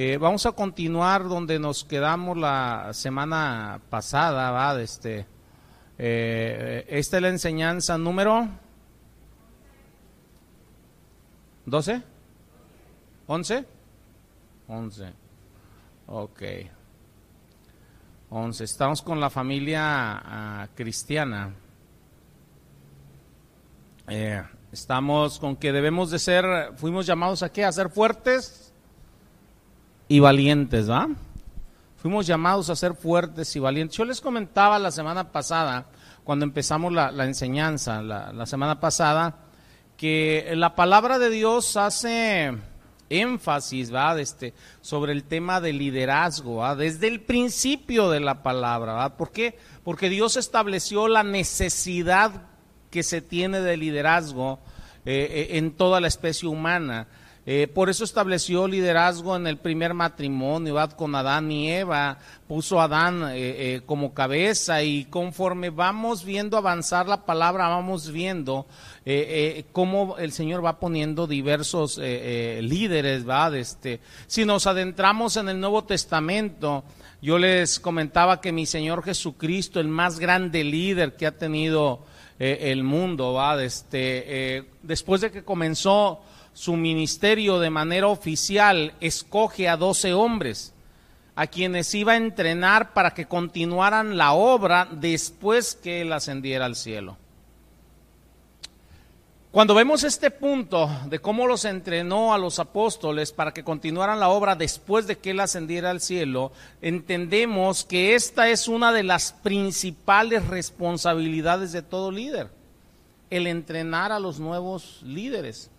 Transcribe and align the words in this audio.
Eh, 0.00 0.16
vamos 0.16 0.46
a 0.46 0.52
continuar 0.52 1.24
donde 1.24 1.58
nos 1.58 1.82
quedamos 1.82 2.36
la 2.36 2.90
semana 2.92 3.80
pasada, 3.90 4.52
¿va? 4.52 4.80
Este, 4.80 5.26
eh, 5.98 6.86
esta 6.86 7.16
es 7.16 7.22
la 7.24 7.28
enseñanza 7.30 7.98
número 7.98 8.48
12, 11.66 12.00
11, 13.26 13.64
11, 14.68 15.12
ok, 16.06 16.42
11. 18.30 18.64
Estamos 18.64 19.02
con 19.02 19.18
la 19.18 19.30
familia 19.30 19.82
ah, 19.82 20.68
cristiana. 20.76 21.52
Eh, 24.06 24.44
estamos 24.70 25.40
con 25.40 25.56
que 25.56 25.72
debemos 25.72 26.12
de 26.12 26.20
ser, 26.20 26.44
fuimos 26.76 27.04
llamados 27.04 27.42
a 27.42 27.50
qué? 27.50 27.64
A 27.64 27.72
ser 27.72 27.90
fuertes 27.90 28.67
y 30.08 30.20
valientes, 30.20 30.90
¿va? 30.90 31.08
Fuimos 31.96 32.26
llamados 32.26 32.70
a 32.70 32.76
ser 32.76 32.94
fuertes 32.94 33.54
y 33.56 33.58
valientes. 33.58 33.96
Yo 33.96 34.04
les 34.04 34.20
comentaba 34.20 34.78
la 34.78 34.90
semana 34.90 35.30
pasada, 35.30 35.86
cuando 36.24 36.44
empezamos 36.44 36.92
la, 36.92 37.24
enseñanza, 37.24 38.02
la, 38.02 38.46
semana 38.46 38.80
pasada, 38.80 39.36
que 39.96 40.52
la 40.54 40.74
palabra 40.74 41.18
de 41.18 41.28
Dios 41.28 41.76
hace 41.76 42.52
énfasis, 43.10 43.92
¿va? 43.92 44.18
Este, 44.20 44.54
sobre 44.80 45.12
el 45.12 45.24
tema 45.24 45.60
del 45.60 45.78
liderazgo, 45.78 46.56
¿va? 46.56 46.76
Desde 46.76 47.08
el 47.08 47.20
principio 47.20 48.10
de 48.10 48.20
la 48.20 48.42
palabra, 48.42 48.92
¿va? 48.92 49.16
¿Por 49.16 49.32
qué? 49.32 49.58
Porque 49.82 50.08
Dios 50.08 50.36
estableció 50.36 51.08
la 51.08 51.22
necesidad 51.22 52.42
que 52.90 53.02
se 53.02 53.20
tiene 53.20 53.60
de 53.60 53.76
liderazgo 53.76 54.60
eh, 55.04 55.28
eh, 55.30 55.58
en 55.58 55.72
toda 55.72 56.00
la 56.00 56.08
especie 56.08 56.48
humana. 56.48 57.08
Eh, 57.50 57.66
por 57.66 57.88
eso 57.88 58.04
estableció 58.04 58.68
liderazgo 58.68 59.34
en 59.34 59.46
el 59.46 59.56
primer 59.56 59.94
matrimonio, 59.94 60.76
con 60.98 61.14
Adán 61.14 61.50
y 61.50 61.70
Eva, 61.70 62.18
puso 62.46 62.78
a 62.78 62.84
Adán 62.84 63.22
eh, 63.30 63.36
eh, 63.36 63.80
como 63.86 64.12
cabeza 64.12 64.82
y 64.82 65.06
conforme 65.06 65.70
vamos 65.70 66.26
viendo 66.26 66.58
avanzar 66.58 67.08
la 67.08 67.24
palabra, 67.24 67.68
vamos 67.68 68.12
viendo 68.12 68.66
cómo 69.72 70.18
el 70.18 70.32
Señor 70.32 70.62
va 70.62 70.78
poniendo 70.78 71.26
diversos 71.26 71.96
líderes, 71.96 73.26
¿va? 73.26 73.48
Este, 73.56 74.00
si 74.26 74.44
nos 74.44 74.66
adentramos 74.66 75.38
en 75.38 75.48
el 75.48 75.58
Nuevo 75.58 75.84
Testamento, 75.84 76.84
yo 77.22 77.38
les 77.38 77.80
comentaba 77.80 78.42
que 78.42 78.52
mi 78.52 78.66
Señor 78.66 79.02
Jesucristo, 79.02 79.80
el 79.80 79.88
más 79.88 80.18
grande 80.18 80.62
líder 80.62 81.16
que 81.16 81.26
ha 81.26 81.32
tenido 81.32 82.04
el 82.38 82.84
mundo, 82.84 83.32
¿va? 83.32 83.64
Este, 83.64 84.66
después 84.82 85.22
de 85.22 85.30
que 85.30 85.42
comenzó 85.42 86.20
su 86.58 86.74
ministerio 86.74 87.60
de 87.60 87.70
manera 87.70 88.08
oficial, 88.08 88.92
escoge 89.00 89.68
a 89.68 89.76
doce 89.76 90.12
hombres 90.12 90.74
a 91.36 91.46
quienes 91.46 91.94
iba 91.94 92.14
a 92.14 92.16
entrenar 92.16 92.94
para 92.94 93.14
que 93.14 93.26
continuaran 93.26 94.16
la 94.16 94.32
obra 94.32 94.88
después 94.90 95.76
que 95.76 96.00
él 96.00 96.12
ascendiera 96.12 96.66
al 96.66 96.74
cielo. 96.74 97.16
Cuando 99.52 99.72
vemos 99.72 100.02
este 100.02 100.32
punto 100.32 100.90
de 101.06 101.20
cómo 101.20 101.46
los 101.46 101.64
entrenó 101.64 102.34
a 102.34 102.38
los 102.38 102.58
apóstoles 102.58 103.30
para 103.30 103.54
que 103.54 103.62
continuaran 103.62 104.18
la 104.18 104.28
obra 104.28 104.56
después 104.56 105.06
de 105.06 105.16
que 105.16 105.30
él 105.30 105.38
ascendiera 105.38 105.90
al 105.90 106.00
cielo, 106.00 106.50
entendemos 106.82 107.84
que 107.84 108.16
esta 108.16 108.48
es 108.48 108.66
una 108.66 108.90
de 108.92 109.04
las 109.04 109.30
principales 109.30 110.44
responsabilidades 110.48 111.70
de 111.70 111.82
todo 111.82 112.10
líder, 112.10 112.50
el 113.30 113.46
entrenar 113.46 114.10
a 114.10 114.18
los 114.18 114.40
nuevos 114.40 115.00
líderes. 115.04 115.70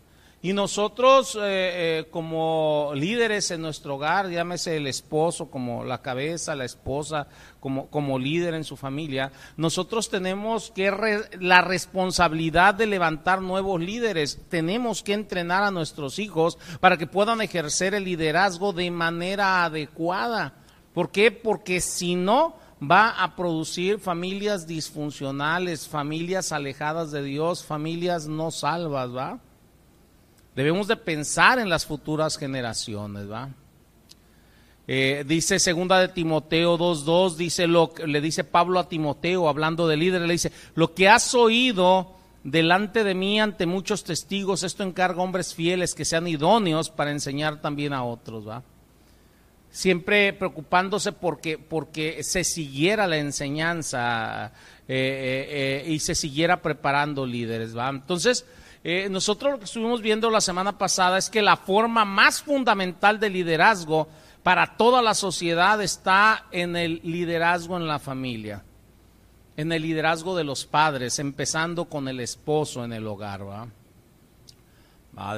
Y 0.41 0.53
nosotros 0.53 1.35
eh, 1.35 1.39
eh, 1.43 2.07
como 2.11 2.91
líderes 2.95 3.51
en 3.51 3.61
nuestro 3.61 3.95
hogar, 3.95 4.29
llámese 4.29 4.77
el 4.77 4.87
esposo 4.87 5.51
como 5.51 5.83
la 5.83 6.01
cabeza, 6.01 6.55
la 6.55 6.63
esposa 6.63 7.27
como, 7.59 7.87
como 7.89 8.17
líder 8.17 8.53
en 8.53 8.63
su 8.63 8.77
familia, 8.77 9.33
nosotros 9.57 10.09
tenemos 10.09 10.71
que 10.71 10.91
la 11.41 11.59
responsabilidad 11.61 12.73
de 12.73 12.87
levantar 12.87 13.41
nuevos 13.41 13.81
líderes. 13.81 14.39
Tenemos 14.47 15.03
que 15.03 15.11
entrenar 15.11 15.63
a 15.63 15.71
nuestros 15.71 16.19
hijos 16.19 16.57
para 16.79 16.95
que 16.95 17.05
puedan 17.05 17.41
ejercer 17.41 17.93
el 17.93 18.05
liderazgo 18.05 18.71
de 18.71 18.89
manera 18.91 19.65
adecuada. 19.65 20.53
¿Por 20.93 21.11
qué? 21.11 21.31
Porque 21.31 21.81
si 21.81 22.15
no, 22.15 22.55
va 22.81 23.09
a 23.09 23.35
producir 23.35 23.99
familias 23.99 24.65
disfuncionales, 24.67 25.89
familias 25.89 26.53
alejadas 26.53 27.11
de 27.11 27.23
Dios, 27.23 27.65
familias 27.65 28.27
no 28.27 28.51
salvas, 28.51 29.13
¿va? 29.13 29.39
Debemos 30.59 30.89
de 30.89 30.97
pensar 30.97 31.57
en 31.57 31.69
las 31.69 31.85
futuras 31.85 32.37
generaciones, 32.37 33.31
¿va? 33.31 33.47
Eh, 34.89 35.23
dice 35.25 35.57
segunda 35.57 36.01
de 36.01 36.09
Timoteo 36.09 36.77
2.2, 36.77 37.35
dice 37.37 37.65
lo, 37.65 37.93
le 38.05 38.19
dice 38.19 38.43
Pablo 38.43 38.77
a 38.77 38.89
Timoteo, 38.89 39.47
hablando 39.47 39.87
de 39.87 39.95
líder, 39.95 40.23
le 40.23 40.33
dice, 40.33 40.51
lo 40.75 40.93
que 40.93 41.07
has 41.07 41.33
oído 41.33 42.13
delante 42.43 43.05
de 43.05 43.15
mí 43.15 43.39
ante 43.39 43.67
muchos 43.67 44.03
testigos, 44.03 44.63
esto 44.63 44.83
encarga 44.83 45.21
hombres 45.21 45.55
fieles 45.55 45.95
que 45.95 46.03
sean 46.03 46.27
idóneos 46.27 46.89
para 46.89 47.11
enseñar 47.11 47.61
también 47.61 47.93
a 47.93 48.03
otros, 48.03 48.45
¿va? 48.45 48.61
Siempre 49.71 50.33
preocupándose 50.33 51.13
porque, 51.13 51.57
porque 51.57 52.21
se 52.21 52.43
siguiera 52.43 53.07
la 53.07 53.15
enseñanza 53.15 54.51
eh, 54.89 55.85
eh, 55.87 55.89
y 55.89 55.99
se 55.99 56.15
siguiera 56.15 56.61
preparando 56.61 57.25
líderes, 57.25 57.77
¿va? 57.77 57.87
Entonces, 57.87 58.45
eh, 58.83 59.09
nosotros 59.09 59.51
lo 59.51 59.59
que 59.59 59.65
estuvimos 59.65 60.01
viendo 60.01 60.29
la 60.29 60.41
semana 60.41 60.77
pasada 60.77 61.17
es 61.17 61.29
que 61.29 61.41
la 61.41 61.57
forma 61.57 62.05
más 62.05 62.41
fundamental 62.41 63.19
de 63.19 63.29
liderazgo 63.29 64.07
para 64.41 64.77
toda 64.77 65.01
la 65.01 65.13
sociedad 65.13 65.81
está 65.81 66.45
en 66.51 66.77
el 66.77 67.01
liderazgo 67.03 67.75
en 67.75 67.87
la 67.87 67.99
familia, 67.99 68.63
en 69.57 69.71
el 69.73 69.81
liderazgo 69.81 70.35
de 70.35 70.45
los 70.45 70.65
padres, 70.65 71.19
empezando 71.19 71.85
con 71.85 72.07
el 72.07 72.21
esposo 72.21 72.85
en 72.85 72.93
el 72.93 73.05
hogar. 73.05 73.41
¿va? 73.47 73.67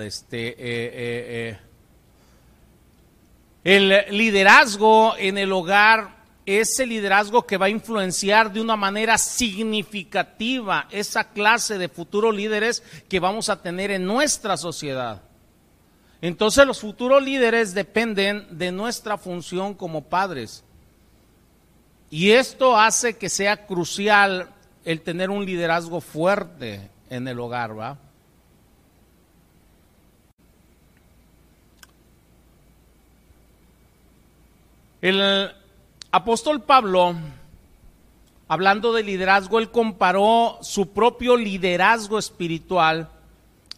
este, 0.03 0.49
eh, 0.49 0.55
eh, 0.59 1.59
el 3.63 4.15
liderazgo 4.15 5.15
en 5.17 5.39
el 5.39 5.51
hogar 5.51 6.20
ese 6.59 6.85
liderazgo 6.85 7.45
que 7.45 7.57
va 7.57 7.67
a 7.67 7.69
influenciar 7.69 8.51
de 8.51 8.61
una 8.61 8.75
manera 8.75 9.17
significativa 9.17 10.87
esa 10.91 11.25
clase 11.25 11.77
de 11.77 11.87
futuros 11.89 12.35
líderes 12.35 12.83
que 13.07 13.19
vamos 13.19 13.49
a 13.49 13.61
tener 13.61 13.91
en 13.91 14.05
nuestra 14.05 14.57
sociedad. 14.57 15.21
Entonces 16.21 16.65
los 16.67 16.79
futuros 16.79 17.23
líderes 17.23 17.73
dependen 17.73 18.45
de 18.57 18.71
nuestra 18.71 19.17
función 19.17 19.73
como 19.73 20.03
padres. 20.03 20.63
Y 22.09 22.31
esto 22.31 22.77
hace 22.77 23.17
que 23.17 23.29
sea 23.29 23.65
crucial 23.65 24.49
el 24.83 25.01
tener 25.01 25.29
un 25.29 25.45
liderazgo 25.45 26.01
fuerte 26.01 26.89
en 27.09 27.27
el 27.27 27.39
hogar, 27.39 27.77
¿va? 27.77 27.97
El, 35.01 35.51
apóstol 36.11 36.61
Pablo, 36.61 37.15
hablando 38.47 38.93
de 38.93 39.03
liderazgo, 39.03 39.59
él 39.59 39.71
comparó 39.71 40.59
su 40.61 40.91
propio 40.91 41.37
liderazgo 41.37 42.19
espiritual 42.19 43.09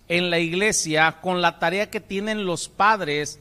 en 0.07 0.29
la 0.29 0.39
iglesia 0.39 1.19
con 1.21 1.41
la 1.41 1.59
tarea 1.59 1.89
que 1.89 2.01
tienen 2.01 2.45
los 2.45 2.69
padres 2.69 3.39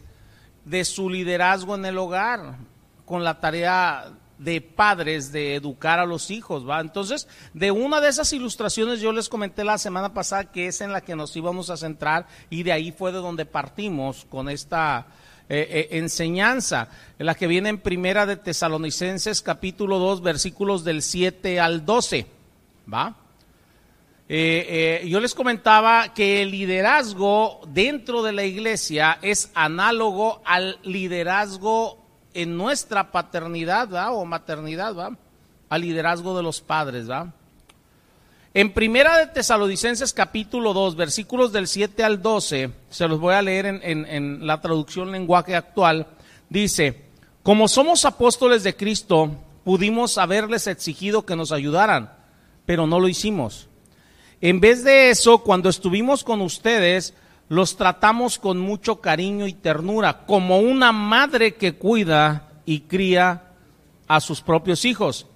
de 0.64 0.84
su 0.84 1.10
liderazgo 1.10 1.75
en 1.75 1.84
el 1.86 1.98
hogar, 1.98 2.56
con 3.04 3.25
la 3.25 3.41
tarea 3.41 4.12
de 4.38 4.60
padres 4.60 5.30
de 5.30 5.54
educar 5.54 5.98
a 5.98 6.06
los 6.06 6.30
hijos, 6.30 6.69
¿va? 6.69 6.80
Entonces, 6.80 7.28
de 7.54 7.70
una 7.70 8.00
de 8.00 8.09
esas 8.09 8.32
ilustraciones 8.32 9.00
yo 9.00 9.12
les 9.12 9.28
comenté 9.28 9.62
la 9.64 9.78
semana 9.78 10.12
pasada 10.12 10.50
que 10.50 10.66
es 10.66 10.80
en 10.80 10.92
la 10.92 11.00
que 11.00 11.14
nos 11.14 11.36
íbamos 11.36 11.70
a 11.70 11.76
centrar 11.76 12.26
y 12.50 12.62
de 12.62 12.72
ahí 12.72 12.91
fue 12.91 13.12
de 13.12 13.19
donde 13.19 13.47
partimos 13.47 14.26
con 14.28 14.48
esta 14.48 15.06
eh, 15.48 15.88
eh, 15.91 15.98
enseñanza, 15.98 16.88
la 17.19 17.34
que 17.34 17.47
viene 17.47 17.68
en 17.68 17.78
Primera 17.78 18.27
de 18.27 18.36
Tesalonicenses 18.36 19.42
capítulo 19.42 19.98
2 19.98 20.22
versículos 20.22 20.84
del 20.84 21.03
7 21.03 21.60
al 21.60 21.84
12. 21.84 22.27
¿Va? 22.92 23.16
Eh, 24.28 25.04
yo 25.09 25.21
les 25.21 25.34
comentaba 25.34 26.15
que 26.15 26.42
el 26.42 26.53
liderazgo 26.53 27.60
dentro 27.68 28.22
de 28.22 28.33
la 28.33 28.44
iglesia 28.44 29.18
es 29.21 29.50
análogo 29.54 30.41
al 30.44 30.78
liderazgo 30.84 31.98
en 32.33 32.56
nuestra 32.56 33.10
paternidad 33.10 33.88
o 34.15 34.24
maternidad, 34.24 34.97
¿va? 34.97 35.16
al 35.68 35.80
liderazgo 35.80 36.36
de 36.36 36.42
los 36.42 36.60
padres. 36.60 37.10
¿va? 37.10 37.33
En 38.54 38.75
Primera 38.75 39.16
de 39.16 39.28
Tesalonicenses 39.28 40.13
capítulo 40.13 40.75
2, 40.75 40.95
versículos 40.95 41.53
del 41.53 41.66
7 41.66 42.04
al 42.04 42.21
12, 42.21 42.71
se 42.91 43.09
los 43.09 43.19
voy 43.19 43.33
a 43.33 43.41
leer 43.41 43.65
en, 43.65 43.81
en 43.83 44.47
la 44.47 44.60
traducción 44.60 45.10
lenguaje 45.10 45.57
actual, 45.57 46.07
dice, 46.51 47.07
como 47.43 47.66
somos 47.66 48.04
apóstoles 48.04 48.63
de 48.63 48.77
Cristo, 48.77 49.34
pudimos 49.65 50.19
haberles 50.19 50.66
exigido 50.66 51.25
que 51.25 51.34
nos 51.34 51.51
ayudaran, 51.51 52.13
pero 52.66 52.87
no 52.87 53.01
lo 53.01 53.09
hicimos. 53.09 53.71
En 54.43 54.60
vez 54.60 54.84
de 54.84 55.09
eso, 55.09 55.39
cuando 55.39 55.71
estuvimos 55.71 56.22
con 56.22 56.43
ustedes, 56.43 57.15
los 57.48 57.78
tratamos 57.78 58.39
con 58.39 58.59
mucho 58.59 59.01
cariño 59.01 59.47
y 59.47 59.55
ternura, 59.55 60.27
como 60.27 60.59
una 60.59 60.93
madre 60.93 61.55
que 61.55 61.77
cuida 61.77 62.51
y 62.66 62.81
cría 62.81 63.45
a 64.09 64.21
sus 64.21 64.43
propios 64.43 64.84
hijos. 64.84 65.27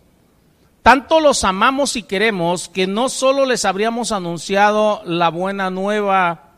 Tanto 0.87 1.19
los 1.19 1.43
amamos 1.43 1.97
y 1.97 2.05
queremos 2.05 2.69
que 2.69 2.87
no 2.87 3.09
solo 3.09 3.45
les 3.45 3.65
habríamos 3.65 4.13
anunciado 4.13 5.03
la 5.05 5.31
buena 5.31 5.69
nueva 5.69 6.53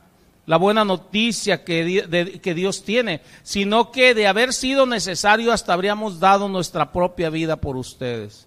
la 0.45 0.59
buena 0.59 0.85
noticia 0.85 1.65
que, 1.65 2.39
que, 2.43 2.55
Dios 2.55 2.85
tiene, 2.85 3.23
sino 3.43 3.91
que 3.91 4.13
de 4.13 4.27
haber 4.27 4.53
sido 4.53 4.85
necesario 4.85 5.51
hasta 5.51 5.73
habríamos 5.73 6.21
dado 6.21 6.51
nuestra 6.51 6.93
propia 6.93 7.31
vida 7.31 7.57
por 7.57 7.79
ustedes. 7.79 8.47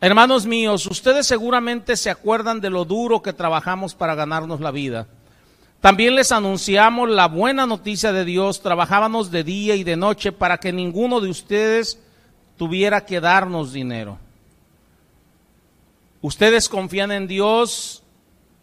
Hermanos 0.00 0.46
míos, 0.46 0.86
ustedes 0.86 1.26
seguramente 1.26 1.94
se 1.94 2.08
acuerdan 2.08 2.62
de 2.62 2.70
lo 2.70 2.86
duro 2.86 3.20
que 3.20 3.34
trabajamos 3.34 3.94
para 3.94 4.14
ganarnos 4.14 4.62
la 4.62 4.70
vida. 4.70 5.06
También 5.82 6.14
les 6.14 6.32
anunciamos 6.32 7.10
la 7.10 7.28
buena 7.28 7.66
noticia 7.66 8.10
de 8.10 8.24
Dios, 8.24 8.62
trabajábamos 8.62 9.30
de 9.30 9.44
día 9.44 9.76
y 9.76 9.84
de 9.84 9.96
noche 9.96 10.32
para 10.32 10.56
que 10.56 10.72
ninguno 10.72 11.20
de 11.20 11.28
ustedes 11.28 12.00
tuviera 12.56 13.04
que 13.04 13.20
darnos 13.20 13.74
dinero. 13.74 14.18
Ustedes 16.20 16.68
confían 16.68 17.12
en 17.12 17.26
Dios 17.26 18.02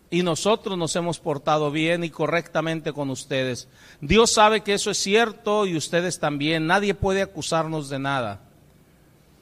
y 0.10 0.22
nosotros 0.22 0.78
nos 0.78 0.96
hemos 0.96 1.20
portado 1.20 1.72
bien 1.72 2.04
y 2.04 2.10
correctamente 2.10 2.94
con 2.94 3.10
ustedes. 3.10 3.68
Dios 4.00 4.32
sabe 4.32 4.62
que 4.62 4.76
eso 4.76 4.92
es 4.92 4.98
cierto 4.98 5.66
y 5.66 5.76
ustedes 5.76 6.20
también. 6.20 6.68
Nadie 6.68 6.94
puede 6.94 7.22
acusarnos 7.22 7.90
de 7.90 8.00
nada. 8.00 8.42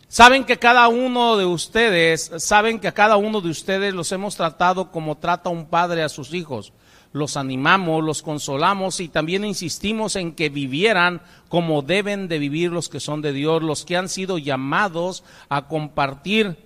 Saben 0.07 0.43
que 0.43 0.59
cada 0.59 0.87
uno 0.87 1.37
de 1.37 1.45
ustedes, 1.45 2.31
saben 2.37 2.79
que 2.79 2.89
a 2.89 2.93
cada 2.93 3.15
uno 3.15 3.39
de 3.39 3.49
ustedes 3.49 3.93
los 3.93 4.11
hemos 4.11 4.35
tratado 4.35 4.91
como 4.91 5.17
trata 5.17 5.49
un 5.49 5.67
padre 5.67 6.03
a 6.03 6.09
sus 6.09 6.33
hijos. 6.33 6.73
Los 7.13 7.35
animamos, 7.37 8.03
los 8.03 8.21
consolamos 8.21 8.99
y 8.99 9.09
también 9.09 9.43
insistimos 9.43 10.15
en 10.15 10.33
que 10.33 10.49
vivieran 10.49 11.21
como 11.49 11.81
deben 11.81 12.27
de 12.27 12.39
vivir 12.39 12.71
los 12.71 12.87
que 12.87 12.99
son 12.99 13.21
de 13.21 13.33
Dios, 13.33 13.63
los 13.63 13.83
que 13.83 13.97
han 13.97 14.07
sido 14.07 14.37
llamados 14.37 15.23
a 15.49 15.67
compartir 15.67 16.57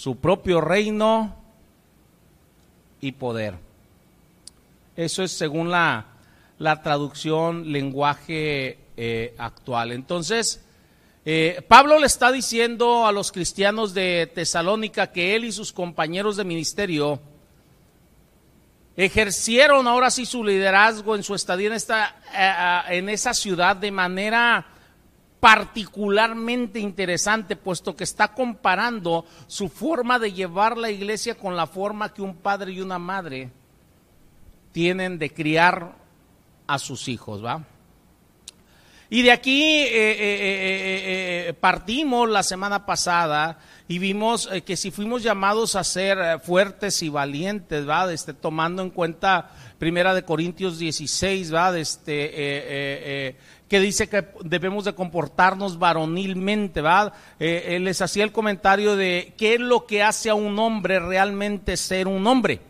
su 0.00 0.16
propio 0.16 0.62
reino 0.62 1.36
y 3.02 3.12
poder. 3.12 3.56
Eso 4.96 5.22
es 5.22 5.30
según 5.30 5.70
la, 5.70 6.06
la 6.58 6.80
traducción 6.80 7.70
lenguaje 7.70 8.78
eh, 8.96 9.34
actual. 9.36 9.92
Entonces, 9.92 10.64
eh, 11.26 11.60
Pablo 11.68 11.98
le 11.98 12.06
está 12.06 12.32
diciendo 12.32 13.06
a 13.06 13.12
los 13.12 13.30
cristianos 13.30 13.92
de 13.92 14.32
Tesalónica 14.34 15.12
que 15.12 15.36
él 15.36 15.44
y 15.44 15.52
sus 15.52 15.70
compañeros 15.70 16.38
de 16.38 16.44
ministerio 16.44 17.20
ejercieron 18.96 19.86
ahora 19.86 20.10
sí 20.10 20.24
su 20.24 20.42
liderazgo 20.42 21.14
en 21.14 21.22
su 21.22 21.34
estadía 21.34 21.66
en, 21.66 21.74
esta, 21.74 22.16
eh, 22.34 22.96
en 22.96 23.10
esa 23.10 23.34
ciudad 23.34 23.76
de 23.76 23.90
manera 23.90 24.66
particularmente 25.40 26.78
interesante, 26.78 27.56
puesto 27.56 27.96
que 27.96 28.04
está 28.04 28.28
comparando 28.34 29.24
su 29.46 29.68
forma 29.68 30.18
de 30.18 30.32
llevar 30.32 30.76
la 30.76 30.90
iglesia 30.90 31.34
con 31.34 31.56
la 31.56 31.66
forma 31.66 32.12
que 32.12 32.22
un 32.22 32.36
padre 32.36 32.72
y 32.72 32.80
una 32.80 32.98
madre 32.98 33.50
tienen 34.72 35.18
de 35.18 35.32
criar 35.32 35.96
a 36.66 36.78
sus 36.78 37.08
hijos, 37.08 37.44
¿va? 37.44 37.64
Y 39.12 39.22
de 39.22 39.32
aquí 39.32 39.64
eh, 39.64 39.88
eh, 39.90 41.48
eh, 41.48 41.52
partimos 41.54 42.30
la 42.30 42.44
semana 42.44 42.86
pasada 42.86 43.58
y 43.88 43.98
vimos 43.98 44.48
que 44.64 44.76
si 44.76 44.92
fuimos 44.92 45.24
llamados 45.24 45.74
a 45.74 45.82
ser 45.82 46.38
fuertes 46.38 47.02
y 47.02 47.08
valientes, 47.08 47.88
¿va? 47.88 48.12
Este, 48.12 48.34
tomando 48.34 48.82
en 48.82 48.90
cuenta 48.90 49.50
Primera 49.80 50.14
de 50.14 50.22
Corintios 50.22 50.78
16, 50.78 51.52
¿va? 51.52 51.76
Este, 51.76 53.36
que 53.70 53.78
dice 53.78 54.08
que 54.08 54.26
debemos 54.42 54.84
de 54.84 54.96
comportarnos 54.96 55.78
varonilmente, 55.78 56.82
¿verdad? 56.82 57.14
Eh, 57.38 57.76
él 57.76 57.84
les 57.84 58.02
hacía 58.02 58.24
el 58.24 58.32
comentario 58.32 58.96
de 58.96 59.32
qué 59.38 59.54
es 59.54 59.60
lo 59.60 59.86
que 59.86 60.02
hace 60.02 60.28
a 60.28 60.34
un 60.34 60.58
hombre 60.58 60.98
realmente 60.98 61.76
ser 61.76 62.08
un 62.08 62.26
hombre. 62.26 62.60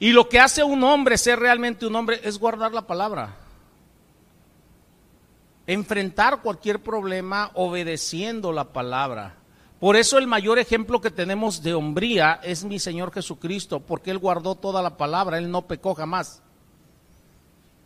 Y 0.00 0.10
lo 0.10 0.28
que 0.28 0.40
hace 0.40 0.62
a 0.62 0.64
un 0.64 0.82
hombre 0.82 1.16
ser 1.16 1.38
realmente 1.38 1.86
un 1.86 1.94
hombre 1.94 2.20
es 2.24 2.36
guardar 2.36 2.72
la 2.72 2.84
palabra. 2.84 3.36
Enfrentar 5.68 6.42
cualquier 6.42 6.82
problema 6.82 7.52
obedeciendo 7.54 8.50
la 8.50 8.72
palabra. 8.72 9.36
Por 9.78 9.94
eso 9.94 10.18
el 10.18 10.26
mayor 10.26 10.58
ejemplo 10.58 11.00
que 11.00 11.12
tenemos 11.12 11.62
de 11.62 11.74
hombría 11.74 12.40
es 12.42 12.64
mi 12.64 12.80
Señor 12.80 13.12
Jesucristo, 13.12 13.78
porque 13.78 14.10
Él 14.10 14.18
guardó 14.18 14.56
toda 14.56 14.82
la 14.82 14.96
palabra, 14.96 15.38
Él 15.38 15.48
no 15.48 15.68
pecó 15.68 15.94
jamás. 15.94 16.42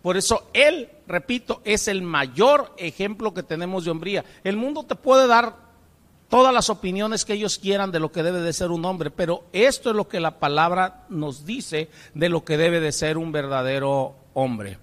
Por 0.07 0.17
eso 0.17 0.49
Él, 0.53 0.89
repito, 1.09 1.61
es 1.65 1.89
el 1.89 2.01
mayor 2.01 2.73
ejemplo 2.79 3.35
que 3.35 3.43
tenemos 3.43 3.85
de 3.85 3.91
hombría. 3.91 4.25
El 4.45 4.57
mundo 4.57 4.85
te 4.85 4.95
puede 4.95 5.27
dar 5.27 5.57
todas 6.29 6.55
las 6.55 6.71
opiniones 6.71 7.25
que 7.25 7.33
ellos 7.33 7.59
quieran 7.59 7.91
de 7.91 7.99
lo 7.99 8.13
que 8.13 8.23
debe 8.23 8.41
de 8.41 8.53
ser 8.53 8.71
un 8.71 8.85
hombre, 8.85 9.11
pero 9.11 9.43
esto 9.53 9.91
es 9.91 9.97
lo 9.97 10.07
que 10.07 10.21
la 10.21 10.39
palabra 10.39 11.07
nos 11.09 11.45
dice 11.45 11.91
de 12.15 12.29
lo 12.29 12.45
que 12.45 12.57
debe 12.57 12.79
de 12.79 12.93
ser 12.93 13.19
un 13.19 13.33
verdadero 13.33 14.15
hombre. 14.33 14.79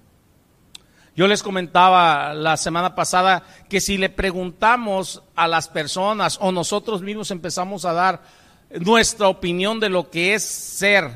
Yo 1.15 1.25
les 1.27 1.41
comentaba 1.41 2.33
la 2.33 2.57
semana 2.57 2.93
pasada 2.93 3.43
que 3.69 3.79
si 3.79 3.97
le 3.97 4.09
preguntamos 4.09 5.23
a 5.35 5.47
las 5.47 5.69
personas 5.69 6.37
o 6.41 6.51
nosotros 6.51 7.01
mismos 7.01 7.31
empezamos 7.31 7.85
a 7.85 7.93
dar 7.93 8.23
nuestra 8.71 9.29
opinión 9.29 9.79
de 9.79 9.87
lo 9.87 10.09
que 10.09 10.33
es 10.33 10.43
ser 10.43 11.09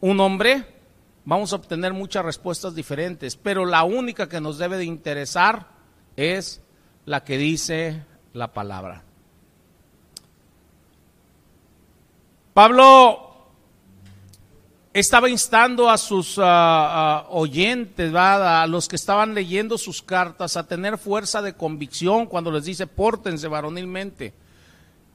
un 0.00 0.20
hombre, 0.20 0.78
vamos 1.30 1.52
a 1.52 1.56
obtener 1.56 1.92
muchas 1.92 2.24
respuestas 2.24 2.74
diferentes, 2.74 3.36
pero 3.36 3.64
la 3.64 3.84
única 3.84 4.28
que 4.28 4.40
nos 4.40 4.58
debe 4.58 4.78
de 4.78 4.84
interesar 4.84 5.68
es 6.16 6.60
la 7.06 7.22
que 7.22 7.38
dice 7.38 8.02
la 8.32 8.52
palabra. 8.52 9.04
Pablo 12.52 13.46
estaba 14.92 15.30
instando 15.30 15.88
a 15.88 15.98
sus 15.98 16.34
ah, 16.42 17.26
oyentes, 17.30 18.12
a 18.12 18.66
los 18.66 18.88
que 18.88 18.96
estaban 18.96 19.32
leyendo 19.32 19.78
sus 19.78 20.02
cartas, 20.02 20.56
a 20.56 20.66
tener 20.66 20.98
fuerza 20.98 21.42
de 21.42 21.54
convicción 21.54 22.26
cuando 22.26 22.50
les 22.50 22.64
dice 22.64 22.88
pórtense 22.88 23.46
varonilmente. 23.46 24.34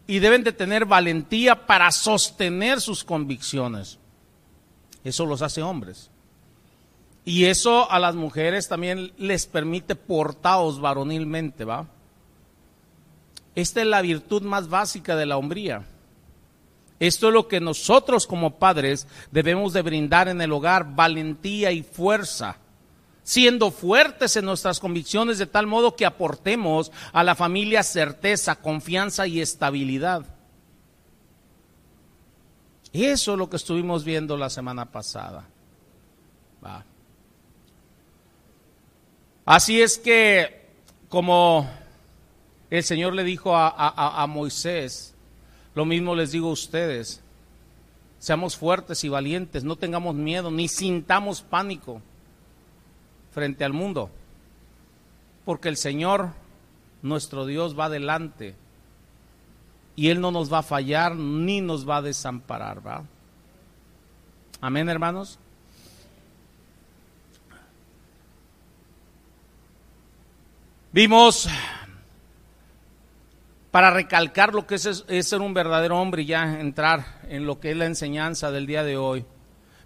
Y 0.07 0.19
deben 0.19 0.45
de 0.45 0.53
tener 0.53 0.85
valentía 0.85 1.67
para 1.67 1.91
sostener 1.91 2.79
sus 2.79 3.03
convicciones. 3.03 3.99
Eso 5.05 5.25
los 5.25 5.41
hace 5.43 5.61
hombres. 5.61 6.09
Y 7.23 7.45
eso 7.45 7.89
a 7.89 7.99
las 7.99 8.15
mujeres 8.15 8.67
también 8.67 9.13
les 9.17 9.45
permite 9.45 9.95
portaos 9.95 10.81
varonilmente, 10.81 11.63
¿va? 11.63 11.87
Esta 13.53 13.81
es 13.81 13.87
la 13.87 14.01
virtud 14.01 14.41
más 14.41 14.67
básica 14.67 15.15
de 15.15 15.25
la 15.25 15.37
hombría. 15.37 15.85
Esto 16.99 17.27
es 17.27 17.33
lo 17.33 17.47
que 17.47 17.61
nosotros 17.61 18.25
como 18.25 18.57
padres 18.57 19.07
debemos 19.31 19.73
de 19.73 19.83
brindar 19.83 20.27
en 20.27 20.41
el 20.41 20.51
hogar, 20.51 20.95
valentía 20.95 21.71
y 21.71 21.83
fuerza, 21.83 22.57
siendo 23.23 23.69
fuertes 23.69 24.35
en 24.37 24.45
nuestras 24.45 24.79
convicciones 24.79 25.37
de 25.37 25.45
tal 25.45 25.67
modo 25.67 25.95
que 25.95 26.05
aportemos 26.05 26.91
a 27.13 27.23
la 27.23 27.35
familia 27.35 27.83
certeza, 27.83 28.55
confianza 28.55 29.27
y 29.27 29.39
estabilidad. 29.39 30.34
Eso 33.03 33.33
es 33.33 33.37
lo 33.37 33.49
que 33.49 33.57
estuvimos 33.57 34.05
viendo 34.05 34.37
la 34.37 34.49
semana 34.49 34.85
pasada. 34.89 35.45
Así 39.43 39.81
es 39.81 39.97
que, 39.97 40.65
como 41.09 41.69
el 42.69 42.83
Señor 42.83 43.13
le 43.13 43.25
dijo 43.25 43.53
a, 43.53 44.25
Moisés, 44.29 45.13
lo 45.75 45.83
mismo 45.83 46.15
les 46.15 46.31
digo 46.31 46.47
a 46.47 46.53
ustedes, 46.53 47.21
seamos 48.17 48.55
fuertes 48.55 49.03
y 49.03 49.09
valientes, 49.09 49.65
no 49.65 49.75
tengamos 49.75 50.15
miedo, 50.15 50.49
ni 50.49 50.69
sintamos 50.69 51.41
pánico 51.41 52.01
frente 53.31 53.65
al 53.65 53.73
mundo, 53.73 54.09
porque 55.43 55.67
el 55.67 55.75
Señor, 55.75 56.31
nuestro 57.01 57.45
Dios, 57.45 57.77
va 57.77 57.85
adelante 57.85 58.55
y 59.95 60.09
Él 60.09 60.19
no 60.19 60.31
nos 60.31 60.51
va 60.51 60.59
a 60.59 60.63
fallar 60.63 61.15
ni 61.15 61.61
nos 61.61 61.87
va 61.87 61.97
a 61.97 62.01
desamparar. 62.01 62.81
Amén, 64.61 64.89
hermanos. 64.89 65.39
Vimos, 70.91 71.49
para 73.69 73.91
recalcar 73.91 74.53
lo 74.53 74.65
que 74.65 74.75
es, 74.75 75.03
ser 75.21 75.41
un 75.41 75.53
verdadero 75.53 75.99
hombre 75.99 76.21
y 76.21 76.27
ya 76.27 76.61
entrar 76.61 77.19
en 77.27 77.45
lo 77.45 77.59
que 77.59 77.71
es 77.71 77.77
la 77.77 77.85
enseñanza 77.85 78.49
del 78.49 78.65
día 78.65 78.83
de 78.83 78.95
hoy, 78.95 79.25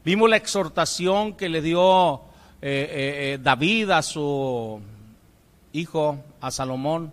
vimos 0.05 0.29
la 0.29 0.37
exhortación 0.37 1.33
que 1.33 1.49
le 1.49 1.63
dio 1.63 2.13
eh, 2.13 2.19
eh, 2.61 3.33
eh, 3.33 3.39
David 3.41 3.89
a 3.89 4.03
su 4.03 4.79
hijo, 5.73 6.23
a 6.41 6.51
Salomón, 6.51 7.11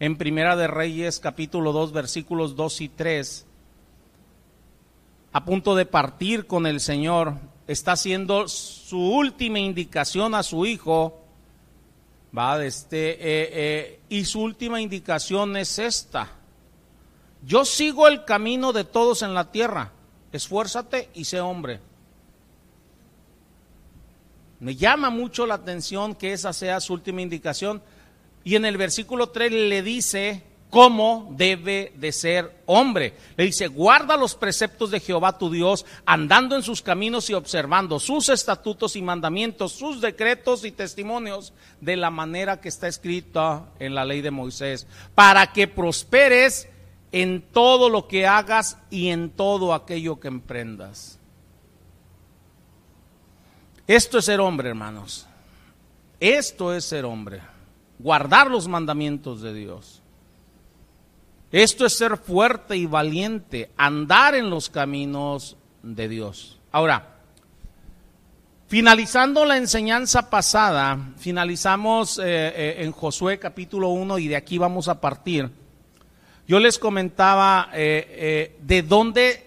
en 0.00 0.16
Primera 0.16 0.56
de 0.56 0.68
Reyes 0.68 1.18
capítulo 1.18 1.72
2 1.72 1.92
versículos 1.92 2.54
2 2.54 2.80
y 2.82 2.88
3. 2.88 3.46
a 5.32 5.44
punto 5.44 5.74
de 5.74 5.86
partir 5.86 6.46
con 6.46 6.66
el 6.66 6.80
Señor, 6.80 7.34
está 7.66 7.92
haciendo 7.92 8.48
su 8.48 8.98
última 8.98 9.58
indicación 9.58 10.34
a 10.34 10.42
su 10.42 10.66
hijo, 10.66 11.20
va, 12.36 12.64
este, 12.64 13.10
eh, 13.10 13.18
eh, 13.52 14.00
y 14.08 14.24
su 14.24 14.40
última 14.40 14.80
indicación 14.80 15.56
es 15.56 15.78
esta. 15.78 16.28
Yo 17.44 17.64
sigo 17.64 18.08
el 18.08 18.24
camino 18.24 18.72
de 18.72 18.84
todos 18.84 19.22
en 19.22 19.34
la 19.34 19.52
tierra, 19.52 19.92
esfuérzate 20.32 21.10
y 21.14 21.24
sé 21.24 21.40
hombre. 21.40 21.80
Me 24.60 24.74
llama 24.74 25.10
mucho 25.10 25.46
la 25.46 25.54
atención 25.54 26.14
que 26.14 26.32
esa 26.32 26.52
sea 26.52 26.80
su 26.80 26.94
última 26.94 27.22
indicación. 27.22 27.80
Y 28.48 28.56
en 28.56 28.64
el 28.64 28.78
versículo 28.78 29.28
3 29.28 29.52
le 29.52 29.82
dice, 29.82 30.42
cómo 30.70 31.28
debe 31.36 31.92
de 31.96 32.12
ser 32.12 32.62
hombre. 32.64 33.12
Le 33.36 33.44
dice, 33.44 33.66
guarda 33.66 34.16
los 34.16 34.34
preceptos 34.34 34.90
de 34.90 35.00
Jehová 35.00 35.36
tu 35.36 35.50
Dios, 35.50 35.84
andando 36.06 36.56
en 36.56 36.62
sus 36.62 36.80
caminos 36.80 37.28
y 37.28 37.34
observando 37.34 38.00
sus 38.00 38.30
estatutos 38.30 38.96
y 38.96 39.02
mandamientos, 39.02 39.72
sus 39.72 40.00
decretos 40.00 40.64
y 40.64 40.72
testimonios, 40.72 41.52
de 41.82 41.98
la 41.98 42.08
manera 42.08 42.58
que 42.58 42.70
está 42.70 42.88
escrita 42.88 43.68
en 43.80 43.94
la 43.94 44.06
ley 44.06 44.22
de 44.22 44.30
Moisés, 44.30 44.86
para 45.14 45.52
que 45.52 45.68
prosperes 45.68 46.70
en 47.12 47.42
todo 47.42 47.90
lo 47.90 48.08
que 48.08 48.26
hagas 48.26 48.78
y 48.88 49.08
en 49.08 49.28
todo 49.28 49.74
aquello 49.74 50.20
que 50.20 50.28
emprendas. 50.28 51.18
Esto 53.86 54.16
es 54.16 54.24
ser 54.24 54.40
hombre, 54.40 54.70
hermanos. 54.70 55.26
Esto 56.18 56.72
es 56.72 56.86
ser 56.86 57.04
hombre. 57.04 57.42
Guardar 57.98 58.50
los 58.50 58.68
mandamientos 58.68 59.42
de 59.42 59.54
Dios. 59.54 60.02
Esto 61.50 61.86
es 61.86 61.96
ser 61.96 62.18
fuerte 62.18 62.76
y 62.76 62.86
valiente, 62.86 63.70
andar 63.76 64.34
en 64.34 64.50
los 64.50 64.68
caminos 64.68 65.56
de 65.82 66.08
Dios. 66.08 66.58
Ahora, 66.70 67.16
finalizando 68.66 69.46
la 69.46 69.56
enseñanza 69.56 70.28
pasada, 70.28 71.12
finalizamos 71.16 72.18
eh, 72.18 72.22
eh, 72.24 72.76
en 72.80 72.92
Josué 72.92 73.38
capítulo 73.38 73.88
1 73.88 74.18
y 74.18 74.28
de 74.28 74.36
aquí 74.36 74.58
vamos 74.58 74.88
a 74.88 75.00
partir. 75.00 75.50
Yo 76.46 76.60
les 76.60 76.78
comentaba 76.78 77.70
eh, 77.72 78.58
de 78.60 78.82
dónde 78.82 79.46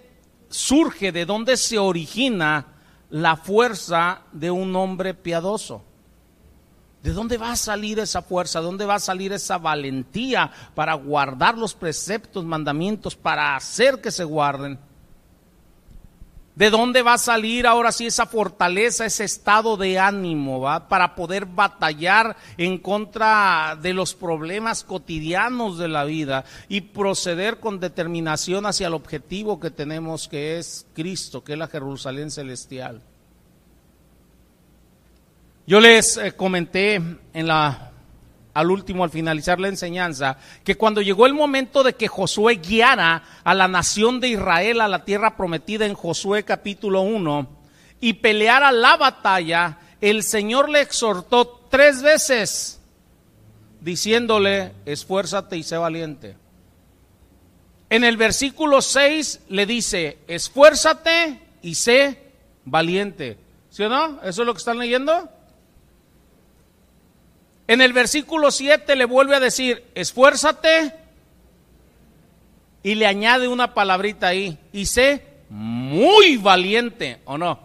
surge, 0.49 1.11
de 1.11 1.25
dónde 1.25 1.55
se 1.55 1.77
origina 1.77 2.65
la 3.11 3.35
fuerza 3.37 4.21
de 4.31 4.49
un 4.49 4.75
hombre 4.75 5.13
piadoso. 5.13 5.83
¿De 7.03 7.13
dónde 7.13 7.37
va 7.37 7.51
a 7.51 7.55
salir 7.55 7.97
esa 7.99 8.21
fuerza? 8.21 8.59
¿De 8.59 8.65
dónde 8.65 8.85
va 8.85 8.95
a 8.95 8.99
salir 8.99 9.33
esa 9.33 9.57
valentía 9.57 10.51
para 10.75 10.93
guardar 10.93 11.57
los 11.57 11.73
preceptos, 11.73 12.45
mandamientos, 12.45 13.15
para 13.15 13.55
hacer 13.55 14.01
que 14.01 14.11
se 14.11 14.23
guarden? 14.23 14.77
¿De 16.55 16.69
dónde 16.69 17.01
va 17.01 17.13
a 17.13 17.17
salir 17.17 17.65
ahora 17.65 17.91
sí 17.91 18.05
esa 18.05 18.27
fortaleza, 18.27 19.05
ese 19.05 19.23
estado 19.23 19.77
de 19.77 19.97
ánimo, 19.97 20.59
¿va? 20.59 20.87
para 20.89 21.15
poder 21.15 21.45
batallar 21.45 22.35
en 22.57 22.77
contra 22.77 23.79
de 23.81 23.93
los 23.93 24.13
problemas 24.13 24.83
cotidianos 24.83 25.79
de 25.79 25.87
la 25.87 26.03
vida 26.03 26.43
y 26.67 26.81
proceder 26.81 27.59
con 27.59 27.79
determinación 27.79 28.65
hacia 28.65 28.87
el 28.87 28.93
objetivo 28.93 29.59
que 29.59 29.71
tenemos, 29.71 30.27
que 30.27 30.59
es 30.59 30.85
Cristo, 30.93 31.43
que 31.43 31.53
es 31.53 31.57
la 31.57 31.67
Jerusalén 31.67 32.29
celestial? 32.29 33.01
Yo 35.71 35.79
les 35.79 36.17
eh, 36.17 36.33
comenté 36.33 36.95
en 36.95 37.47
la, 37.47 37.91
al 38.53 38.71
último, 38.71 39.05
al 39.05 39.09
finalizar 39.09 39.57
la 39.57 39.69
enseñanza, 39.69 40.35
que 40.65 40.75
cuando 40.75 41.01
llegó 41.01 41.27
el 41.27 41.33
momento 41.33 41.81
de 41.81 41.93
que 41.93 42.09
Josué 42.09 42.55
guiara 42.55 43.23
a 43.41 43.53
la 43.53 43.69
nación 43.69 44.19
de 44.19 44.27
Israel 44.27 44.81
a 44.81 44.89
la 44.89 45.05
tierra 45.05 45.37
prometida 45.37 45.85
en 45.85 45.93
Josué 45.93 46.43
capítulo 46.43 47.03
1 47.03 47.47
y 48.01 48.11
peleara 48.11 48.73
la 48.73 48.97
batalla, 48.97 49.77
el 50.01 50.23
Señor 50.23 50.67
le 50.67 50.81
exhortó 50.81 51.65
tres 51.69 52.01
veces 52.01 52.81
diciéndole, 53.79 54.73
esfuérzate 54.85 55.55
y 55.55 55.63
sé 55.63 55.77
valiente. 55.77 56.35
En 57.89 58.03
el 58.03 58.17
versículo 58.17 58.81
6 58.81 59.43
le 59.47 59.65
dice, 59.65 60.17
esfuérzate 60.27 61.39
y 61.61 61.75
sé 61.75 62.33
valiente. 62.65 63.37
¿Sí 63.69 63.83
o 63.83 63.87
no? 63.87 64.19
¿Eso 64.21 64.41
es 64.41 64.45
lo 64.45 64.53
que 64.53 64.59
están 64.59 64.77
leyendo? 64.77 65.29
En 67.71 67.79
el 67.79 67.93
versículo 67.93 68.51
7 68.51 68.97
le 68.97 69.05
vuelve 69.05 69.33
a 69.33 69.39
decir, 69.39 69.85
esfuérzate 69.95 70.93
y 72.83 72.95
le 72.95 73.07
añade 73.07 73.47
una 73.47 73.73
palabrita 73.73 74.27
ahí, 74.27 74.59
y 74.73 74.87
sé 74.87 75.25
muy 75.47 76.35
valiente, 76.35 77.21
¿o 77.23 77.37
no? 77.37 77.57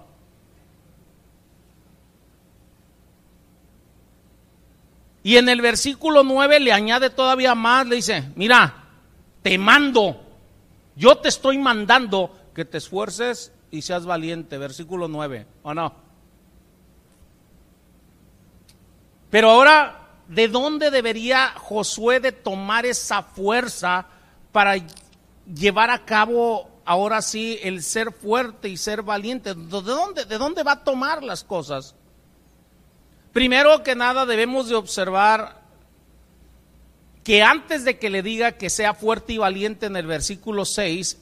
Y 5.25 5.39
en 5.39 5.49
el 5.49 5.61
versículo 5.61 6.23
9 6.23 6.61
le 6.61 6.73
añade 6.73 7.11
todavía 7.11 7.57
más, 7.57 7.85
le 7.89 7.97
dice, 7.97 8.31
mira, 8.37 8.85
te 9.43 9.59
mando, 9.59 10.25
yo 10.95 11.17
te 11.17 11.31
estoy 11.31 11.59
mandando 11.59 12.33
que 12.55 12.65
te 12.65 12.79
esfuerces 12.79 13.51
y 13.73 13.83
seas 13.83 14.07
valiente, 14.07 14.57
versículo 14.57 15.09
9, 15.09 15.49
¿o 15.65 15.75
no? 15.75 16.06
Pero 19.31 19.51
ahora, 19.51 20.09
¿de 20.29 20.49
dónde 20.49 20.91
debería 20.91 21.53
Josué 21.57 22.21
de 22.21 22.33
tomar 22.33 22.87
esa 22.87 23.23
fuerza 23.23 24.07
para 24.53 24.77
llevar 25.53 25.91
a 25.91 26.05
cabo 26.05 26.71
ahora 26.85 27.21
sí 27.23 27.59
el 27.63 27.83
ser 27.83 28.13
fuerte 28.13 28.69
y 28.69 28.77
ser 28.77 29.03
valiente? 29.03 29.55
¿De 29.55 29.83
dónde, 29.83 30.25
de 30.25 30.39
dónde 30.39 30.63
va 30.63 30.73
a 30.73 30.85
tomar 30.85 31.23
las 31.23 31.43
cosas? 31.43 31.95
Primero 33.33 33.83
que 33.83 33.95
nada 33.95 34.25
debemos 34.25 34.69
de 34.69 34.77
observar 34.77 35.61
que 37.23 37.43
antes 37.43 37.85
de 37.85 37.99
que 37.99 38.09
le 38.09 38.23
diga 38.23 38.53
que 38.53 38.71
sea 38.71 38.95
fuerte 38.95 39.33
y 39.33 39.39
valiente 39.39 39.87
en 39.87 39.97
el 39.97 40.07
versículo 40.07 40.65
6, 40.65 41.19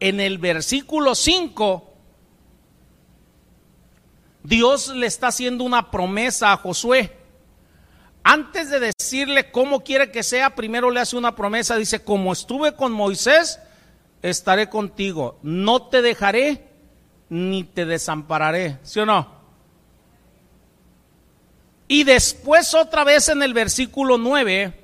en 0.00 0.20
el 0.20 0.36
versículo 0.36 1.14
5, 1.14 1.90
Dios 4.44 4.88
le 4.88 5.06
está 5.06 5.28
haciendo 5.28 5.64
una 5.64 5.90
promesa 5.90 6.52
a 6.52 6.58
Josué 6.58 7.25
antes 8.28 8.70
de 8.70 8.80
decirle 8.80 9.52
cómo 9.52 9.84
quiere 9.84 10.10
que 10.10 10.24
sea, 10.24 10.56
primero 10.56 10.90
le 10.90 10.98
hace 10.98 11.16
una 11.16 11.36
promesa. 11.36 11.76
Dice, 11.76 12.02
como 12.02 12.32
estuve 12.32 12.74
con 12.74 12.90
Moisés, 12.90 13.60
estaré 14.20 14.68
contigo. 14.68 15.38
No 15.44 15.82
te 15.86 16.02
dejaré 16.02 16.66
ni 17.28 17.62
te 17.62 17.86
desampararé. 17.86 18.80
¿Sí 18.82 18.98
o 18.98 19.06
no? 19.06 19.30
Y 21.86 22.02
después 22.02 22.74
otra 22.74 23.04
vez 23.04 23.28
en 23.28 23.44
el 23.44 23.54
versículo 23.54 24.18
9 24.18 24.74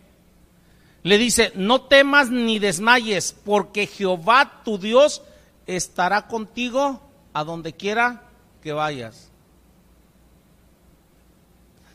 le 1.03 1.19
dice, 1.19 1.51
no 1.57 1.83
temas 1.83 2.31
ni 2.31 2.61
desmayes, 2.61 3.35
porque 3.45 3.89
Jehová 3.89 4.63
tu 4.65 4.79
Dios 4.79 5.21
estará 5.67 6.29
contigo 6.29 7.03
a 7.33 7.43
donde 7.43 7.73
quiera 7.73 8.23
que 8.63 8.73
vayas. 8.73 9.32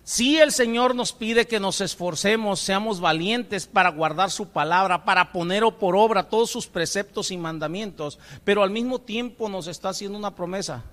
Si 0.07 0.37
el 0.37 0.53
Señor 0.53 0.95
nos 0.95 1.11
pide 1.11 1.47
que 1.47 1.59
nos 1.59 1.81
esforcemos, 1.81 2.61
seamos 2.61 3.01
valientes 3.01 3.67
para 3.67 3.91
guardar 3.91 4.31
su 4.31 4.47
palabra, 4.47 5.03
para 5.03 5.33
poner 5.33 5.63
por 5.77 5.97
obra 5.97 6.29
todos 6.29 6.49
sus 6.49 6.65
preceptos 6.65 7.29
y 7.29 7.35
mandamientos, 7.35 8.17
pero 8.45 8.63
al 8.63 8.69
mismo 8.69 8.99
tiempo 8.99 9.49
nos 9.49 9.67
está 9.67 9.89
haciendo 9.89 10.17
una 10.17 10.33
promesa. 10.33 10.85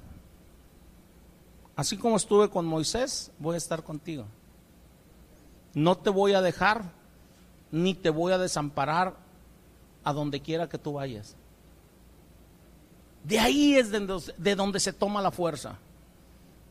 Así 1.76 1.96
como 1.96 2.16
estuve 2.16 2.50
con 2.50 2.66
Moisés, 2.66 3.30
voy 3.38 3.54
a 3.54 3.58
estar 3.58 3.84
contigo. 3.84 4.24
No 5.74 5.96
te 5.96 6.10
voy 6.10 6.32
a 6.32 6.42
dejar, 6.42 6.90
ni 7.70 7.94
te 7.94 8.10
voy 8.10 8.32
a 8.32 8.38
desamparar 8.38 9.14
a 10.02 10.12
donde 10.12 10.40
quiera 10.40 10.68
que 10.68 10.78
tú 10.78 10.94
vayas. 10.94 11.36
De 13.22 13.38
ahí 13.38 13.76
es 13.76 13.92
de 13.92 14.56
donde 14.56 14.80
se 14.80 14.92
toma 14.92 15.22
la 15.22 15.30
fuerza 15.30 15.78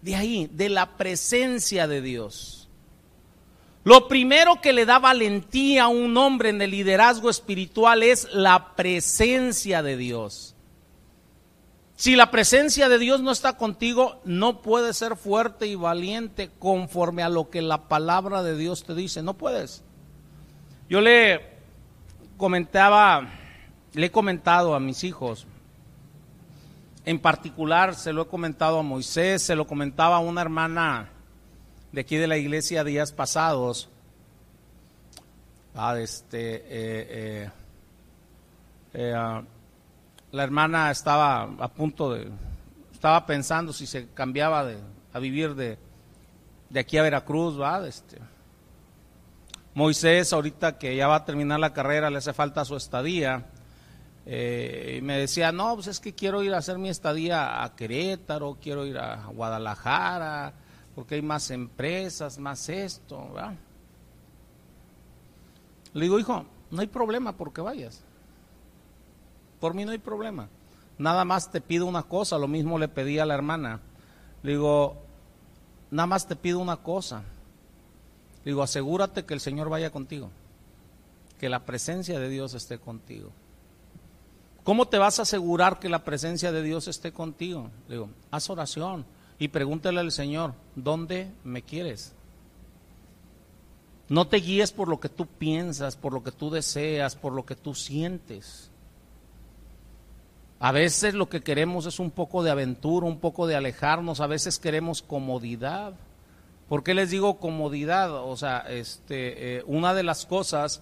de 0.04 0.16
ahí, 0.18 0.50
de 0.52 0.68
la 0.68 0.98
presencia 0.98 1.88
de 1.88 2.02
Dios. 2.02 2.68
Lo 3.86 4.08
primero 4.10 4.60
que 4.62 4.74
le 4.74 4.86
da 4.86 5.00
valentía 5.00 5.86
a 5.86 5.88
un 5.88 6.16
hombre 6.18 6.50
en 6.50 6.62
el 6.62 6.72
liderazgo 6.72 7.30
espiritual 7.30 8.04
es 8.04 8.28
la 8.34 8.76
presencia 8.76 9.82
de 9.82 9.96
Dios. 9.96 10.56
Si 11.96 12.18
la 12.18 12.32
presencia 12.32 12.90
de 12.90 13.00
Dios 13.00 13.22
no 13.22 13.32
está 13.32 13.56
contigo, 13.56 14.20
no 14.26 14.62
puedes 14.62 14.98
ser 14.98 15.16
fuerte 15.16 15.68
y 15.68 15.76
valiente 15.76 16.50
conforme 16.60 17.24
a 17.24 17.30
lo 17.30 17.50
que 17.50 17.62
la 17.62 17.88
palabra 17.88 18.44
de 18.44 18.58
Dios 18.58 18.84
te 18.84 18.96
dice. 18.96 19.22
No 19.22 19.36
puedes. 19.36 19.84
Yo 20.90 21.00
le 21.00 21.42
comentaba, 22.36 23.30
le 23.94 24.08
he 24.08 24.12
comentado 24.12 24.76
a 24.76 24.82
mis 24.82 25.06
hijos, 25.06 25.48
en 27.06 27.20
particular 27.20 27.96
se 27.96 28.14
lo 28.14 28.24
he 28.24 28.28
comentado 28.28 28.80
a 28.80 28.84
Moisés, 28.84 29.42
se 29.42 29.56
lo 29.56 29.68
comentaba 29.68 30.18
a 30.18 30.20
una 30.20 30.42
hermana 30.42 31.10
de 31.92 32.02
aquí 32.02 32.16
de 32.18 32.28
la 32.28 32.38
iglesia 32.38 32.84
días 32.84 33.12
pasados. 33.12 33.90
Ah, 35.76 35.98
este, 36.00 36.56
eh, 36.56 36.64
eh, 36.70 37.50
eh, 38.94 39.14
ah, 39.16 39.44
la 40.32 40.44
hermana 40.44 40.92
estaba 40.92 41.44
a 41.44 41.68
punto 41.68 42.14
de, 42.14 42.30
estaba 42.92 43.26
pensando 43.26 43.74
si 43.74 43.86
se 43.86 44.08
cambiaba 44.14 44.64
de, 44.66 44.78
a 45.12 45.20
vivir 45.20 45.56
de, 45.56 45.78
de 46.70 46.80
aquí 46.80 46.98
a 46.98 47.04
Veracruz, 47.04 47.60
¿va? 47.60 47.86
Este, 47.88 48.18
Moisés, 49.74 50.32
ahorita 50.32 50.78
que 50.78 50.96
ya 50.96 51.08
va 51.08 51.16
a 51.16 51.26
terminar 51.26 51.60
la 51.60 51.74
carrera, 51.74 52.10
le 52.10 52.20
hace 52.20 52.34
falta 52.34 52.64
su 52.64 52.76
estadía. 52.76 53.46
Eh, 54.26 54.98
y 55.00 55.02
me 55.02 55.18
decía, 55.18 55.52
no, 55.52 55.76
pues 55.76 55.88
es 55.88 56.00
que 56.00 56.14
quiero 56.14 56.44
ir 56.44 56.54
a 56.54 56.58
hacer 56.58 56.78
mi 56.78 56.90
estadía 56.90 57.64
a 57.64 57.76
Querétaro, 57.76 58.58
quiero 58.62 58.86
ir 58.86 58.98
a 58.98 59.26
Guadalajara, 59.28 60.54
porque 60.96 61.16
hay 61.16 61.22
más 61.22 61.52
empresas, 61.52 62.38
más 62.38 62.70
esto. 62.70 63.30
Le 65.94 66.02
digo, 66.02 66.20
hijo, 66.20 66.46
no 66.72 66.82
hay 66.82 66.88
problema 66.88 67.36
porque 67.36 67.62
vayas. 67.62 68.02
Por 69.60 69.74
mí 69.74 69.86
no 69.86 69.92
hay 69.92 69.98
problema. 69.98 70.48
Nada 70.98 71.26
más 71.26 71.52
te 71.52 71.62
pido 71.62 71.86
una 71.86 72.04
cosa, 72.04 72.38
lo 72.38 72.48
mismo 72.48 72.80
le 72.80 72.88
pedí 72.88 73.20
a 73.20 73.26
la 73.26 73.34
hermana. 73.34 73.80
Le 74.42 74.52
digo, 74.52 74.98
nada 75.92 76.08
más 76.08 76.28
te 76.28 76.36
pido 76.36 76.60
una 76.60 76.78
cosa. 76.78 77.24
Le 78.44 78.52
digo, 78.52 78.64
asegúrate 78.64 79.26
que 79.26 79.34
el 79.34 79.40
Señor 79.40 79.70
vaya 79.70 79.90
contigo, 79.90 80.30
que 81.40 81.50
la 81.50 81.66
presencia 81.66 82.20
de 82.20 82.30
Dios 82.30 82.54
esté 82.54 82.78
contigo. 82.78 83.32
¿Cómo 84.64 84.88
te 84.88 84.98
vas 84.98 85.20
a 85.20 85.24
asegurar 85.24 85.80
que 85.80 85.90
la 85.90 86.04
presencia 86.06 86.52
de 86.52 86.64
Dios 86.64 86.88
esté 86.88 87.12
contigo? 87.12 87.70
Le 87.88 87.96
digo, 87.96 88.10
haz 88.32 88.50
oración 88.50 89.06
y 89.38 89.50
pregúntale 89.50 90.00
al 90.00 90.12
Señor, 90.12 90.54
¿dónde 90.76 91.32
me 91.44 91.62
quieres? 91.62 92.14
No 94.08 94.28
te 94.28 94.38
guíes 94.38 94.72
por 94.72 94.88
lo 94.88 95.00
que 95.00 95.10
tú 95.10 95.26
piensas, 95.26 95.98
por 95.98 96.14
lo 96.14 96.24
que 96.24 96.32
tú 96.32 96.50
deseas, 96.50 97.16
por 97.16 97.34
lo 97.34 97.46
que 97.46 97.56
tú 97.56 97.76
sientes. 97.76 98.70
A 100.60 100.72
veces 100.72 101.14
lo 101.14 101.28
que 101.28 101.42
queremos 101.42 101.86
es 101.86 102.00
un 102.00 102.12
poco 102.12 102.42
de 102.42 102.52
aventura, 102.52 103.06
un 103.06 103.20
poco 103.20 103.48
de 103.48 103.58
alejarnos, 103.58 104.22
a 104.22 104.28
veces 104.28 104.60
queremos 104.60 105.02
comodidad. 105.02 105.94
¿Por 106.70 106.84
qué 106.84 106.94
les 106.94 107.10
digo 107.10 107.38
comodidad? 107.38 108.14
O 108.14 108.38
sea, 108.38 108.60
este, 108.70 109.58
eh, 109.58 109.64
una 109.68 109.94
de 109.94 110.04
las 110.04 110.26
cosas 110.26 110.82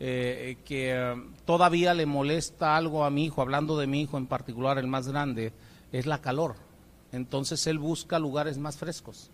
eh, 0.00 0.56
que 0.64 0.92
eh, 0.92 1.14
todavía 1.44 1.94
le 1.94 2.06
molesta 2.06 2.76
algo 2.76 3.04
a 3.04 3.10
mi 3.10 3.24
hijo, 3.24 3.42
hablando 3.42 3.78
de 3.78 3.86
mi 3.86 4.02
hijo 4.02 4.18
en 4.18 4.26
particular, 4.26 4.78
el 4.78 4.86
más 4.86 5.08
grande, 5.08 5.52
es 5.92 6.06
la 6.06 6.20
calor. 6.20 6.56
Entonces 7.12 7.66
él 7.66 7.78
busca 7.78 8.18
lugares 8.18 8.58
más 8.58 8.76
frescos. 8.76 9.30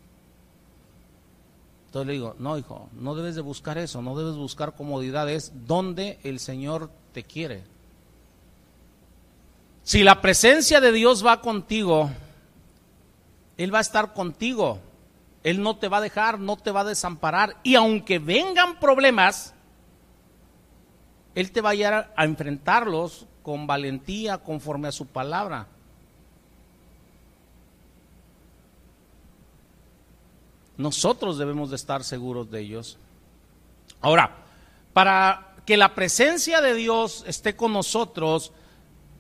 Entonces 1.87 2.07
le 2.07 2.12
digo, 2.15 2.35
no 2.38 2.59
hijo, 2.59 2.91
no 2.93 3.15
debes 3.15 3.35
de 3.35 3.41
buscar 3.41 3.79
eso, 3.79 4.03
no 4.03 4.17
debes 4.17 4.35
buscar 4.35 4.75
comodidad, 4.75 5.31
es 5.31 5.53
donde 5.67 6.19
el 6.23 6.38
Señor 6.38 6.91
te 7.15 7.23
quiere. 7.23 7.62
Si 9.85 10.03
la 10.03 10.21
presencia 10.21 10.83
de 10.83 10.93
Dios 10.93 11.25
va 11.25 11.41
contigo, 11.41 12.11
Él 13.57 13.73
va 13.73 13.79
a 13.79 13.81
estar 13.81 14.12
contigo. 14.12 14.81
Él 15.43 15.62
no 15.62 15.79
te 15.79 15.88
va 15.88 15.97
a 15.97 16.03
dejar, 16.03 16.38
no 16.38 16.59
te 16.59 16.73
va 16.73 16.83
a 16.83 16.85
desamparar. 16.85 17.57
Y 17.62 17.75
aunque 17.75 18.19
vengan 18.19 18.79
problemas, 18.81 19.55
Él 21.38 21.52
te 21.52 21.61
va 21.61 21.71
a 21.71 22.11
a 22.16 22.25
enfrentarlos 22.25 23.25
con 23.45 23.68
valentía, 23.68 24.38
conforme 24.38 24.88
a 24.88 24.92
su 24.92 25.07
palabra. 25.07 25.68
Nosotros 30.76 31.38
debemos 31.38 31.71
de 31.71 31.76
estar 31.76 32.02
seguros 32.02 32.50
de 32.50 32.59
ellos. 32.59 32.99
Ahora, 34.00 34.35
para 34.92 35.54
que 35.64 35.76
la 35.76 35.95
presencia 35.95 36.61
de 36.61 36.75
Dios 36.75 37.23
esté 37.25 37.54
con 37.54 37.73
nosotros, 37.73 38.50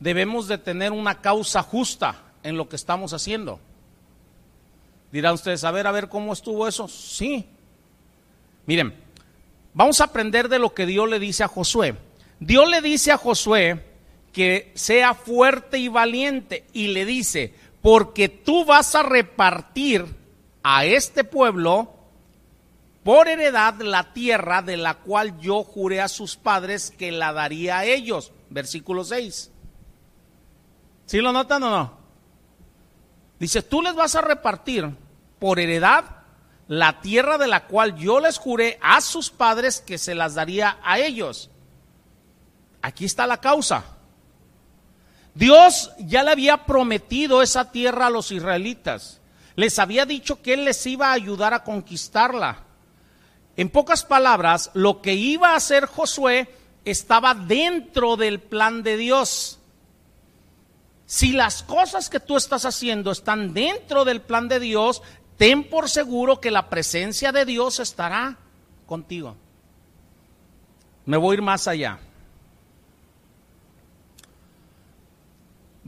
debemos 0.00 0.48
de 0.48 0.58
tener 0.58 0.90
una 0.90 1.20
causa 1.20 1.62
justa 1.62 2.20
en 2.42 2.56
lo 2.56 2.68
que 2.68 2.74
estamos 2.74 3.12
haciendo. 3.12 3.60
Dirán 5.12 5.34
ustedes, 5.34 5.62
a 5.62 5.70
ver, 5.70 5.86
a 5.86 5.92
ver 5.92 6.08
cómo 6.08 6.32
estuvo 6.32 6.66
eso. 6.66 6.88
Sí. 6.88 7.46
Miren, 8.66 8.92
vamos 9.72 10.00
a 10.00 10.06
aprender 10.06 10.48
de 10.48 10.58
lo 10.58 10.74
que 10.74 10.84
Dios 10.84 11.08
le 11.08 11.20
dice 11.20 11.44
a 11.44 11.48
Josué. 11.48 12.07
Dios 12.40 12.68
le 12.68 12.80
dice 12.80 13.12
a 13.12 13.18
Josué 13.18 13.84
que 14.32 14.72
sea 14.74 15.14
fuerte 15.14 15.78
y 15.78 15.88
valiente 15.88 16.66
y 16.72 16.88
le 16.88 17.04
dice, 17.04 17.54
porque 17.82 18.28
tú 18.28 18.64
vas 18.64 18.94
a 18.94 19.02
repartir 19.02 20.04
a 20.62 20.84
este 20.84 21.24
pueblo 21.24 21.94
por 23.02 23.28
heredad 23.28 23.80
la 23.80 24.12
tierra 24.12 24.62
de 24.62 24.76
la 24.76 24.94
cual 24.94 25.38
yo 25.40 25.64
juré 25.64 26.00
a 26.00 26.08
sus 26.08 26.36
padres 26.36 26.92
que 26.96 27.10
la 27.10 27.32
daría 27.32 27.78
a 27.78 27.84
ellos. 27.84 28.32
Versículo 28.50 29.04
6. 29.04 29.50
¿Sí 31.06 31.18
lo 31.18 31.32
notan 31.32 31.62
o 31.62 31.70
no? 31.70 31.98
Dice, 33.38 33.62
tú 33.62 33.82
les 33.82 33.94
vas 33.94 34.14
a 34.14 34.20
repartir 34.20 34.90
por 35.38 35.58
heredad 35.58 36.04
la 36.66 37.00
tierra 37.00 37.38
de 37.38 37.46
la 37.46 37.66
cual 37.66 37.96
yo 37.96 38.20
les 38.20 38.36
juré 38.36 38.78
a 38.82 39.00
sus 39.00 39.30
padres 39.30 39.80
que 39.80 39.96
se 39.96 40.14
las 40.14 40.34
daría 40.34 40.78
a 40.82 40.98
ellos. 40.98 41.50
Aquí 42.82 43.04
está 43.04 43.26
la 43.26 43.40
causa. 43.40 43.84
Dios 45.34 45.92
ya 45.98 46.22
le 46.22 46.32
había 46.32 46.64
prometido 46.66 47.42
esa 47.42 47.70
tierra 47.70 48.06
a 48.06 48.10
los 48.10 48.32
israelitas. 48.32 49.20
Les 49.54 49.78
había 49.78 50.06
dicho 50.06 50.42
que 50.42 50.54
Él 50.54 50.64
les 50.64 50.86
iba 50.86 51.08
a 51.08 51.12
ayudar 51.12 51.54
a 51.54 51.64
conquistarla. 51.64 52.64
En 53.56 53.70
pocas 53.70 54.04
palabras, 54.04 54.70
lo 54.74 55.02
que 55.02 55.14
iba 55.14 55.50
a 55.50 55.56
hacer 55.56 55.86
Josué 55.86 56.48
estaba 56.84 57.34
dentro 57.34 58.16
del 58.16 58.40
plan 58.40 58.82
de 58.82 58.96
Dios. 58.96 59.58
Si 61.06 61.32
las 61.32 61.62
cosas 61.62 62.10
que 62.10 62.20
tú 62.20 62.36
estás 62.36 62.64
haciendo 62.64 63.10
están 63.10 63.54
dentro 63.54 64.04
del 64.04 64.20
plan 64.20 64.46
de 64.46 64.60
Dios, 64.60 65.02
ten 65.36 65.64
por 65.64 65.88
seguro 65.88 66.40
que 66.40 66.50
la 66.50 66.68
presencia 66.68 67.32
de 67.32 67.44
Dios 67.44 67.80
estará 67.80 68.36
contigo. 68.86 69.36
Me 71.06 71.16
voy 71.16 71.34
a 71.34 71.36
ir 71.38 71.42
más 71.42 71.66
allá. 71.66 71.98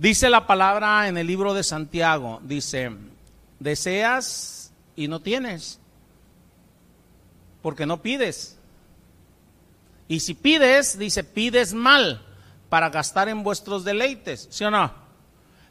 Dice 0.01 0.31
la 0.31 0.47
palabra 0.47 1.09
en 1.09 1.19
el 1.19 1.27
libro 1.27 1.53
de 1.53 1.63
Santiago, 1.63 2.41
dice, 2.43 2.91
deseas 3.59 4.73
y 4.97 5.09
no 5.09 5.21
tienes, 5.21 5.79
porque 7.61 7.85
no 7.85 8.01
pides. 8.01 8.57
Y 10.09 10.21
si 10.21 10.33
pides, 10.33 10.99
dice, 10.99 11.23
pides 11.23 11.75
mal 11.75 12.23
para 12.71 12.89
gastar 12.89 13.29
en 13.29 13.43
vuestros 13.43 13.85
deleites, 13.85 14.49
¿sí 14.51 14.65
o 14.65 14.71
no? 14.71 14.91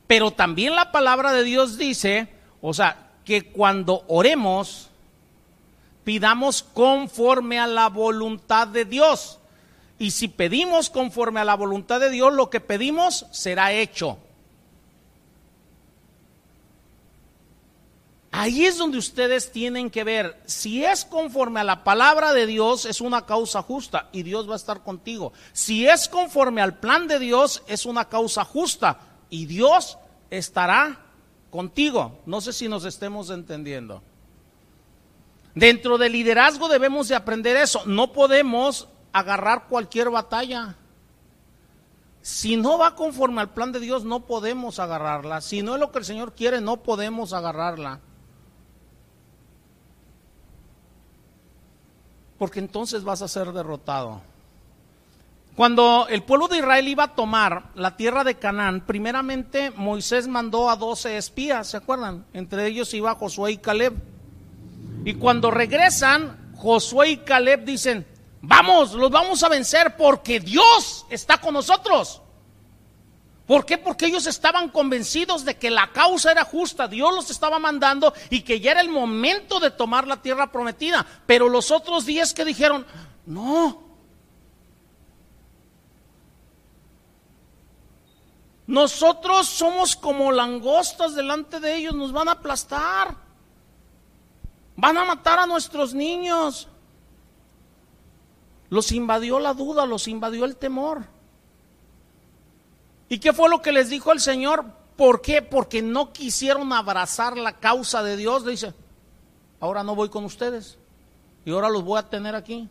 Pero 0.05 0.29
también 0.29 0.75
la 0.75 0.91
palabra 0.91 1.33
de 1.33 1.43
Dios 1.43 1.79
dice, 1.79 2.31
o 2.61 2.71
sea, 2.75 3.09
que 3.25 3.51
cuando 3.51 4.05
oremos, 4.07 4.91
pidamos 6.03 6.61
conforme 6.61 7.57
a 7.57 7.65
la 7.65 7.89
voluntad 7.89 8.67
de 8.67 8.85
Dios. 8.85 9.38
Y 9.99 10.11
si 10.11 10.29
pedimos 10.29 10.89
conforme 10.89 11.41
a 11.41 11.45
la 11.45 11.55
voluntad 11.55 11.99
de 11.99 12.09
Dios, 12.09 12.33
lo 12.33 12.49
que 12.49 12.61
pedimos 12.61 13.25
será 13.31 13.73
hecho. 13.73 14.17
Ahí 18.31 18.65
es 18.65 18.77
donde 18.77 18.97
ustedes 18.97 19.51
tienen 19.51 19.89
que 19.89 20.03
ver, 20.03 20.39
si 20.45 20.85
es 20.85 21.03
conforme 21.03 21.59
a 21.59 21.63
la 21.65 21.83
palabra 21.83 22.31
de 22.31 22.45
Dios, 22.45 22.85
es 22.85 23.01
una 23.01 23.25
causa 23.25 23.61
justa 23.61 24.07
y 24.11 24.23
Dios 24.23 24.47
va 24.47 24.53
a 24.53 24.57
estar 24.57 24.83
contigo. 24.83 25.33
Si 25.51 25.87
es 25.87 26.07
conforme 26.07 26.61
al 26.61 26.79
plan 26.79 27.07
de 27.07 27.19
Dios, 27.19 27.63
es 27.67 27.85
una 27.85 28.05
causa 28.07 28.45
justa 28.45 28.99
y 29.29 29.45
Dios 29.47 29.97
estará 30.29 31.05
contigo. 31.49 32.19
No 32.25 32.39
sé 32.39 32.53
si 32.53 32.69
nos 32.69 32.85
estemos 32.85 33.29
entendiendo. 33.31 34.03
Dentro 35.55 35.97
del 35.97 36.13
liderazgo 36.13 36.69
debemos 36.69 37.07
de 37.07 37.15
aprender 37.15 37.57
eso. 37.57 37.81
No 37.87 38.13
podemos 38.13 38.87
agarrar 39.13 39.67
cualquier 39.67 40.09
batalla. 40.09 40.75
Si 42.21 42.57
no 42.57 42.77
va 42.77 42.95
conforme 42.95 43.41
al 43.41 43.49
plan 43.49 43.71
de 43.71 43.79
Dios, 43.79 44.03
no 44.03 44.21
podemos 44.21 44.79
agarrarla. 44.79 45.41
Si 45.41 45.61
no 45.63 45.75
es 45.75 45.79
lo 45.79 45.91
que 45.91 45.99
el 45.99 46.05
Señor 46.05 46.33
quiere, 46.33 46.61
no 46.61 46.77
podemos 46.77 47.33
agarrarla. 47.33 47.99
Porque 52.37 52.59
entonces 52.59 53.03
vas 53.03 53.21
a 53.21 53.27
ser 53.27 53.51
derrotado. 53.51 54.21
Cuando 55.55 56.07
el 56.09 56.23
pueblo 56.23 56.47
de 56.47 56.59
Israel 56.59 56.87
iba 56.87 57.03
a 57.03 57.15
tomar 57.15 57.71
la 57.75 57.97
tierra 57.97 58.23
de 58.23 58.35
Canaán, 58.35 58.85
primeramente 58.85 59.71
Moisés 59.71 60.25
mandó 60.27 60.69
a 60.69 60.77
doce 60.77 61.17
espías, 61.17 61.67
¿se 61.67 61.75
acuerdan? 61.77 62.25
Entre 62.33 62.65
ellos 62.65 62.93
iba 62.93 63.15
Josué 63.15 63.51
y 63.51 63.57
Caleb. 63.57 63.93
Y 65.03 65.15
cuando 65.15 65.51
regresan, 65.51 66.53
Josué 66.55 67.09
y 67.09 67.17
Caleb 67.17 67.65
dicen, 67.65 68.05
vamos, 68.41 68.93
los 68.93 69.11
vamos 69.11 69.43
a 69.43 69.49
vencer 69.49 69.95
porque 69.97 70.39
Dios 70.39 71.05
está 71.09 71.39
con 71.39 71.53
nosotros. 71.53 72.21
¿Por 73.45 73.65
qué? 73.65 73.79
Porque 73.79 74.05
ellos 74.05 74.27
estaban 74.27 74.69
convencidos 74.69 75.43
de 75.43 75.57
que 75.57 75.71
la 75.71 75.91
causa 75.91 76.31
era 76.31 76.45
justa, 76.45 76.87
Dios 76.87 77.15
los 77.15 77.31
estaba 77.31 77.57
mandando 77.57 78.13
y 78.29 78.41
que 78.41 78.59
ya 78.59 78.71
era 78.71 78.81
el 78.81 78.89
momento 78.89 79.59
de 79.59 79.71
tomar 79.71 80.07
la 80.07 80.21
tierra 80.21 80.51
prometida. 80.51 81.05
Pero 81.25 81.49
los 81.49 81.71
otros 81.71 82.05
diez 82.05 82.33
que 82.33 82.45
dijeron, 82.45 82.85
no, 83.25 83.89
Nosotros 88.69 89.47
somos 89.47 89.95
como 89.95 90.31
langostas 90.31 91.15
delante 91.15 91.59
de 91.59 91.75
ellos, 91.75 91.95
nos 91.95 92.11
van 92.11 92.27
a 92.27 92.33
aplastar. 92.33 93.15
Van 94.75 94.95
a 94.95 95.05
matar 95.05 95.39
a 95.39 95.47
nuestros 95.47 95.95
niños. 95.95 96.67
Los 98.69 98.91
invadió 98.91 99.39
la 99.39 99.53
duda, 99.53 99.85
los 99.85 100.07
invadió 100.07 100.45
el 100.45 100.55
temor. 100.55 101.05
¿Y 103.09 103.19
qué 103.19 103.33
fue 103.33 103.49
lo 103.49 103.61
que 103.61 103.71
les 103.71 103.89
dijo 103.89 104.11
el 104.11 104.19
Señor? 104.19 104.65
¿Por 104.95 105.21
qué? 105.21 105.41
Porque 105.41 105.81
no 105.81 106.13
quisieron 106.13 106.71
abrazar 106.73 107.37
la 107.37 107.53
causa 107.53 108.03
de 108.03 108.15
Dios. 108.17 108.43
Le 108.43 108.51
dice, 108.51 108.73
ahora 109.59 109.83
no 109.83 109.95
voy 109.95 110.09
con 110.09 110.25
ustedes. 110.25 110.77
Y 111.45 111.51
ahora 111.51 111.69
los 111.69 111.83
voy 111.83 111.97
a 111.97 112.09
tener 112.09 112.35
aquí. 112.35 112.69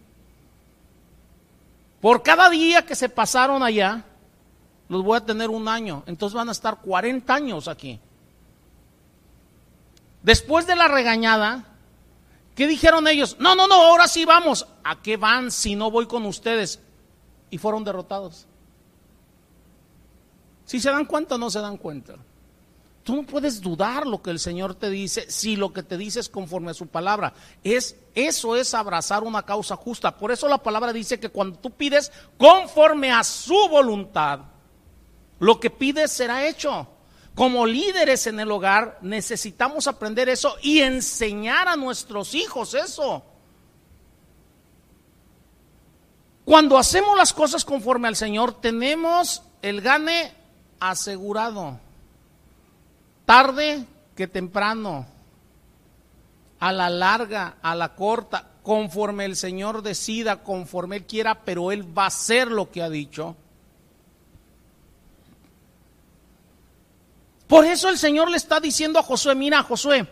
Por 2.00 2.22
cada 2.22 2.48
día 2.48 2.86
que 2.86 2.94
se 2.94 3.08
pasaron 3.08 3.62
allá, 3.62 4.04
los 4.88 5.02
voy 5.02 5.16
a 5.16 5.24
tener 5.24 5.50
un 5.50 5.66
año. 5.66 6.04
Entonces 6.06 6.34
van 6.34 6.48
a 6.48 6.52
estar 6.52 6.78
40 6.80 7.34
años 7.34 7.66
aquí. 7.66 7.98
Después 10.22 10.66
de 10.66 10.76
la 10.76 10.86
regañada, 10.86 11.64
¿qué 12.58 12.66
dijeron 12.66 13.06
ellos? 13.06 13.36
No, 13.38 13.54
no, 13.54 13.68
no, 13.68 13.76
ahora 13.76 14.08
sí 14.08 14.24
vamos. 14.24 14.66
¿A 14.82 15.00
qué 15.00 15.16
van 15.16 15.52
si 15.52 15.76
no 15.76 15.92
voy 15.92 16.06
con 16.06 16.26
ustedes? 16.26 16.80
Y 17.50 17.58
fueron 17.58 17.84
derrotados. 17.84 18.48
Si 20.64 20.80
se 20.80 20.90
dan 20.90 21.04
cuenta 21.04 21.36
o 21.36 21.38
no 21.38 21.50
se 21.50 21.60
dan 21.60 21.76
cuenta. 21.76 22.16
Tú 23.04 23.14
no 23.14 23.22
puedes 23.22 23.60
dudar 23.60 24.08
lo 24.08 24.20
que 24.20 24.30
el 24.30 24.40
Señor 24.40 24.74
te 24.74 24.90
dice 24.90 25.30
si 25.30 25.54
lo 25.54 25.72
que 25.72 25.84
te 25.84 25.96
dice 25.96 26.18
es 26.18 26.28
conforme 26.28 26.72
a 26.72 26.74
su 26.74 26.88
palabra. 26.88 27.32
Es, 27.62 27.94
eso 28.12 28.56
es 28.56 28.74
abrazar 28.74 29.22
una 29.22 29.44
causa 29.44 29.76
justa. 29.76 30.18
Por 30.18 30.32
eso 30.32 30.48
la 30.48 30.58
palabra 30.58 30.92
dice 30.92 31.20
que 31.20 31.28
cuando 31.28 31.60
tú 31.60 31.70
pides 31.70 32.10
conforme 32.36 33.12
a 33.12 33.22
su 33.22 33.68
voluntad, 33.68 34.40
lo 35.38 35.60
que 35.60 35.70
pides 35.70 36.10
será 36.10 36.48
hecho. 36.48 36.88
Como 37.38 37.66
líderes 37.66 38.26
en 38.26 38.40
el 38.40 38.50
hogar 38.50 38.98
necesitamos 39.00 39.86
aprender 39.86 40.28
eso 40.28 40.56
y 40.60 40.80
enseñar 40.80 41.68
a 41.68 41.76
nuestros 41.76 42.34
hijos 42.34 42.74
eso. 42.74 43.22
Cuando 46.44 46.76
hacemos 46.76 47.16
las 47.16 47.32
cosas 47.32 47.64
conforme 47.64 48.08
al 48.08 48.16
Señor, 48.16 48.60
tenemos 48.60 49.44
el 49.62 49.82
gane 49.82 50.32
asegurado. 50.80 51.78
Tarde 53.24 53.84
que 54.16 54.26
temprano, 54.26 55.06
a 56.58 56.72
la 56.72 56.90
larga, 56.90 57.58
a 57.62 57.76
la 57.76 57.94
corta, 57.94 58.48
conforme 58.64 59.26
el 59.26 59.36
Señor 59.36 59.82
decida, 59.82 60.42
conforme 60.42 60.96
Él 60.96 61.06
quiera, 61.06 61.44
pero 61.44 61.70
Él 61.70 61.96
va 61.96 62.02
a 62.02 62.08
hacer 62.08 62.50
lo 62.50 62.72
que 62.72 62.82
ha 62.82 62.90
dicho. 62.90 63.36
Por 67.48 67.64
eso 67.64 67.88
el 67.88 67.98
Señor 67.98 68.30
le 68.30 68.36
está 68.36 68.60
diciendo 68.60 68.98
a 68.98 69.02
Josué, 69.02 69.34
mira 69.34 69.62
Josué, 69.62 70.06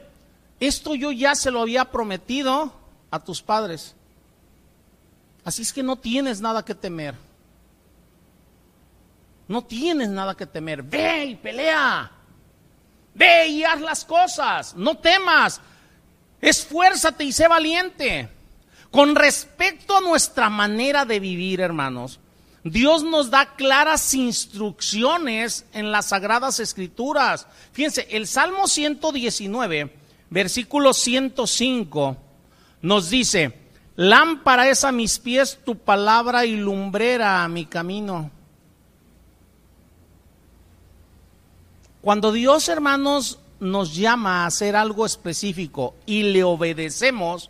esto 0.59 0.95
yo 0.95 1.13
ya 1.13 1.35
se 1.35 1.51
lo 1.51 1.61
había 1.61 1.85
prometido 1.85 2.73
a 3.11 3.23
tus 3.23 3.43
padres. 3.43 3.95
Así 5.45 5.63
es 5.63 5.73
que 5.73 5.83
no 5.83 5.97
tienes 5.97 6.41
nada 6.41 6.65
que 6.65 6.75
temer. 6.75 7.15
No 9.49 9.63
tienes 9.63 10.09
nada 10.09 10.35
que 10.35 10.47
temer. 10.47 10.83
Ve 10.83 11.27
y 11.27 11.35
pelea. 11.37 12.11
Ve 13.15 13.47
y 13.49 13.65
haz 13.65 13.81
las 13.81 14.05
cosas. 14.05 14.75
No 14.75 14.97
temas. 14.97 15.61
Esfuérzate 16.41 17.23
y 17.23 17.33
sé 17.33 17.47
valiente. 17.47 18.29
Con 18.91 19.15
respecto 19.15 19.97
a 19.97 20.01
nuestra 20.01 20.49
manera 20.49 21.05
de 21.05 21.21
vivir, 21.21 21.61
hermanos, 21.61 22.19
Dios 22.71 23.05
nos 23.05 23.31
da 23.31 23.55
claras 23.55 24.13
instrucciones 24.13 25.67
en 25.73 25.93
las 25.93 26.07
sagradas 26.07 26.59
escrituras. 26.59 27.47
Fíjense, 27.71 28.09
el 28.11 28.27
Salmo 28.27 28.67
119, 28.67 29.95
versículo 30.31 30.93
105, 30.93 32.17
nos 32.83 33.09
dice, 33.09 33.57
lámpara 33.95 34.69
es 34.69 34.83
a 34.83 34.91
mis 34.91 35.21
pies 35.21 35.61
tu 35.65 35.79
palabra 35.79 36.45
y 36.45 36.57
lumbrera 36.57 37.45
a 37.45 37.49
mi 37.49 37.67
camino. 37.67 38.33
Cuando 42.03 42.33
Dios, 42.33 42.69
hermanos, 42.69 43.39
nos 43.61 43.95
llama 43.95 44.43
a 44.43 44.47
hacer 44.47 44.75
algo 44.75 45.07
específico 45.07 45.95
y 46.05 46.25
le 46.25 46.43
obedecemos, 46.43 47.49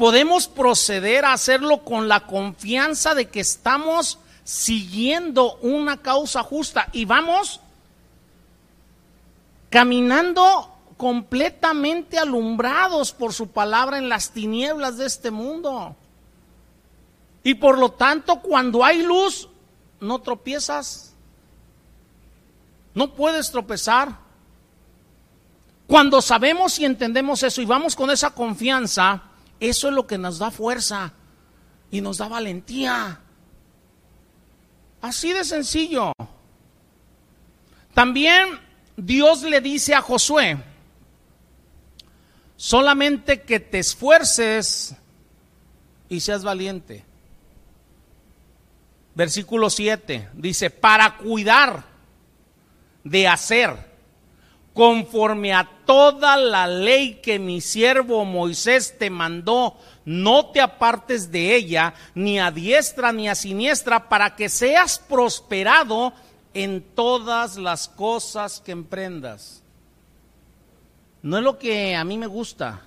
podemos 0.00 0.48
proceder 0.48 1.26
a 1.26 1.34
hacerlo 1.34 1.84
con 1.84 2.08
la 2.08 2.20
confianza 2.20 3.14
de 3.14 3.28
que 3.28 3.40
estamos 3.40 4.18
siguiendo 4.44 5.56
una 5.56 5.98
causa 5.98 6.42
justa 6.42 6.88
y 6.92 7.04
vamos 7.04 7.60
caminando 9.68 10.74
completamente 10.96 12.18
alumbrados 12.18 13.12
por 13.12 13.34
su 13.34 13.48
palabra 13.48 13.98
en 13.98 14.08
las 14.08 14.30
tinieblas 14.30 14.96
de 14.96 15.04
este 15.04 15.30
mundo. 15.30 15.94
Y 17.44 17.52
por 17.52 17.76
lo 17.76 17.90
tanto, 17.90 18.40
cuando 18.40 18.82
hay 18.82 19.02
luz, 19.02 19.50
no 20.00 20.18
tropiezas. 20.20 21.12
No 22.94 23.12
puedes 23.12 23.50
tropezar. 23.50 24.16
Cuando 25.86 26.22
sabemos 26.22 26.78
y 26.78 26.86
entendemos 26.86 27.42
eso 27.42 27.60
y 27.60 27.66
vamos 27.66 27.94
con 27.94 28.10
esa 28.10 28.30
confianza, 28.30 29.24
eso 29.60 29.88
es 29.88 29.94
lo 29.94 30.06
que 30.06 30.18
nos 30.18 30.38
da 30.38 30.50
fuerza 30.50 31.12
y 31.90 32.00
nos 32.00 32.18
da 32.18 32.28
valentía. 32.28 33.20
Así 35.02 35.32
de 35.32 35.44
sencillo. 35.44 36.12
También 37.94 38.58
Dios 38.96 39.42
le 39.42 39.60
dice 39.60 39.94
a 39.94 40.00
Josué, 40.00 40.56
solamente 42.56 43.42
que 43.42 43.60
te 43.60 43.78
esfuerces 43.78 44.96
y 46.08 46.20
seas 46.20 46.42
valiente. 46.42 47.04
Versículo 49.14 49.68
7 49.68 50.30
dice, 50.34 50.70
para 50.70 51.18
cuidar 51.18 51.84
de 53.04 53.28
hacer 53.28 53.89
conforme 54.80 55.52
a 55.52 55.68
toda 55.84 56.38
la 56.38 56.66
ley 56.66 57.16
que 57.16 57.38
mi 57.38 57.60
siervo 57.60 58.24
Moisés 58.24 58.96
te 58.98 59.10
mandó, 59.10 59.76
no 60.06 60.46
te 60.46 60.62
apartes 60.62 61.30
de 61.30 61.54
ella, 61.54 61.92
ni 62.14 62.40
a 62.40 62.50
diestra 62.50 63.12
ni 63.12 63.28
a 63.28 63.34
siniestra, 63.34 64.08
para 64.08 64.36
que 64.36 64.48
seas 64.48 64.98
prosperado 64.98 66.14
en 66.54 66.80
todas 66.80 67.58
las 67.58 67.88
cosas 67.88 68.62
que 68.62 68.72
emprendas. 68.72 69.62
No 71.20 71.36
es 71.36 71.44
lo 71.44 71.58
que 71.58 71.94
a 71.94 72.02
mí 72.02 72.16
me 72.16 72.26
gusta, 72.26 72.80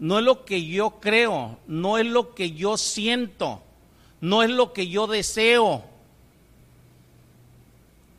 no 0.00 0.18
es 0.18 0.24
lo 0.24 0.44
que 0.44 0.66
yo 0.66 0.98
creo, 0.98 1.56
no 1.68 1.98
es 1.98 2.06
lo 2.06 2.34
que 2.34 2.50
yo 2.50 2.76
siento, 2.78 3.62
no 4.20 4.42
es 4.42 4.50
lo 4.50 4.72
que 4.72 4.88
yo 4.88 5.06
deseo, 5.06 5.84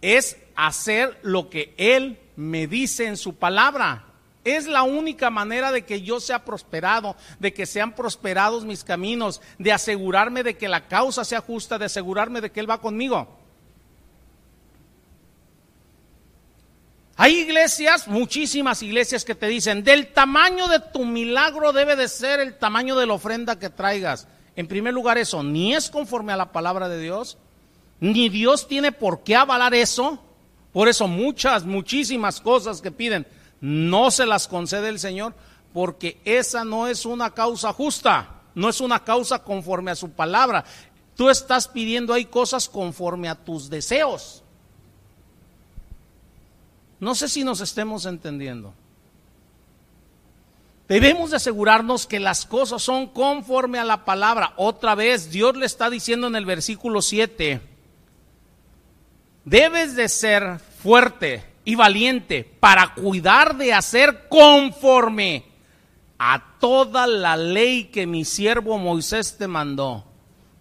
es 0.02 0.38
hacer 0.56 1.20
lo 1.22 1.50
que 1.50 1.74
Él 1.76 2.20
me 2.36 2.68
dice 2.68 3.06
en 3.06 3.18
su 3.18 3.36
palabra. 3.36 4.06
Es 4.44 4.68
la 4.68 4.84
única 4.84 5.30
manera 5.32 5.72
de 5.72 5.86
que 5.86 6.02
yo 6.02 6.20
sea 6.20 6.46
prosperado, 6.46 7.16
de 7.40 7.54
que 7.54 7.66
sean 7.66 7.96
prosperados 7.96 8.64
mis 8.64 8.84
caminos, 8.84 9.42
de 9.58 9.74
asegurarme 9.74 10.44
de 10.44 10.56
que 10.56 10.68
la 10.68 10.88
causa 10.88 11.26
sea 11.26 11.42
justa, 11.42 11.80
de 11.80 11.86
asegurarme 11.86 12.42
de 12.42 12.52
que 12.52 12.60
Él 12.60 12.70
va 12.70 12.80
conmigo. 12.80 13.40
Hay 17.18 17.40
iglesias, 17.40 18.08
muchísimas 18.08 18.84
iglesias 18.84 19.24
que 19.24 19.36
te 19.36 19.48
dicen, 19.48 19.84
del 19.84 20.12
tamaño 20.12 20.68
de 20.68 20.80
tu 20.80 21.06
milagro 21.06 21.72
debe 21.72 21.96
de 21.96 22.10
ser 22.10 22.42
el 22.42 22.58
tamaño 22.58 22.96
de 22.98 23.08
la 23.08 23.14
ofrenda 23.14 23.58
que 23.58 23.70
traigas. 23.70 24.28
En 24.58 24.68
primer 24.68 24.94
lugar, 24.94 25.18
eso 25.18 25.42
ni 25.42 25.74
es 25.74 25.90
conforme 25.90 26.34
a 26.34 26.38
la 26.38 26.52
palabra 26.52 26.90
de 26.90 27.00
Dios, 27.00 27.38
ni 28.02 28.28
Dios 28.28 28.68
tiene 28.68 28.92
por 28.92 29.24
qué 29.24 29.36
avalar 29.36 29.74
eso. 29.74 30.22
Por 30.76 30.90
eso 30.90 31.08
muchas, 31.08 31.64
muchísimas 31.64 32.42
cosas 32.42 32.82
que 32.82 32.92
piden 32.92 33.26
no 33.62 34.12
se 34.12 34.26
las 34.26 34.50
concede 34.50 34.90
el 34.90 35.00
Señor 35.00 35.34
porque 35.72 36.20
esa 36.26 36.66
no 36.66 36.88
es 36.88 37.06
una 37.06 37.34
causa 37.34 37.72
justa, 37.72 38.42
no 38.56 38.68
es 38.68 38.82
una 38.82 39.02
causa 39.02 39.40
conforme 39.40 39.92
a 39.92 39.96
su 39.96 40.10
palabra. 40.10 40.66
Tú 41.16 41.30
estás 41.30 41.70
pidiendo 41.70 42.12
ahí 42.12 42.26
cosas 42.26 42.68
conforme 42.68 43.30
a 43.30 43.36
tus 43.36 43.70
deseos. 43.70 44.44
No 47.00 47.16
sé 47.16 47.30
si 47.30 47.46
nos 47.46 47.62
estemos 47.62 48.06
entendiendo. 48.06 48.74
Debemos 50.90 51.30
de 51.30 51.38
asegurarnos 51.38 52.06
que 52.06 52.20
las 52.20 52.46
cosas 52.46 52.84
son 52.84 53.08
conforme 53.08 53.80
a 53.80 53.86
la 53.86 54.04
palabra. 54.04 54.52
Otra 54.58 54.94
vez, 54.94 55.32
Dios 55.32 55.56
le 55.56 55.68
está 55.68 55.90
diciendo 55.90 56.28
en 56.28 56.36
el 56.36 56.46
versículo 56.46 57.02
7, 57.02 57.75
debes 59.46 59.96
de 59.96 60.10
ser 60.10 60.60
fuerte 60.82 61.46
y 61.64 61.76
valiente 61.76 62.44
para 62.60 62.94
cuidar 62.94 63.56
de 63.58 63.74
hacer 63.74 64.28
conforme 64.28 65.46
a 66.18 66.58
toda 66.60 67.08
la 67.08 67.38
ley 67.38 67.86
que 67.86 68.06
mi 68.08 68.26
siervo 68.26 68.78
Moisés 68.78 69.38
te 69.38 69.48
mandó. 69.48 70.06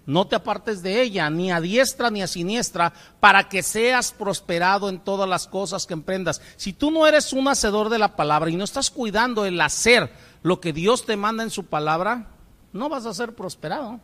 No 0.06 0.26
te 0.26 0.36
apartes 0.36 0.82
de 0.82 1.00
ella, 1.00 1.30
ni 1.30 1.50
a 1.50 1.62
diestra 1.62 2.10
ni 2.10 2.22
a 2.22 2.26
siniestra, 2.26 2.92
para 3.20 3.48
que 3.48 3.62
seas 3.62 4.12
prosperado 4.12 4.90
en 4.90 4.98
todas 4.98 5.26
las 5.26 5.46
cosas 5.46 5.86
que 5.86 5.94
emprendas. 5.94 6.42
Si 6.56 6.74
tú 6.74 6.90
no 6.90 7.06
eres 7.06 7.32
un 7.32 7.48
hacedor 7.48 7.88
de 7.88 7.98
la 7.98 8.14
palabra 8.14 8.50
y 8.50 8.56
no 8.56 8.64
estás 8.64 8.90
cuidando 8.90 9.46
el 9.46 9.58
hacer 9.60 10.12
lo 10.42 10.60
que 10.60 10.74
Dios 10.74 11.06
te 11.06 11.16
manda 11.16 11.42
en 11.42 11.50
su 11.50 11.64
palabra, 11.64 12.26
no 12.72 12.90
vas 12.90 13.06
a 13.06 13.14
ser 13.14 13.34
prosperado. 13.34 13.98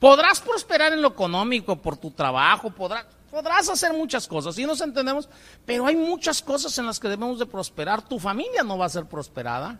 Podrás 0.00 0.40
prosperar 0.40 0.94
en 0.94 1.02
lo 1.02 1.08
económico, 1.08 1.76
por 1.76 1.96
tu 1.96 2.10
trabajo, 2.10 2.70
podrás, 2.70 3.04
podrás 3.30 3.68
hacer 3.68 3.92
muchas 3.92 4.26
cosas, 4.26 4.54
si 4.54 4.64
nos 4.64 4.80
entendemos, 4.80 5.28
pero 5.66 5.86
hay 5.86 5.94
muchas 5.94 6.40
cosas 6.40 6.76
en 6.78 6.86
las 6.86 6.98
que 6.98 7.08
debemos 7.08 7.38
de 7.38 7.44
prosperar. 7.44 8.00
Tu 8.02 8.18
familia 8.18 8.62
no 8.62 8.78
va 8.78 8.86
a 8.86 8.88
ser 8.88 9.04
prosperada. 9.04 9.78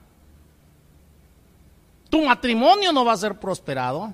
Tu 2.10 2.22
matrimonio 2.22 2.92
no 2.92 3.04
va 3.04 3.12
a 3.12 3.16
ser 3.16 3.38
prosperado. 3.38 4.12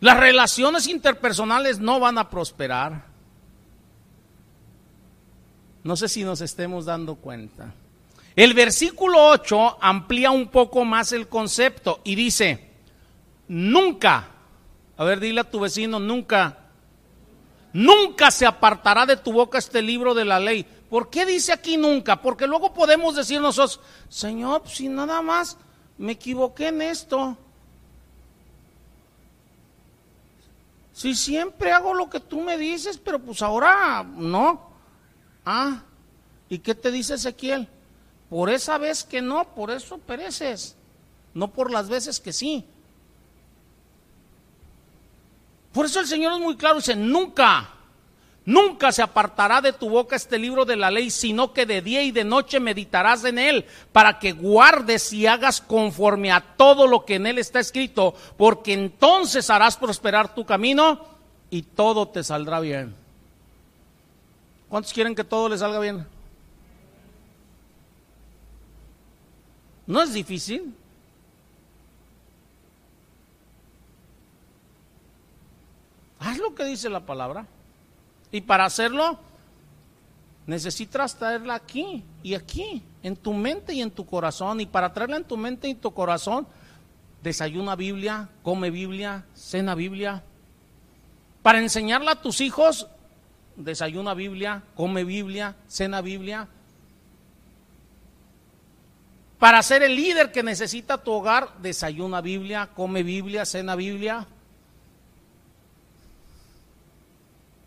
Las 0.00 0.18
relaciones 0.18 0.88
interpersonales 0.88 1.78
no 1.78 2.00
van 2.00 2.18
a 2.18 2.30
prosperar. 2.30 3.04
No 5.84 5.94
sé 5.94 6.08
si 6.08 6.24
nos 6.24 6.40
estemos 6.40 6.86
dando 6.86 7.14
cuenta. 7.14 7.74
El 8.34 8.54
versículo 8.54 9.28
8 9.28 9.78
amplía 9.80 10.30
un 10.30 10.48
poco 10.48 10.84
más 10.84 11.12
el 11.12 11.28
concepto 11.28 12.00
y 12.02 12.14
dice, 12.14 12.69
nunca, 13.50 14.28
a 14.96 15.04
ver, 15.04 15.18
dile 15.18 15.40
a 15.40 15.50
tu 15.50 15.58
vecino, 15.58 15.98
nunca, 15.98 16.56
nunca 17.72 18.30
se 18.30 18.46
apartará 18.46 19.06
de 19.06 19.16
tu 19.16 19.32
boca 19.32 19.58
este 19.58 19.82
libro 19.82 20.14
de 20.14 20.24
la 20.24 20.38
ley. 20.38 20.64
¿Por 20.88 21.10
qué 21.10 21.26
dice 21.26 21.52
aquí 21.52 21.76
nunca? 21.76 22.22
Porque 22.22 22.46
luego 22.46 22.72
podemos 22.72 23.16
decir 23.16 23.40
nosotros, 23.40 23.80
Señor, 24.08 24.62
si 24.66 24.88
nada 24.88 25.20
más 25.20 25.58
me 25.98 26.12
equivoqué 26.12 26.68
en 26.68 26.80
esto. 26.80 27.36
Si 30.92 31.16
siempre 31.16 31.72
hago 31.72 31.92
lo 31.92 32.08
que 32.08 32.20
tú 32.20 32.42
me 32.42 32.56
dices, 32.56 32.98
pero 32.98 33.18
pues 33.18 33.42
ahora 33.42 34.04
no. 34.04 34.70
Ah, 35.44 35.82
¿y 36.48 36.60
qué 36.60 36.76
te 36.76 36.92
dice 36.92 37.14
Ezequiel? 37.14 37.68
Por 38.28 38.48
esa 38.48 38.78
vez 38.78 39.02
que 39.02 39.20
no, 39.20 39.44
por 39.56 39.72
eso 39.72 39.98
pereces, 39.98 40.76
no 41.34 41.48
por 41.48 41.72
las 41.72 41.88
veces 41.88 42.20
que 42.20 42.32
sí. 42.32 42.64
Por 45.72 45.86
eso 45.86 46.00
el 46.00 46.06
Señor 46.06 46.32
es 46.32 46.40
muy 46.40 46.56
claro, 46.56 46.76
dice, 46.76 46.96
nunca 46.96 47.70
Nunca 48.50 48.90
se 48.90 49.02
apartará 49.02 49.60
de 49.60 49.72
tu 49.72 49.90
boca 49.90 50.16
este 50.16 50.38
libro 50.38 50.64
de 50.64 50.74
la 50.74 50.90
ley, 50.90 51.10
sino 51.10 51.52
que 51.52 51.66
de 51.66 51.82
día 51.82 52.02
y 52.02 52.10
de 52.10 52.24
noche 52.24 52.58
meditarás 52.58 53.24
en 53.24 53.38
él, 53.38 53.66
para 53.92 54.18
que 54.18 54.32
guardes 54.32 55.12
y 55.12 55.26
hagas 55.26 55.60
conforme 55.60 56.32
a 56.32 56.40
todo 56.56 56.86
lo 56.86 57.04
que 57.04 57.16
en 57.16 57.26
él 57.26 57.38
está 57.38 57.60
escrito, 57.60 58.14
porque 58.38 58.72
entonces 58.72 59.50
harás 59.50 59.76
prosperar 59.76 60.34
tu 60.34 60.46
camino 60.46 61.04
y 61.50 61.62
todo 61.62 62.08
te 62.08 62.24
saldrá 62.24 62.60
bien. 62.60 62.94
¿Cuántos 64.68 64.92
quieren 64.92 65.14
que 65.14 65.24
todo 65.24 65.48
les 65.48 65.60
salga 65.60 65.78
bien? 65.78 66.06
No 69.86 70.02
es 70.02 70.12
difícil. 70.14 70.74
Haz 76.20 76.38
lo 76.38 76.54
que 76.54 76.64
dice 76.64 76.88
la 76.90 77.00
palabra. 77.00 77.46
Y 78.30 78.42
para 78.42 78.66
hacerlo, 78.66 79.18
necesitas 80.46 81.16
traerla 81.16 81.54
aquí 81.54 82.04
y 82.22 82.34
aquí, 82.34 82.82
en 83.02 83.16
tu 83.16 83.32
mente 83.32 83.72
y 83.72 83.80
en 83.80 83.90
tu 83.90 84.04
corazón. 84.04 84.60
Y 84.60 84.66
para 84.66 84.92
traerla 84.92 85.16
en 85.16 85.24
tu 85.24 85.38
mente 85.38 85.66
y 85.68 85.74
tu 85.74 85.92
corazón, 85.92 86.46
desayuna 87.22 87.74
Biblia, 87.74 88.28
come 88.42 88.70
Biblia, 88.70 89.24
cena 89.34 89.74
Biblia. 89.74 90.22
Para 91.42 91.58
enseñarla 91.58 92.12
a 92.12 92.22
tus 92.22 92.42
hijos, 92.42 92.86
desayuna 93.56 94.12
Biblia, 94.12 94.62
come 94.76 95.04
Biblia, 95.04 95.56
cena 95.68 96.02
Biblia. 96.02 96.48
Para 99.38 99.62
ser 99.62 99.82
el 99.82 99.96
líder 99.96 100.32
que 100.32 100.42
necesita 100.42 100.98
tu 100.98 101.12
hogar, 101.12 101.56
desayuna 101.62 102.20
Biblia, 102.20 102.68
come 102.76 103.02
Biblia, 103.02 103.46
cena 103.46 103.74
Biblia. 103.74 104.26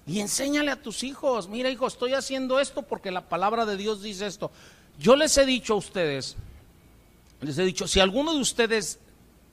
Y 0.06 0.20
enséñale 0.20 0.72
a 0.72 0.82
tus 0.82 1.04
hijos, 1.04 1.48
mira 1.48 1.70
hijo, 1.70 1.88
estoy 1.88 2.13
haciendo 2.13 2.60
esto 2.60 2.82
porque 2.82 3.12
la 3.12 3.30
palabra 3.30 3.66
de 3.66 3.78
Dios 3.78 4.02
dice 4.02 4.28
esto. 4.28 4.52
Yo 5.00 5.16
les 5.16 5.38
he 5.38 5.46
dicho 5.46 5.74
a 5.74 5.78
ustedes, 5.78 6.36
les 7.42 7.58
he 7.58 7.63
dicho, 7.63 7.88
si 7.88 8.00
alguno 8.00 8.34
de 8.34 8.42
ustedes 8.42 9.00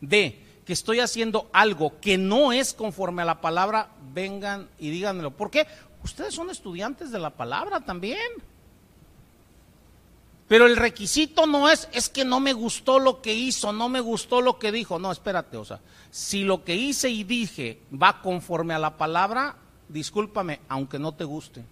ve 0.00 0.42
que 0.64 0.72
estoy 0.72 1.00
haciendo 1.00 1.48
algo 1.52 2.00
que 2.00 2.18
no 2.18 2.52
es 2.52 2.74
conforme 2.74 3.22
a 3.22 3.26
la 3.26 3.40
palabra, 3.40 3.90
vengan 4.12 4.68
y 4.78 4.90
díganmelo. 4.90 5.30
¿Por 5.30 5.50
qué? 5.50 5.66
Ustedes 6.02 6.34
son 6.34 6.50
estudiantes 6.50 7.10
de 7.10 7.18
la 7.18 7.30
palabra 7.30 7.80
también. 7.80 8.18
Pero 10.48 10.66
el 10.66 10.76
requisito 10.76 11.46
no 11.46 11.68
es, 11.68 11.88
es 11.92 12.08
que 12.08 12.24
no 12.24 12.40
me 12.40 12.52
gustó 12.52 12.98
lo 12.98 13.22
que 13.22 13.32
hizo, 13.32 13.72
no 13.72 13.88
me 13.88 14.00
gustó 14.00 14.40
lo 14.40 14.58
que 14.58 14.72
dijo. 14.72 14.98
No, 14.98 15.12
espérate, 15.12 15.56
o 15.56 15.64
sea, 15.64 15.80
si 16.10 16.42
lo 16.42 16.64
que 16.64 16.74
hice 16.74 17.08
y 17.08 17.22
dije 17.22 17.80
va 17.92 18.20
conforme 18.20 18.74
a 18.74 18.80
la 18.80 18.96
palabra, 18.96 19.56
discúlpame, 19.92 20.60
aunque 20.68 20.98
no 20.98 21.12
te 21.12 21.24
guste. 21.24 21.64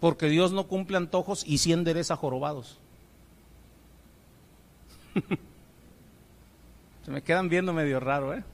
Porque 0.00 0.26
Dios 0.28 0.52
no 0.52 0.66
cumple 0.66 0.96
antojos 0.96 1.44
y 1.46 1.58
sí 1.58 1.72
endereza 1.72 2.16
jorobados. 2.16 2.78
Se 7.04 7.10
me 7.10 7.22
quedan 7.22 7.48
viendo 7.48 7.72
medio 7.72 8.00
raro, 8.00 8.34
¿eh? 8.34 8.44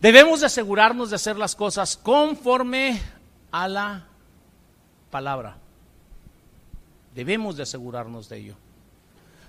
Debemos 0.00 0.40
de 0.40 0.46
asegurarnos 0.46 1.10
de 1.10 1.16
hacer 1.16 1.36
las 1.36 1.54
cosas 1.54 1.96
conforme 1.96 3.00
a 3.50 3.68
la 3.68 4.06
palabra. 5.10 5.56
Debemos 7.14 7.56
de 7.56 7.62
asegurarnos 7.62 8.28
de 8.28 8.36
ello. 8.38 8.56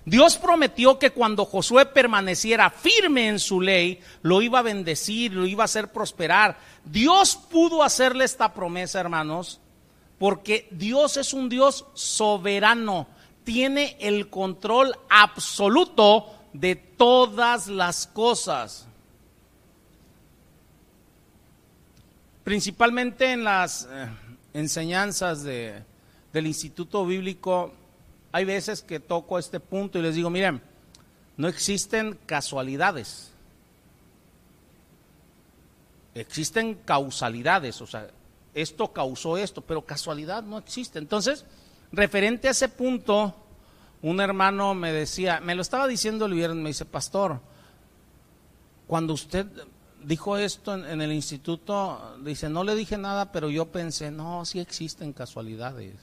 Dios 0.08 0.38
prometió 0.38 0.98
que 0.98 1.10
cuando 1.10 1.44
Josué 1.44 1.84
permaneciera 1.84 2.70
firme 2.70 3.28
en 3.28 3.38
su 3.38 3.60
ley, 3.60 4.00
lo 4.22 4.40
iba 4.40 4.60
a 4.60 4.62
bendecir, 4.62 5.34
lo 5.34 5.44
iba 5.44 5.64
a 5.64 5.66
hacer 5.66 5.92
prosperar. 5.92 6.58
Dios 6.82 7.36
pudo 7.36 7.82
hacerle 7.82 8.24
esta 8.24 8.54
promesa, 8.54 9.00
hermanos, 9.00 9.60
porque 10.18 10.66
Dios 10.70 11.18
es 11.18 11.34
un 11.34 11.50
Dios 11.50 11.84
soberano, 11.92 13.06
tiene 13.44 13.98
el 14.00 14.30
control 14.30 14.96
absoluto 15.10 16.32
de 16.54 16.74
todas 16.74 17.66
las 17.66 18.06
cosas. 18.06 18.86
Principalmente 22.44 23.32
en 23.32 23.44
las 23.44 23.86
eh, 23.90 24.08
enseñanzas 24.54 25.42
del 25.42 25.84
Instituto 26.46 27.04
Bíblico 27.04 27.74
hay 28.32 28.44
veces 28.44 28.82
que 28.82 29.00
toco 29.00 29.38
este 29.38 29.60
punto 29.60 29.98
y 29.98 30.02
les 30.02 30.14
digo, 30.14 30.30
miren, 30.30 30.60
no 31.36 31.48
existen 31.48 32.18
casualidades. 32.26 33.30
Existen 36.14 36.74
causalidades, 36.74 37.80
o 37.80 37.86
sea, 37.86 38.08
esto 38.54 38.92
causó 38.92 39.36
esto, 39.36 39.60
pero 39.60 39.82
casualidad 39.82 40.42
no 40.42 40.58
existe. 40.58 40.98
Entonces, 40.98 41.44
referente 41.92 42.48
a 42.48 42.50
ese 42.50 42.68
punto, 42.68 43.34
un 44.02 44.20
hermano 44.20 44.74
me 44.74 44.92
decía, 44.92 45.40
me 45.40 45.54
lo 45.54 45.62
estaba 45.62 45.86
diciendo 45.86 46.26
el 46.26 46.34
viernes, 46.34 46.58
me 46.58 46.70
dice, 46.70 46.84
pastor, 46.84 47.40
cuando 48.86 49.12
usted 49.12 49.46
dijo 50.02 50.36
esto 50.36 50.74
en, 50.74 50.86
en, 50.86 51.00
el 51.00 51.12
instituto, 51.12 52.16
dice, 52.24 52.48
no 52.48 52.64
le 52.64 52.74
dije 52.74 52.98
nada, 52.98 53.30
pero 53.30 53.48
yo 53.48 53.66
pensé, 53.66 54.10
no, 54.10 54.44
sí 54.44 54.58
existen 54.60 55.12
casualidades. 55.12 55.94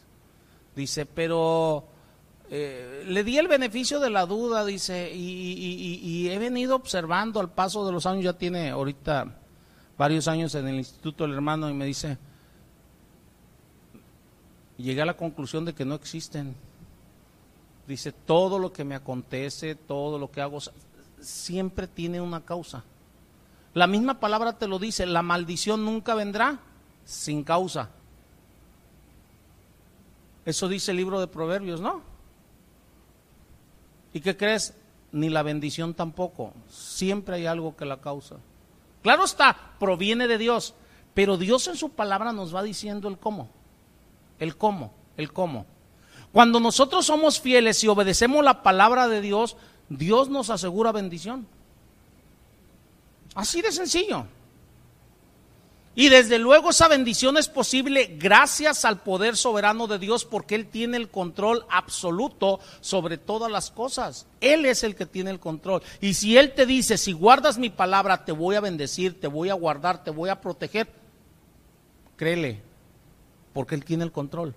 Dice, 0.75 1.05
pero 1.05 1.85
eh, 2.49 3.03
le 3.07 3.23
di 3.23 3.37
el 3.37 3.47
beneficio 3.47 3.99
de 3.99 4.09
la 4.09 4.25
duda, 4.25 4.63
dice, 4.65 5.11
y, 5.13 6.29
he 6.29 6.37
venido 6.37 6.75
observando 6.75 7.39
al 7.39 7.49
paso 7.49 7.85
de 7.85 7.91
los 7.91 8.05
años, 8.05 8.23
ya 8.23 8.33
tiene 8.33 8.69
ahorita 8.69 9.35
varios 9.97 10.27
años 10.27 10.53
en 10.55 10.67
el 10.67 10.75
instituto 10.75 11.25
el 11.25 11.33
hermano, 11.33 11.69
y 11.69 11.73
me 11.73 11.85
dice, 11.85 12.17
llegué 14.77 15.01
a 15.01 15.05
la 15.05 15.17
conclusión 15.17 15.65
de 15.65 15.73
que 15.73 15.85
no 15.85 15.95
existen. 15.95 16.55
Dice, 17.87 18.11
todo 18.11 18.59
lo 18.59 18.71
que 18.71 18.83
me 18.83 18.95
acontece, 18.95 19.75
todo 19.75 20.19
lo 20.19 20.29
que 20.29 20.41
hago, 20.41 20.59
siempre 21.19 21.87
tiene 21.87 22.21
una 22.21 22.41
causa. 22.41 22.83
La 23.73 23.87
misma 23.87 24.19
palabra 24.19 24.57
te 24.57 24.67
lo 24.67 24.79
dice, 24.79 25.05
la 25.05 25.21
maldición 25.21 25.83
nunca 25.83 26.15
vendrá 26.15 26.59
sin 27.03 27.43
causa. 27.43 27.89
Eso 30.45 30.67
dice 30.67 30.91
el 30.91 30.97
libro 30.97 31.19
de 31.19 31.27
Proverbios, 31.27 31.81
¿no? 31.81 32.14
¿Y 34.15 34.21
qué 34.21 34.37
crees? 34.37 34.73
Ni 35.11 35.27
la 35.27 35.43
bendición 35.43 35.93
tampoco. 35.93 36.53
Siempre 36.69 37.35
hay 37.35 37.47
algo 37.47 37.75
que 37.75 37.83
la 37.83 37.99
causa. 37.99 38.37
Claro 39.03 39.25
está, 39.25 39.73
proviene 39.77 40.29
de 40.29 40.37
Dios, 40.37 40.73
pero 41.13 41.35
Dios 41.35 41.67
en 41.67 41.75
su 41.75 41.89
palabra 41.89 42.31
nos 42.31 42.55
va 42.55 42.63
diciendo 42.63 43.09
el 43.09 43.17
cómo. 43.17 43.49
El 44.39 44.55
cómo, 44.55 44.93
el 45.17 45.33
cómo. 45.33 45.65
Cuando 46.31 46.61
nosotros 46.61 47.05
somos 47.05 47.41
fieles 47.41 47.83
y 47.83 47.89
obedecemos 47.89 48.41
la 48.41 48.63
palabra 48.63 49.09
de 49.09 49.19
Dios, 49.19 49.57
Dios 49.89 50.29
nos 50.29 50.49
asegura 50.49 50.93
bendición. 50.93 51.45
Así 53.35 53.61
de 53.61 53.73
sencillo. 53.73 54.27
Y 55.97 56.09
desde 56.09 56.39
luego 56.39 56.71
esa 56.71 56.89
bendición 56.89 57.37
es 57.37 57.47
posible 57.47 58.17
gracias 58.19 58.83
al 58.83 59.01
poder 59.01 59.37
soberano 59.37 59.87
de 59.87 59.97
Dios 59.97 60.25
porque 60.25 60.55
Él 60.55 60.67
tiene 60.67 60.97
el 60.97 61.09
control 61.09 61.65
absoluto 61.69 62.59
sobre 62.81 63.17
todas 63.17 63.49
las 63.49 63.71
cosas. 63.71 64.27
Él 64.41 64.65
es 64.65 64.83
el 64.83 64.95
que 64.95 65.05
tiene 65.05 65.31
el 65.31 65.39
control. 65.39 65.81
Y 66.01 66.15
si 66.15 66.37
Él 66.37 66.53
te 66.53 66.65
dice, 66.65 66.97
si 66.97 67.13
guardas 67.13 67.57
mi 67.57 67.69
palabra, 67.69 68.25
te 68.25 68.33
voy 68.33 68.55
a 68.55 68.61
bendecir, 68.61 69.21
te 69.21 69.27
voy 69.27 69.49
a 69.49 69.53
guardar, 69.53 70.03
te 70.03 70.11
voy 70.11 70.29
a 70.29 70.41
proteger, 70.41 70.89
créele, 72.17 72.61
porque 73.53 73.75
Él 73.75 73.85
tiene 73.85 74.03
el 74.03 74.11
control. 74.11 74.53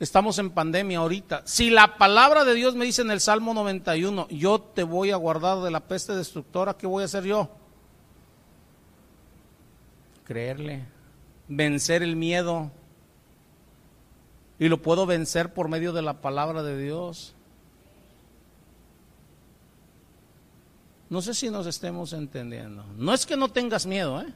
Estamos 0.00 0.40
en 0.40 0.50
pandemia 0.50 0.98
ahorita. 0.98 1.42
Si 1.44 1.70
la 1.70 1.96
palabra 1.96 2.44
de 2.44 2.54
Dios 2.54 2.74
me 2.74 2.84
dice 2.84 3.02
en 3.02 3.12
el 3.12 3.20
Salmo 3.20 3.54
91, 3.54 4.26
yo 4.30 4.60
te 4.60 4.82
voy 4.82 5.12
a 5.12 5.16
guardar 5.16 5.60
de 5.60 5.70
la 5.70 5.78
peste 5.78 6.12
destructora, 6.16 6.74
¿qué 6.74 6.88
voy 6.88 7.02
a 7.02 7.06
hacer 7.06 7.22
yo? 7.22 7.48
Creerle, 10.24 10.84
vencer 11.48 12.02
el 12.02 12.16
miedo. 12.16 12.70
Y 14.58 14.68
lo 14.68 14.80
puedo 14.82 15.06
vencer 15.06 15.52
por 15.52 15.68
medio 15.68 15.92
de 15.92 16.02
la 16.02 16.20
palabra 16.20 16.62
de 16.62 16.78
Dios. 16.78 17.34
No 21.10 21.22
sé 21.22 21.34
si 21.34 21.50
nos 21.50 21.66
estemos 21.66 22.12
entendiendo. 22.12 22.84
No 22.96 23.12
es 23.12 23.26
que 23.26 23.36
no 23.36 23.48
tengas 23.48 23.86
miedo, 23.86 24.20
¿eh? 24.20 24.32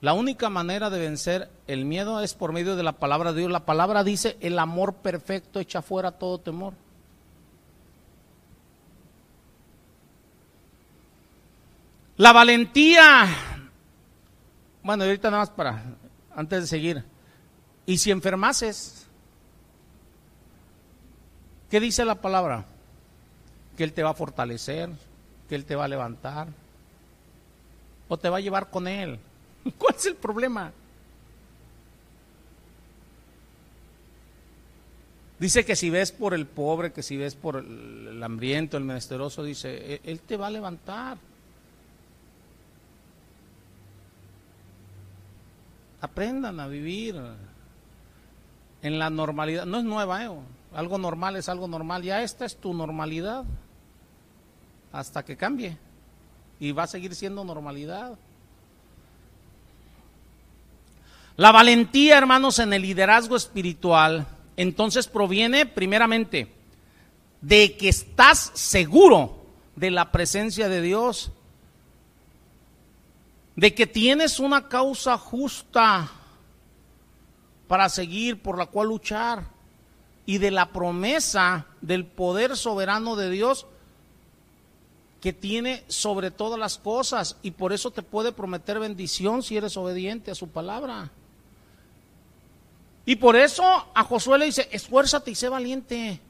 La 0.00 0.12
única 0.12 0.50
manera 0.50 0.90
de 0.90 1.00
vencer 1.00 1.50
el 1.66 1.84
miedo 1.84 2.20
es 2.20 2.34
por 2.34 2.52
medio 2.52 2.76
de 2.76 2.82
la 2.82 2.92
palabra 2.92 3.32
de 3.32 3.40
Dios. 3.40 3.50
La 3.50 3.64
palabra 3.64 4.04
dice, 4.04 4.36
el 4.40 4.58
amor 4.58 4.96
perfecto 4.96 5.58
echa 5.58 5.82
fuera 5.82 6.12
todo 6.12 6.38
temor. 6.38 6.74
La 12.18 12.32
valentía 12.32 13.55
bueno, 14.86 15.02
ahorita 15.02 15.30
nada 15.30 15.42
más 15.42 15.50
para, 15.50 15.82
antes 16.34 16.60
de 16.60 16.66
seguir. 16.68 17.04
¿Y 17.86 17.98
si 17.98 18.12
enfermases? 18.12 19.06
¿Qué 21.68 21.80
dice 21.80 22.04
la 22.04 22.14
palabra? 22.14 22.64
Que 23.76 23.82
Él 23.82 23.92
te 23.92 24.04
va 24.04 24.10
a 24.10 24.14
fortalecer, 24.14 24.88
que 25.48 25.56
Él 25.56 25.64
te 25.64 25.74
va 25.74 25.86
a 25.86 25.88
levantar, 25.88 26.46
o 28.08 28.16
te 28.16 28.28
va 28.28 28.36
a 28.36 28.40
llevar 28.40 28.70
con 28.70 28.86
Él. 28.86 29.18
¿Cuál 29.76 29.96
es 29.96 30.06
el 30.06 30.14
problema? 30.14 30.70
Dice 35.40 35.64
que 35.64 35.74
si 35.74 35.90
ves 35.90 36.12
por 36.12 36.32
el 36.32 36.46
pobre, 36.46 36.92
que 36.92 37.02
si 37.02 37.16
ves 37.16 37.34
por 37.34 37.56
el 37.56 38.22
hambriento, 38.22 38.76
el 38.76 38.84
menesteroso, 38.84 39.42
dice, 39.42 39.94
e-, 39.94 40.00
Él 40.04 40.20
te 40.20 40.36
va 40.36 40.46
a 40.46 40.50
levantar. 40.50 41.18
Aprendan 46.06 46.58
a 46.60 46.66
vivir 46.66 47.20
en 48.82 48.98
la 48.98 49.10
normalidad. 49.10 49.66
No 49.66 49.78
es 49.78 49.84
nueva, 49.84 50.24
¿eh? 50.24 50.30
algo 50.74 50.98
normal 50.98 51.36
es 51.36 51.48
algo 51.48 51.68
normal. 51.68 52.02
Ya 52.02 52.22
esta 52.22 52.44
es 52.44 52.56
tu 52.56 52.74
normalidad 52.74 53.44
hasta 54.92 55.24
que 55.24 55.36
cambie. 55.36 55.76
Y 56.58 56.72
va 56.72 56.84
a 56.84 56.86
seguir 56.86 57.14
siendo 57.14 57.44
normalidad. 57.44 58.18
La 61.36 61.52
valentía, 61.52 62.16
hermanos, 62.16 62.58
en 62.58 62.72
el 62.72 62.80
liderazgo 62.80 63.36
espiritual, 63.36 64.26
entonces 64.56 65.06
proviene 65.06 65.66
primeramente 65.66 66.50
de 67.42 67.76
que 67.76 67.90
estás 67.90 68.52
seguro 68.54 69.44
de 69.76 69.90
la 69.90 70.12
presencia 70.12 70.70
de 70.70 70.80
Dios 70.80 71.30
de 73.56 73.74
que 73.74 73.86
tienes 73.86 74.38
una 74.38 74.68
causa 74.68 75.16
justa 75.16 76.10
para 77.66 77.88
seguir, 77.88 78.40
por 78.40 78.58
la 78.58 78.66
cual 78.66 78.88
luchar, 78.88 79.44
y 80.26 80.38
de 80.38 80.50
la 80.50 80.72
promesa 80.72 81.66
del 81.80 82.04
poder 82.04 82.56
soberano 82.56 83.16
de 83.16 83.30
Dios 83.30 83.66
que 85.20 85.32
tiene 85.32 85.84
sobre 85.88 86.30
todas 86.30 86.58
las 86.58 86.78
cosas, 86.78 87.38
y 87.42 87.52
por 87.52 87.72
eso 87.72 87.90
te 87.90 88.02
puede 88.02 88.30
prometer 88.30 88.78
bendición 88.78 89.42
si 89.42 89.56
eres 89.56 89.76
obediente 89.76 90.30
a 90.30 90.36
su 90.36 90.48
palabra. 90.48 91.10
Y 93.06 93.16
por 93.16 93.36
eso 93.36 93.64
a 93.94 94.04
Josué 94.04 94.38
le 94.38 94.46
dice, 94.46 94.68
esfuérzate 94.70 95.30
y 95.30 95.34
sé 95.34 95.48
valiente. 95.48 96.20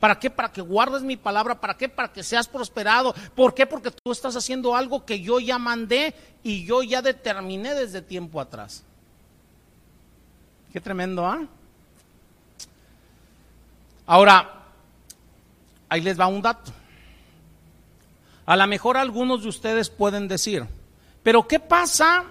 ¿Para 0.00 0.18
qué? 0.18 0.30
Para 0.30 0.50
que 0.50 0.62
guardes 0.62 1.02
mi 1.02 1.16
palabra. 1.18 1.60
¿Para 1.60 1.76
qué? 1.76 1.88
Para 1.88 2.10
que 2.10 2.22
seas 2.22 2.48
prosperado. 2.48 3.14
¿Por 3.36 3.54
qué? 3.54 3.66
Porque 3.66 3.90
tú 3.90 4.10
estás 4.10 4.34
haciendo 4.34 4.74
algo 4.74 5.04
que 5.04 5.20
yo 5.20 5.38
ya 5.38 5.58
mandé 5.58 6.14
y 6.42 6.64
yo 6.64 6.82
ya 6.82 7.02
determiné 7.02 7.74
desde 7.74 8.00
tiempo 8.00 8.40
atrás. 8.40 8.82
Qué 10.72 10.80
tremendo, 10.80 11.26
¿ah? 11.26 11.46
Ahora, 14.06 14.64
ahí 15.88 16.00
les 16.00 16.18
va 16.18 16.26
un 16.26 16.40
dato. 16.40 16.72
A 18.46 18.56
lo 18.56 18.66
mejor 18.66 18.96
algunos 18.96 19.42
de 19.42 19.48
ustedes 19.48 19.90
pueden 19.90 20.28
decir, 20.28 20.66
pero 21.22 21.46
¿qué 21.46 21.60
pasa 21.60 22.24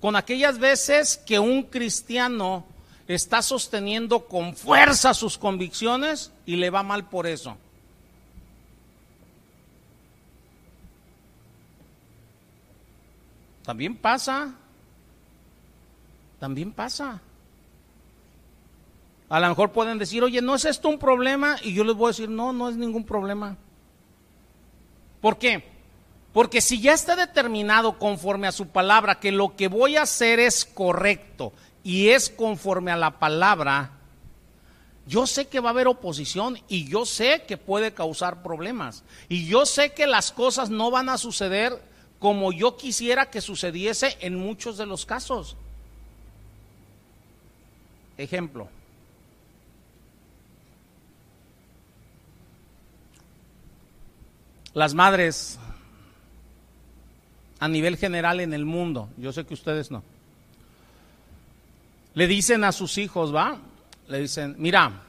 con 0.00 0.16
aquellas 0.16 0.58
veces 0.58 1.18
que 1.18 1.38
un 1.38 1.64
cristiano 1.64 2.64
está 3.14 3.42
sosteniendo 3.42 4.26
con 4.26 4.54
fuerza 4.54 5.14
sus 5.14 5.38
convicciones 5.38 6.32
y 6.46 6.56
le 6.56 6.70
va 6.70 6.82
mal 6.82 7.08
por 7.08 7.26
eso. 7.26 7.56
También 13.64 13.96
pasa. 13.96 14.54
También 16.38 16.72
pasa. 16.72 17.20
A 19.28 19.40
lo 19.40 19.48
mejor 19.48 19.72
pueden 19.72 19.98
decir, 19.98 20.22
oye, 20.22 20.42
¿no 20.42 20.54
es 20.54 20.64
esto 20.64 20.88
un 20.88 20.98
problema? 20.98 21.56
Y 21.62 21.72
yo 21.72 21.84
les 21.84 21.96
voy 21.96 22.06
a 22.06 22.08
decir, 22.08 22.28
no, 22.28 22.52
no 22.52 22.68
es 22.68 22.76
ningún 22.76 23.04
problema. 23.04 23.56
¿Por 25.20 25.38
qué? 25.38 25.64
Porque 26.32 26.60
si 26.60 26.80
ya 26.80 26.92
está 26.92 27.16
determinado 27.16 27.98
conforme 27.98 28.46
a 28.46 28.52
su 28.52 28.68
palabra 28.68 29.20
que 29.20 29.32
lo 29.32 29.56
que 29.56 29.68
voy 29.68 29.96
a 29.96 30.02
hacer 30.02 30.40
es 30.40 30.64
correcto 30.64 31.52
y 31.84 32.10
es 32.10 32.30
conforme 32.30 32.90
a 32.90 32.96
la 32.96 33.18
palabra, 33.18 33.90
yo 35.06 35.26
sé 35.26 35.48
que 35.48 35.60
va 35.60 35.70
a 35.70 35.72
haber 35.72 35.88
oposición 35.88 36.58
y 36.68 36.88
yo 36.88 37.04
sé 37.04 37.42
que 37.46 37.56
puede 37.56 37.92
causar 37.92 38.42
problemas. 38.42 39.02
Y 39.28 39.46
yo 39.46 39.66
sé 39.66 39.92
que 39.92 40.06
las 40.06 40.30
cosas 40.30 40.70
no 40.70 40.90
van 40.90 41.08
a 41.08 41.18
suceder 41.18 41.82
como 42.20 42.52
yo 42.52 42.76
quisiera 42.76 43.30
que 43.30 43.40
sucediese 43.40 44.16
en 44.20 44.36
muchos 44.36 44.78
de 44.78 44.86
los 44.86 45.04
casos. 45.04 45.56
Ejemplo. 48.16 48.68
Las 54.72 54.94
madres 54.94 55.58
a 57.58 57.68
nivel 57.68 57.96
general 57.96 58.40
en 58.40 58.54
el 58.54 58.64
mundo, 58.64 59.08
yo 59.18 59.32
sé 59.32 59.44
que 59.44 59.54
ustedes 59.54 59.90
no 59.90 60.02
le 62.14 62.26
dicen 62.26 62.64
a 62.64 62.72
sus 62.72 62.98
hijos, 62.98 63.34
¿va? 63.34 63.58
Le 64.08 64.20
dicen, 64.20 64.54
mira, 64.58 65.02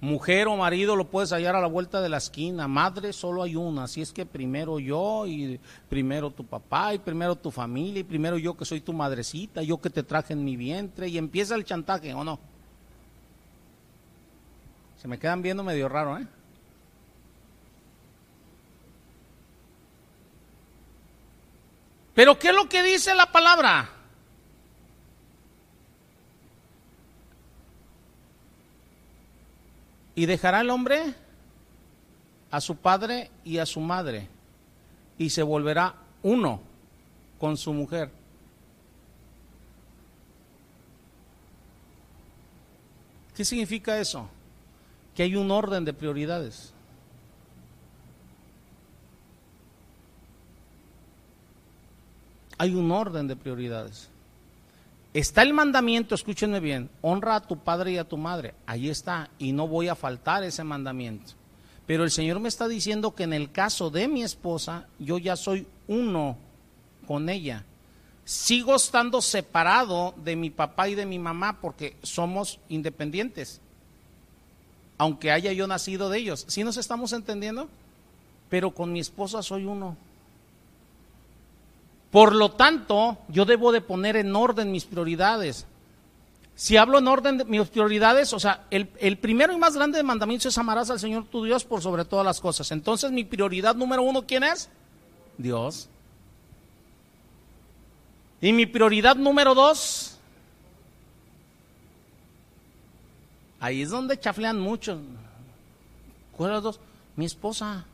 mujer 0.00 0.48
o 0.48 0.56
marido 0.56 0.96
lo 0.96 1.08
puedes 1.08 1.30
hallar 1.30 1.54
a 1.54 1.60
la 1.60 1.68
vuelta 1.68 2.00
de 2.00 2.08
la 2.08 2.18
esquina, 2.18 2.68
madre 2.68 3.12
solo 3.12 3.42
hay 3.42 3.56
una, 3.56 3.84
así 3.84 4.02
es 4.02 4.12
que 4.12 4.26
primero 4.26 4.78
yo 4.78 5.26
y 5.26 5.60
primero 5.88 6.30
tu 6.30 6.44
papá 6.44 6.92
y 6.92 6.98
primero 6.98 7.36
tu 7.36 7.50
familia 7.50 8.00
y 8.00 8.04
primero 8.04 8.36
yo 8.36 8.56
que 8.56 8.64
soy 8.64 8.80
tu 8.80 8.92
madrecita, 8.92 9.62
yo 9.62 9.80
que 9.80 9.90
te 9.90 10.02
traje 10.02 10.32
en 10.32 10.44
mi 10.44 10.56
vientre 10.56 11.08
y 11.08 11.18
empieza 11.18 11.54
el 11.54 11.64
chantaje, 11.64 12.12
¿o 12.12 12.24
no? 12.24 12.38
Se 15.00 15.08
me 15.08 15.18
quedan 15.18 15.40
viendo 15.40 15.64
medio 15.64 15.88
raro, 15.88 16.18
¿eh? 16.18 16.26
Pero 22.14 22.38
¿qué 22.38 22.48
es 22.48 22.54
lo 22.54 22.68
que 22.68 22.82
dice 22.82 23.14
la 23.14 23.32
palabra? 23.32 24.01
Y 30.14 30.26
dejará 30.26 30.60
el 30.60 30.70
hombre 30.70 31.14
a 32.50 32.60
su 32.60 32.76
padre 32.76 33.30
y 33.44 33.58
a 33.58 33.66
su 33.66 33.80
madre 33.80 34.28
y 35.18 35.30
se 35.30 35.42
volverá 35.42 35.94
uno 36.22 36.60
con 37.38 37.56
su 37.56 37.72
mujer. 37.72 38.10
¿Qué 43.34 43.44
significa 43.44 43.98
eso? 43.98 44.28
Que 45.14 45.22
hay 45.22 45.36
un 45.36 45.50
orden 45.50 45.84
de 45.84 45.92
prioridades. 45.92 46.72
Hay 52.58 52.74
un 52.74 52.90
orden 52.92 53.26
de 53.26 53.34
prioridades. 53.34 54.11
Está 55.14 55.42
el 55.42 55.52
mandamiento, 55.52 56.14
escúchenme 56.14 56.58
bien, 56.58 56.88
honra 57.02 57.36
a 57.36 57.46
tu 57.46 57.58
padre 57.58 57.92
y 57.92 57.98
a 57.98 58.08
tu 58.08 58.16
madre. 58.16 58.54
Ahí 58.64 58.88
está, 58.88 59.28
y 59.38 59.52
no 59.52 59.68
voy 59.68 59.88
a 59.88 59.94
faltar 59.94 60.42
ese 60.42 60.64
mandamiento. 60.64 61.32
Pero 61.86 62.04
el 62.04 62.10
Señor 62.10 62.40
me 62.40 62.48
está 62.48 62.66
diciendo 62.66 63.14
que 63.14 63.24
en 63.24 63.34
el 63.34 63.52
caso 63.52 63.90
de 63.90 64.08
mi 64.08 64.22
esposa, 64.22 64.86
yo 64.98 65.18
ya 65.18 65.36
soy 65.36 65.66
uno 65.86 66.38
con 67.06 67.28
ella. 67.28 67.64
Sigo 68.24 68.74
estando 68.74 69.20
separado 69.20 70.14
de 70.24 70.36
mi 70.36 70.48
papá 70.48 70.88
y 70.88 70.94
de 70.94 71.04
mi 71.04 71.18
mamá 71.18 71.58
porque 71.60 71.96
somos 72.02 72.58
independientes. 72.70 73.60
Aunque 74.96 75.30
haya 75.30 75.52
yo 75.52 75.66
nacido 75.66 76.08
de 76.08 76.18
ellos. 76.18 76.44
¿Sí 76.48 76.64
nos 76.64 76.78
estamos 76.78 77.12
entendiendo? 77.12 77.68
Pero 78.48 78.70
con 78.70 78.92
mi 78.92 79.00
esposa 79.00 79.42
soy 79.42 79.66
uno. 79.66 79.96
Por 82.12 82.34
lo 82.34 82.50
tanto, 82.50 83.16
yo 83.28 83.46
debo 83.46 83.72
de 83.72 83.80
poner 83.80 84.16
en 84.16 84.36
orden 84.36 84.70
mis 84.70 84.84
prioridades. 84.84 85.66
Si 86.54 86.76
hablo 86.76 86.98
en 86.98 87.08
orden 87.08 87.38
de 87.38 87.46
mis 87.46 87.66
prioridades, 87.68 88.34
o 88.34 88.38
sea, 88.38 88.66
el, 88.70 89.16
primero 89.16 89.54
y 89.54 89.56
más 89.56 89.74
grande 89.74 90.02
mandamiento 90.02 90.46
es 90.46 90.58
amarás 90.58 90.90
al 90.90 91.00
Señor 91.00 91.24
tu 91.24 91.42
Dios 91.42 91.64
por 91.64 91.80
sobre 91.80 92.04
todas 92.04 92.26
las 92.26 92.38
cosas. 92.38 92.70
Entonces, 92.70 93.10
mi 93.10 93.24
prioridad 93.24 93.74
número 93.74 94.02
uno, 94.02 94.26
¿quién 94.26 94.44
es? 94.44 94.68
Dios. 95.38 95.88
Y 98.42 98.52
mi 98.52 98.66
prioridad 98.66 99.16
número 99.16 99.54
dos, 99.54 100.18
ahí 103.58 103.80
es 103.80 103.88
donde 103.88 104.20
chaflean 104.20 104.60
mucho. 104.60 105.00
¿Cuál 106.36 106.56
es 106.56 106.62
dos? 106.62 106.80
Mi 107.16 107.24
esposa. 107.24 107.86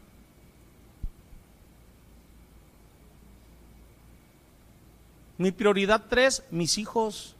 Mi 5.38 5.52
prioridad 5.52 6.04
tres, 6.08 6.42
mis 6.50 6.78
hijos. 6.78 7.34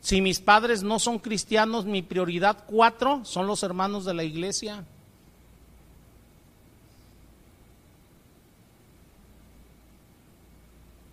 Si 0.00 0.20
mis 0.20 0.40
padres 0.40 0.82
no 0.82 0.98
son 0.98 1.18
cristianos, 1.18 1.84
mi 1.84 2.02
prioridad 2.02 2.64
cuatro 2.66 3.24
son 3.24 3.46
los 3.46 3.62
hermanos 3.62 4.04
de 4.04 4.14
la 4.14 4.24
iglesia. 4.24 4.84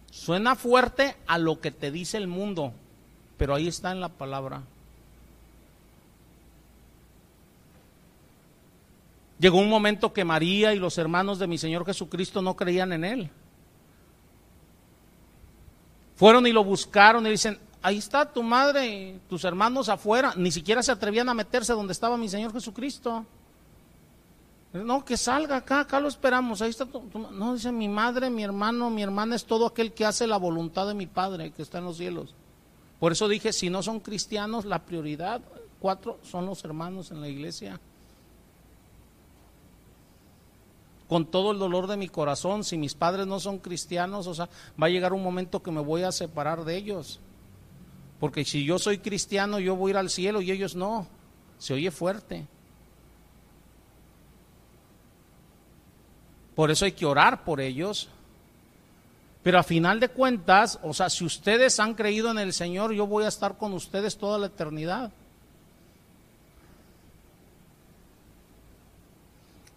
Suena 0.09 0.55
fuerte 0.55 1.15
a 1.27 1.37
lo 1.37 1.59
que 1.59 1.71
te 1.71 1.91
dice 1.91 2.17
el 2.17 2.27
mundo, 2.27 2.73
pero 3.37 3.55
ahí 3.55 3.67
está 3.67 3.91
en 3.91 3.99
la 3.99 4.09
palabra. 4.09 4.63
Llegó 9.39 9.57
un 9.59 9.69
momento 9.69 10.13
que 10.13 10.25
María 10.25 10.73
y 10.73 10.79
los 10.79 10.97
hermanos 10.97 11.39
de 11.39 11.47
mi 11.47 11.57
Señor 11.57 11.85
Jesucristo 11.85 12.41
no 12.41 12.55
creían 12.55 12.91
en 12.93 13.05
Él. 13.05 13.29
Fueron 16.19 16.45
y 16.45 16.51
lo 16.51 16.65
buscaron 16.65 17.25
y 17.25 17.29
dicen, 17.29 17.57
ahí 17.81 17.97
está 17.97 18.29
tu 18.29 18.43
madre 18.43 18.85
y 18.85 19.21
tus 19.29 19.45
hermanos 19.45 19.87
afuera. 19.87 20.33
Ni 20.35 20.51
siquiera 20.51 20.83
se 20.83 20.91
atrevían 20.91 21.29
a 21.29 21.33
meterse 21.33 21.71
donde 21.71 21.93
estaba 21.93 22.17
mi 22.17 22.27
Señor 22.27 22.51
Jesucristo. 22.51 23.25
No, 24.73 25.05
que 25.05 25.15
salga 25.15 25.55
acá, 25.55 25.79
acá 25.79 25.97
lo 26.01 26.09
esperamos. 26.09 26.61
Ahí 26.61 26.71
está 26.71 26.85
tu, 26.85 27.01
No, 27.31 27.53
dice 27.53 27.71
mi 27.71 27.87
madre, 27.87 28.29
mi 28.29 28.43
hermano, 28.43 28.89
mi 28.89 29.01
hermana 29.01 29.37
es 29.37 29.45
todo 29.45 29.65
aquel 29.65 29.93
que 29.93 30.05
hace 30.05 30.27
la 30.27 30.35
voluntad 30.35 30.87
de 30.87 30.93
mi 30.93 31.07
Padre 31.07 31.51
que 31.51 31.61
está 31.61 31.77
en 31.77 31.85
los 31.85 31.95
cielos. 31.95 32.35
Por 32.99 33.13
eso 33.13 33.29
dije, 33.29 33.53
si 33.53 33.69
no 33.69 33.81
son 33.81 34.01
cristianos, 34.01 34.65
la 34.65 34.79
prioridad, 34.79 35.39
cuatro, 35.79 36.19
son 36.21 36.47
los 36.47 36.65
hermanos 36.65 37.11
en 37.11 37.21
la 37.21 37.29
iglesia. 37.29 37.79
Con 41.09 41.25
todo 41.25 41.51
el 41.51 41.57
dolor 41.57 41.87
de 41.87 41.97
mi 41.97 42.07
corazón, 42.07 42.63
si 42.63 42.77
mis 42.77 42.93
padres 42.93 43.25
no 43.25 43.39
son 43.39 43.57
cristianos, 43.57 44.27
o 44.27 44.35
sea, 44.35 44.47
va 44.81 44.85
a 44.85 44.91
llegar 44.91 45.11
un 45.11 45.23
momento 45.23 45.63
que 45.63 45.71
me 45.71 45.81
voy 45.81 46.03
a 46.03 46.11
separar 46.11 46.63
de 46.63 46.77
ellos. 46.77 47.19
Porque 48.19 48.45
si 48.45 48.63
yo 48.63 48.77
soy 48.77 48.99
cristiano, 48.99 49.59
yo 49.59 49.75
voy 49.75 49.89
a 49.89 49.93
ir 49.93 49.97
al 49.97 50.11
cielo 50.11 50.39
y 50.39 50.51
ellos 50.51 50.75
no. 50.75 51.07
Se 51.57 51.73
oye 51.73 51.89
fuerte. 51.89 52.45
Por 56.53 56.69
eso 56.69 56.85
hay 56.85 56.91
que 56.91 57.07
orar 57.07 57.43
por 57.43 57.59
ellos. 57.59 58.07
Pero 59.41 59.57
a 59.57 59.63
final 59.63 59.99
de 59.99 60.09
cuentas, 60.09 60.77
o 60.83 60.93
sea, 60.93 61.09
si 61.09 61.25
ustedes 61.25 61.79
han 61.79 61.95
creído 61.95 62.29
en 62.29 62.37
el 62.37 62.53
Señor, 62.53 62.93
yo 62.93 63.07
voy 63.07 63.23
a 63.23 63.29
estar 63.29 63.57
con 63.57 63.73
ustedes 63.73 64.15
toda 64.15 64.37
la 64.37 64.45
eternidad. 64.45 65.11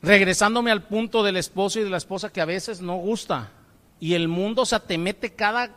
Regresándome 0.03 0.71
al 0.71 0.83
punto 0.83 1.23
del 1.23 1.37
esposo 1.37 1.81
y 1.81 1.85
de 1.85 1.91
la 1.91 1.97
esposa 1.97 2.33
que 2.33 2.41
a 2.41 2.47
veces 2.47 2.81
no 2.81 2.97
gusta. 2.97 3.51
Y 4.01 4.15
el 4.15 4.29
mundo, 4.29 4.63
o 4.63 4.67
sea, 4.67 4.81
te 4.81 4.99
mete 4.99 5.33
cada 5.33 5.71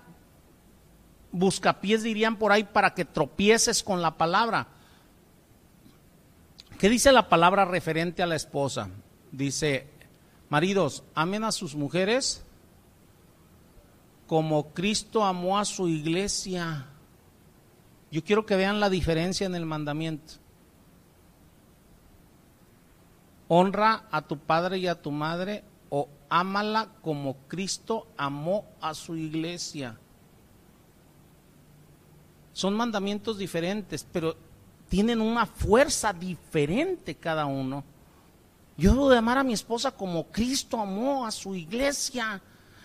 buscapiés, 1.31 2.03
dirían 2.03 2.37
por 2.37 2.51
ahí, 2.51 2.63
para 2.63 2.93
que 2.93 3.05
tropieces 3.05 3.83
con 3.83 4.01
la 4.01 4.17
palabra. 4.17 4.67
¿Qué 6.79 6.89
dice 6.89 7.11
la 7.11 7.29
palabra 7.29 7.65
referente 7.65 8.23
a 8.23 8.25
la 8.25 8.35
esposa? 8.35 8.89
Dice, 9.31 9.87
maridos, 10.49 11.03
amen 11.13 11.43
a 11.43 11.51
sus 11.51 11.75
mujeres 11.75 12.45
como 14.27 14.73
Cristo 14.73 15.23
amó 15.23 15.59
a 15.59 15.65
su 15.65 15.87
iglesia. 15.87 16.87
Yo 18.11 18.23
quiero 18.23 18.45
que 18.45 18.55
vean 18.55 18.79
la 18.79 18.89
diferencia 18.89 19.45
en 19.45 19.55
el 19.55 19.65
mandamiento. 19.65 20.33
Honra 23.47 24.07
a 24.11 24.21
tu 24.21 24.37
padre 24.37 24.77
y 24.77 24.87
a 24.87 25.01
tu 25.01 25.11
madre 25.11 25.63
o 25.89 26.09
ámala 26.29 26.89
como 27.01 27.35
Cristo 27.47 28.07
amó 28.17 28.65
a 28.81 28.93
su 28.93 29.15
iglesia. 29.15 29.97
Son 32.53 32.73
mandamientos 32.73 33.37
diferentes, 33.37 34.05
pero 34.11 34.35
tienen 34.89 35.21
una 35.21 35.45
fuerza 35.45 36.13
diferente 36.13 37.15
cada 37.15 37.45
uno. 37.45 37.83
Yo 38.77 38.91
debo 38.91 39.09
de 39.09 39.17
amar 39.17 39.37
a 39.37 39.43
mi 39.43 39.53
esposa 39.53 39.91
como 39.91 40.27
Cristo 40.27 40.79
amó 40.79 41.25
a 41.25 41.31
su 41.31 41.55
iglesia 41.55 42.41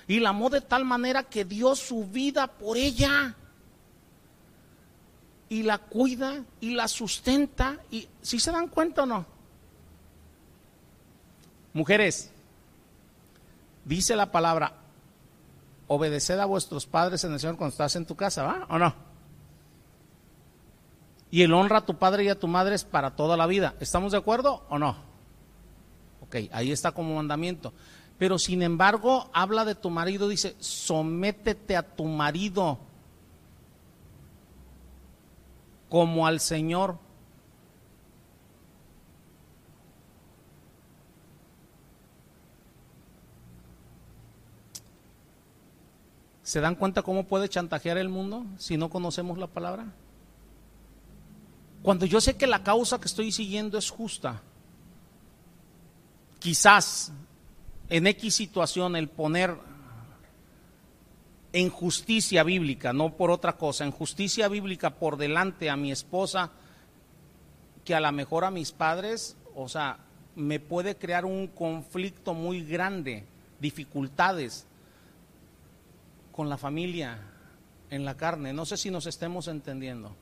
y 0.06 0.20
la 0.20 0.30
amó 0.30 0.50
de 0.50 0.60
tal 0.60 0.84
manera 0.84 1.22
que 1.22 1.44
dio 1.44 1.74
su 1.74 2.04
vida 2.04 2.46
por 2.46 2.76
ella 2.76 3.34
y 5.48 5.64
la 5.64 5.78
cuida 5.78 6.44
y 6.60 6.74
la 6.74 6.86
sustenta 6.86 7.80
y 7.90 8.08
si 8.22 8.38
se 8.38 8.52
dan 8.52 8.68
cuenta 8.68 9.02
o 9.02 9.06
no 9.06 9.39
Mujeres, 11.72 12.30
dice 13.84 14.16
la 14.16 14.32
palabra, 14.32 14.74
obedeced 15.86 16.38
a 16.38 16.44
vuestros 16.44 16.86
padres 16.86 17.24
en 17.24 17.32
el 17.32 17.40
Señor 17.40 17.56
cuando 17.56 17.72
estás 17.72 17.96
en 17.96 18.06
tu 18.06 18.16
casa, 18.16 18.42
¿va? 18.42 18.66
¿O 18.68 18.78
no? 18.78 18.94
Y 21.30 21.42
el 21.42 21.54
honra 21.54 21.78
a 21.78 21.86
tu 21.86 21.96
padre 21.96 22.24
y 22.24 22.28
a 22.28 22.38
tu 22.38 22.48
madre 22.48 22.74
es 22.74 22.84
para 22.84 23.14
toda 23.14 23.36
la 23.36 23.46
vida. 23.46 23.74
¿Estamos 23.80 24.12
de 24.12 24.18
acuerdo 24.18 24.64
o 24.68 24.78
no? 24.78 24.96
Ok, 26.22 26.36
ahí 26.52 26.72
está 26.72 26.92
como 26.92 27.14
mandamiento. 27.14 27.72
Pero 28.18 28.38
sin 28.38 28.62
embargo, 28.62 29.30
habla 29.32 29.64
de 29.64 29.74
tu 29.74 29.90
marido, 29.90 30.28
dice, 30.28 30.56
sométete 30.58 31.76
a 31.76 31.82
tu 31.82 32.04
marido 32.04 32.78
como 35.88 36.26
al 36.26 36.40
Señor. 36.40 36.98
¿Se 46.50 46.60
dan 46.60 46.74
cuenta 46.74 47.02
cómo 47.02 47.28
puede 47.28 47.48
chantajear 47.48 47.96
el 47.96 48.08
mundo 48.08 48.44
si 48.58 48.76
no 48.76 48.90
conocemos 48.90 49.38
la 49.38 49.46
palabra? 49.46 49.86
Cuando 51.80 52.06
yo 52.06 52.20
sé 52.20 52.36
que 52.36 52.48
la 52.48 52.64
causa 52.64 52.98
que 52.98 53.06
estoy 53.06 53.30
siguiendo 53.30 53.78
es 53.78 53.88
justa, 53.88 54.42
quizás 56.40 57.12
en 57.88 58.08
X 58.08 58.34
situación 58.34 58.96
el 58.96 59.06
poner 59.06 59.56
en 61.52 61.70
justicia 61.70 62.42
bíblica, 62.42 62.92
no 62.92 63.16
por 63.16 63.30
otra 63.30 63.56
cosa, 63.56 63.84
en 63.84 63.92
justicia 63.92 64.48
bíblica 64.48 64.90
por 64.90 65.18
delante 65.18 65.70
a 65.70 65.76
mi 65.76 65.92
esposa, 65.92 66.50
que 67.84 67.94
a 67.94 68.00
lo 68.00 68.10
mejor 68.10 68.44
a 68.44 68.50
mis 68.50 68.72
padres, 68.72 69.36
o 69.54 69.68
sea, 69.68 70.00
me 70.34 70.58
puede 70.58 70.96
crear 70.96 71.24
un 71.24 71.46
conflicto 71.46 72.34
muy 72.34 72.64
grande, 72.64 73.24
dificultades 73.60 74.66
con 76.40 76.48
la 76.48 76.56
familia 76.56 77.18
en 77.90 78.02
la 78.02 78.16
carne. 78.16 78.54
No 78.54 78.64
sé 78.64 78.78
si 78.78 78.90
nos 78.90 79.04
estemos 79.04 79.46
entendiendo. 79.46 80.16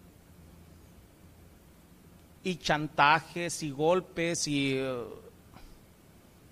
Y 2.42 2.56
chantajes 2.56 3.62
y 3.62 3.70
golpes 3.70 4.48
y, 4.48 4.76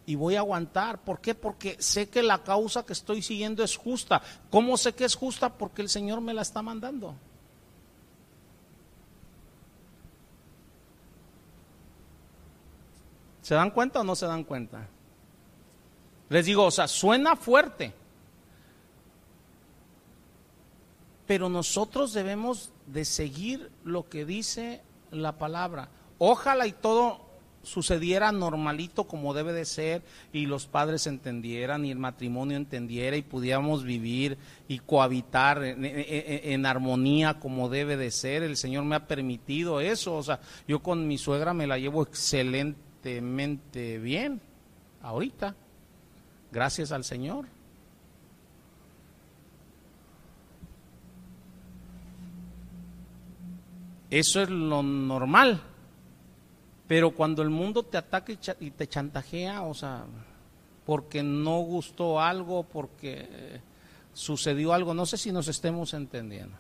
y 0.07 0.15
voy 0.15 0.37
a 0.37 0.39
aguantar. 0.39 1.03
¿Por 1.03 1.21
qué? 1.21 1.35
Porque 1.35 1.77
sé 1.81 2.09
que 2.09 2.23
la 2.23 2.45
causa 2.45 2.87
que 2.87 2.93
estoy 2.93 3.23
siguiendo 3.23 3.65
es 3.65 3.77
justa. 3.77 4.23
¿Cómo 4.51 4.77
sé 4.77 4.93
que 4.93 5.05
es 5.05 5.17
justa? 5.17 5.53
Porque 5.53 5.83
el 5.83 5.89
Señor 5.89 6.21
me 6.21 6.33
la 6.33 6.43
está 6.43 6.63
mandando. 6.63 7.17
¿Se 13.43 13.57
dan 13.57 13.73
cuenta 13.73 14.03
o 14.03 14.05
no 14.05 14.15
se 14.15 14.27
dan 14.27 14.45
cuenta? 14.45 14.87
Les 16.29 16.47
digo, 16.47 16.67
o 16.67 16.71
sea, 16.71 16.87
suena 16.87 17.35
fuerte 17.35 18.06
pero 21.27 21.49
nosotros 21.49 22.13
debemos 22.13 22.73
de 22.87 23.05
seguir 23.05 23.71
lo 23.85 24.09
que 24.09 24.25
dice 24.25 24.83
la 25.11 25.39
palabra. 25.39 25.89
Ojalá 26.19 26.67
y 26.67 26.73
todo 26.73 27.27
sucediera 27.67 28.31
normalito 28.31 29.05
como 29.05 29.35
debe 29.35 29.53
de 29.53 29.65
ser 29.65 30.03
y 30.33 30.47
los 30.47 30.67
padres 30.67 31.09
entendieran 31.09 31.85
y 31.85 31.91
el 31.91 31.99
matrimonio 31.99 32.57
entendiera 32.57 33.17
y 33.17 33.23
pudiéramos 33.23 33.83
vivir 33.83 34.39
y 34.69 34.79
cohabitar 34.79 35.63
en, 35.65 36.65
armonía 36.65 37.41
como 37.41 37.69
debe 37.69 37.97
de 37.97 38.13
ser. 38.13 38.45
El 38.45 38.57
Señor 38.57 38.85
me 38.85 38.95
ha 38.95 39.09
permitido 39.09 39.81
eso. 39.81 40.15
O 40.15 40.23
sea, 40.23 40.41
yo 40.69 40.81
con 40.81 41.09
mi 41.09 41.19
suegra 41.19 41.53
me 41.53 41.67
la 41.67 41.77
llevo 41.79 42.05
excelentemente 42.05 43.99
bien 43.99 44.41
ahorita. 45.03 45.57
Gracias 46.53 46.93
al 46.93 47.03
Señor. 47.03 47.56
Eso 54.11 54.43
es 54.43 54.51
lo 54.51 54.83
normal. 54.83 55.63
Pero 56.87 57.11
cuando 57.13 57.43
el 57.43 57.51
mundo 57.51 57.83
te 57.83 57.99
ataca 57.99 58.33
y 58.61 58.71
te 58.71 58.87
chantajea, 58.87 59.63
o 59.63 59.75
sea, 59.75 60.05
porque 60.85 61.23
no 61.23 61.59
gustó 61.61 62.21
algo, 62.21 62.63
porque 62.63 63.61
sucedió 64.13 64.73
algo, 64.73 64.95
no 64.95 65.05
sé 65.05 65.17
si 65.17 65.33
nos 65.33 65.49
estemos 65.49 65.93
entendiendo. 65.95 66.57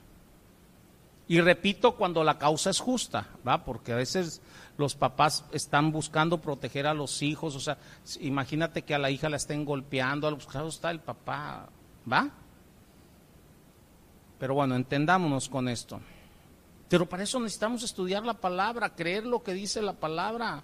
Y 1.28 1.40
repito, 1.40 1.96
cuando 1.96 2.22
la 2.22 2.38
causa 2.38 2.70
es 2.70 2.78
justa, 2.78 3.28
¿va? 3.46 3.64
Porque 3.64 3.92
a 3.92 3.96
veces 3.96 4.40
los 4.76 4.94
papás 4.94 5.44
están 5.52 5.90
buscando 5.90 6.40
proteger 6.40 6.86
a 6.86 6.94
los 6.94 7.22
hijos, 7.22 7.56
o 7.56 7.60
sea, 7.60 7.78
imagínate 8.20 8.82
que 8.82 8.94
a 8.94 8.98
la 8.98 9.10
hija 9.10 9.28
la 9.28 9.36
estén 9.36 9.64
golpeando, 9.64 10.28
al 10.28 10.34
buscado 10.34 10.68
está 10.68 10.90
el 10.90 11.00
papá, 11.00 11.68
¿va? 12.10 12.30
Pero 14.38 14.54
bueno, 14.54 14.76
entendámonos 14.76 15.48
con 15.48 15.68
esto. 15.68 16.00
Pero 16.88 17.06
para 17.06 17.24
eso 17.24 17.40
necesitamos 17.40 17.82
estudiar 17.82 18.24
la 18.24 18.34
palabra, 18.34 18.94
creer 18.94 19.26
lo 19.26 19.42
que 19.42 19.52
dice 19.52 19.82
la 19.82 19.94
palabra, 19.94 20.62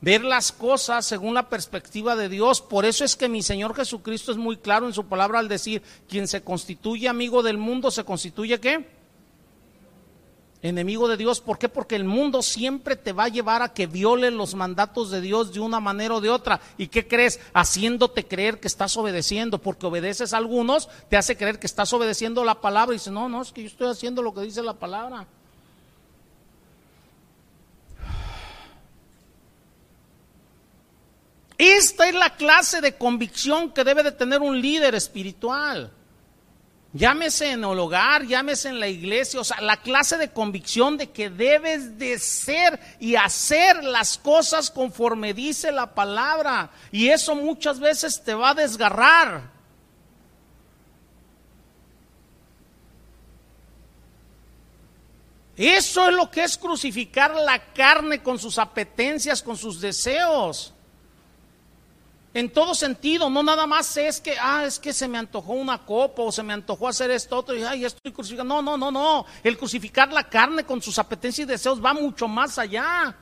ver 0.00 0.22
las 0.22 0.52
cosas 0.52 1.04
según 1.06 1.34
la 1.34 1.48
perspectiva 1.48 2.14
de 2.14 2.28
Dios. 2.28 2.60
Por 2.60 2.84
eso 2.84 3.04
es 3.04 3.16
que 3.16 3.28
mi 3.28 3.42
Señor 3.42 3.74
Jesucristo 3.74 4.30
es 4.30 4.38
muy 4.38 4.56
claro 4.56 4.86
en 4.86 4.92
su 4.92 5.06
palabra 5.06 5.40
al 5.40 5.48
decir, 5.48 5.82
quien 6.08 6.28
se 6.28 6.42
constituye 6.42 7.08
amigo 7.08 7.42
del 7.42 7.58
mundo, 7.58 7.90
se 7.90 8.04
constituye 8.04 8.60
qué? 8.60 9.03
Enemigo 10.68 11.08
de 11.08 11.18
Dios. 11.18 11.40
¿Por 11.40 11.58
qué? 11.58 11.68
Porque 11.68 11.94
el 11.94 12.04
mundo 12.04 12.42
siempre 12.42 12.96
te 12.96 13.12
va 13.12 13.24
a 13.24 13.28
llevar 13.28 13.60
a 13.60 13.74
que 13.74 13.86
violes 13.86 14.32
los 14.32 14.54
mandatos 14.54 15.10
de 15.10 15.20
Dios 15.20 15.52
de 15.52 15.60
una 15.60 15.78
manera 15.78 16.14
o 16.14 16.20
de 16.22 16.30
otra. 16.30 16.60
¿Y 16.78 16.88
qué 16.88 17.06
crees? 17.06 17.38
Haciéndote 17.52 18.26
creer 18.26 18.60
que 18.60 18.68
estás 18.68 18.96
obedeciendo, 18.96 19.58
porque 19.58 19.86
obedeces 19.86 20.32
a 20.32 20.38
algunos, 20.38 20.88
te 21.10 21.18
hace 21.18 21.36
creer 21.36 21.58
que 21.58 21.66
estás 21.66 21.92
obedeciendo 21.92 22.44
la 22.44 22.60
palabra 22.62 22.94
y 22.94 22.98
dice, 22.98 23.10
no, 23.10 23.28
no, 23.28 23.42
es 23.42 23.52
que 23.52 23.62
yo 23.62 23.68
estoy 23.68 23.88
haciendo 23.88 24.22
lo 24.22 24.32
que 24.32 24.40
dice 24.40 24.62
la 24.62 24.74
palabra. 24.74 25.26
Esta 31.58 32.08
es 32.08 32.14
la 32.14 32.36
clase 32.36 32.80
de 32.80 32.96
convicción 32.96 33.70
que 33.70 33.84
debe 33.84 34.02
de 34.02 34.12
tener 34.12 34.40
un 34.40 34.60
líder 34.60 34.94
espiritual. 34.94 35.92
Llámese 36.96 37.50
en 37.50 37.64
el 37.64 37.76
hogar, 37.80 38.24
llámese 38.24 38.68
en 38.68 38.78
la 38.78 38.86
iglesia, 38.86 39.40
o 39.40 39.44
sea, 39.44 39.60
la 39.60 39.78
clase 39.78 40.16
de 40.16 40.30
convicción 40.30 40.96
de 40.96 41.10
que 41.10 41.28
debes 41.28 41.98
de 41.98 42.20
ser 42.20 42.78
y 43.00 43.16
hacer 43.16 43.82
las 43.82 44.16
cosas 44.16 44.70
conforme 44.70 45.34
dice 45.34 45.72
la 45.72 45.92
palabra. 45.92 46.70
Y 46.92 47.08
eso 47.08 47.34
muchas 47.34 47.80
veces 47.80 48.22
te 48.22 48.32
va 48.32 48.50
a 48.50 48.54
desgarrar. 48.54 49.50
Eso 55.56 56.08
es 56.08 56.14
lo 56.14 56.30
que 56.30 56.44
es 56.44 56.56
crucificar 56.56 57.34
la 57.34 57.72
carne 57.72 58.22
con 58.22 58.38
sus 58.38 58.56
apetencias, 58.56 59.42
con 59.42 59.56
sus 59.56 59.80
deseos 59.80 60.73
en 62.34 62.50
todo 62.50 62.74
sentido, 62.74 63.30
no 63.30 63.44
nada 63.44 63.64
más 63.64 63.96
es 63.96 64.20
que, 64.20 64.36
ah, 64.40 64.64
es 64.66 64.80
que 64.80 64.92
se 64.92 65.06
me 65.06 65.16
antojó 65.16 65.52
una 65.52 65.78
copa 65.84 66.22
o 66.22 66.32
se 66.32 66.42
me 66.42 66.52
antojó 66.52 66.88
hacer 66.88 67.12
esto 67.12 67.38
otro 67.38 67.56
y, 67.56 67.62
ay, 67.62 67.84
estoy 67.84 68.12
crucificando. 68.12 68.60
No, 68.60 68.76
no, 68.76 68.76
no, 68.76 68.90
no. 68.90 69.24
El 69.44 69.56
crucificar 69.56 70.12
la 70.12 70.24
carne 70.24 70.64
con 70.64 70.82
sus 70.82 70.98
apetencias 70.98 71.46
y 71.46 71.50
deseos 71.50 71.82
va 71.82 71.94
mucho 71.94 72.26
más 72.26 72.58
allá. 72.58 73.16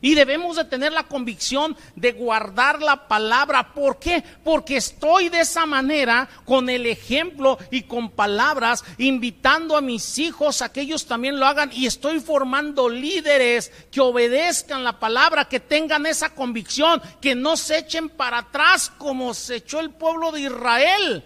Y 0.00 0.14
debemos 0.14 0.56
de 0.56 0.64
tener 0.64 0.92
la 0.92 1.04
convicción 1.04 1.76
de 1.94 2.12
guardar 2.12 2.82
la 2.82 3.08
palabra. 3.08 3.72
¿Por 3.72 3.98
qué? 3.98 4.22
Porque 4.44 4.76
estoy 4.76 5.30
de 5.30 5.40
esa 5.40 5.64
manera 5.64 6.28
con 6.44 6.68
el 6.68 6.86
ejemplo 6.86 7.58
y 7.70 7.82
con 7.82 8.10
palabras 8.10 8.84
invitando 8.98 9.76
a 9.76 9.80
mis 9.80 10.18
hijos 10.18 10.60
a 10.60 10.70
que 10.70 10.82
ellos 10.82 11.06
también 11.06 11.40
lo 11.40 11.46
hagan 11.46 11.70
y 11.72 11.86
estoy 11.86 12.20
formando 12.20 12.88
líderes 12.88 13.72
que 13.90 14.00
obedezcan 14.00 14.84
la 14.84 14.98
palabra, 14.98 15.46
que 15.46 15.60
tengan 15.60 16.06
esa 16.06 16.34
convicción, 16.34 17.00
que 17.20 17.34
no 17.34 17.56
se 17.56 17.78
echen 17.78 18.08
para 18.10 18.38
atrás 18.38 18.92
como 18.98 19.32
se 19.34 19.56
echó 19.56 19.80
el 19.80 19.90
pueblo 19.90 20.30
de 20.30 20.42
Israel 20.42 21.24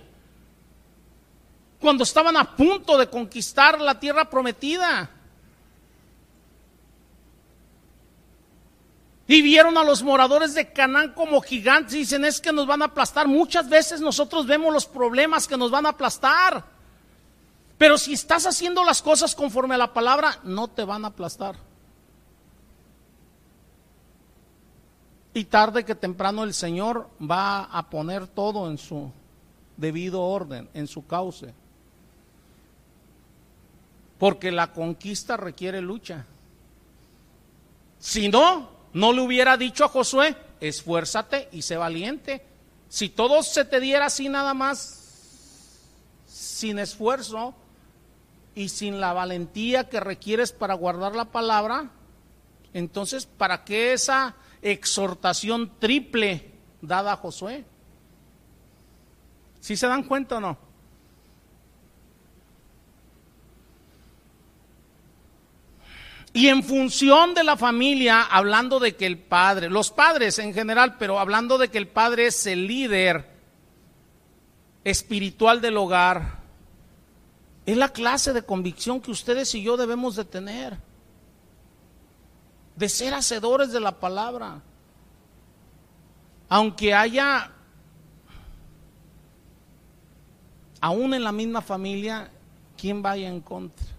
cuando 1.81 2.05
estaban 2.05 2.37
a 2.37 2.55
punto 2.57 2.99
de 2.99 3.09
conquistar 3.09 3.81
la 3.81 3.99
tierra 3.99 4.29
prometida. 4.29 5.11
Y 9.31 9.43
vieron 9.43 9.79
a 9.79 9.85
los 9.85 10.03
moradores 10.03 10.55
de 10.55 10.73
Canaán 10.73 11.13
como 11.13 11.41
gigantes 11.41 11.95
y 11.95 11.99
dicen, 11.99 12.25
es 12.25 12.41
que 12.41 12.53
nos 12.53 12.67
van 12.67 12.83
a 12.83 12.87
aplastar. 12.87 13.29
Muchas 13.29 13.69
veces 13.69 14.01
nosotros 14.01 14.45
vemos 14.45 14.75
los 14.75 14.87
problemas 14.87 15.47
que 15.47 15.57
nos 15.57 15.71
van 15.71 15.87
a 15.87 15.91
aplastar. 15.91 16.65
Pero 17.79 17.97
si 17.97 18.15
estás 18.15 18.45
haciendo 18.45 18.83
las 18.83 19.01
cosas 19.01 19.37
conforme 19.37 19.77
a 19.77 19.79
la 19.79 19.95
palabra, 19.95 20.41
no 20.43 20.67
te 20.67 20.83
van 20.83 21.05
a 21.05 21.09
aplastar. 21.09 21.55
Y 25.33 25.45
tarde 25.45 25.85
que 25.85 25.95
temprano 25.95 26.43
el 26.43 26.53
Señor 26.53 27.09
va 27.23 27.63
a 27.67 27.89
poner 27.89 28.27
todo 28.27 28.69
en 28.69 28.79
su 28.79 29.13
debido 29.77 30.23
orden, 30.23 30.69
en 30.75 30.89
su 30.89 31.07
cauce. 31.07 31.55
Porque 34.19 34.51
la 34.51 34.73
conquista 34.73 35.37
requiere 35.37 35.81
lucha. 35.81 36.27
Si 38.01 38.29
no, 38.29 38.80
no 38.93 39.13
le 39.13 39.21
hubiera 39.21 39.57
dicho 39.57 39.85
a 39.85 39.89
Josué, 39.89 40.37
esfuérzate 40.61 41.49
y 41.53 41.63
sé 41.63 41.77
valiente. 41.77 42.45
Si 42.89 43.09
todo 43.09 43.43
se 43.43 43.65
te 43.65 43.81
diera 43.81 44.07
así 44.07 44.29
nada 44.29 44.55
más, 44.55 45.01
sin 46.27 46.79
esfuerzo 46.79 47.55
y 48.55 48.69
sin 48.69 49.01
la 49.01 49.13
valentía 49.13 49.89
que 49.89 50.01
requieres 50.01 50.53
para 50.53 50.75
guardar 50.75 51.15
la 51.15 51.27
palabra, 51.27 51.91
entonces, 52.75 53.27
¿para 53.27 53.65
qué 53.65 53.93
esa 53.93 54.35
exhortación 54.63 55.73
triple 55.79 56.51
dada 56.81 57.13
a 57.13 57.17
Josué? 57.17 57.65
¿Sí 59.61 59.77
se 59.77 59.87
dan 59.87 60.05
cuenta 60.05 60.37
o 60.37 60.41
no? 60.41 60.70
Y 66.33 66.47
en 66.47 66.63
función 66.63 67.35
de 67.35 67.43
la 67.43 67.57
familia, 67.57 68.23
hablando 68.23 68.79
de 68.79 68.95
que 68.95 69.07
el 69.07 69.19
padre, 69.19 69.69
los 69.69 69.91
padres 69.91 70.39
en 70.39 70.55
general, 70.55 70.97
pero 70.97 71.19
hablando 71.19 71.59
de 71.59 71.69
que 71.69 71.79
el 71.79 71.89
padre 71.89 72.27
es 72.27 72.47
el 72.47 72.69
líder 72.69 73.29
espiritual 74.85 75.61
del 75.61 75.77
hogar, 75.77 76.39
es 77.67 77.77
la 77.77 77.89
clase 77.89 78.33
de 78.33 78.43
convicción 78.43 79.01
que 79.01 79.11
ustedes 79.11 79.55
y 79.57 79.63
yo 79.63 79.77
debemos 79.77 80.15
de 80.15 80.25
tener, 80.25 80.79
de 82.77 82.89
ser 82.89 83.13
hacedores 83.13 83.73
de 83.73 83.81
la 83.81 83.99
palabra. 83.99 84.63
Aunque 86.49 86.95
haya, 86.95 87.51
aún 90.81 91.13
en 91.13 91.25
la 91.25 91.33
misma 91.33 91.61
familia, 91.61 92.31
quien 92.77 93.03
vaya 93.03 93.29
en 93.29 93.41
contra. 93.41 93.90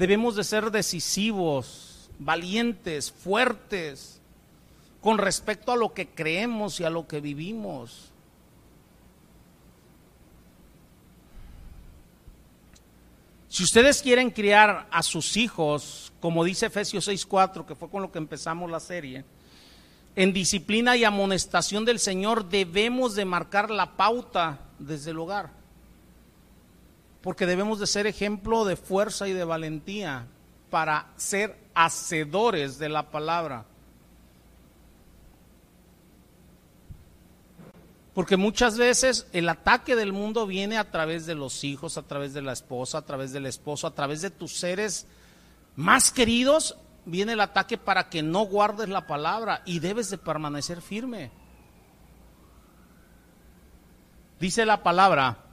Debemos 0.00 0.34
de 0.34 0.44
ser 0.44 0.70
decisivos, 0.70 2.08
valientes, 2.18 3.12
fuertes, 3.12 4.18
con 5.02 5.18
respecto 5.18 5.72
a 5.72 5.76
lo 5.76 5.92
que 5.92 6.08
creemos 6.08 6.80
y 6.80 6.84
a 6.84 6.88
lo 6.88 7.06
que 7.06 7.20
vivimos. 7.20 8.10
Si 13.50 13.62
ustedes 13.62 14.00
quieren 14.00 14.30
criar 14.30 14.88
a 14.90 15.02
sus 15.02 15.36
hijos, 15.36 16.14
como 16.18 16.44
dice 16.44 16.64
Efesios 16.64 17.06
6:4, 17.06 17.66
que 17.66 17.74
fue 17.74 17.90
con 17.90 18.00
lo 18.00 18.10
que 18.10 18.16
empezamos 18.16 18.70
la 18.70 18.80
serie, 18.80 19.26
en 20.16 20.32
disciplina 20.32 20.96
y 20.96 21.04
amonestación 21.04 21.84
del 21.84 21.98
Señor 21.98 22.48
debemos 22.48 23.14
de 23.16 23.26
marcar 23.26 23.70
la 23.70 23.98
pauta 23.98 24.60
desde 24.78 25.10
el 25.10 25.18
hogar 25.18 25.59
porque 27.22 27.46
debemos 27.46 27.78
de 27.78 27.86
ser 27.86 28.06
ejemplo 28.06 28.64
de 28.64 28.76
fuerza 28.76 29.28
y 29.28 29.32
de 29.32 29.44
valentía 29.44 30.26
para 30.70 31.10
ser 31.16 31.58
hacedores 31.74 32.78
de 32.78 32.88
la 32.88 33.10
palabra. 33.10 33.66
Porque 38.14 38.36
muchas 38.36 38.76
veces 38.76 39.26
el 39.32 39.48
ataque 39.48 39.94
del 39.96 40.12
mundo 40.12 40.46
viene 40.46 40.78
a 40.78 40.90
través 40.90 41.26
de 41.26 41.34
los 41.34 41.62
hijos, 41.62 41.96
a 41.96 42.02
través 42.02 42.34
de 42.34 42.42
la 42.42 42.52
esposa, 42.52 42.98
a 42.98 43.02
través 43.02 43.32
del 43.32 43.46
esposo, 43.46 43.86
a 43.86 43.94
través 43.94 44.20
de 44.22 44.30
tus 44.30 44.56
seres 44.56 45.06
más 45.76 46.10
queridos. 46.10 46.76
Viene 47.04 47.32
el 47.32 47.40
ataque 47.40 47.78
para 47.78 48.08
que 48.08 48.22
no 48.22 48.44
guardes 48.46 48.88
la 48.88 49.06
palabra 49.06 49.62
y 49.64 49.78
debes 49.78 50.10
de 50.10 50.18
permanecer 50.18 50.82
firme. 50.82 51.30
Dice 54.40 54.66
la 54.66 54.82
palabra, 54.82 55.49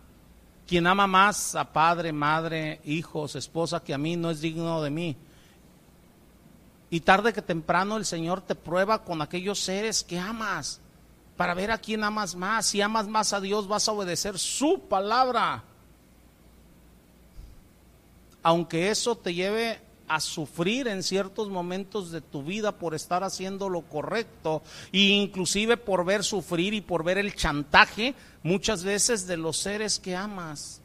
quien 0.68 0.86
ama 0.86 1.08
más 1.08 1.56
a 1.56 1.72
padre, 1.72 2.12
madre, 2.12 2.82
hijos, 2.84 3.36
esposa 3.36 3.82
que 3.82 3.94
a 3.94 3.98
mí 3.98 4.18
no 4.18 4.30
es 4.30 4.42
digno 4.42 4.82
de 4.82 4.90
mí. 4.90 5.18
Y 6.90 7.00
tarde 7.00 7.34
que 7.34 7.42
temprano 7.42 7.98
el 7.98 8.06
Señor 8.06 8.42
te 8.42 8.54
prueba 8.54 9.04
con 9.04 9.22
aquellos 9.22 9.60
seres 9.60 10.04
que 10.04 10.20
amas 10.20 10.82
para 11.38 11.54
ver 11.54 11.72
a 11.72 11.78
quién 11.78 12.04
amas 12.04 12.36
más. 12.36 12.66
Si 12.66 12.82
amas 12.82 13.08
más 13.08 13.32
a 13.32 13.40
Dios, 13.40 13.68
vas 13.68 13.88
a 13.88 13.94
obedecer 13.94 14.38
su 14.38 14.82
palabra. 14.90 15.64
Aunque 18.44 18.90
eso 18.90 19.16
te 19.16 19.34
lleve 19.34 19.80
a 20.08 20.20
sufrir 20.20 20.88
en 20.88 21.04
ciertos 21.04 21.50
momentos 21.50 22.12
de 22.12 22.22
tu 22.22 22.44
vida 22.44 22.72
por 22.74 22.96
estar 22.96 23.24
haciendo 23.24 23.70
lo 23.70 23.82
correcto 23.82 24.62
e 24.92 25.00
inclusive 25.00 25.78
por 25.78 26.06
ver 26.06 26.24
sufrir 26.24 26.74
y 26.74 26.82
por 26.82 27.04
ver 27.04 27.18
el 27.18 27.36
chantaje 27.36 28.16
muchas 28.44 28.84
veces 28.84 29.28
de 29.28 29.38
los 29.38 29.58
seres 29.58 30.00
que 30.00 30.16
amas. 30.16 30.82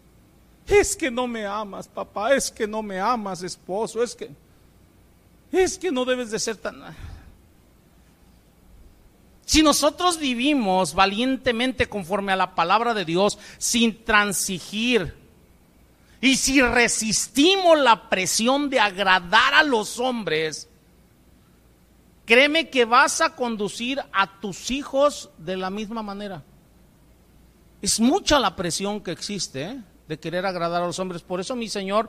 Es 0.66 0.96
que 0.96 1.10
no 1.10 1.26
me 1.26 1.44
amas, 1.46 1.88
papá, 1.88 2.34
es 2.34 2.50
que 2.50 2.66
no 2.66 2.82
me 2.82 3.00
amas, 3.00 3.42
esposo, 3.42 4.02
es 4.02 4.14
que 4.14 4.30
es 5.50 5.76
que 5.76 5.92
no 5.92 6.04
debes 6.04 6.30
de 6.30 6.38
ser 6.38 6.56
tan 6.56 6.82
si 9.52 9.62
nosotros 9.62 10.18
vivimos 10.18 10.94
valientemente 10.94 11.86
conforme 11.86 12.32
a 12.32 12.36
la 12.36 12.54
palabra 12.54 12.94
de 12.94 13.04
Dios, 13.04 13.38
sin 13.58 14.02
transigir, 14.02 15.14
y 16.22 16.36
si 16.36 16.62
resistimos 16.62 17.78
la 17.78 18.08
presión 18.08 18.70
de 18.70 18.78
agradar 18.78 19.54
a 19.54 19.64
los 19.64 19.98
hombres, 19.98 20.68
créeme 22.24 22.70
que 22.70 22.84
vas 22.84 23.20
a 23.20 23.34
conducir 23.34 24.00
a 24.12 24.40
tus 24.40 24.70
hijos 24.70 25.30
de 25.36 25.56
la 25.56 25.68
misma 25.68 26.00
manera. 26.02 26.44
Es 27.82 27.98
mucha 27.98 28.38
la 28.38 28.54
presión 28.54 29.00
que 29.00 29.10
existe 29.10 29.62
¿eh? 29.64 29.80
de 30.06 30.20
querer 30.20 30.46
agradar 30.46 30.82
a 30.82 30.86
los 30.86 31.00
hombres. 31.00 31.22
Por 31.22 31.40
eso 31.40 31.56
mi 31.56 31.68
Señor 31.68 32.08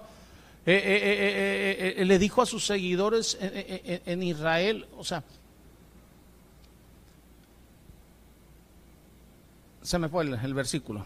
eh, 0.67 1.95
eh, 1.97 2.05
le 2.05 2.19
dijo 2.19 2.43
a 2.43 2.45
sus 2.45 2.67
seguidores 2.67 3.35
en 3.41 4.21
Israel, 4.21 4.85
o 4.95 5.03
sea, 5.03 5.23
se 9.81 9.97
me 9.97 10.07
fue 10.07 10.23
el, 10.23 10.53
versículo. 10.53 11.03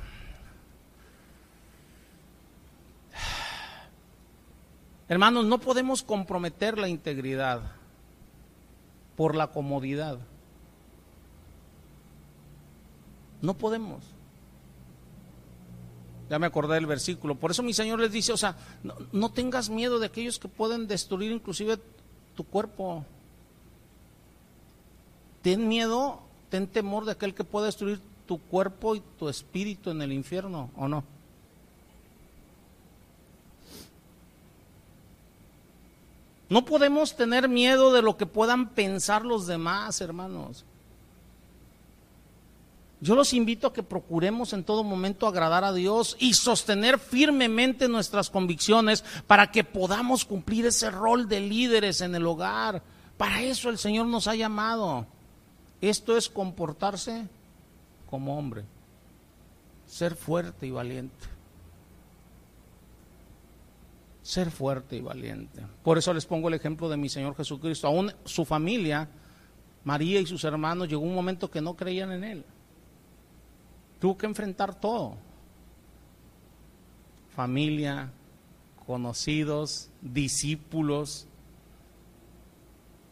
Hermanos, 5.10 5.45
no 5.45 5.60
podemos 5.60 6.03
comprometer 6.03 6.78
la 6.78 6.89
integridad 6.89 7.62
por 9.16 9.36
la 9.36 9.47
comodidad. 9.47 10.20
No 13.41 13.53
podemos. 13.53 14.03
Ya 16.30 16.39
me 16.39 16.47
acordé 16.47 16.76
del 16.76 16.86
versículo. 16.86 17.36
Por 17.36 17.51
eso 17.51 17.64
mi 17.64 17.74
Señor 17.74 17.99
les 17.99 18.12
dice, 18.12 18.34
o 18.34 18.38
sea, 18.38 18.58
no, 19.14 19.32
tengas 19.32 19.70
miedo 19.70 19.97
de 19.99 20.08
aquellos 20.08 20.39
que 20.39 20.49
pueden 20.49 20.88
destruir 20.88 21.32
inclusive 21.32 21.80
tu 22.36 22.43
cuerpo. 22.43 23.05
Ten 25.41 25.70
miedo, 25.70 26.20
ten 26.49 26.68
temor 26.68 27.05
de 27.05 27.14
aquel 27.14 27.34
que 27.34 27.45
pueda 27.45 27.68
destruir 27.68 28.01
tu 28.26 28.39
cuerpo 28.39 28.95
y 28.95 29.03
tu 29.18 29.30
espíritu 29.30 29.89
en 29.89 30.01
el 30.01 30.12
infierno 30.12 30.70
o 30.76 30.89
no? 30.89 31.03
No 36.50 36.66
podemos 36.66 37.16
tener 37.16 37.50
miedo 37.50 37.91
de 37.91 38.02
lo 38.02 38.18
que 38.18 38.26
puedan 38.26 38.70
pensar 38.70 39.26
los 39.26 39.48
demás, 39.48 40.00
hermanos. 40.00 40.66
Yo 43.00 43.16
los 43.16 43.34
invito 43.34 43.68
a 43.68 43.74
que 43.74 43.84
procuremos 43.84 44.54
en 44.54 44.64
todo 44.64 44.84
momento 44.84 45.28
agradar 45.28 45.64
a 45.64 45.74
Dios 45.74 46.16
y 46.20 46.34
sostener 46.34 46.98
firmemente 46.98 47.88
nuestras 47.88 48.30
convicciones 48.30 49.04
para 49.28 49.52
que 49.52 49.64
podamos 49.64 50.26
cumplir 50.26 50.66
ese 50.66 50.89
rol 50.89 51.28
de 51.28 51.41
líderes 51.41 52.02
en 52.02 52.16
el 52.16 52.26
hogar. 52.26 52.82
Para 53.18 53.43
eso 53.43 53.70
el 53.70 53.78
Señor 53.78 54.08
nos 54.08 54.28
ha 54.28 54.36
llamado. 54.36 55.06
Esto 55.80 56.18
es 56.18 56.28
comportarse 56.28 57.28
como 58.10 58.38
hombre. 58.38 58.64
Ser 59.86 60.16
fuerte 60.16 60.66
y 60.66 60.72
valiente. 60.72 61.36
Ser 64.28 64.51
fuerte 64.51 64.97
y 64.97 64.99
valiente. 64.99 65.65
Por 65.82 65.97
eso 65.97 66.13
les 66.13 66.25
pongo 66.25 66.49
el 66.49 66.53
ejemplo 66.53 66.89
de 66.89 66.97
mi 66.97 67.07
Señor 67.07 67.34
Jesucristo. 67.38 67.88
Aún 67.88 68.11
su 68.25 68.43
familia, 68.43 69.07
María 69.86 70.19
y 70.19 70.25
sus 70.25 70.43
hermanos, 70.43 70.89
llegó 70.89 71.01
un 71.01 71.15
momento 71.15 71.49
que 71.49 71.61
no 71.61 71.78
creían 71.78 72.11
en 72.11 72.25
Él. 72.25 72.45
Tuvo 74.01 74.17
que 74.17 74.25
enfrentar 74.25 74.78
todo. 74.78 75.15
Familia, 77.38 78.11
conocidos, 78.86 79.91
discípulos, 80.01 81.25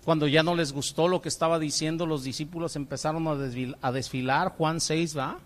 cuando 0.03 0.27
ya 0.27 0.43
no 0.43 0.53
les 0.53 0.73
gustó 0.73 1.07
lo 1.07 1.21
que 1.21 1.29
estaba 1.29 1.59
diciendo, 1.59 2.05
los 2.05 2.25
discípulos 2.25 2.75
empezaron 2.75 3.25
a 3.81 3.91
desfilar. 3.93 4.49
Juan 4.57 4.81
6, 4.81 5.17
¿va? 5.17 5.39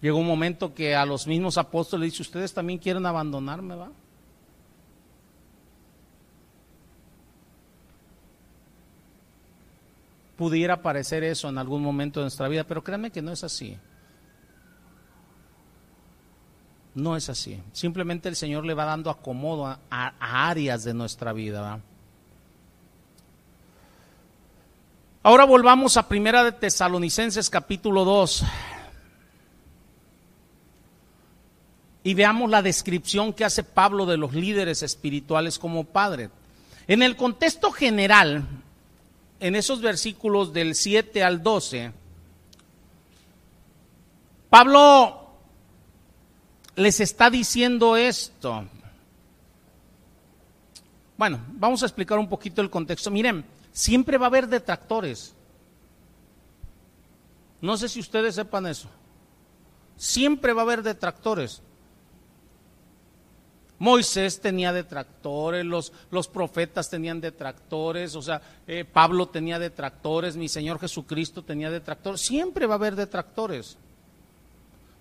Llegó 0.00 0.16
un 0.16 0.26
momento 0.26 0.72
que 0.72 0.96
a 0.96 1.04
los 1.04 1.26
mismos 1.26 1.58
apóstoles 1.58 2.12
dice, 2.12 2.22
ustedes 2.22 2.54
también 2.54 2.78
quieren 2.78 3.04
abandonarme, 3.04 3.74
¿va? 3.74 3.90
Pudiera 10.42 10.82
parecer 10.82 11.22
eso 11.22 11.48
en 11.50 11.56
algún 11.56 11.84
momento 11.84 12.18
de 12.18 12.24
nuestra 12.24 12.48
vida, 12.48 12.64
pero 12.64 12.82
créanme 12.82 13.12
que 13.12 13.22
no 13.22 13.30
es 13.30 13.44
así. 13.44 13.78
No 16.96 17.16
es 17.16 17.28
así. 17.28 17.62
Simplemente 17.72 18.28
el 18.28 18.34
Señor 18.34 18.66
le 18.66 18.74
va 18.74 18.84
dando 18.84 19.08
acomodo 19.08 19.66
a, 19.66 19.78
áreas 20.18 20.82
de 20.82 20.94
nuestra 20.94 21.32
vida. 21.32 21.78
Ahora 25.22 25.44
volvamos 25.44 25.96
a 25.96 26.08
Primera 26.08 26.42
de 26.42 26.50
Tesalonicenses 26.50 27.48
capítulo 27.48 28.04
2. 28.04 28.44
Y 32.02 32.14
veamos 32.14 32.50
la 32.50 32.62
descripción 32.62 33.32
que 33.32 33.44
hace 33.44 33.62
Pablo 33.62 34.06
de 34.06 34.16
los 34.16 34.34
líderes 34.34 34.82
espirituales 34.82 35.60
como 35.60 35.84
padre. 35.84 36.30
En 36.88 37.00
el 37.04 37.14
contexto 37.14 37.70
general, 37.70 38.44
en 39.42 39.56
esos 39.56 39.80
versículos 39.80 40.52
del 40.52 40.76
7 40.76 41.24
al 41.24 41.42
12, 41.42 41.90
Pablo 44.48 45.30
les 46.76 47.00
está 47.00 47.28
diciendo 47.28 47.96
esto. 47.96 48.64
Bueno, 51.18 51.40
vamos 51.48 51.82
a 51.82 51.86
explicar 51.86 52.20
un 52.20 52.28
poquito 52.28 52.62
el 52.62 52.70
contexto. 52.70 53.10
Miren, 53.10 53.44
siempre 53.72 54.16
va 54.16 54.26
a 54.26 54.28
haber 54.28 54.46
detractores. 54.46 55.34
No 57.60 57.76
sé 57.76 57.88
si 57.88 57.98
ustedes 57.98 58.36
sepan 58.36 58.68
eso. 58.68 58.88
Siempre 59.96 60.52
va 60.52 60.62
a 60.62 60.64
haber 60.64 60.84
detractores. 60.84 61.62
Moisés 63.82 64.40
tenía 64.40 64.72
detractores, 64.72 65.66
los, 65.66 65.92
los 66.12 66.28
profetas 66.28 66.88
tenían 66.88 67.20
detractores, 67.20 68.14
o 68.14 68.22
sea, 68.22 68.40
eh, 68.68 68.84
Pablo 68.84 69.26
tenía 69.26 69.58
detractores, 69.58 70.36
mi 70.36 70.48
Señor 70.48 70.78
Jesucristo 70.78 71.42
tenía 71.42 71.68
detractores. 71.68 72.20
Siempre 72.20 72.66
va 72.66 72.74
a 72.74 72.76
haber 72.76 72.94
detractores. 72.94 73.76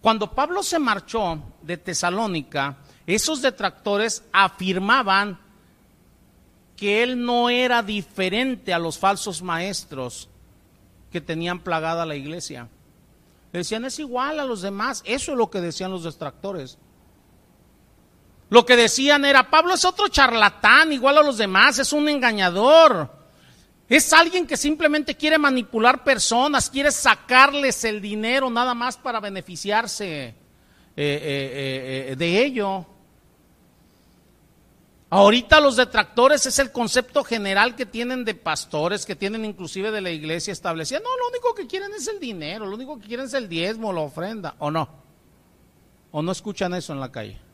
Cuando 0.01 0.31
Pablo 0.31 0.63
se 0.63 0.79
marchó 0.79 1.37
de 1.61 1.77
Tesalónica, 1.77 2.77
esos 3.05 3.43
detractores 3.43 4.23
afirmaban 4.33 5.37
que 6.75 7.03
él 7.03 7.23
no 7.23 7.51
era 7.51 7.83
diferente 7.83 8.73
a 8.73 8.79
los 8.79 8.97
falsos 8.97 9.43
maestros 9.43 10.27
que 11.11 11.21
tenían 11.21 11.59
plagada 11.59 12.03
la 12.03 12.15
iglesia. 12.15 12.67
Decían, 13.53 13.85
es 13.85 13.99
igual 13.99 14.39
a 14.39 14.45
los 14.45 14.63
demás. 14.63 15.03
Eso 15.05 15.33
es 15.33 15.37
lo 15.37 15.51
que 15.51 15.61
decían 15.61 15.91
los 15.91 16.03
detractores. 16.03 16.79
Lo 18.51 18.65
que 18.65 18.75
decían 18.75 19.23
era, 19.23 19.49
Pablo 19.49 19.75
es 19.75 19.85
otro 19.85 20.09
charlatán, 20.09 20.91
igual 20.91 21.17
a 21.17 21.23
los 21.23 21.37
demás, 21.37 21.79
es 21.79 21.93
un 21.93 22.09
engañador. 22.09 23.09
Es 23.87 24.11
alguien 24.11 24.45
que 24.45 24.57
simplemente 24.57 25.15
quiere 25.15 25.37
manipular 25.37 26.03
personas, 26.03 26.69
quiere 26.69 26.91
sacarles 26.91 27.85
el 27.85 28.01
dinero 28.01 28.49
nada 28.49 28.73
más 28.73 28.97
para 28.97 29.21
beneficiarse 29.21 30.03
eh, 30.25 30.35
eh, 30.97 32.07
eh, 32.09 32.15
de 32.17 32.43
ello. 32.43 32.85
Ahorita 35.09 35.61
los 35.61 35.77
detractores 35.77 36.45
es 36.45 36.59
el 36.59 36.73
concepto 36.73 37.23
general 37.23 37.77
que 37.77 37.85
tienen 37.85 38.25
de 38.25 38.35
pastores, 38.35 39.05
que 39.05 39.15
tienen 39.15 39.45
inclusive 39.45 39.91
de 39.91 40.01
la 40.01 40.09
iglesia 40.09 40.51
establecida. 40.51 40.99
No, 40.99 41.15
lo 41.17 41.29
único 41.29 41.55
que 41.55 41.67
quieren 41.67 41.93
es 41.93 42.05
el 42.09 42.19
dinero, 42.19 42.65
lo 42.65 42.75
único 42.75 42.99
que 42.99 43.07
quieren 43.07 43.27
es 43.27 43.33
el 43.33 43.47
diezmo, 43.47 43.93
la 43.93 44.01
ofrenda, 44.01 44.55
¿o 44.59 44.69
no? 44.69 44.89
¿O 46.11 46.21
no 46.21 46.33
escuchan 46.33 46.73
eso 46.73 46.91
en 46.91 46.99
la 46.99 47.09
calle? 47.09 47.50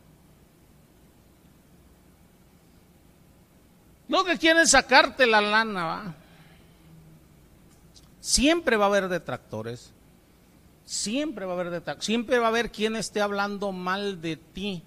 Lo 4.07 4.23
que 4.23 4.37
quieren 4.37 4.67
sacarte 4.67 5.27
la 5.27 5.41
lana, 5.41 5.85
¿va? 5.85 6.15
Siempre 8.21 8.77
va 8.77 8.85
a 8.85 8.87
haber 8.87 9.09
detractores. 9.09 9.91
Siempre 10.85 11.45
va 11.45 11.51
a 11.51 11.55
haber 11.55 11.69
detractores. 11.69 12.05
Siempre 12.05 12.39
va 12.39 12.45
a 12.45 12.49
haber 12.49 12.71
quien 12.71 12.95
esté 12.95 13.21
hablando 13.21 13.71
mal 13.71 14.21
de 14.21 14.37
ti 14.37 14.83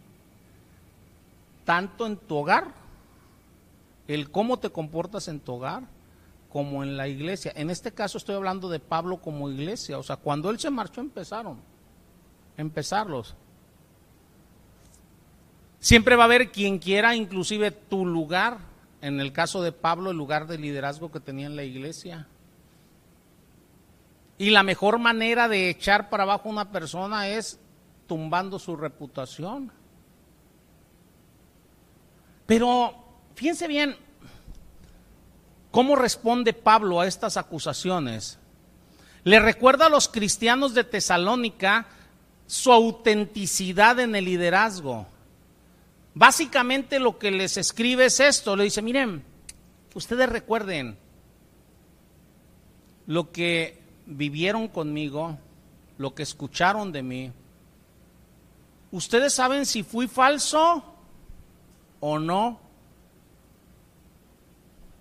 tanto 1.70 2.04
en 2.04 2.16
tu 2.16 2.36
hogar, 2.36 2.74
el 4.08 4.30
cómo 4.32 4.58
te 4.58 4.70
comportas 4.70 5.28
en 5.28 5.38
tu 5.38 5.52
hogar, 5.52 5.84
como 6.52 6.82
en 6.82 6.96
la 6.96 7.06
iglesia. 7.06 7.52
En 7.54 7.70
este 7.70 7.92
caso 7.92 8.18
estoy 8.18 8.34
hablando 8.34 8.68
de 8.68 8.80
Pablo 8.80 9.18
como 9.18 9.48
iglesia, 9.48 9.96
o 9.96 10.02
sea, 10.02 10.16
cuando 10.16 10.50
él 10.50 10.58
se 10.58 10.68
marchó 10.68 11.00
empezaron, 11.00 11.58
empezarlos. 12.56 13.36
Siempre 15.78 16.16
va 16.16 16.24
a 16.24 16.26
haber 16.26 16.50
quien 16.50 16.80
quiera 16.80 17.14
inclusive 17.14 17.70
tu 17.70 18.04
lugar, 18.04 18.58
en 19.00 19.20
el 19.20 19.32
caso 19.32 19.62
de 19.62 19.72
Pablo, 19.72 20.10
el 20.10 20.16
lugar 20.16 20.46
de 20.46 20.58
liderazgo 20.58 21.10
que 21.10 21.20
tenía 21.20 21.46
en 21.46 21.56
la 21.56 21.64
iglesia. 21.64 22.28
Y 24.38 24.50
la 24.50 24.62
mejor 24.62 24.98
manera 24.98 25.48
de 25.48 25.70
echar 25.70 26.08
para 26.10 26.22
abajo 26.22 26.48
una 26.48 26.70
persona 26.70 27.28
es 27.28 27.58
tumbando 28.06 28.58
su 28.58 28.76
reputación. 28.76 29.70
Pero 32.46 32.94
fíjense 33.34 33.68
bien 33.68 33.96
cómo 35.70 35.94
responde 35.94 36.52
Pablo 36.52 37.00
a 37.00 37.06
estas 37.06 37.36
acusaciones. 37.36 38.38
Le 39.24 39.38
recuerda 39.38 39.86
a 39.86 39.90
los 39.90 40.08
cristianos 40.08 40.74
de 40.74 40.84
Tesalónica 40.84 41.86
su 42.46 42.72
autenticidad 42.72 44.00
en 44.00 44.16
el 44.16 44.24
liderazgo. 44.24 45.06
Básicamente 46.14 46.98
lo 46.98 47.18
que 47.18 47.30
les 47.30 47.56
escribe 47.56 48.06
es 48.06 48.20
esto, 48.20 48.56
le 48.56 48.64
dice, 48.64 48.82
miren, 48.82 49.22
ustedes 49.94 50.28
recuerden 50.28 50.98
lo 53.06 53.30
que 53.30 53.80
vivieron 54.06 54.68
conmigo, 54.68 55.38
lo 55.98 56.14
que 56.14 56.22
escucharon 56.22 56.92
de 56.92 57.02
mí. 57.02 57.32
Ustedes 58.90 59.32
saben 59.34 59.66
si 59.66 59.82
fui 59.82 60.08
falso 60.08 60.84
o 62.00 62.18
no. 62.18 62.60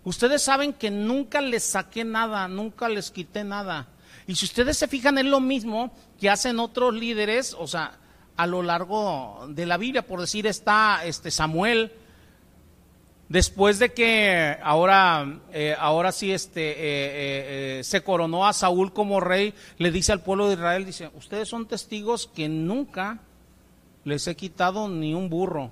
Ustedes 0.04 0.42
saben 0.44 0.74
que 0.74 0.92
nunca 0.92 1.42
les 1.42 1.64
saqué 1.64 2.04
nada, 2.04 2.48
nunca 2.48 2.88
les 2.88 3.10
quité 3.10 3.44
nada. 3.44 3.88
Y 4.28 4.36
si 4.36 4.46
ustedes 4.46 4.78
se 4.78 4.88
fijan, 4.88 5.18
es 5.18 5.26
lo 5.26 5.40
mismo 5.40 5.92
que 6.20 6.30
hacen 6.30 6.60
otros 6.60 6.94
líderes, 6.94 7.56
o 7.58 7.68
sea, 7.68 7.98
a 8.40 8.48
lo 8.48 8.62
largo 8.62 9.48
de 9.50 9.66
la 9.66 9.78
Biblia, 9.78 10.06
por 10.06 10.20
decir, 10.20 10.48
está 10.48 11.06
este 11.06 11.32
Samuel, 11.32 11.92
después 13.28 13.80
de 13.80 13.94
que 13.94 14.58
ahora, 14.64 15.42
eh, 15.52 15.76
ahora 15.78 16.12
sí 16.12 16.32
este, 16.32 16.72
eh, 16.72 17.80
eh, 17.80 17.84
se 17.84 18.04
coronó 18.04 18.48
a 18.48 18.54
Saúl 18.54 18.94
como 18.94 19.20
rey, 19.20 19.54
le 19.78 19.92
dice 19.92 20.12
al 20.12 20.22
pueblo 20.22 20.48
de 20.48 20.54
Israel, 20.54 20.86
dice, 20.86 21.10
ustedes 21.16 21.48
son 21.48 21.68
testigos 21.68 22.28
que 22.28 22.50
nunca 22.50 23.20
les 24.06 24.28
he 24.28 24.36
quitado 24.36 24.88
ni 24.88 25.14
un 25.14 25.30
burro 25.30 25.72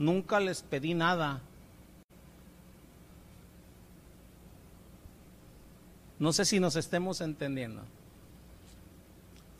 nunca 0.00 0.40
les 0.40 0.62
pedí 0.62 0.94
nada. 0.94 1.40
No 6.18 6.32
sé 6.32 6.44
si 6.44 6.58
nos 6.58 6.76
estemos 6.76 7.20
entendiendo. 7.20 7.82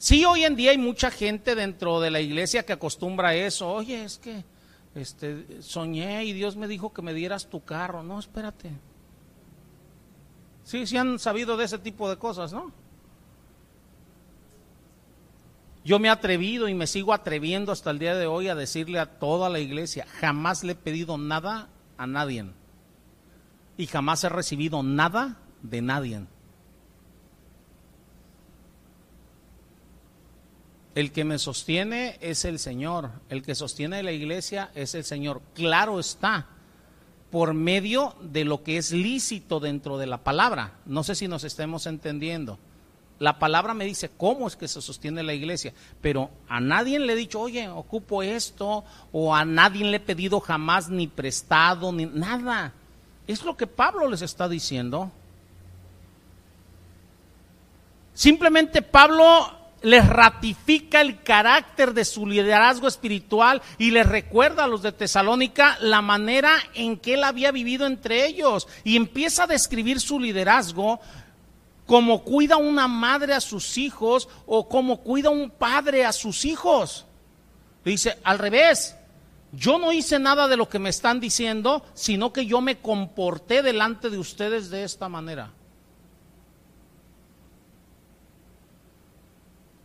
Sí, 0.01 0.25
hoy 0.25 0.45
en 0.45 0.57
día 0.57 0.71
hay 0.71 0.79
mucha 0.79 1.11
gente 1.11 1.55
dentro 1.55 2.01
de 2.01 2.11
la 2.11 2.23
iglesia 2.23 2.65
que 2.65 2.73
acostumbra 2.73 3.29
a 3.29 3.35
eso. 3.35 3.71
Oye, 3.71 4.03
es 4.03 4.17
que 4.17 4.45
este, 4.95 5.61
soñé 5.61 6.25
y 6.25 6.33
Dios 6.33 6.57
me 6.57 6.69
dijo 6.69 6.91
que 6.95 7.03
me 7.03 7.13
dieras 7.13 7.51
tu 7.51 7.63
carro. 7.63 8.03
No, 8.03 8.19
espérate. 8.19 8.71
Sí, 10.65 10.87
sí 10.87 10.97
han 10.97 11.19
sabido 11.19 11.59
de 11.59 11.67
ese 11.67 11.77
tipo 11.77 12.09
de 12.09 12.17
cosas, 12.17 12.51
¿no? 12.51 12.73
Yo 15.85 15.99
me 15.99 16.09
he 16.09 16.11
atrevido 16.11 16.67
y 16.69 16.73
me 16.73 16.87
sigo 16.87 17.13
atreviendo 17.13 17.71
hasta 17.71 17.91
el 17.91 17.99
día 17.99 18.15
de 18.15 18.27
hoy 18.27 18.49
a 18.49 18.55
decirle 18.55 19.01
a 19.01 19.19
toda 19.19 19.51
la 19.51 19.59
iglesia, 19.59 20.07
jamás 20.19 20.65
le 20.65 20.73
he 20.73 20.77
pedido 20.77 21.19
nada 21.19 21.69
a 21.99 22.07
nadie 22.07 22.47
y 23.77 23.87
jamás 23.87 24.25
he 24.25 24.31
recibido 24.31 24.83
nada 24.83 25.37
de 25.61 25.83
nadie. 25.83 26.23
El 30.95 31.13
que 31.13 31.25
me 31.25 31.39
sostiene 31.39 32.19
es 32.21 32.45
el 32.45 32.59
Señor, 32.59 33.11
el 33.29 33.43
que 33.43 33.55
sostiene 33.55 34.03
la 34.03 34.13
iglesia 34.13 34.71
es 34.75 34.95
el 34.95 35.05
Señor. 35.05 35.41
Claro 35.55 36.01
está, 36.01 36.47
por 37.31 37.55
medio 37.55 38.15
de 38.21 38.45
lo 38.45 38.65
que 38.65 38.77
es 38.77 38.91
lícito 38.91 39.61
dentro 39.61 39.99
de 39.99 40.07
la 40.07 40.19
palabra. 40.19 40.75
No 40.87 41.05
sé 41.05 41.15
si 41.15 41.29
nos 41.29 41.45
estemos 41.45 41.87
entendiendo. 41.87 42.59
La 43.21 43.39
palabra 43.39 43.75
me 43.75 43.85
dice 43.85 44.11
cómo 44.17 44.49
es 44.49 44.57
que 44.57 44.67
se 44.67 44.81
sostiene 44.81 45.23
la 45.23 45.35
iglesia, 45.35 45.75
pero 46.01 46.31
a 46.49 46.59
nadie 46.59 46.99
le 46.99 47.13
he 47.13 47.17
dicho, 47.17 47.39
oye, 47.39 47.69
ocupo 47.69 48.23
esto, 48.23 48.83
o 49.13 49.35
a 49.35 49.45
nadie 49.45 49.85
le 49.85 49.99
he 49.99 50.01
pedido 50.01 50.41
jamás 50.41 50.89
ni 50.89 51.07
prestado, 51.07 51.93
ni 51.93 52.07
nada. 52.07 52.73
Es 53.27 53.45
lo 53.45 53.57
que 53.57 53.67
Pablo 53.67 54.09
les 54.09 54.23
está 54.23 54.49
diciendo. 54.49 55.13
Simplemente 58.15 58.83
Pablo 58.83 59.60
les 59.83 60.07
ratifica 60.07 61.01
el 61.01 61.23
carácter 61.23 61.95
de 61.95 62.05
su 62.05 62.27
liderazgo 62.27 62.89
espiritual 62.89 63.63
y 63.79 63.91
les 63.91 64.07
recuerda 64.07 64.65
a 64.65 64.69
los 64.69 64.83
de 64.83 64.93
Tesalónica 64.93 65.79
la 65.81 66.03
manera 66.03 66.53
en 66.75 66.99
que 66.99 67.15
él 67.15 67.25
había 67.25 67.51
vivido 67.53 67.87
entre 67.87 68.27
ellos 68.27 68.69
y 68.85 68.97
empieza 68.97 69.45
a 69.45 69.49
describir 69.49 70.01
su 70.01 70.21
liderazgo 70.21 71.01
como 71.87 72.23
cuida 72.23 72.57
una 72.57 72.87
madre 72.87 73.35
a 73.35 73.41
sus 73.41 73.77
hijos 73.79 74.29
o 74.47 74.69
como 74.69 74.99
cuida 74.99 75.31
un 75.31 75.51
padre 75.51 76.05
a 76.05 76.13
sus 76.13 76.45
hijos. 76.45 77.07
Dice, 77.85 78.19
al 78.23 78.39
revés, 78.39 78.95
yo 79.53 79.79
no 79.79 79.93
hice 79.93 80.19
nada 80.19 80.47
de 80.47 80.57
lo 80.57 80.69
que 80.69 80.79
me 80.79 80.91
están 80.91 81.19
diciendo, 81.19 81.85
sino 81.95 82.33
que 82.33 82.47
yo 82.47 82.61
me 82.61 82.79
comporté 82.79 83.63
delante 83.63 84.11
de 84.11 84.19
ustedes 84.19 84.71
de 84.71 84.85
esta 84.85 85.09
manera. 85.09 85.51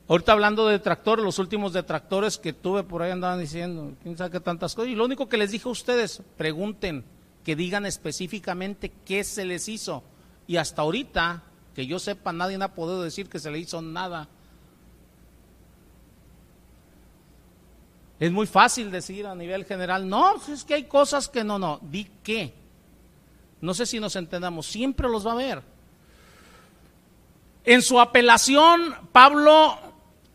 Ahorita 0.08 0.34
hablando 0.34 0.68
de 0.68 0.74
detractores, 0.74 1.26
los 1.26 1.40
últimos 1.40 1.74
detractores 1.74 2.38
que 2.38 2.54
tuve 2.54 2.84
por 2.84 3.02
ahí 3.02 3.12
andaban 3.12 3.40
diciendo, 3.40 3.94
quién 4.04 4.16
sabe 4.16 4.32
qué 4.32 4.40
tantas 4.40 4.76
cosas. 4.76 4.92
Y 4.92 4.96
lo 4.96 5.06
único 5.06 5.28
que 5.28 5.38
les 5.38 5.52
dije 5.52 5.68
a 5.68 5.72
ustedes, 5.72 6.22
pregunten, 6.38 7.04
que 7.44 7.56
digan 7.56 7.86
específicamente 7.86 8.92
qué 9.06 9.24
se 9.24 9.46
les 9.46 9.68
hizo. 9.68 10.04
Y 10.48 10.58
hasta 10.58 10.84
ahorita 10.84 11.44
que 11.74 11.88
yo 11.88 12.00
sepa, 12.00 12.32
nadie 12.34 12.58
ha 12.62 12.74
podido 12.74 13.02
decir 13.04 13.30
que 13.30 13.40
se 13.40 13.50
le 13.50 13.60
hizo 13.60 13.82
nada. 13.82 14.28
Es 18.20 18.32
muy 18.32 18.48
fácil 18.48 18.92
decir 18.92 19.26
a 19.26 19.36
nivel 19.36 19.66
general, 19.66 20.08
no, 20.08 20.36
es 20.48 20.64
que 20.64 20.76
hay 20.76 20.84
cosas 20.86 21.28
que 21.28 21.44
no, 21.44 21.60
no, 21.60 21.80
di 21.82 22.10
qué. 22.24 22.54
No 23.60 23.74
sé 23.74 23.86
si 23.86 24.00
nos 24.00 24.16
entendamos, 24.16 24.68
siempre 24.68 25.10
los 25.10 25.26
va 25.26 25.34
a 25.34 25.36
ver. 25.36 25.62
En 27.66 27.82
su 27.82 28.00
apelación, 28.00 28.96
Pablo 29.12 29.78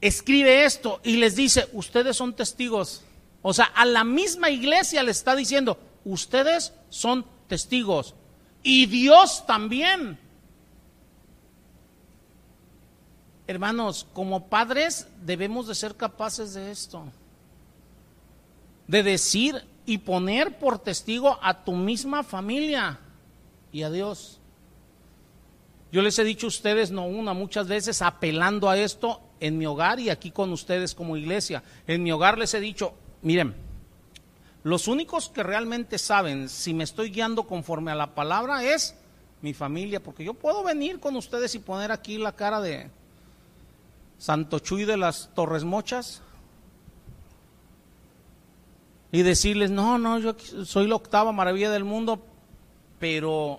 escribe 0.01 0.65
esto 0.65 1.01
y 1.03 1.17
les 1.17 1.37
dice, 1.37 1.69
ustedes 1.73 2.17
son 2.17 2.35
testigos. 2.35 3.03
O 3.43 3.53
sea, 3.53 3.67
a 3.67 3.85
la 3.85 4.05
misma 4.05 4.51
iglesia 4.51 5.03
le 5.03 5.11
está 5.11 5.35
diciendo, 5.35 5.79
ustedes 6.05 6.73
son 6.89 7.25
testigos. 7.49 8.15
Y 8.63 8.87
Dios 8.87 9.47
también. 9.47 10.19
Hermanos, 13.47 14.07
como 14.13 14.49
padres 14.49 15.09
debemos 15.23 15.67
de 15.67 15.75
ser 15.75 15.97
capaces 15.97 16.55
de 16.55 16.71
esto, 16.71 17.05
de 18.87 19.03
decir 19.03 19.65
y 19.87 19.99
poner 19.99 20.59
por 20.59 20.79
testigo 20.79 21.39
a 21.43 21.65
tu 21.65 21.73
misma 21.73 22.23
familia 22.23 23.01
y 23.73 23.83
a 23.83 23.91
Dios. 23.91 24.39
Yo 25.91 26.03
les 26.03 26.17
he 26.21 26.25
dicho 26.25 26.47
a 26.47 26.49
ustedes, 26.49 26.93
no 26.93 27.07
una, 27.07 27.33
muchas 27.33 27.67
veces 27.67 28.03
apelando 28.03 28.69
a 28.71 28.79
esto 28.79 29.21
en 29.41 29.59
mi 29.59 29.67
hogar 29.67 29.99
y 29.99 30.11
aquí 30.11 30.31
con 30.31 30.53
ustedes 30.53 30.95
como 30.95 31.17
iglesia. 31.17 31.63
En 31.87 32.03
mi 32.03 32.13
hogar 32.13 32.39
les 32.39 32.55
he 32.55 32.61
dicho, 32.61 32.95
miren, 33.23 33.55
los 34.63 34.87
únicos 34.87 35.29
que 35.29 35.43
realmente 35.43 35.99
saben 35.99 36.49
si 36.49 36.75
me 36.75 36.85
estoy 36.85 37.11
guiando 37.11 37.45
conforme 37.45 37.91
a 37.91 37.95
la 37.95 38.15
palabra 38.15 38.63
es 38.63 38.95
mi 39.43 39.55
familia, 39.55 40.03
porque 40.03 40.23
yo 40.23 40.35
puedo 40.35 40.63
venir 40.63 41.01
con 41.01 41.17
ustedes 41.17 41.55
y 41.55 41.59
poner 41.59 41.91
aquí 41.91 42.19
la 42.19 42.33
cara 42.33 42.61
de, 42.61 42.91
Santo 44.21 44.59
Chuy 44.59 44.85
de 44.85 44.99
las 44.99 45.31
Torres 45.35 45.65
Mochas. 45.65 46.21
y 49.13 49.23
decirles, 49.23 49.73
no, 49.73 49.99
no, 49.99 50.19
yo 50.21 50.37
soy 50.65 50.87
la 50.87 50.95
octava 50.95 51.33
maravilla 51.33 51.71
del 51.71 51.83
mundo, 51.83 52.23
pero 53.01 53.59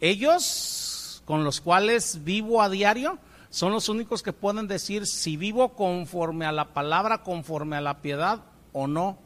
ellos 0.00 1.22
con 1.24 1.44
los 1.44 1.60
cuales 1.60 2.24
vivo 2.24 2.60
a 2.60 2.68
diario 2.68 3.18
son 3.54 3.72
los 3.72 3.88
únicos 3.88 4.24
que 4.24 4.32
pueden 4.32 4.66
decir 4.66 5.06
si 5.06 5.36
vivo 5.36 5.76
conforme 5.76 6.44
a 6.44 6.50
la 6.50 6.74
palabra, 6.74 7.22
conforme 7.22 7.76
a 7.76 7.80
la 7.80 8.02
piedad 8.02 8.40
o 8.72 8.88
no. 8.88 9.16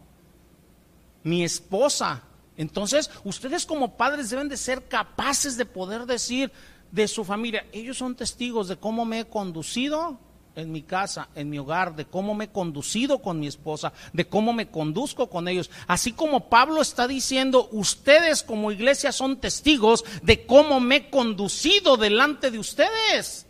Mi 1.22 1.44
esposa. 1.44 2.24
Entonces, 2.58 3.10
ustedes 3.24 3.64
como 3.64 3.96
padres 3.96 4.28
deben 4.28 4.50
de 4.50 4.58
ser 4.58 4.86
capaces 4.86 5.56
de 5.56 5.64
poder 5.64 6.04
decir 6.04 6.52
de 6.92 7.08
su 7.08 7.24
familia, 7.24 7.64
ellos 7.72 7.96
son 7.96 8.16
testigos 8.16 8.68
de 8.68 8.76
cómo 8.76 9.06
me 9.06 9.20
he 9.20 9.24
conducido 9.24 10.18
en 10.56 10.72
mi 10.72 10.82
casa, 10.82 11.30
en 11.34 11.48
mi 11.48 11.58
hogar, 11.58 11.96
de 11.96 12.04
cómo 12.04 12.34
me 12.34 12.44
he 12.44 12.48
conducido 12.48 13.22
con 13.22 13.40
mi 13.40 13.46
esposa, 13.46 13.94
de 14.12 14.28
cómo 14.28 14.52
me 14.52 14.68
conduzco 14.68 15.30
con 15.30 15.48
ellos. 15.48 15.70
Así 15.86 16.12
como 16.12 16.50
Pablo 16.50 16.82
está 16.82 17.08
diciendo, 17.08 17.70
ustedes 17.72 18.42
como 18.42 18.72
iglesia 18.72 19.10
son 19.10 19.40
testigos 19.40 20.04
de 20.22 20.44
cómo 20.44 20.80
me 20.80 20.96
he 20.96 21.08
conducido 21.08 21.96
delante 21.96 22.50
de 22.50 22.58
ustedes. 22.58 23.46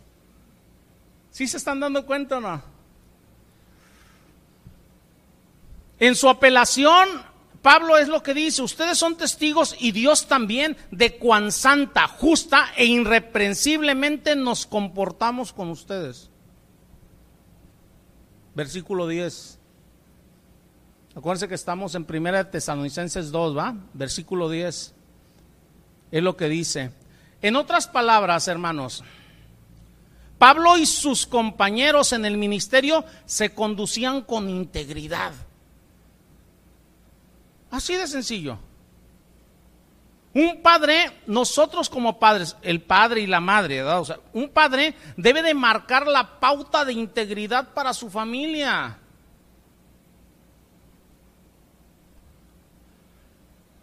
¿Sí 1.39 1.47
se 1.47 1.55
están 1.55 1.79
dando 1.79 2.05
cuenta 2.05 2.39
o 2.39 2.41
no? 2.41 2.61
En 5.97 6.13
su 6.13 6.27
apelación, 6.27 7.07
Pablo 7.61 7.97
es 7.97 8.09
lo 8.09 8.21
que 8.21 8.33
dice, 8.33 8.61
ustedes 8.61 8.97
son 8.97 9.15
testigos 9.15 9.73
y 9.79 9.93
Dios 9.93 10.27
también 10.27 10.75
de 10.91 11.15
cuán 11.15 11.53
santa, 11.53 12.09
justa 12.09 12.73
e 12.75 12.87
irreprensiblemente 12.87 14.35
nos 14.35 14.65
comportamos 14.65 15.53
con 15.53 15.69
ustedes 15.69 16.29
versículo 18.53 19.07
10. 19.07 19.59
Acuérdense 21.15 21.47
que 21.47 21.55
estamos 21.55 21.95
en 21.95 22.03
Primera 22.03 22.51
Tesalonicenses 22.51 23.31
2, 23.31 23.57
¿va? 23.57 23.77
Versículo 23.93 24.49
10. 24.49 24.93
Es 26.11 26.21
lo 26.21 26.35
que 26.35 26.49
dice. 26.49 26.91
En 27.41 27.55
otras 27.55 27.87
palabras, 27.87 28.49
hermanos, 28.49 29.05
Pablo 30.39 30.77
y 30.77 30.85
sus 30.85 31.27
compañeros 31.27 32.13
en 32.13 32.25
el 32.25 32.37
ministerio 32.37 33.03
se 33.25 33.53
conducían 33.53 34.21
con 34.21 34.49
integridad. 34.49 35.33
Así 37.69 37.93
de 37.95 38.07
sencillo. 38.07 38.57
Un 40.33 40.61
padre, 40.61 41.11
nosotros 41.27 41.89
como 41.89 42.19
padres, 42.19 42.55
el 42.61 42.81
padre 42.81 43.21
y 43.21 43.27
la 43.27 43.41
madre, 43.41 43.83
un 44.31 44.49
padre 44.49 44.95
debe 45.17 45.41
de 45.41 45.53
marcar 45.53 46.07
la 46.07 46.39
pauta 46.39 46.85
de 46.85 46.93
integridad 46.93 47.73
para 47.73 47.93
su 47.93 48.09
familia. 48.09 48.97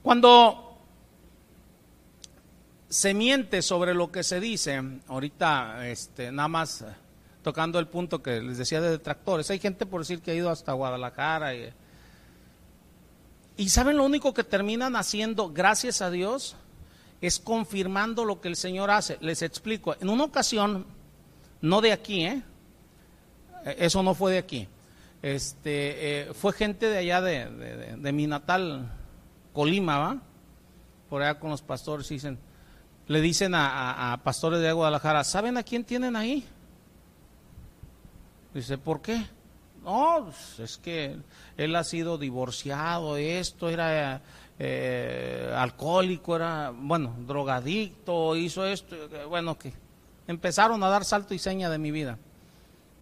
Cuando 0.02 0.65
se 2.88 3.14
miente 3.14 3.62
sobre 3.62 3.94
lo 3.94 4.12
que 4.12 4.22
se 4.22 4.40
dice, 4.40 4.82
ahorita 5.08 5.88
este, 5.88 6.30
nada 6.32 6.48
más 6.48 6.84
tocando 7.42 7.78
el 7.78 7.86
punto 7.88 8.22
que 8.22 8.40
les 8.40 8.58
decía 8.58 8.80
de 8.80 8.90
detractores, 8.90 9.50
hay 9.50 9.58
gente 9.58 9.86
por 9.86 10.00
decir 10.00 10.20
que 10.20 10.32
ha 10.32 10.34
ido 10.34 10.50
hasta 10.50 10.72
Guadalajara 10.72 11.54
y 11.54 11.72
y 13.56 13.70
saben 13.70 13.96
lo 13.96 14.04
único 14.04 14.34
que 14.34 14.44
terminan 14.44 14.96
haciendo, 14.96 15.50
gracias 15.50 16.02
a 16.02 16.10
Dios, 16.10 16.56
es 17.22 17.38
confirmando 17.38 18.24
lo 18.24 18.40
que 18.40 18.48
el 18.48 18.56
Señor 18.56 18.90
hace. 18.90 19.16
Les 19.20 19.40
explico. 19.40 19.96
En 19.98 20.10
una 20.10 20.24
ocasión, 20.24 20.84
no 21.62 21.80
de 21.80 21.92
aquí, 21.92 22.26
¿eh? 22.26 22.42
eh 23.64 23.76
eso 23.78 24.02
no 24.02 24.14
fue 24.14 24.32
de 24.32 24.38
aquí. 24.38 24.68
Este, 25.22 26.28
eh, 26.28 26.34
fue 26.34 26.52
gente 26.52 26.88
de 26.88 26.98
allá 26.98 27.22
de, 27.22 28.12
mi 28.12 28.26
natal 28.26 28.92
Colima, 29.54 29.98
¿va? 29.98 30.22
Por 31.08 31.22
allá 31.22 31.38
con 31.38 31.50
los 31.50 31.62
pastores 31.62 32.08
dicen, 32.10 32.38
le 33.08 33.20
dicen 33.20 33.52
a, 33.54 34.20
pastores 34.24 34.60
de 34.60 34.72
Guadalajara, 34.72 35.24
¿saben 35.24 35.56
a 35.56 35.62
quién 35.62 35.84
tienen 35.84 36.16
ahí? 36.16 36.44
Dice, 38.52 38.78
¿por 38.78 39.00
qué? 39.00 39.24
No, 39.84 40.24
pues, 40.24 40.58
es 40.58 40.78
que 40.78 41.16
él 41.56 41.76
ha 41.76 41.84
sido 41.84 42.18
divorciado, 42.18 43.16
esto 43.16 43.68
era 43.68 44.20
eh, 44.58 45.52
alcohólico, 45.56 46.34
era, 46.34 46.72
bueno, 46.74 47.14
drogadicto, 47.26 48.34
hizo 48.34 48.66
esto, 48.66 48.96
bueno, 49.28 49.56
que 49.56 49.72
empezaron 50.26 50.82
a 50.82 50.88
dar 50.88 51.04
salto 51.04 51.34
y 51.34 51.38
seña 51.38 51.70
de 51.70 51.78
mi 51.78 51.92
vida. 51.92 52.18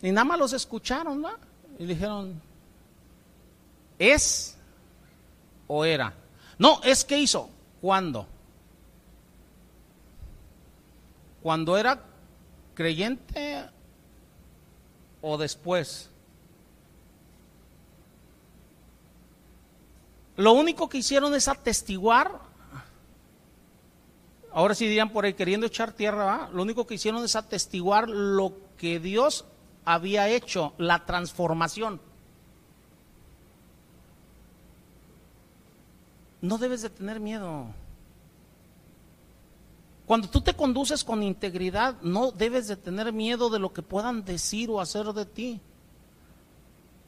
Y 0.03 0.13
nada 0.13 0.27
más 0.27 0.39
los 0.39 0.53
escucharon, 0.53 1.23
¿no? 1.23 1.31
Y 1.79 1.87
dijeron, 1.87 2.41
¿es 3.99 4.59
o 5.67 5.85
era? 5.85 6.13
No, 6.59 6.81
es 6.83 7.05
que 7.05 7.19
hizo. 7.19 7.49
¿Cuándo? 7.81 8.27
¿Cuando 11.45 11.77
era 11.77 12.01
creyente 12.73 13.69
o 15.21 15.37
después? 15.37 16.09
Lo 20.39 20.55
único 20.55 20.89
que 20.89 20.97
hicieron 20.97 21.35
es 21.35 21.47
atestiguar, 21.47 22.41
ahora 24.55 24.75
sí 24.75 24.87
dirían 24.87 25.11
por 25.11 25.27
ahí 25.27 25.35
queriendo 25.35 25.67
echar 25.67 25.93
tierra, 25.93 26.49
lo 26.51 26.63
único 26.63 26.87
que 26.87 26.95
hicieron 26.95 27.23
es 27.23 27.37
atestiguar 27.37 28.09
lo 28.09 28.55
que 28.79 28.99
Dios 28.99 29.45
había 29.85 30.31
hecho, 30.31 30.73
la 30.79 31.05
transformación. 31.05 32.01
No 36.41 36.57
debes 36.57 36.81
de 36.81 36.89
tener 36.89 37.21
miedo. 37.21 37.67
Cuando 40.07 40.29
tú 40.29 40.41
te 40.43 40.55
conduces 40.55 41.03
con 41.03 41.23
integridad, 41.23 42.01
no 42.03 42.31
debes 42.31 42.69
de 42.69 42.77
tener 42.77 43.13
miedo 43.13 43.49
de 43.49 43.59
lo 43.59 43.73
que 43.73 43.83
puedan 43.83 44.25
decir 44.25 44.69
o 44.71 44.81
hacer 44.81 45.07
de 45.07 45.25
ti. 45.25 45.61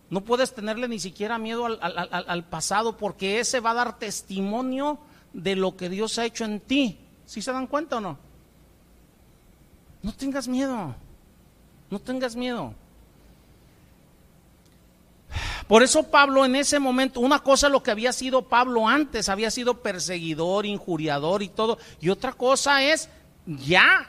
No 0.09 0.23
puedes 0.23 0.55
tenerle 0.55 0.89
ni 0.89 0.99
siquiera 0.99 1.37
miedo 1.37 1.67
al, 1.67 2.45
pasado 2.45 2.97
porque 2.97 3.41
ese 3.41 3.61
va 3.61 3.73
a 3.73 3.75
dar 3.75 3.99
testimonio 3.99 4.99
de 5.33 5.57
lo 5.57 5.77
que 5.77 5.89
Dios 5.89 6.19
ha 6.19 6.25
hecho 6.25 6.45
en 6.45 6.61
ti. 6.61 6.99
¿Sí 7.27 7.43
se 7.43 7.53
dan 7.53 7.67
cuenta 7.67 7.97
o 7.97 8.01
no? 8.01 8.19
No 10.03 10.13
tengas 10.13 10.49
miedo. 10.49 10.95
No 11.91 11.99
tengas 11.99 12.37
miedo. 12.37 12.73
Por 15.69 15.83
eso 15.83 16.05
Pablo 16.05 16.45
en 16.45 16.55
ese 16.55 16.79
momento, 16.79 17.21
una 17.21 17.41
cosa 17.41 17.69
lo 17.69 17.83
que 17.83 17.91
había 17.91 18.13
sido 18.13 18.43
Pablo 18.43 18.87
antes, 18.87 19.29
había 19.29 19.51
sido 19.51 19.83
perseguidor, 19.83 20.65
injuriador 20.65 21.43
y 21.43 21.49
todo, 21.49 21.79
y 22.01 22.09
otra 22.09 22.33
cosa 22.33 22.83
es 22.85 23.09
ya 23.47 24.09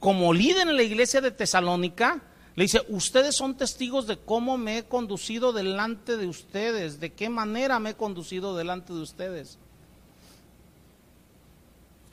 como 0.00 0.32
líder 0.32 0.68
en 0.68 0.76
la 0.76 0.82
iglesia 0.82 1.20
de 1.20 1.30
Tesalónica, 1.30 2.22
le 2.56 2.64
dice, 2.64 2.82
ustedes 2.88 3.36
son 3.36 3.56
testigos 3.56 4.06
de 4.06 4.18
cómo 4.18 4.58
me 4.58 4.78
he 4.78 4.84
conducido 4.84 5.52
delante 5.52 6.16
de 6.16 6.26
ustedes, 6.26 6.98
de 6.98 7.12
qué 7.12 7.28
manera 7.28 7.78
me 7.78 7.90
he 7.90 7.94
conducido 7.94 8.56
delante 8.56 8.92
de 8.92 9.00
ustedes. 9.00 9.58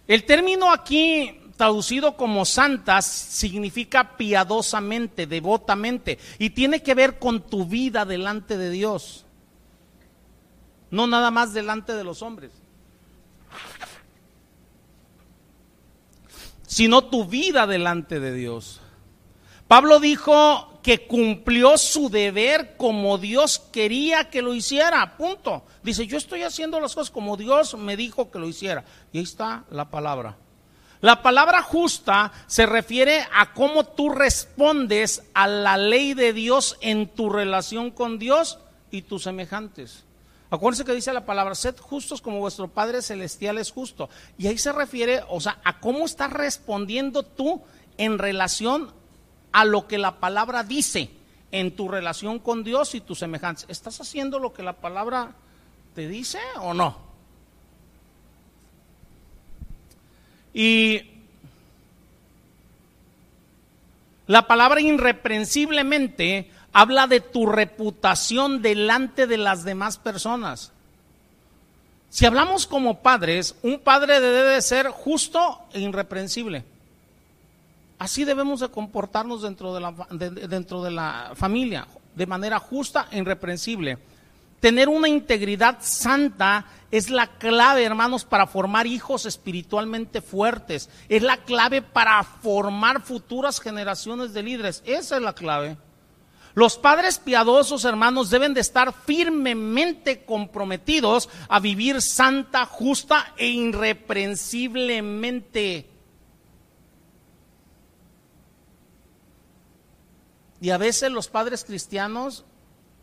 El 0.07 0.23
término 0.25 0.71
aquí 0.71 1.38
traducido 1.58 2.16
como 2.16 2.45
santas 2.45 3.05
significa 3.05 4.16
piadosamente, 4.16 5.28
devotamente, 5.28 6.20
y 6.39 6.51
tiene 6.51 6.82
que 6.82 6.93
ver 6.93 7.20
con 7.20 7.41
tu 7.41 7.66
vida 7.66 8.05
delante 8.05 8.58
de 8.58 8.70
Dios, 8.70 9.26
no 10.91 11.08
nada 11.08 11.32
más 11.32 11.53
delante 11.53 11.93
de 11.93 12.03
los 12.03 12.22
hombres, 12.22 12.51
sino 16.68 17.05
tu 17.05 17.26
vida 17.26 17.66
delante 17.66 18.20
de 18.20 18.34
Dios. 18.34 18.80
Pablo 19.68 19.99
dijo 19.99 20.80
que 20.82 21.05
cumplió 21.05 21.78
su 21.78 22.10
deber 22.10 22.78
como 22.78 23.18
Dios 23.18 23.60
quería 23.60 24.30
que 24.30 24.41
lo 24.41 24.53
hiciera, 24.53 25.18
punto. 25.18 25.66
Dice, 25.84 26.08
yo 26.08 26.18
estoy 26.18 26.43
haciendo 26.43 26.80
las 26.80 26.95
cosas 26.95 27.12
como 27.12 27.36
Dios 27.36 27.76
me 27.76 27.97
dijo 27.97 28.32
que 28.32 28.39
lo 28.39 28.47
hiciera. 28.47 28.86
Y 29.12 29.18
ahí 29.18 29.26
está 29.26 29.66
la 29.70 29.89
palabra. 29.89 30.38
La 31.02 31.22
palabra 31.22 31.62
justa 31.62 32.32
se 32.48 32.66
refiere 32.66 33.26
a 33.34 33.54
cómo 33.54 33.84
tú 33.84 34.10
respondes 34.10 35.24
a 35.34 35.48
la 35.48 35.78
ley 35.78 36.14
de 36.14 36.34
Dios 36.34 36.78
en 36.82 37.08
tu 37.08 37.30
relación 37.30 37.91
con 37.91 38.18
Dios 38.18 38.58
y 38.89 39.04
tus 39.04 39.24
semejantes. 39.24 40.04
Acuérdense 40.50 40.86
que 40.86 40.93
dice 40.93 41.14
la 41.14 41.26
palabra, 41.26 41.56
sed 41.56 41.78
justos 41.78 42.22
como 42.22 42.39
vuestro 42.39 42.70
Padre 42.70 43.02
Celestial 43.02 43.58
es 43.58 43.72
justo. 43.72 44.10
Y 44.38 44.48
ahí 44.48 44.58
se 44.58 44.72
refiere, 44.72 45.22
o 45.30 45.39
sea, 45.39 45.60
a 45.64 45.80
cómo 45.80 46.06
estás 46.06 46.32
respondiendo 46.32 47.24
tú 47.24 47.62
en 47.98 48.18
relación 48.18 48.91
a 49.52 49.66
lo 49.66 49.88
que 49.88 49.98
la 49.98 50.20
palabra 50.20 50.64
dice 50.64 51.12
en 51.52 51.76
tu 51.76 51.89
relación 51.89 52.39
con 52.39 52.64
Dios 52.64 52.95
y 52.95 53.02
tus 53.02 53.20
semejantes. 53.20 53.66
¿Estás 53.68 54.00
haciendo 54.02 54.39
lo 54.39 54.54
que 54.54 54.64
la 54.64 54.74
palabra 54.74 55.34
te 55.93 56.08
dice 56.08 56.39
o 56.62 56.74
no? 56.74 57.07
Y 60.58 61.03
la 64.26 64.47
palabra 64.47 64.82
irreprensiblemente 64.82 66.49
habla 66.74 67.05
de 67.05 67.20
tu 67.20 67.45
reputación 67.45 68.64
delante 68.64 69.28
de 69.28 69.38
las 69.38 69.64
demás 69.64 69.99
personas. 69.99 70.72
Si 72.10 72.26
hablamos 72.26 72.66
como 72.66 73.03
padres, 73.03 73.53
un 73.62 73.78
padre 73.78 74.20
debe 74.20 74.55
de 74.55 74.62
ser 74.64 74.88
justo 74.88 75.60
e 75.74 75.82
irreprensible. 75.82 76.66
Así 77.99 78.26
debemos 78.26 78.62
de 78.62 78.70
comportarnos 78.70 79.43
dentro 79.43 79.76
de 79.76 79.80
la, 79.80 79.93
dentro 80.10 80.82
de 80.82 80.89
la 80.89 81.34
familia, 81.36 81.88
de 82.16 82.26
manera 82.26 82.58
justa 82.58 83.10
e 83.12 83.20
irreprensible. 83.20 83.99
Tener 84.60 84.89
una 84.89 85.08
integridad 85.08 85.78
santa 85.82 86.66
es 86.89 87.09
la 87.09 87.27
clave, 87.27 87.83
hermanos, 87.83 88.23
para 88.23 88.47
formar 88.47 88.88
hijos 88.88 89.25
espiritualmente 89.25 90.21
fuertes. 90.21 90.89
Es 91.09 91.21
la 91.21 91.35
clave 91.38 91.81
para 91.81 92.23
formar 92.23 93.01
futuras 93.01 93.59
generaciones 93.59 94.33
de 94.33 94.43
líderes. 94.43 94.81
Esa 94.85 95.17
es 95.17 95.21
la 95.21 95.33
clave. 95.33 95.75
Los 96.53 96.77
padres 96.77 97.19
piadosos, 97.19 97.83
hermanos, 97.85 98.29
deben 98.29 98.53
de 98.53 98.61
estar 98.61 98.93
firmemente 98.93 100.23
comprometidos 100.23 101.27
a 101.49 101.59
vivir 101.59 102.01
santa, 102.01 102.65
justa 102.65 103.33
e 103.38 103.47
irreprensiblemente. 103.47 105.89
Y 110.59 110.71
a 110.71 110.77
veces 110.77 111.11
los 111.11 111.27
padres 111.27 111.63
cristianos 111.63 112.43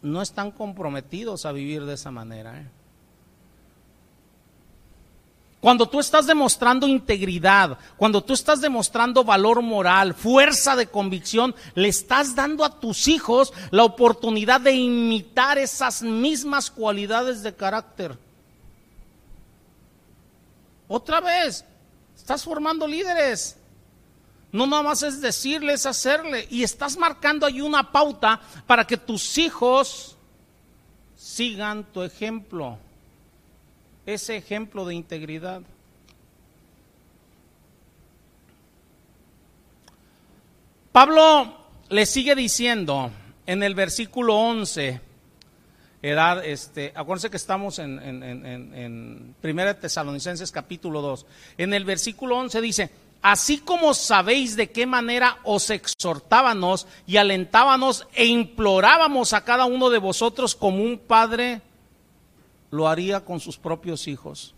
no 0.02 0.20
están 0.20 0.50
comprometidos 0.50 1.46
a 1.46 1.52
vivir 1.52 1.84
de 1.84 1.94
esa 1.94 2.10
manera. 2.10 2.60
¿eh? 2.60 2.68
Cuando 5.64 5.88
tú 5.88 5.98
estás 5.98 6.26
demostrando 6.26 6.86
integridad, 6.86 7.78
cuando 7.96 8.22
tú 8.22 8.34
estás 8.34 8.60
demostrando 8.60 9.24
valor 9.24 9.62
moral, 9.62 10.12
fuerza 10.12 10.76
de 10.76 10.88
convicción, 10.88 11.54
le 11.74 11.88
estás 11.88 12.34
dando 12.34 12.66
a 12.66 12.80
tus 12.80 13.08
hijos 13.08 13.50
la 13.70 13.84
oportunidad 13.84 14.60
de 14.60 14.72
imitar 14.72 15.56
esas 15.56 16.02
mismas 16.02 16.70
cualidades 16.70 17.42
de 17.42 17.54
carácter. 17.54 18.18
Otra 20.86 21.22
vez, 21.22 21.64
estás 22.14 22.44
formando 22.44 22.86
líderes. 22.86 23.56
No 24.52 24.66
nada 24.66 24.82
más 24.82 25.02
es 25.02 25.22
decirles, 25.22 25.86
hacerle. 25.86 26.46
Y 26.50 26.62
estás 26.62 26.98
marcando 26.98 27.46
ahí 27.46 27.62
una 27.62 27.90
pauta 27.90 28.38
para 28.66 28.86
que 28.86 28.98
tus 28.98 29.38
hijos 29.38 30.14
sigan 31.16 31.84
tu 31.84 32.02
ejemplo. 32.02 32.83
Ese 34.06 34.36
ejemplo 34.36 34.84
de 34.84 34.94
integridad. 34.94 35.62
Pablo 40.92 41.56
le 41.88 42.06
sigue 42.06 42.34
diciendo 42.34 43.10
en 43.46 43.62
el 43.62 43.74
versículo 43.74 44.36
11, 44.36 45.00
edad, 46.02 46.44
este, 46.44 46.92
acuérdense 46.94 47.30
que 47.30 47.36
estamos 47.36 47.78
en, 47.78 47.98
en, 47.98 48.22
en, 48.22 48.74
en 48.74 49.34
1 49.42 49.76
Tesalonicenses 49.76 50.52
capítulo 50.52 51.00
2, 51.00 51.26
en 51.58 51.74
el 51.74 51.84
versículo 51.84 52.36
11 52.36 52.60
dice, 52.60 52.90
así 53.22 53.58
como 53.58 53.94
sabéis 53.94 54.54
de 54.54 54.70
qué 54.70 54.86
manera 54.86 55.38
os 55.44 55.70
exhortábamos 55.70 56.86
y 57.06 57.16
alentábamos 57.16 58.06
e 58.14 58.26
implorábamos 58.26 59.32
a 59.32 59.44
cada 59.44 59.64
uno 59.64 59.88
de 59.88 59.98
vosotros 59.98 60.54
como 60.54 60.82
un 60.82 60.98
padre 60.98 61.62
lo 62.74 62.88
haría 62.88 63.24
con 63.24 63.38
sus 63.38 63.56
propios 63.56 64.08
hijos. 64.08 64.52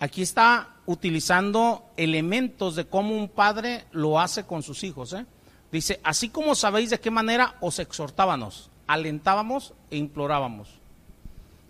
Aquí 0.00 0.22
está 0.22 0.74
utilizando 0.86 1.84
elementos 1.96 2.74
de 2.74 2.86
cómo 2.86 3.14
un 3.14 3.28
padre 3.28 3.84
lo 3.92 4.18
hace 4.18 4.44
con 4.44 4.64
sus 4.64 4.82
hijos. 4.82 5.12
¿eh? 5.12 5.24
Dice, 5.70 6.00
así 6.02 6.30
como 6.30 6.56
sabéis 6.56 6.90
de 6.90 6.98
qué 6.98 7.12
manera 7.12 7.54
os 7.60 7.78
exhortábamos, 7.78 8.70
alentábamos 8.88 9.72
e 9.88 9.98
implorábamos. 9.98 10.68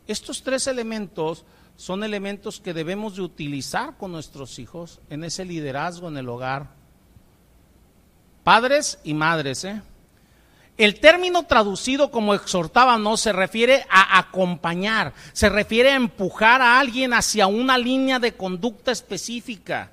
Estos 0.07 0.43
tres 0.43 0.66
elementos 0.68 1.45
son 1.76 2.03
elementos 2.03 2.61
que 2.61 2.72
debemos 2.72 3.16
de 3.16 3.22
utilizar 3.22 3.99
con 3.99 4.11
nuestros 4.11 4.59
hijos 4.59 5.01
en 5.11 5.24
ese 5.24 5.45
liderazgo 5.45 6.09
en 6.09 6.16
el 6.16 6.31
hogar. 6.31 6.80
Padres 8.45 8.99
y 9.05 9.14
madres, 9.14 9.64
¿eh? 9.64 9.82
El 10.80 10.99
término 10.99 11.43
traducido 11.43 12.11
como 12.11 12.32
exhortábamos 12.32 13.20
se 13.20 13.34
refiere 13.34 13.84
a 13.91 14.18
acompañar, 14.18 15.12
se 15.34 15.51
refiere 15.51 15.91
a 15.91 15.97
empujar 15.97 16.62
a 16.62 16.80
alguien 16.80 17.12
hacia 17.12 17.47
una 17.49 17.76
línea 17.76 18.18
de 18.18 18.34
conducta 18.34 18.91
específica. 18.91 19.91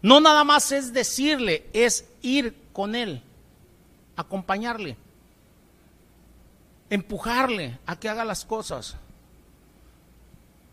No 0.00 0.20
nada 0.20 0.42
más 0.42 0.72
es 0.72 0.94
decirle, 0.94 1.66
es 1.74 2.06
ir 2.22 2.56
con 2.72 2.94
él, 2.94 3.22
acompañarle, 4.16 4.96
empujarle 6.88 7.78
a 7.84 7.96
que 7.96 8.08
haga 8.08 8.24
las 8.24 8.46
cosas. 8.46 8.96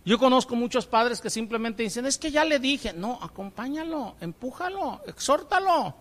Yo 0.05 0.17
conozco 0.17 0.55
muchos 0.55 0.85
padres 0.85 1.19
que 1.19 1.29
simplemente 1.29 1.83
dicen, 1.83 2.05
es 2.05 2.17
que 2.17 2.31
ya 2.31 2.45
le 2.45 2.57
dije, 2.57 2.93
no, 2.93 3.19
acompáñalo, 3.21 4.15
empújalo, 4.21 5.01
exhórtalo. 5.07 5.93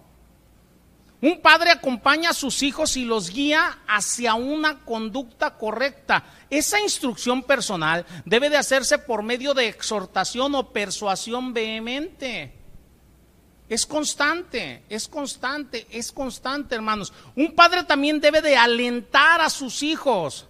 Un 1.23 1.43
padre 1.43 1.71
acompaña 1.71 2.31
a 2.31 2.35
sus 2.35 2.63
hijos 2.63 2.97
y 2.97 3.05
los 3.05 3.29
guía 3.29 3.81
hacia 3.87 4.35
una 4.35 4.79
conducta 4.85 5.59
correcta. 5.59 6.25
Esa 6.49 6.81
instrucción 6.81 7.43
personal 7.43 8.07
debe 8.25 8.49
de 8.49 8.57
hacerse 8.57 8.99
por 8.99 9.23
medio 9.23 9.53
de 9.53 9.69
exhortación 9.69 10.55
o 10.55 10.73
persuasión 10.73 11.53
vehemente. 11.53 12.55
Es 13.69 13.85
constante, 13.87 14.83
es 14.89 15.09
constante, 15.09 15.87
es 15.91 16.11
constante, 16.11 16.75
hermanos. 16.75 17.13
Un 17.37 17.55
padre 17.55 17.85
también 17.85 18.19
debe 18.19 18.41
de 18.41 18.57
alentar 18.57 19.43
a 19.43 19.51
sus 19.51 19.83
hijos. 19.83 20.47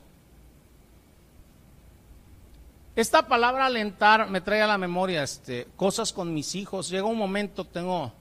Esta 2.95 3.27
palabra 3.27 3.67
alentar 3.67 4.31
me 4.31 4.41
trae 4.41 4.63
a 4.63 4.67
la 4.69 4.79
memoria 4.79 5.23
este, 5.25 5.67
cosas 5.75 6.13
con 6.13 6.33
mis 6.33 6.55
hijos. 6.55 6.89
Llega 6.89 7.05
un 7.05 7.19
momento, 7.19 7.65
tengo 7.65 8.13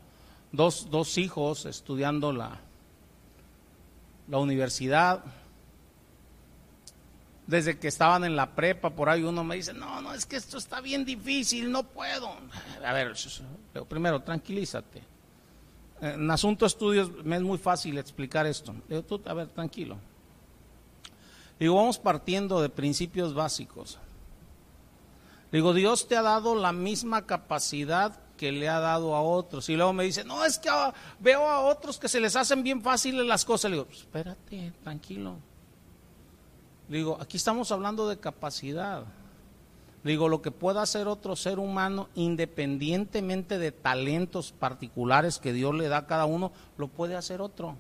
dos, 0.52 0.90
dos 0.90 1.18
hijos 1.18 1.66
estudiando 1.66 2.32
la, 2.32 2.60
la 4.28 4.38
universidad. 4.38 5.24
Desde 7.48 7.80
que 7.80 7.88
estaban 7.88 8.24
en 8.24 8.36
la 8.36 8.54
prepa, 8.54 8.92
por 8.92 9.10
ahí 9.10 9.24
uno 9.24 9.44
me 9.44 9.56
dice, 9.56 9.74
no, 9.74 10.02
no, 10.02 10.14
es 10.14 10.28
que 10.28 10.36
esto 10.36 10.60
está 10.60 10.82
bien 10.82 11.04
difícil, 11.04 11.72
no 11.72 11.84
puedo. 11.84 12.30
A 12.86 12.94
ver, 12.94 13.14
primero, 13.88 14.22
tranquilízate. 14.22 15.02
En 16.02 16.30
asunto 16.30 16.66
estudios 16.66 17.12
me 17.26 17.36
es 17.38 17.42
muy 17.42 17.58
fácil 17.58 17.98
explicar 17.98 18.46
esto. 18.46 18.76
Digo, 18.88 19.02
tú, 19.02 19.20
a 19.26 19.34
ver, 19.34 19.48
tranquilo. 19.48 19.98
Digo, 21.60 21.76
vamos 21.76 21.98
partiendo 21.98 22.62
de 22.62 22.70
principios 22.70 23.34
básicos. 23.34 23.98
Digo, 25.52 25.74
Dios 25.74 26.08
te 26.08 26.16
ha 26.16 26.22
dado 26.22 26.56
la 26.56 26.72
misma 26.72 27.26
capacidad 27.26 28.20
que 28.40 28.54
le 28.54 28.70
ha 28.70 28.80
dado 28.80 29.16
a 29.16 29.22
otros. 29.22 29.68
Y 29.68 29.76
luego 29.76 29.92
me 29.92 30.06
dice, 30.06 30.24
no, 30.24 30.46
es 30.46 30.58
que 30.58 30.70
veo 31.20 31.46
a 31.46 31.60
otros 31.60 32.00
que 32.00 32.08
se 32.08 32.22
les 32.22 32.38
hacen 32.38 32.64
bien 32.64 32.82
fáciles 32.82 33.26
las 33.26 33.44
cosas. 33.44 33.70
Le 33.70 33.78
digo, 33.78 33.90
espérate, 33.92 34.72
tranquilo. 34.82 35.36
Digo, 36.88 37.18
aquí 37.20 37.36
estamos 37.36 37.70
hablando 37.74 38.08
de 38.08 38.18
capacidad. 38.18 39.04
Digo, 40.06 40.30
lo 40.30 40.42
que 40.42 40.52
pueda 40.52 40.82
hacer 40.82 41.10
otro 41.10 41.36
ser 41.36 41.60
humano, 41.60 42.08
independientemente 42.16 43.58
de 43.58 43.74
talentos 43.74 44.54
particulares 44.54 45.38
que 45.38 45.52
Dios 45.52 45.76
le 45.76 45.90
da 45.90 45.98
a 45.98 46.08
cada 46.08 46.26
uno, 46.26 46.54
lo 46.78 46.88
puede 46.88 47.18
hacer 47.18 47.42
otro. 47.42 47.76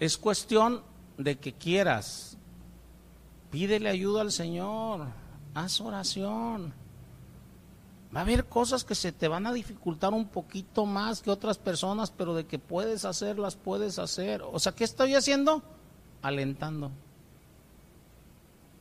Es 0.00 0.18
cuestión 0.18 0.82
de 1.16 1.38
que 1.38 1.52
quieras, 1.52 2.35
pídele 3.50 3.88
ayuda 3.88 4.20
al 4.20 4.32
Señor, 4.32 5.06
haz 5.54 5.80
oración. 5.80 6.72
Va 8.14 8.20
a 8.20 8.22
haber 8.22 8.46
cosas 8.46 8.84
que 8.84 8.94
se 8.94 9.12
te 9.12 9.28
van 9.28 9.46
a 9.46 9.52
dificultar 9.52 10.14
un 10.14 10.28
poquito 10.28 10.86
más 10.86 11.20
que 11.20 11.30
otras 11.30 11.58
personas, 11.58 12.10
pero 12.10 12.34
de 12.34 12.46
que 12.46 12.58
puedes 12.58 13.04
hacerlas, 13.04 13.56
puedes 13.56 13.98
hacer. 13.98 14.42
O 14.42 14.58
sea, 14.58 14.72
¿qué 14.72 14.84
estoy 14.84 15.14
haciendo? 15.14 15.62
Alentando. 16.22 16.90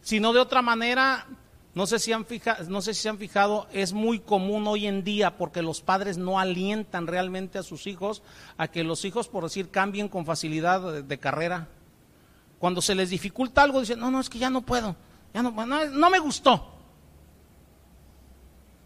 Si 0.02 0.20
no 0.20 0.32
de 0.32 0.40
otra 0.40 0.62
manera, 0.62 1.26
no 1.74 1.88
sé, 1.88 2.00
si 2.00 2.14
han 2.14 2.26
fijado, 2.26 2.70
no 2.70 2.82
sé 2.82 2.94
si 2.94 3.02
se 3.02 3.10
han 3.10 3.18
fijado, 3.18 3.68
es 3.74 3.92
muy 3.92 4.20
común 4.20 4.68
hoy 4.68 4.88
en 4.88 5.04
día 5.04 5.38
porque 5.38 5.62
los 5.62 5.82
padres 5.82 6.18
no 6.18 6.40
alientan 6.40 7.08
realmente 7.08 7.58
a 7.58 7.64
sus 7.64 7.88
hijos 7.88 8.22
a 8.58 8.70
que 8.70 8.86
los 8.86 9.04
hijos, 9.04 9.28
por 9.28 9.44
decir, 9.44 9.70
cambien 9.70 10.08
con 10.08 10.26
facilidad 10.26 11.04
de 11.04 11.18
carrera. 11.18 11.68
Cuando 12.60 12.82
se 12.82 12.96
les 12.96 13.10
dificulta 13.10 13.62
algo, 13.62 13.80
dicen, 13.80 14.00
no, 14.00 14.10
no, 14.10 14.20
es 14.20 14.30
que 14.30 14.40
ya 14.40 14.50
no 14.50 14.62
puedo, 14.62 14.96
ya 15.34 15.44
no, 15.44 15.52
no, 15.52 15.86
no 15.86 16.10
me 16.10 16.20
gustó. 16.20 16.72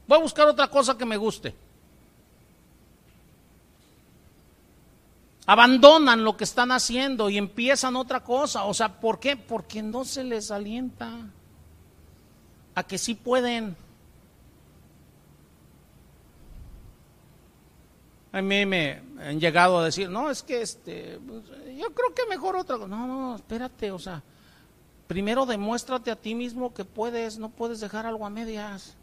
Voy 0.08 0.18
a 0.18 0.22
buscar 0.22 0.48
otra 0.48 0.68
cosa 0.68 0.98
que 0.98 1.06
me 1.06 1.18
guste. 1.18 1.56
Abandonan 5.46 6.24
lo 6.24 6.38
que 6.38 6.44
están 6.44 6.72
haciendo 6.72 7.30
y 7.30 7.38
empiezan 7.38 7.96
otra 7.96 8.24
cosa. 8.24 8.66
O 8.66 8.74
sea, 8.74 9.00
¿por 9.00 9.20
qué? 9.20 9.36
Porque 9.36 9.82
no 9.82 10.06
se 10.06 10.24
les 10.24 10.52
alienta. 10.52 11.12
a 12.76 12.84
que 12.84 12.98
sí 12.98 13.16
pueden. 13.16 13.76
A 18.32 18.42
mí 18.42 18.66
me 18.66 19.02
han 19.20 19.40
llegado 19.40 19.80
a 19.80 19.86
decir, 19.86 20.10
no, 20.10 20.30
es 20.30 20.44
que 20.44 20.62
este, 20.62 21.20
pues, 21.28 21.44
yo 21.80 21.94
creo 21.94 22.14
que 22.14 22.26
mejor 22.28 22.56
otra 22.56 22.78
cosa. 22.78 22.88
No, 22.88 23.08
no, 23.08 23.36
espérate, 23.36 23.92
o 23.92 24.00
sea, 24.00 24.22
primero 25.08 25.46
demuéstrate 25.46 26.12
a 26.12 26.16
ti 26.16 26.36
mismo 26.36 26.74
que 26.74 26.86
puedes, 26.86 27.38
no 27.38 27.50
puedes 27.50 27.80
dejar 27.80 28.06
algo 28.06 28.26
a 28.26 28.30
medias. 28.30 28.96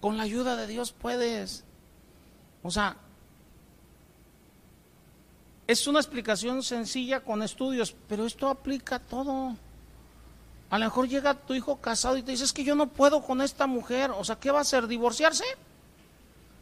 Con 0.00 0.16
la 0.16 0.22
ayuda 0.22 0.56
de 0.56 0.66
Dios 0.66 0.92
puedes. 0.92 1.64
O 2.62 2.70
sea, 2.70 2.96
es 5.66 5.86
una 5.86 6.00
explicación 6.00 6.62
sencilla 6.62 7.20
con 7.20 7.42
estudios, 7.42 7.94
pero 8.08 8.24
esto 8.26 8.48
aplica 8.48 8.96
a 8.96 8.98
todo. 8.98 9.54
A 10.70 10.78
lo 10.78 10.84
mejor 10.84 11.08
llega 11.08 11.34
tu 11.34 11.54
hijo 11.54 11.76
casado 11.76 12.16
y 12.16 12.22
te 12.22 12.30
dice, 12.30 12.44
es 12.44 12.52
que 12.52 12.64
yo 12.64 12.74
no 12.74 12.86
puedo 12.86 13.22
con 13.22 13.40
esta 13.40 13.66
mujer. 13.66 14.12
O 14.12 14.24
sea, 14.24 14.36
¿qué 14.36 14.50
va 14.50 14.58
a 14.58 14.62
hacer? 14.62 14.86
¿Divorciarse? 14.86 15.44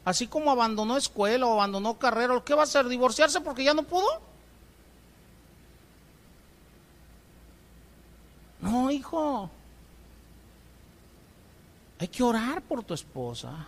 Así 0.09 0.27
como 0.27 0.51
abandonó 0.51 0.97
escuela 0.97 1.45
o 1.45 1.53
abandonó 1.53 1.99
carrera, 1.99 2.43
¿qué 2.43 2.55
va 2.55 2.63
a 2.63 2.65
hacer? 2.65 2.89
¿Divorciarse 2.89 3.43
porque 3.43 3.63
ya 3.63 3.75
no 3.75 3.83
pudo? 3.83 4.09
No, 8.63 8.91
hijo. 8.91 9.51
Hay 11.99 12.09
que 12.09 12.23
orar 12.23 12.63
por 12.63 12.83
tu 12.85 12.95
esposa. 12.95 13.67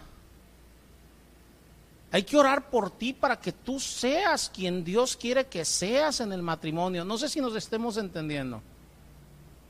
Hay 2.11 2.23
que 2.23 2.39
orar 2.39 2.71
por 2.71 2.91
ti 2.91 3.13
para 3.13 3.39
que 3.39 3.53
tú 3.53 3.79
seas 3.79 4.49
quien 4.49 4.83
Dios 4.83 5.19
quiere 5.19 5.47
que 5.47 5.67
seas 5.67 6.21
en 6.21 6.33
el 6.33 6.41
matrimonio. 6.41 7.05
No 7.05 7.19
sé 7.19 7.29
si 7.29 7.43
nos 7.43 7.55
estemos 7.55 7.99
entendiendo. 7.99 8.63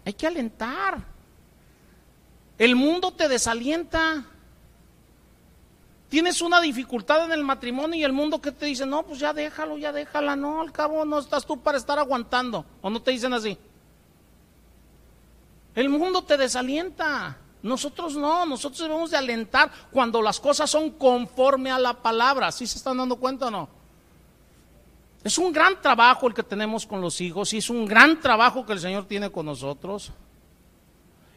Hay 0.04 0.12
que 0.12 0.28
alentar. 0.28 1.02
El 2.58 2.76
mundo 2.76 3.10
te 3.10 3.28
desalienta. 3.28 4.24
Tienes 6.10 6.42
una 6.42 6.60
dificultad 6.60 7.24
en 7.24 7.30
el 7.30 7.44
matrimonio 7.44 7.98
y 7.98 8.02
el 8.02 8.12
mundo 8.12 8.40
que 8.40 8.50
te 8.50 8.66
dice, 8.66 8.84
no, 8.84 9.04
pues 9.04 9.20
ya 9.20 9.32
déjalo, 9.32 9.78
ya 9.78 9.92
déjala, 9.92 10.34
no, 10.34 10.60
al 10.60 10.72
cabo 10.72 11.04
no 11.04 11.20
estás 11.20 11.46
tú 11.46 11.60
para 11.60 11.78
estar 11.78 12.00
aguantando. 12.00 12.64
¿O 12.82 12.90
no 12.90 13.00
te 13.00 13.12
dicen 13.12 13.32
así? 13.32 13.56
El 15.72 15.88
mundo 15.88 16.22
te 16.22 16.36
desalienta. 16.36 17.38
Nosotros 17.62 18.16
no, 18.16 18.44
nosotros 18.44 18.80
debemos 18.80 19.12
de 19.12 19.18
alentar 19.18 19.70
cuando 19.92 20.20
las 20.20 20.40
cosas 20.40 20.68
son 20.68 20.90
conforme 20.90 21.70
a 21.70 21.78
la 21.78 21.94
palabra. 21.94 22.50
¿Sí 22.50 22.66
se 22.66 22.78
están 22.78 22.96
dando 22.96 23.14
cuenta 23.14 23.46
o 23.46 23.50
no? 23.52 23.68
Es 25.22 25.38
un 25.38 25.52
gran 25.52 25.80
trabajo 25.80 26.26
el 26.26 26.34
que 26.34 26.42
tenemos 26.42 26.86
con 26.86 27.00
los 27.00 27.20
hijos 27.20 27.52
y 27.52 27.58
es 27.58 27.70
un 27.70 27.86
gran 27.86 28.20
trabajo 28.20 28.66
que 28.66 28.72
el 28.72 28.80
Señor 28.80 29.04
tiene 29.06 29.30
con 29.30 29.46
nosotros. 29.46 30.10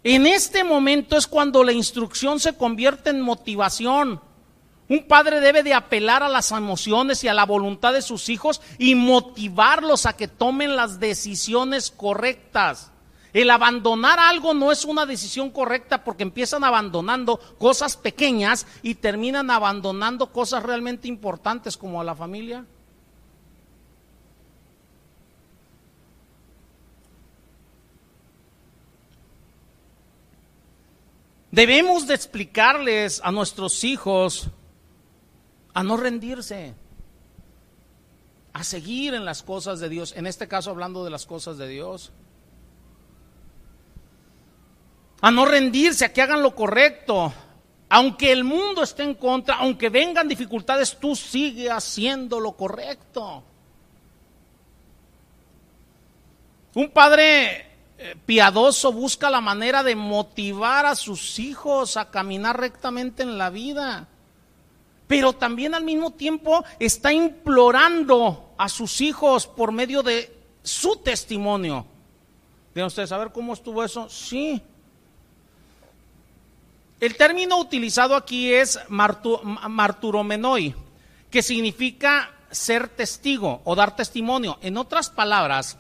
En 0.03 0.25
este 0.25 0.63
momento 0.63 1.15
es 1.15 1.27
cuando 1.27 1.63
la 1.63 1.73
instrucción 1.73 2.39
se 2.39 2.57
convierte 2.57 3.11
en 3.11 3.21
motivación. 3.21 4.32
Un 4.89 5.07
padre 5.07 5.39
debe 5.39 5.63
de 5.63 5.73
apelar 5.73 6.23
a 6.23 6.29
las 6.29 6.51
emociones 6.51 7.23
y 7.23 7.27
a 7.27 7.33
la 7.33 7.45
voluntad 7.45 7.93
de 7.93 8.01
sus 8.01 8.27
hijos 8.29 8.61
y 8.77 8.95
motivarlos 8.95 10.05
a 10.05 10.13
que 10.13 10.27
tomen 10.27 10.75
las 10.75 10.99
decisiones 10.99 11.89
correctas. 11.89 12.91
El 13.31 13.49
abandonar 13.49 14.19
algo 14.19 14.53
no 14.53 14.71
es 14.71 14.85
una 14.85 15.05
decisión 15.05 15.49
correcta 15.49 16.03
porque 16.03 16.21
empiezan 16.21 16.63
abandonando 16.63 17.39
cosas 17.57 17.97
pequeñas 17.97 18.67
y 18.83 18.95
terminan 18.95 19.49
abandonando 19.49 20.31
cosas 20.31 20.61
realmente 20.61 21.07
importantes 21.07 21.75
como 21.75 21.99
a 21.99 22.03
la 22.03 22.13
familia. 22.13 22.65
Debemos 31.49 32.05
de 32.05 32.15
explicarles 32.15 33.21
a 33.23 33.31
nuestros 33.31 33.83
hijos 33.83 34.49
a 35.73 35.83
no 35.83 35.97
rendirse, 35.97 36.75
a 38.53 38.63
seguir 38.63 39.13
en 39.13 39.25
las 39.25 39.41
cosas 39.43 39.79
de 39.79 39.89
Dios, 39.89 40.13
en 40.15 40.27
este 40.27 40.47
caso 40.47 40.69
hablando 40.69 41.03
de 41.03 41.09
las 41.09 41.25
cosas 41.25 41.57
de 41.57 41.67
Dios, 41.67 42.11
a 45.21 45.31
no 45.31 45.45
rendirse, 45.45 46.05
a 46.05 46.13
que 46.13 46.21
hagan 46.21 46.43
lo 46.43 46.53
correcto, 46.53 47.33
aunque 47.89 48.31
el 48.31 48.43
mundo 48.43 48.83
esté 48.83 49.03
en 49.03 49.15
contra, 49.15 49.55
aunque 49.55 49.89
vengan 49.89 50.27
dificultades, 50.27 50.97
tú 50.99 51.15
sigue 51.15 51.71
haciendo 51.71 52.39
lo 52.39 52.53
correcto. 52.53 53.43
Un 56.75 56.89
padre 56.89 57.67
eh, 57.97 58.15
piadoso 58.25 58.91
busca 58.91 59.29
la 59.29 59.41
manera 59.41 59.83
de 59.83 59.95
motivar 59.95 60.85
a 60.85 60.95
sus 60.95 61.37
hijos 61.39 61.97
a 61.97 62.09
caminar 62.09 62.59
rectamente 62.59 63.23
en 63.23 63.37
la 63.37 63.49
vida, 63.49 64.07
pero 65.07 65.33
también 65.33 65.75
al 65.75 65.83
mismo 65.83 66.11
tiempo 66.11 66.63
está 66.79 67.11
implorando 67.11 68.53
a 68.57 68.69
sus 68.69 69.01
hijos 69.01 69.47
por 69.47 69.71
medio 69.71 70.01
de 70.03 70.35
su 70.63 70.95
testimonio. 70.97 71.85
¿Deben 72.73 72.87
ustedes 72.87 73.09
saber 73.09 73.31
cómo 73.31 73.53
estuvo 73.53 73.83
eso? 73.83 74.09
Sí. 74.09 74.61
El 76.99 77.15
término 77.17 77.59
utilizado 77.59 78.15
aquí 78.15 78.53
es 78.53 78.79
marturomenoi, 78.89 80.73
que 81.29 81.43
significa 81.43 82.31
ser 82.49 82.87
testigo 82.87 83.61
o 83.65 83.75
dar 83.75 83.95
testimonio. 83.95 84.57
En 84.61 84.77
otras 84.77 85.09
palabras, 85.09 85.77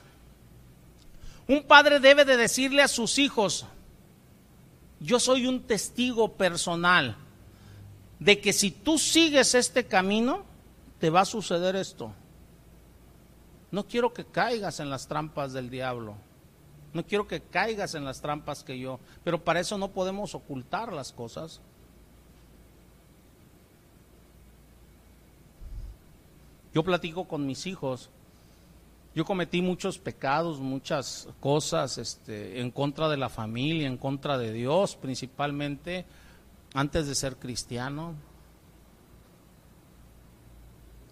un 1.47 1.63
padre 1.63 1.99
debe 1.99 2.25
de 2.25 2.35
decirle 2.35 2.81
a 2.81 2.87
sus 2.87 3.19
hijos, 3.19 3.65
yo 4.99 5.19
soy 5.19 5.47
un 5.47 5.61
testigo 5.61 6.33
personal 6.33 7.17
de 8.23 8.39
que 8.39 8.53
si 8.53 8.71
tú 8.71 8.97
sigues 8.97 9.53
este 9.55 9.85
camino, 9.85 10.43
te 10.99 11.09
va 11.09 11.21
a 11.21 11.25
suceder 11.25 11.75
esto. 11.75 12.13
No 13.71 13.85
quiero 13.85 14.13
que 14.13 14.25
caigas 14.25 14.79
en 14.79 14.89
las 14.89 15.07
trampas 15.07 15.51
del 15.51 15.69
diablo. 15.69 16.15
No 16.93 17.05
quiero 17.05 17.27
que 17.27 17.41
caigas 17.41 17.95
en 17.95 18.05
las 18.05 18.21
trampas 18.21 18.63
que 18.63 18.79
yo. 18.79 18.99
Pero 19.23 19.43
para 19.43 19.59
eso 19.59 19.77
no 19.77 19.89
podemos 19.89 20.35
ocultar 20.35 20.93
las 20.93 21.11
cosas. 21.11 21.59
Yo 26.73 26.83
platico 26.83 27.27
con 27.27 27.45
mis 27.45 27.65
hijos 27.65 28.09
yo 29.15 29.25
cometí 29.25 29.61
muchos 29.61 29.99
pecados, 29.99 30.59
muchas 30.59 31.27
cosas 31.39 31.99
este, 31.99 32.61
en 32.61 32.71
contra 32.71 33.09
de 33.09 33.17
la 33.17 33.29
familia, 33.29 33.87
en 33.87 33.97
contra 33.97 34.39
de 34.39 34.51
Dios 34.51 34.95
principalmente, 34.95 36.05
antes 36.73 37.07
de 37.07 37.15
ser 37.15 37.37
cristiano. 37.37 38.15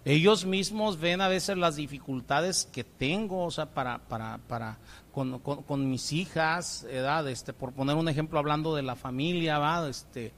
Ellos 0.03 0.45
mismos 0.45 0.99
ven 0.99 1.21
a 1.21 1.27
veces 1.27 1.57
las 1.57 1.75
dificultades 1.75 2.67
que 2.71 2.83
tengo, 2.83 3.45
o 3.45 3.51
sea, 3.51 3.67
para, 3.67 3.99
para, 3.99 4.39
para 4.47 4.79
con, 5.11 5.39
con, 5.39 5.89
mis 5.89 6.11
hijas, 6.11 6.87
edad, 6.89 7.27
este, 7.29 7.53
por 7.53 7.73
poner 7.73 7.95
un 7.95 8.09
ejemplo 8.09 8.39
hablando 8.39 8.75
de 8.75 8.81
la 8.81 8.95
familia, 8.95 9.59
¿va? 9.59 9.87
Este, 9.87 10.31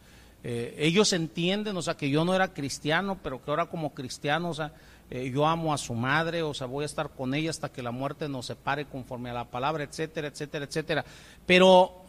eh, 0.44 0.76
ellos 0.78 1.14
entienden, 1.14 1.78
o 1.78 1.82
sea, 1.82 1.96
que 1.96 2.10
yo 2.10 2.26
no 2.26 2.36
era 2.36 2.54
cristiano, 2.54 3.18
pero 3.24 3.42
que 3.42 3.50
ahora 3.52 3.68
como 3.68 3.94
cristiano, 3.94 4.50
o 4.50 4.54
sea, 4.54 4.74
eh, 5.10 5.32
yo 5.34 5.46
amo 5.46 5.74
a 5.74 5.78
su 5.78 5.94
madre, 5.94 6.44
o 6.44 6.54
sea, 6.54 6.68
voy 6.68 6.84
a 6.84 6.86
estar 6.86 7.12
con 7.12 7.34
ella 7.34 7.50
hasta 7.50 7.72
que 7.72 7.82
la 7.82 7.92
muerte 7.92 8.28
nos 8.28 8.48
separe 8.48 8.86
conforme 8.86 9.30
a 9.30 9.34
la 9.34 9.46
palabra, 9.46 9.86
etcétera, 9.86 10.28
etcétera, 10.28 10.66
etcétera. 10.66 11.06
Pero 11.46 12.03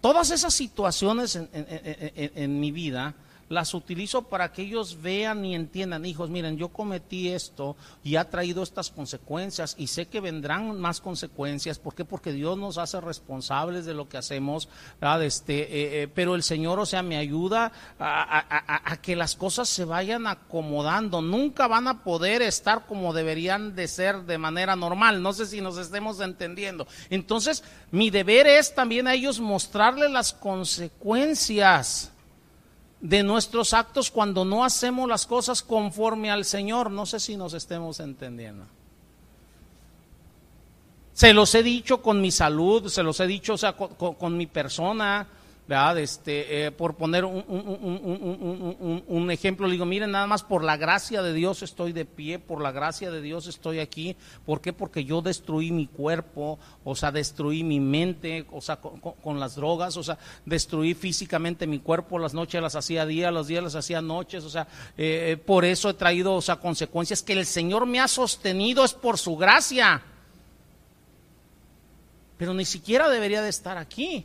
todas 0.00 0.30
esas 0.30 0.54
situaciones 0.54 1.38
en 1.52 2.60
mi 2.60 2.72
vida, 2.72 3.14
las 3.50 3.74
utilizo 3.74 4.22
para 4.22 4.52
que 4.52 4.62
ellos 4.62 5.02
vean 5.02 5.44
y 5.44 5.56
entiendan, 5.56 6.06
hijos, 6.06 6.30
miren, 6.30 6.56
yo 6.56 6.68
cometí 6.68 7.30
esto 7.30 7.76
y 8.04 8.14
ha 8.14 8.30
traído 8.30 8.62
estas 8.62 8.90
consecuencias 8.90 9.74
y 9.76 9.88
sé 9.88 10.06
que 10.06 10.20
vendrán 10.20 10.80
más 10.80 11.00
consecuencias. 11.00 11.80
¿Por 11.80 11.96
qué? 11.96 12.04
Porque 12.04 12.32
Dios 12.32 12.56
nos 12.56 12.78
hace 12.78 13.00
responsables 13.00 13.84
de 13.84 13.94
lo 13.94 14.08
que 14.08 14.18
hacemos, 14.18 14.68
Este, 15.20 15.62
eh, 15.62 16.02
eh, 16.02 16.08
pero 16.14 16.36
el 16.36 16.44
Señor, 16.44 16.78
o 16.78 16.86
sea, 16.86 17.02
me 17.02 17.16
ayuda 17.16 17.72
a, 17.98 18.96
que 19.02 19.16
las 19.16 19.34
cosas 19.34 19.68
se 19.68 19.84
vayan 19.84 20.28
acomodando. 20.28 21.20
Nunca 21.20 21.66
van 21.66 21.88
a 21.88 22.04
poder 22.04 22.42
estar 22.42 22.86
como 22.86 23.12
deberían 23.12 23.74
de 23.74 23.88
ser 23.88 24.22
de 24.26 24.38
manera 24.38 24.76
normal. 24.76 25.22
No 25.22 25.32
sé 25.32 25.46
si 25.46 25.60
nos 25.60 25.76
estemos 25.76 26.20
entendiendo. 26.20 26.86
Entonces, 27.10 27.64
mi 27.90 28.10
deber 28.10 28.46
es 28.46 28.76
también 28.76 29.08
a 29.08 29.14
ellos 29.14 29.40
mostrarles 29.40 30.12
las 30.12 30.32
consecuencias 30.32 32.12
de 33.00 33.22
nuestros 33.22 33.72
actos 33.72 34.10
cuando 34.10 34.44
no 34.44 34.64
hacemos 34.64 35.08
las 35.08 35.26
cosas 35.26 35.62
conforme 35.62 36.30
al 36.30 36.44
Señor. 36.44 36.90
No 36.90 37.06
sé 37.06 37.20
si 37.20 37.36
nos 37.36 37.54
estemos 37.54 38.00
entendiendo. 38.00 38.64
Se 41.12 41.34
los 41.34 41.54
he 41.54 41.62
dicho 41.62 42.00
con 42.00 42.20
mi 42.20 42.30
salud, 42.30 42.88
se 42.88 43.02
los 43.02 43.20
he 43.20 43.26
dicho 43.26 43.54
con, 44.18 44.36
mi 44.36 44.46
persona, 44.46 45.26
Este, 45.70 46.66
eh, 46.66 46.72
por 46.72 46.96
poner 46.96 47.24
un, 47.24 47.40
ejemplo, 49.30 49.68
le 49.68 49.72
digo, 49.72 49.84
miren, 49.84 50.10
nada 50.10 50.26
más 50.26 50.42
por 50.42 50.64
la 50.64 50.76
gracia 50.76 51.22
de 51.22 51.32
Dios 51.32 51.62
estoy 51.62 51.92
de 51.92 52.04
pie, 52.04 52.40
por 52.40 52.60
la 52.60 52.72
gracia 52.72 53.12
de 53.12 53.22
Dios 53.22 53.46
estoy 53.46 53.78
aquí. 53.78 54.16
¿Por 54.44 54.60
qué? 54.60 54.72
Porque 54.72 55.04
yo 55.04 55.22
destruí 55.22 55.70
mi 55.70 55.86
cuerpo, 55.86 56.58
o 56.82 56.96
sea, 56.96 57.12
destruí 57.12 57.62
mi 57.62 57.78
mente, 57.78 58.46
o 58.50 58.60
sea, 58.60 58.80
con, 58.80 59.38
las 59.38 59.54
drogas, 59.54 59.96
o 59.96 60.02
sea, 60.02 60.18
destruí 60.44 60.94
físicamente 60.94 61.68
mi 61.68 61.78
cuerpo, 61.78 62.18
las 62.18 62.34
noches 62.34 62.60
las 62.60 62.74
hacía 62.74 63.06
día, 63.06 63.30
los 63.30 63.46
días 63.46 63.62
las 63.62 63.76
hacía 63.76 64.02
noches, 64.02 64.42
o 64.42 64.50
sea, 64.50 64.66
eh, 64.98 65.40
por 65.46 65.64
eso 65.64 65.88
he 65.90 65.94
traído, 65.94 66.34
o 66.34 66.42
sea, 66.42 66.56
consecuencias 66.56 67.22
que 67.22 67.34
el 67.34 67.46
Señor 67.46 67.86
me 67.86 68.00
ha 68.00 68.08
sostenido 68.08 68.84
es 68.84 68.92
por 68.92 69.18
su 69.18 69.36
gracia 69.36 70.02
pero 72.40 72.54
ni 72.54 72.64
siquiera 72.64 73.10
debería 73.10 73.42
de 73.42 73.50
estar 73.50 73.76
aquí. 73.76 74.24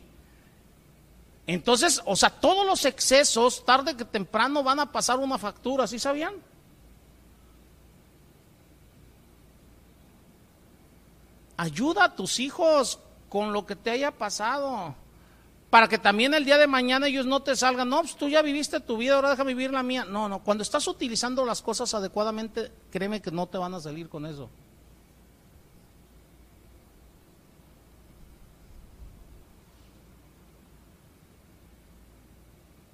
Entonces, 1.46 2.02
o 2.04 2.16
sea, 2.16 2.30
todos 2.30 2.66
los 2.66 2.84
excesos, 2.84 3.64
tarde 3.64 3.96
que 3.96 4.04
temprano, 4.04 4.62
van 4.64 4.80
a 4.80 4.90
pasar 4.90 5.18
una 5.18 5.38
factura, 5.38 5.86
¿sí 5.86 5.98
sabían? 5.98 6.34
Ayuda 11.56 12.04
a 12.04 12.16
tus 12.16 12.40
hijos 12.40 12.98
con 13.28 13.52
lo 13.52 13.64
que 13.64 13.76
te 13.76 13.90
haya 13.90 14.10
pasado, 14.10 14.94
para 15.70 15.88
que 15.88 15.98
también 15.98 16.34
el 16.34 16.44
día 16.44 16.58
de 16.58 16.66
mañana 16.66 17.06
ellos 17.06 17.26
no 17.26 17.42
te 17.42 17.54
salgan, 17.54 17.88
no, 17.88 18.00
pues 18.00 18.16
tú 18.16 18.28
ya 18.28 18.42
viviste 18.42 18.80
tu 18.80 18.96
vida, 18.96 19.14
ahora 19.14 19.30
deja 19.30 19.44
vivir 19.44 19.72
la 19.72 19.82
mía. 19.82 20.04
No, 20.04 20.28
no, 20.28 20.40
cuando 20.42 20.62
estás 20.62 20.86
utilizando 20.88 21.44
las 21.44 21.62
cosas 21.62 21.94
adecuadamente, 21.94 22.72
créeme 22.90 23.22
que 23.22 23.30
no 23.30 23.46
te 23.46 23.58
van 23.58 23.74
a 23.74 23.80
salir 23.80 24.08
con 24.08 24.26
eso. 24.26 24.50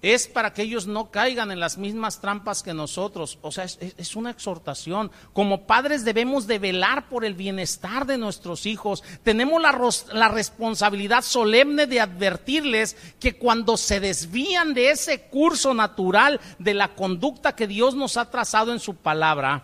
Es 0.03 0.27
para 0.27 0.53
que 0.53 0.63
ellos 0.63 0.89
no 0.89 1.13
caigan 1.13 1.53
en 1.53 1.61
las 1.61 1.79
mismas 1.79 2.21
trampas 2.21 2.65
que 2.65 2.75
nosotros. 2.75 3.39
O 3.41 3.53
sea, 3.53 3.65
es, 3.65 4.17
una 4.17 4.31
exhortación. 4.31 5.13
Como 5.33 5.63
padres 5.63 6.05
debemos 6.05 6.49
de 6.49 6.59
velar 6.59 7.09
por 7.09 7.25
el 7.25 7.35
bienestar 7.35 8.05
de 8.05 8.19
nuestros 8.19 8.67
hijos. 8.67 9.05
Tenemos 9.23 9.63
la, 9.63 9.79
la 10.13 10.29
responsabilidad 10.29 11.23
solemne 11.23 11.87
de 11.87 12.01
advertirles 12.01 12.97
que 13.21 13.39
cuando 13.39 13.77
se 13.77 14.01
desvían 14.01 14.75
de 14.75 14.91
ese 14.91 15.23
curso 15.23 15.73
natural 15.73 16.41
de 16.59 16.75
la 16.75 16.95
conducta 16.97 17.55
que 17.55 17.69
Dios 17.69 17.95
nos 17.95 18.17
ha 18.17 18.29
trazado 18.29 18.73
en 18.73 18.81
su 18.81 18.97
palabra, 18.97 19.63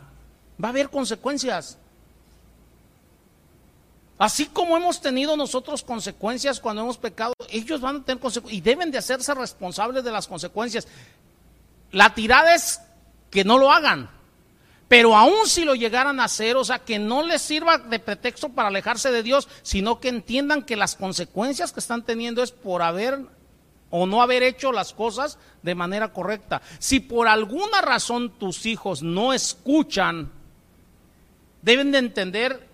va 0.63 0.69
a 0.69 0.71
haber 0.71 0.89
consecuencias. 0.89 1.79
Así 4.19 4.47
como 4.47 4.77
hemos 4.77 5.01
tenido 5.01 5.37
nosotros 5.37 5.85
consecuencias 5.85 6.59
cuando 6.59 6.83
hemos 6.83 6.99
pecado, 6.99 7.33
ellos 7.51 7.81
van 7.81 7.97
a 7.97 8.05
tener 8.05 8.21
consecuencias 8.21 8.59
y 8.59 8.61
deben 8.61 8.91
de 8.91 8.99
hacerse 8.99 9.33
responsables 9.33 10.03
de 10.03 10.11
las 10.11 10.27
consecuencias. 10.27 10.89
La 11.93 12.15
tirada 12.15 12.55
es 12.55 12.81
que 13.31 13.45
no 13.45 13.59
lo 13.59 13.71
hagan, 13.71 14.11
pero 14.89 15.17
aún 15.17 15.47
si 15.47 15.65
lo 15.65 15.77
llegaran 15.77 16.19
a 16.19 16.25
hacer, 16.25 16.57
o 16.57 16.65
sea, 16.65 16.81
que 16.81 16.99
no 16.99 17.23
les 17.23 17.43
sirva 17.43 17.79
de 17.79 18.01
pretexto 18.01 18.49
para 18.49 18.69
alejarse 18.69 19.13
de 19.13 19.23
Dios, 19.23 19.49
sino 19.63 20.01
que 20.01 20.09
entiendan 20.09 20.63
que 20.65 20.77
las 20.77 20.97
consecuencias 20.97 21.73
que 21.73 21.81
están 21.81 22.05
teniendo 22.05 22.43
es 22.43 22.51
por 22.51 22.83
haber 22.83 23.21
o 23.91 24.07
no 24.07 24.21
haber 24.21 24.43
hecho 24.43 24.73
las 24.73 24.93
cosas 24.93 25.39
de 25.63 25.75
manera 25.75 26.13
correcta. 26.13 26.61
Si 26.81 27.01
por 27.01 27.29
alguna 27.29 27.81
razón 27.83 28.31
tus 28.39 28.67
hijos 28.67 29.03
no 29.03 29.33
escuchan, 29.33 30.31
deben 31.63 31.93
de 31.93 31.99
entender 31.99 32.68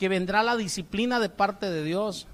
que 0.00 0.08
vendrá 0.08 0.42
la 0.42 0.56
disciplina 0.56 1.20
de 1.20 1.28
parte 1.28 1.70
de 1.70 1.84
Dios. 1.84 2.26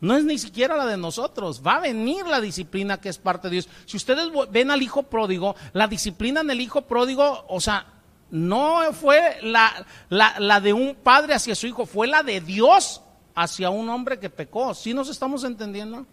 No 0.00 0.16
es 0.16 0.24
ni 0.24 0.38
siquiera 0.38 0.76
la 0.76 0.86
de 0.86 0.96
nosotros, 0.96 1.62
va 1.64 1.76
a 1.76 1.80
venir 1.80 2.26
la 2.26 2.40
disciplina 2.40 3.00
que 3.00 3.08
es 3.08 3.16
parte 3.16 3.46
de 3.46 3.52
Dios. 3.52 3.68
Si 3.86 3.96
ustedes 3.96 4.28
ven 4.50 4.72
al 4.72 4.82
hijo 4.82 5.04
pródigo, 5.04 5.54
la 5.72 5.86
disciplina 5.86 6.40
en 6.40 6.50
el 6.50 6.60
hijo 6.60 6.82
pródigo, 6.82 7.44
o 7.48 7.60
sea, 7.60 7.86
no 8.32 8.92
fue 8.92 9.38
la, 9.40 9.86
la, 10.08 10.60
de 10.60 10.72
un 10.72 10.96
padre 10.96 11.34
hacia 11.34 11.54
su 11.54 11.68
hijo, 11.68 11.86
fue 11.86 12.08
la 12.08 12.24
de 12.24 12.40
Dios 12.40 13.02
hacia 13.36 13.70
un 13.70 13.88
hombre 13.88 14.18
que 14.18 14.28
pecó. 14.28 14.74
¿Sí 14.74 14.92
nos 14.92 15.08
estamos 15.08 15.44
entendiendo? 15.44 16.06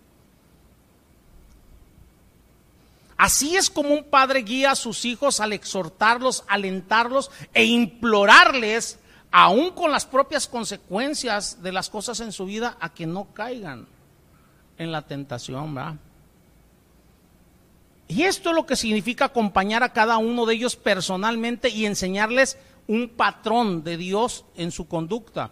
Así 3.18 3.56
es 3.56 3.68
como 3.72 3.96
un 3.96 4.04
padre 4.04 4.42
guía 4.42 4.72
a 4.72 4.76
sus 4.76 5.06
hijos 5.06 5.40
al 5.40 5.54
exhortarlos, 5.54 6.44
alentarlos 6.48 7.32
e 7.52 7.66
implorarles 7.66 9.00
aún 9.38 9.72
con 9.72 9.92
las 9.92 10.06
propias 10.06 10.48
consecuencias 10.48 11.62
de 11.62 11.74
las 11.74 11.90
cosas 11.90 12.22
en 12.22 12.32
su 12.32 12.46
vida, 12.46 12.78
a 12.80 12.94
que 12.94 13.06
no 13.06 13.34
caigan 13.34 13.86
en 14.78 14.94
la 14.94 15.02
tentación, 15.02 15.76
¿verdad? 15.76 15.96
Y 18.08 18.24
esto 18.24 18.52
es 18.52 18.56
lo 18.56 18.66
que 18.66 18.78
significa 18.78 19.26
acompañar 19.26 19.84
a 19.84 19.92
cada 19.92 20.20
uno 20.20 20.46
de 20.46 20.54
ellos 20.54 20.78
personalmente 20.78 21.68
y 21.68 21.86
enseñarles 21.86 22.58
un 22.88 23.10
patrón 23.10 23.84
de 23.84 23.98
Dios 23.98 24.46
en 24.56 24.72
su 24.72 24.88
conducta. 24.88 25.52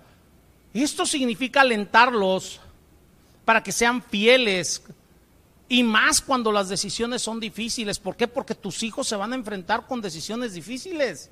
Esto 0.73 1.05
significa 1.05 1.59
alentarlos 1.59 2.61
para 3.43 3.61
que 3.61 3.73
sean 3.73 4.01
fieles 4.01 4.81
y 5.67 5.83
más 5.83 6.21
cuando 6.21 6.53
las 6.53 6.69
decisiones 6.69 7.21
son 7.21 7.41
difíciles. 7.41 7.99
¿Por 7.99 8.15
qué? 8.15 8.29
Porque 8.29 8.55
tus 8.55 8.81
hijos 8.81 9.09
se 9.09 9.17
van 9.17 9.33
a 9.33 9.35
enfrentar 9.35 9.87
con 9.87 9.99
decisiones 9.99 10.53
difíciles. 10.53 11.29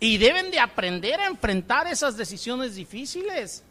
Y 0.00 0.18
deben 0.18 0.50
de 0.50 0.60
aprender 0.60 1.20
a 1.20 1.26
enfrentar 1.26 1.86
esas 1.86 2.16
decisiones 2.16 2.76
difíciles. 2.76 3.64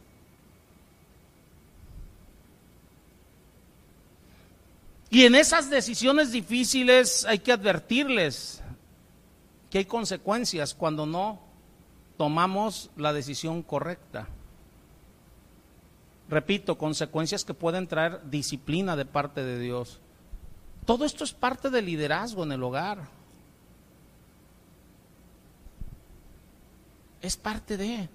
Y 5.10 5.26
en 5.26 5.36
esas 5.36 5.70
decisiones 5.70 6.32
difíciles 6.32 7.26
hay 7.26 7.40
que 7.40 7.54
advertirles 7.54 8.62
que 9.70 9.80
hay 9.80 9.86
consecuencias 9.86 10.74
cuando 10.74 11.06
no 11.06 11.40
tomamos 12.18 12.90
la 12.98 13.14
decisión 13.14 13.64
correcta. 13.64 14.28
Repito, 16.30 16.78
consecuencias 16.78 17.46
que 17.46 17.54
pueden 17.54 17.88
traer 17.88 18.30
disciplina 18.30 18.98
de 18.98 19.06
parte 19.06 19.44
de 19.44 19.60
Dios. 19.60 20.00
Todo 20.86 21.06
esto 21.06 21.24
es 21.24 21.32
parte 21.32 21.70
del 21.70 21.86
liderazgo 21.86 22.44
en 22.44 22.52
el 22.52 22.64
hogar. 22.64 23.17
Es 27.22 27.38
parte 27.38 27.78
de. 27.78 28.10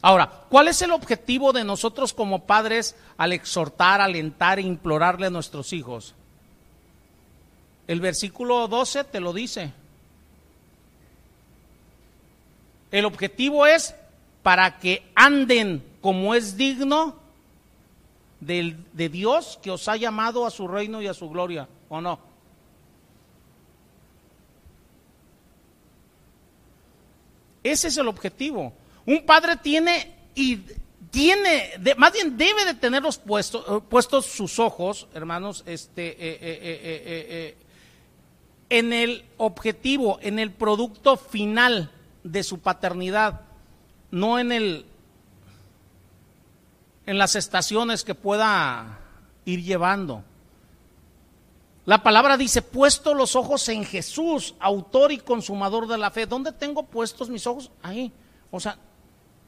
Ahora, 0.00 0.30
¿cuál 0.48 0.68
es 0.68 0.80
el 0.82 0.92
objetivo 0.92 1.52
de 1.52 1.64
nosotros 1.64 2.12
como 2.12 2.46
padres 2.46 2.94
al 3.16 3.32
exhortar, 3.32 4.00
alentar 4.00 4.58
e 4.58 4.62
implorarle 4.62 5.26
a 5.26 5.30
nuestros 5.30 5.72
hijos? 5.72 6.14
El 7.88 8.00
versículo 8.00 8.68
12 8.68 9.04
te 9.04 9.18
lo 9.18 9.32
dice. 9.32 9.72
El 12.92 13.04
objetivo 13.04 13.66
es 13.66 13.94
para 14.42 14.78
que 14.78 15.10
anden 15.14 15.84
como 16.00 16.34
es 16.34 16.56
digno 16.56 17.16
de, 18.40 18.76
de 18.92 19.08
Dios 19.08 19.58
que 19.62 19.70
os 19.70 19.88
ha 19.88 19.96
llamado 19.96 20.46
a 20.46 20.50
su 20.50 20.68
reino 20.68 21.02
y 21.02 21.08
a 21.08 21.14
su 21.14 21.28
gloria, 21.28 21.68
¿o 21.88 22.00
no? 22.00 22.27
Ese 27.70 27.88
es 27.88 27.96
el 27.98 28.08
objetivo. 28.08 28.72
Un 29.04 29.24
padre 29.24 29.56
tiene 29.56 30.14
y 30.34 30.60
tiene, 31.10 31.72
más 31.96 32.12
bien 32.12 32.36
debe 32.36 32.64
de 32.64 32.74
tener 32.74 33.02
eh, 33.04 33.80
puestos 33.88 34.26
sus 34.26 34.58
ojos, 34.58 35.08
hermanos, 35.14 35.62
este, 35.66 36.10
eh, 36.10 36.38
eh, 36.40 37.56
en 38.70 38.92
el 38.92 39.24
objetivo, 39.38 40.18
en 40.22 40.38
el 40.38 40.52
producto 40.52 41.16
final 41.16 41.90
de 42.24 42.42
su 42.42 42.60
paternidad, 42.60 43.40
no 44.10 44.38
en 44.38 44.52
el, 44.52 44.86
en 47.06 47.18
las 47.18 47.36
estaciones 47.36 48.04
que 48.04 48.14
pueda 48.14 48.98
ir 49.44 49.62
llevando. 49.62 50.24
La 51.88 52.02
palabra 52.02 52.36
dice, 52.36 52.60
puesto 52.60 53.14
los 53.14 53.34
ojos 53.34 53.66
en 53.70 53.82
Jesús, 53.82 54.54
autor 54.60 55.10
y 55.10 55.16
consumador 55.16 55.88
de 55.88 55.96
la 55.96 56.10
fe. 56.10 56.26
¿Dónde 56.26 56.52
tengo 56.52 56.82
puestos 56.82 57.30
mis 57.30 57.46
ojos? 57.46 57.70
Ahí. 57.82 58.12
O 58.50 58.60
sea, 58.60 58.76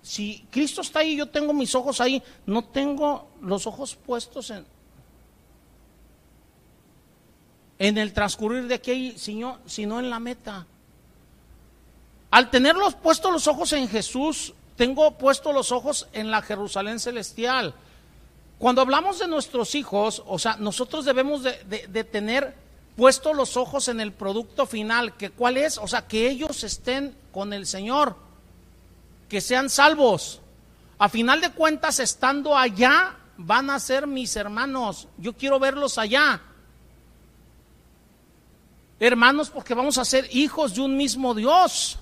si 0.01 0.47
Cristo 0.51 0.81
está 0.81 1.01
ahí, 1.01 1.17
yo 1.17 1.29
tengo 1.29 1.53
mis 1.53 1.75
ojos 1.75 2.01
ahí, 2.01 2.23
no 2.47 2.65
tengo 2.65 3.29
los 3.43 3.67
ojos 3.67 3.95
puestos 3.95 4.49
en, 4.49 4.65
en 7.79 7.99
el 7.99 8.15
transcurrir 8.15 8.67
de 8.69 8.77
aquí, 8.77 9.13
sino, 9.19 9.59
sino 9.67 10.01
en 10.01 10.09
la 10.09 10.19
meta. 10.19 10.67
Al 12.31 12.49
tenerlos 12.49 12.95
puestos 12.95 13.31
los 13.31 13.49
ojos 13.49 13.75
en 13.75 13.87
Jesús, 13.87 14.55
tengo 14.77 15.11
puestos 15.19 15.53
los 15.53 15.73
ojos 15.73 16.09
en 16.15 16.31
la 16.31 16.41
Jerusalén 16.41 17.01
celestial. 17.01 17.75
Cuando 18.61 18.83
hablamos 18.83 19.19
de 19.19 19.27
nuestros 19.27 19.75
hijos, 19.75 20.23
o 20.27 20.39
sea, 20.39 20.57
nosotros 20.59 21.07
debemos 21.07 21.43
de, 21.43 22.05
tener 22.05 22.55
puestos 22.95 23.35
los 23.35 23.57
ojos 23.57 23.89
en 23.89 24.01
el 24.01 24.13
producto 24.13 24.67
final, 24.67 25.17
que 25.17 25.31
cuál 25.31 25.57
es, 25.57 25.79
o 25.79 25.89
sea, 25.89 26.07
que 26.07 26.29
ellos 26.29 26.63
estén 26.63 27.17
con 27.33 27.55
el 27.55 27.67
Señor, 27.67 28.17
que 29.31 29.41
sean 29.41 29.71
salvos, 29.71 30.43
A 30.99 31.09
final 31.09 31.41
de 31.41 31.53
cuentas, 31.53 32.01
estando 32.01 32.55
allá, 32.55 33.17
van 33.39 33.71
a 33.71 33.81
ser 33.81 34.07
mis 34.07 34.37
hermanos. 34.37 35.09
Yo 35.17 35.33
quiero 35.33 35.59
verlos 35.59 35.97
allá. 35.97 36.43
Hermanos, 38.99 39.49
porque 39.49 39.73
vamos 39.73 39.97
a 39.97 40.05
ser 40.05 40.29
hijos 40.37 40.75
de 40.75 40.83
un 40.83 40.99
mismo 40.99 41.35
Dios. 41.35 41.99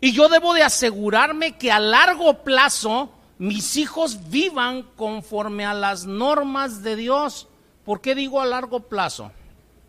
Y 0.00 0.10
yo 0.10 0.28
debo 0.28 0.52
de 0.54 0.64
asegurarme 0.64 1.56
que 1.56 1.70
a 1.70 1.78
largo 1.78 2.42
plazo 2.42 3.12
mis 3.40 3.78
hijos 3.78 4.28
vivan 4.28 4.82
conforme 4.82 5.64
a 5.64 5.72
las 5.72 6.04
normas 6.04 6.82
de 6.82 6.94
Dios. 6.94 7.48
¿Por 7.86 8.02
qué 8.02 8.14
digo 8.14 8.38
a 8.42 8.44
largo 8.44 8.80
plazo? 8.80 9.32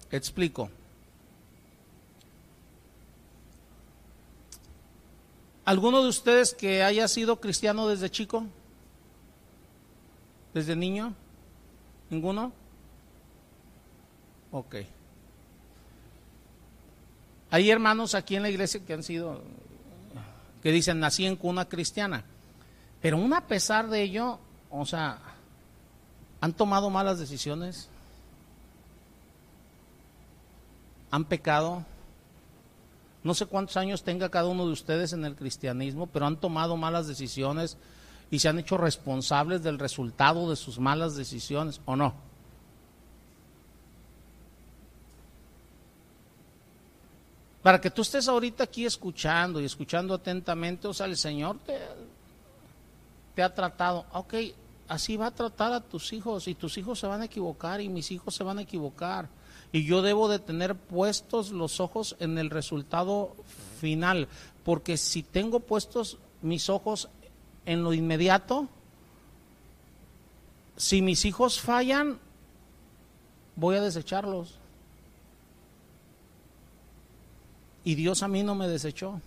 Explico. 0.10 0.70
¿Alguno 5.66 6.02
de 6.02 6.08
ustedes 6.08 6.54
que 6.54 6.82
haya 6.82 7.10
sido 7.10 7.42
cristiano 7.42 7.90
desde 7.90 8.10
chico? 8.10 8.46
¿Desde 10.54 10.78
niño? 10.78 11.14
¿Ninguno? 12.10 12.54
Ok. 14.54 14.76
Hay 17.50 17.70
hermanos 17.70 18.16
aquí 18.16 18.38
en 18.38 18.44
la 18.44 18.50
iglesia 18.50 18.80
que 18.86 18.94
han 18.94 19.04
sido, 19.04 19.42
que 20.64 20.72
dicen, 20.72 21.02
nací 21.02 21.26
en 21.26 21.36
cuna 21.36 21.66
cristiana. 21.66 22.24
Pero 23.02 23.18
aún 23.18 23.34
a 23.34 23.48
pesar 23.48 23.90
de 23.90 24.04
ello, 24.04 24.40
o 24.70 24.86
sea, 24.86 25.20
han 26.40 26.54
tomado 26.54 26.90
malas 26.90 27.20
decisiones, 27.20 27.90
han 31.10 31.26
pecado. 31.26 31.84
No 33.24 33.34
sé 33.34 33.46
cuántos 33.46 33.78
años 33.78 34.04
tenga 34.04 34.30
cada 34.30 34.48
uno 34.48 34.66
de 34.66 34.72
ustedes 34.72 35.14
en 35.14 35.26
el 35.26 35.36
cristianismo, 35.36 36.08
pero 36.08 36.26
han 36.26 36.38
tomado 36.38 36.78
malas 36.78 37.08
decisiones 37.08 37.78
y 38.32 38.40
se 38.40 38.50
han 38.50 38.58
hecho 38.60 38.78
responsables 38.78 39.62
del 39.62 39.78
resultado 39.78 40.50
de 40.50 40.56
sus 40.56 40.80
malas 40.80 41.16
decisiones, 41.16 41.82
¿o 41.86 41.96
no? 41.96 42.14
Para 47.62 47.80
que 47.80 47.92
tú 47.92 48.02
estés 48.02 48.28
ahorita 48.28 48.64
aquí 48.64 48.86
escuchando 48.86 49.62
y 49.62 49.66
escuchando 49.66 50.16
atentamente, 50.16 50.88
o 50.88 50.94
sea, 50.94 51.06
el 51.06 51.18
Señor 51.18 51.60
te, 51.60 51.78
ha 53.44 53.54
tratado, 53.54 54.06
ok, 54.14 54.34
así 54.88 55.18
va 55.18 55.28
a 55.28 55.32
tratar 55.32 55.74
a 55.74 55.82
tus 55.82 56.12
hijos 56.14 56.48
y 56.48 56.56
tus 56.56 56.78
hijos 56.78 57.00
se 57.00 57.08
van 57.08 57.22
a 57.22 57.26
equivocar 57.26 57.82
y 57.82 57.90
mis 57.90 58.12
hijos 58.12 58.36
se 58.36 58.44
van 58.44 58.60
a 58.60 58.64
equivocar. 58.64 59.30
Y 59.72 59.86
yo 59.86 60.02
debo 60.02 60.28
de 60.28 60.40
tener 60.40 60.76
puestos 60.76 61.52
los 61.52 61.80
ojos 61.80 62.18
en 62.20 62.38
el 62.38 62.50
resultado 62.50 63.36
final, 63.80 64.28
porque 64.66 64.98
si 64.98 65.24
tengo 65.24 65.62
puestos 65.62 66.18
mis 66.42 66.70
ojos 66.70 67.10
en 67.66 67.84
lo 67.84 67.94
inmediato, 67.94 68.68
si 70.76 71.02
mis 71.02 71.26
hijos 71.26 71.62
fallan, 71.62 72.20
voy 73.56 73.78
a 73.78 73.82
desecharlos. 73.82 74.56
Y 77.84 77.96
Dios 77.96 78.24
a 78.24 78.28
mí 78.28 78.44
no 78.44 78.56
me 78.56 78.68
desechó. 78.68 79.22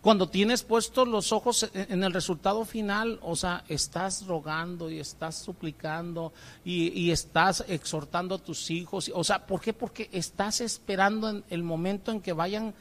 Cuando 0.00 0.30
tienes 0.30 0.62
puestos 0.62 1.06
los 1.06 1.30
ojos 1.30 1.70
en 1.74 2.02
el 2.02 2.14
resultado 2.14 2.64
final, 2.64 3.18
o 3.20 3.36
sea, 3.36 3.64
estás 3.68 4.26
rogando 4.26 4.90
y 4.90 4.98
estás 4.98 5.36
suplicando 5.36 6.32
y, 6.64 7.10
estás 7.10 7.64
exhortando 7.68 8.36
a 8.36 8.38
tus 8.38 8.70
hijos. 8.70 9.10
O 9.14 9.22
sea, 9.22 9.46
¿por 9.46 9.60
qué? 9.60 9.74
Porque 9.74 10.08
estás 10.10 10.62
esperando 10.62 11.28
en 11.28 11.44
el 11.50 11.62
momento 11.62 12.12
en 12.12 12.22
que 12.22 12.32
vayan, 12.32 12.74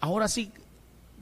ahora 0.00 0.26
sí, 0.26 0.50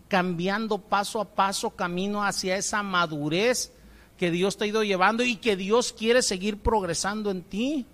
cambiando 0.06 0.78
paso 0.78 1.20
a 1.20 1.24
paso, 1.24 1.70
camino 1.70 2.23
hacia 2.23 2.56
esa 2.56 2.85
madurez 2.85 3.73
que 4.16 4.31
Dios 4.31 4.56
te 4.56 4.64
ha 4.64 4.69
ido 4.69 4.85
llevando 4.85 5.24
y 5.24 5.36
que 5.36 5.56
Dios 5.56 5.93
quiere 5.93 6.23
seguir 6.23 6.59
progresando 6.59 7.32
en 7.32 7.43
ti. 7.43 7.86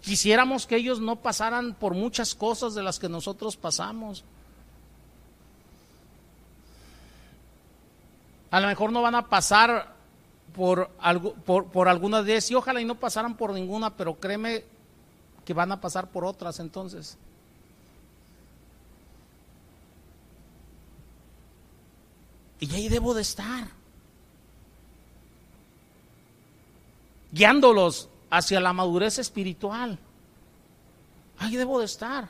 Quisiéramos 0.00 0.64
que 0.64 0.76
ellos 0.76 1.00
no 1.00 1.16
pasaran 1.16 1.74
por 1.74 1.94
muchas 1.94 2.36
cosas 2.36 2.76
de 2.76 2.84
las 2.84 3.00
que 3.00 3.08
nosotros 3.08 3.56
pasamos. 3.56 4.22
A 8.50 8.60
lo 8.60 8.68
mejor 8.68 8.92
no 8.92 9.02
van 9.02 9.14
a 9.14 9.28
pasar 9.28 9.94
por, 10.54 10.90
algo, 10.98 11.34
por, 11.34 11.66
por 11.66 11.88
algunas 11.88 12.24
de 12.24 12.32
ellas 12.32 12.50
y 12.50 12.54
ojalá 12.54 12.80
y 12.80 12.84
no 12.84 12.94
pasaran 12.94 13.36
por 13.36 13.52
ninguna, 13.52 13.96
pero 13.96 14.14
créeme 14.14 14.64
que 15.44 15.54
van 15.54 15.72
a 15.72 15.80
pasar 15.80 16.10
por 16.10 16.24
otras 16.24 16.58
entonces. 16.60 17.18
Y 22.58 22.74
ahí 22.74 22.88
debo 22.88 23.14
de 23.14 23.22
estar. 23.22 23.68
Guiándolos 27.32 28.08
hacia 28.30 28.60
la 28.60 28.72
madurez 28.72 29.18
espiritual. 29.18 29.98
Ahí 31.38 31.56
debo 31.56 31.80
de 31.80 31.84
estar. 31.84 32.28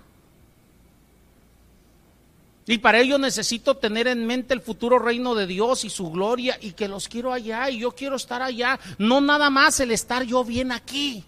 Y 2.68 2.78
para 2.78 2.98
ello 2.98 3.16
necesito 3.16 3.76
tener 3.76 4.08
en 4.08 4.26
mente 4.26 4.52
el 4.52 4.60
futuro 4.60 4.98
reino 4.98 5.36
de 5.36 5.46
Dios 5.46 5.84
y 5.84 5.90
su 5.90 6.10
gloria 6.10 6.58
y 6.60 6.72
que 6.72 6.88
los 6.88 7.08
quiero 7.08 7.32
allá 7.32 7.70
y 7.70 7.78
yo 7.78 7.92
quiero 7.92 8.16
estar 8.16 8.42
allá. 8.42 8.80
No 8.98 9.20
nada 9.20 9.50
más 9.50 9.78
el 9.78 9.92
estar 9.92 10.24
yo 10.24 10.44
bien 10.44 10.72
aquí. 10.72 11.24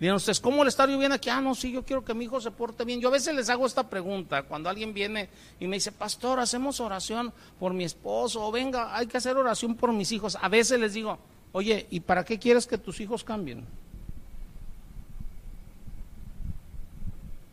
Miren 0.00 0.14
ustedes, 0.14 0.40
¿cómo 0.40 0.62
el 0.62 0.68
estar 0.68 0.88
yo 0.88 0.96
bien 0.96 1.12
aquí? 1.12 1.28
Ah, 1.28 1.40
no, 1.40 1.54
sí, 1.54 1.72
yo 1.72 1.84
quiero 1.84 2.04
que 2.04 2.14
mi 2.14 2.24
hijo 2.24 2.40
se 2.40 2.50
porte 2.52 2.84
bien. 2.84 3.00
Yo 3.00 3.08
a 3.08 3.12
veces 3.12 3.34
les 3.34 3.50
hago 3.50 3.66
esta 3.66 3.90
pregunta 3.90 4.44
cuando 4.44 4.70
alguien 4.70 4.94
viene 4.94 5.28
y 5.58 5.66
me 5.66 5.76
dice, 5.76 5.92
pastor, 5.92 6.38
hacemos 6.40 6.80
oración 6.80 7.32
por 7.58 7.74
mi 7.74 7.84
esposo, 7.84 8.46
o 8.46 8.52
venga, 8.52 8.96
hay 8.96 9.08
que 9.08 9.18
hacer 9.18 9.36
oración 9.36 9.74
por 9.74 9.92
mis 9.92 10.12
hijos. 10.12 10.38
A 10.40 10.48
veces 10.48 10.78
les 10.78 10.94
digo, 10.94 11.18
oye, 11.52 11.86
¿y 11.90 12.00
para 12.00 12.24
qué 12.24 12.38
quieres 12.38 12.66
que 12.66 12.78
tus 12.78 13.00
hijos 13.00 13.24
cambien? 13.24 13.66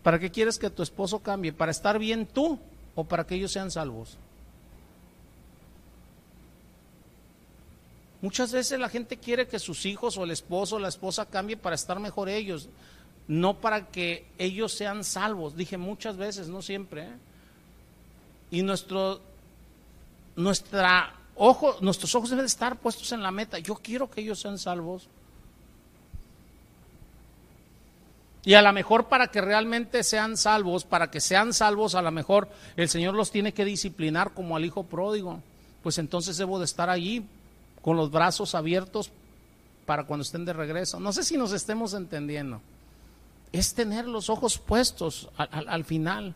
¿Para 0.05 0.19
qué 0.19 0.29
quieres 0.29 0.59
que 0.59 0.69
tu 0.69 0.83
esposo 0.83 1.17
cambie? 1.17 1.51
¿Para 1.51 1.71
estar 1.71 1.97
bien 1.97 2.27
tú 2.27 2.59
o 2.93 3.05
para 3.05 3.25
que 3.25 3.33
ellos 3.33 3.51
sean 3.51 3.71
salvos? 3.71 4.19
Muchas 8.21 8.51
veces 8.51 8.79
la 8.79 8.87
gente 8.87 9.17
quiere 9.17 9.47
que 9.47 9.57
sus 9.57 9.83
hijos 9.87 10.15
o 10.19 10.23
el 10.23 10.29
esposo 10.29 10.75
o 10.75 10.79
la 10.79 10.89
esposa 10.89 11.25
cambie 11.25 11.57
para 11.57 11.73
estar 11.73 11.99
mejor 11.99 12.29
ellos, 12.29 12.69
no 13.27 13.59
para 13.59 13.87
que 13.87 14.27
ellos 14.37 14.73
sean 14.73 15.03
salvos. 15.03 15.55
Dije 15.55 15.75
muchas 15.79 16.17
veces, 16.17 16.49
no 16.49 16.61
siempre. 16.61 17.05
¿eh? 17.05 17.17
Y 18.51 18.61
nuestro, 18.61 19.21
nuestra 20.35 21.15
ojo, 21.33 21.77
nuestros 21.81 22.13
ojos 22.13 22.29
deben 22.29 22.45
estar 22.45 22.77
puestos 22.77 23.11
en 23.11 23.23
la 23.23 23.31
meta. 23.31 23.57
Yo 23.57 23.73
quiero 23.73 24.07
que 24.11 24.21
ellos 24.21 24.39
sean 24.39 24.59
salvos. 24.59 25.07
Y 28.45 28.53
a 28.53 28.61
lo 28.61 28.71
mejor 28.71 29.07
para 29.07 29.27
que 29.27 29.41
realmente 29.41 30.03
sean 30.03 30.37
salvos, 30.37 30.85
para 30.85 31.09
que 31.09 31.19
sean 31.19 31.51
salvos, 31.51 31.95
a 31.95 32.03
lo 32.03 32.11
mejor 32.11 32.47
el 32.77 32.87
Señor 32.89 33.15
los 33.15 33.31
tiene 33.31 33.55
que 33.55 33.65
disciplinar 33.65 34.35
como 34.35 34.55
al 34.55 34.63
hijo 34.63 34.83
pródigo. 34.83 35.41
Pues 35.81 35.97
entonces 35.97 36.37
debo 36.37 36.59
de 36.59 36.65
estar 36.65 36.91
allí 36.91 37.25
con 37.81 37.97
los 37.97 38.11
brazos 38.11 38.53
abiertos 38.53 39.11
para 39.87 40.05
cuando 40.05 40.21
estén 40.21 40.45
de 40.45 40.53
regreso. 40.53 40.99
No 40.99 41.11
sé 41.11 41.23
si 41.23 41.37
nos 41.37 41.53
estemos 41.53 41.95
entendiendo. 41.95 42.61
Es 43.51 43.73
tener 43.73 44.07
los 44.07 44.29
ojos 44.29 44.59
puestos 44.59 45.27
al, 45.37 45.67
al 45.67 45.83
final. 45.83 46.35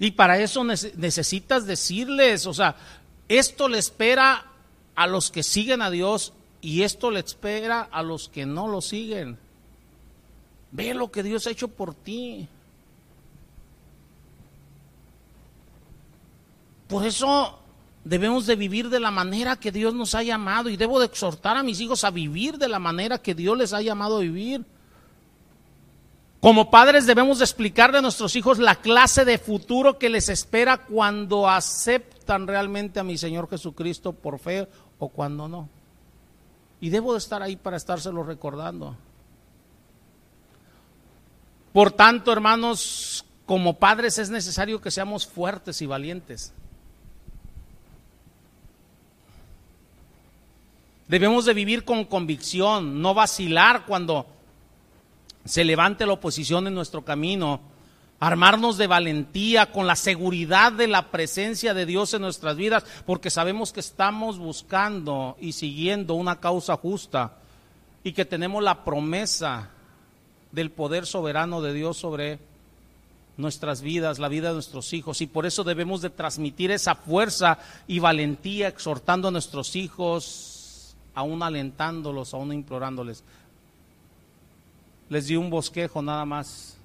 Y 0.00 0.12
para 0.12 0.38
eso 0.38 0.64
necesitas 0.64 1.64
decirles, 1.64 2.44
o 2.46 2.54
sea, 2.54 2.74
esto 3.28 3.68
le 3.68 3.78
espera 3.78 4.46
a 4.96 5.06
los 5.06 5.30
que 5.30 5.44
siguen 5.44 5.80
a 5.82 5.90
Dios 5.90 6.32
y 6.60 6.82
esto 6.82 7.10
le 7.10 7.20
espera 7.20 7.82
a 7.82 8.02
los 8.02 8.28
que 8.28 8.46
no 8.46 8.68
lo 8.68 8.80
siguen. 8.80 9.38
Ve 10.70 10.94
lo 10.94 11.10
que 11.10 11.22
Dios 11.22 11.46
ha 11.46 11.50
hecho 11.50 11.68
por 11.68 11.94
ti. 11.94 12.48
Por 16.88 17.06
eso 17.06 17.58
debemos 18.04 18.46
de 18.46 18.56
vivir 18.56 18.88
de 18.88 19.00
la 19.00 19.10
manera 19.10 19.56
que 19.56 19.70
Dios 19.70 19.94
nos 19.94 20.14
ha 20.14 20.22
llamado 20.22 20.68
y 20.68 20.76
debo 20.76 20.98
de 20.98 21.06
exhortar 21.06 21.56
a 21.56 21.62
mis 21.62 21.80
hijos 21.80 22.04
a 22.04 22.10
vivir 22.10 22.58
de 22.58 22.68
la 22.68 22.78
manera 22.78 23.18
que 23.18 23.34
Dios 23.34 23.56
les 23.56 23.72
ha 23.72 23.82
llamado 23.82 24.16
a 24.16 24.20
vivir. 24.20 24.64
Como 26.40 26.70
padres 26.70 27.06
debemos 27.06 27.38
de 27.38 27.44
explicarle 27.44 27.98
a 27.98 28.02
nuestros 28.02 28.36
hijos 28.36 28.58
la 28.58 28.76
clase 28.76 29.24
de 29.24 29.38
futuro 29.38 29.98
que 29.98 30.08
les 30.08 30.28
espera 30.28 30.84
cuando 30.84 31.48
aceptan 31.48 32.46
realmente 32.46 33.00
a 33.00 33.04
mi 33.04 33.18
Señor 33.18 33.48
Jesucristo 33.50 34.12
por 34.12 34.38
fe 34.38 34.68
o 34.98 35.08
cuando 35.08 35.48
no. 35.48 35.68
Y 36.80 36.90
debo 36.90 37.12
de 37.12 37.18
estar 37.18 37.42
ahí 37.42 37.56
para 37.56 37.76
estárselo 37.76 38.22
recordando. 38.22 38.96
Por 41.72 41.92
tanto, 41.92 42.32
hermanos, 42.32 43.24
como 43.46 43.78
padres 43.78 44.18
es 44.18 44.30
necesario 44.30 44.80
que 44.80 44.90
seamos 44.90 45.26
fuertes 45.26 45.80
y 45.82 45.86
valientes. 45.86 46.52
Debemos 51.08 51.46
de 51.46 51.54
vivir 51.54 51.84
con 51.84 52.04
convicción, 52.04 53.00
no 53.00 53.14
vacilar 53.14 53.86
cuando 53.86 54.26
se 55.44 55.64
levante 55.64 56.04
la 56.04 56.12
oposición 56.12 56.66
en 56.66 56.74
nuestro 56.74 57.02
camino, 57.02 57.60
armarnos 58.20 58.76
de 58.78 58.86
valentía 58.86 59.70
con 59.70 59.86
la 59.86 59.96
seguridad 59.96 60.72
de 60.72 60.88
la 60.88 61.10
presencia 61.10 61.74
de 61.74 61.86
Dios 61.86 62.14
en 62.14 62.22
nuestras 62.22 62.56
vidas, 62.56 62.84
porque 63.06 63.30
sabemos 63.30 63.72
que 63.72 63.80
estamos 63.80 64.38
buscando 64.38 65.36
y 65.40 65.52
siguiendo 65.52 66.14
una 66.14 66.40
causa 66.40 66.76
justa 66.76 67.36
y 68.02 68.12
que 68.12 68.24
tenemos 68.24 68.62
la 68.62 68.84
promesa 68.84 69.70
del 70.50 70.70
poder 70.70 71.06
soberano 71.06 71.60
de 71.60 71.72
Dios 71.72 71.96
sobre 71.96 72.38
nuestras 73.36 73.82
vidas, 73.82 74.18
la 74.18 74.28
vida 74.28 74.48
de 74.48 74.54
nuestros 74.54 74.92
hijos, 74.92 75.20
y 75.20 75.28
por 75.28 75.46
eso 75.46 75.62
debemos 75.62 76.00
de 76.00 76.10
transmitir 76.10 76.72
esa 76.72 76.96
fuerza 76.96 77.58
y 77.86 78.00
valentía 78.00 78.66
exhortando 78.66 79.28
a 79.28 79.30
nuestros 79.30 79.76
hijos, 79.76 80.96
aún 81.14 81.44
alentándolos, 81.44 82.34
aún 82.34 82.52
implorándoles. 82.52 83.22
Les 85.08 85.28
di 85.28 85.36
un 85.36 85.50
bosquejo 85.50 86.02
nada 86.02 86.24
más 86.24 86.77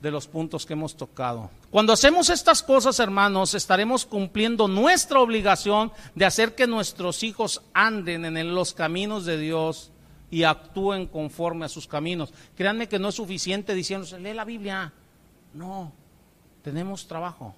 de 0.00 0.10
los 0.10 0.26
puntos 0.26 0.66
que 0.66 0.74
hemos 0.74 0.96
tocado. 0.96 1.50
Cuando 1.70 1.92
hacemos 1.92 2.30
estas 2.30 2.62
cosas, 2.62 3.00
hermanos, 3.00 3.54
estaremos 3.54 4.04
cumpliendo 4.04 4.68
nuestra 4.68 5.20
obligación 5.20 5.92
de 6.14 6.26
hacer 6.26 6.54
que 6.54 6.66
nuestros 6.66 7.22
hijos 7.22 7.62
anden 7.72 8.24
en 8.36 8.54
los 8.54 8.74
caminos 8.74 9.24
de 9.24 9.38
Dios 9.38 9.90
y 10.30 10.44
actúen 10.44 11.06
conforme 11.06 11.64
a 11.64 11.68
sus 11.68 11.86
caminos. 11.86 12.32
Créanme 12.56 12.88
que 12.88 12.98
no 12.98 13.08
es 13.08 13.14
suficiente 13.14 13.74
diciéndose, 13.74 14.18
lee 14.18 14.34
la 14.34 14.44
Biblia. 14.44 14.92
No, 15.54 15.92
tenemos 16.62 17.06
trabajo. 17.06 17.54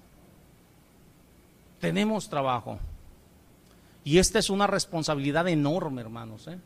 Tenemos 1.79 2.29
trabajo. 2.29 2.79
Y 4.03 4.17
esta 4.17 4.39
es 4.39 4.49
una 4.49 4.67
responsabilidad 4.67 5.47
enorme, 5.47 6.01
hermanos. 6.01 6.47
¿eh? 6.47 6.57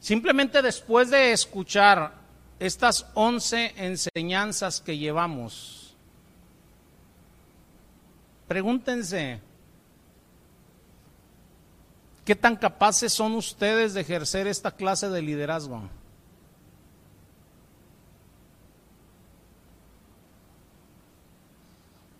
Simplemente 0.00 0.62
después 0.62 1.10
de 1.10 1.32
escuchar 1.32 2.17
estas 2.58 3.06
once 3.14 3.72
enseñanzas 3.76 4.80
que 4.80 4.98
llevamos, 4.98 5.96
pregúntense, 8.46 9.40
¿Qué 12.28 12.36
tan 12.36 12.56
capaces 12.56 13.10
son 13.14 13.32
ustedes 13.36 13.94
de 13.94 14.02
ejercer 14.02 14.46
esta 14.48 14.72
clase 14.72 15.08
de 15.08 15.22
liderazgo? 15.22 15.88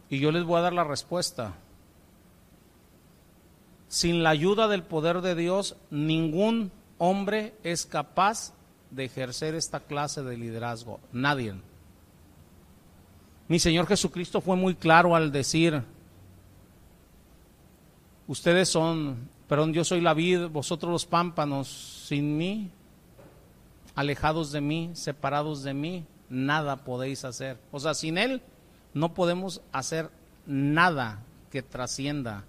Y 0.09 0.19
yo 0.19 0.33
les 0.33 0.45
voy 0.45 0.57
a 0.57 0.63
dar 0.63 0.73
la 0.73 0.85
respuesta. 0.85 1.53
Sin 3.89 4.23
la 4.23 4.31
ayuda 4.31 4.67
del 4.67 4.83
poder 4.83 5.21
de 5.21 5.35
Dios, 5.35 5.77
ningún 5.91 6.73
hombre 6.97 7.55
es 7.63 7.85
capaz 7.85 8.55
de 8.91 9.05
ejercer 9.05 9.55
esta 9.55 9.81
clase 9.81 10.23
de 10.23 10.37
liderazgo. 10.37 11.01
Nadie. 11.13 11.55
Mi 13.49 13.59
Señor 13.59 13.87
Jesucristo 13.87 14.41
fue 14.41 14.57
muy 14.57 14.75
claro 14.75 15.15
al 15.15 15.33
decir, 15.33 15.83
ustedes 18.27 18.69
son 18.69 19.29
Perdón, 19.49 19.73
yo 19.73 19.83
soy 19.83 20.03
la 20.03 20.13
vid, 20.13 20.49
vosotros 20.49 20.93
los 20.93 21.07
pámpanos, 21.07 22.05
sin 22.07 22.37
mí, 22.37 22.71
alejados 23.95 24.53
de 24.53 24.61
mí, 24.61 24.91
separados 24.93 25.63
de 25.63 25.73
mí, 25.73 26.05
nada 26.29 26.85
podéis 26.85 27.25
hacer. 27.25 27.59
O 27.73 27.81
sea, 27.81 27.95
sin 27.95 28.19
Él 28.19 28.43
no 28.93 29.15
podemos 29.15 29.63
hacer 29.73 30.11
nada 30.47 31.23
que 31.51 31.63
trascienda. 31.63 32.45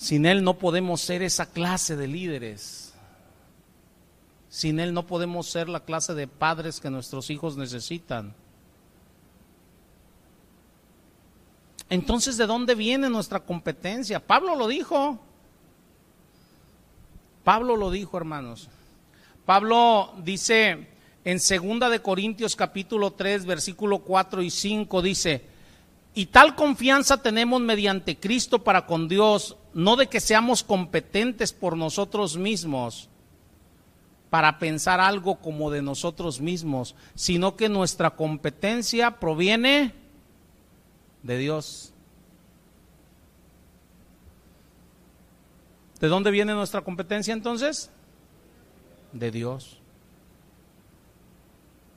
Sin 0.00 0.24
Él 0.24 0.42
no 0.42 0.54
podemos 0.54 1.02
ser 1.02 1.20
esa 1.20 1.44
clase 1.44 1.94
de 1.94 2.08
líderes. 2.08 2.94
Sin 4.48 4.80
Él 4.80 4.94
no 4.94 5.06
podemos 5.06 5.46
ser 5.46 5.68
la 5.68 5.80
clase 5.80 6.14
de 6.14 6.26
padres 6.26 6.80
que 6.80 6.88
nuestros 6.88 7.28
hijos 7.28 7.58
necesitan. 7.58 8.34
Entonces, 11.90 12.38
¿de 12.38 12.46
dónde 12.46 12.74
viene 12.74 13.10
nuestra 13.10 13.40
competencia? 13.40 14.26
Pablo 14.26 14.56
lo 14.56 14.68
dijo. 14.68 15.18
Pablo 17.44 17.76
lo 17.76 17.90
dijo, 17.90 18.16
hermanos. 18.16 18.70
Pablo 19.44 20.14
dice 20.24 20.88
en 21.26 21.38
segunda 21.40 21.90
de 21.90 22.00
Corintios 22.00 22.56
capítulo 22.56 23.10
3, 23.10 23.44
versículo 23.44 23.98
4 23.98 24.40
y 24.40 24.48
5 24.48 25.02
dice, 25.02 25.44
"Y 26.14 26.26
tal 26.26 26.54
confianza 26.54 27.22
tenemos 27.22 27.60
mediante 27.60 28.18
Cristo 28.18 28.64
para 28.64 28.86
con 28.86 29.08
Dios, 29.08 29.56
no 29.72 29.96
de 29.96 30.08
que 30.08 30.20
seamos 30.20 30.62
competentes 30.62 31.52
por 31.52 31.76
nosotros 31.76 32.36
mismos 32.36 33.08
para 34.30 34.58
pensar 34.58 35.00
algo 35.00 35.40
como 35.40 35.70
de 35.70 35.82
nosotros 35.82 36.40
mismos, 36.40 36.94
sino 37.14 37.56
que 37.56 37.68
nuestra 37.68 38.10
competencia 38.10 39.18
proviene 39.18 39.92
de 41.22 41.36
Dios. 41.36 41.92
¿De 46.00 46.08
dónde 46.08 46.30
viene 46.30 46.54
nuestra 46.54 46.80
competencia 46.82 47.34
entonces? 47.34 47.90
De 49.12 49.30
Dios. 49.30 49.78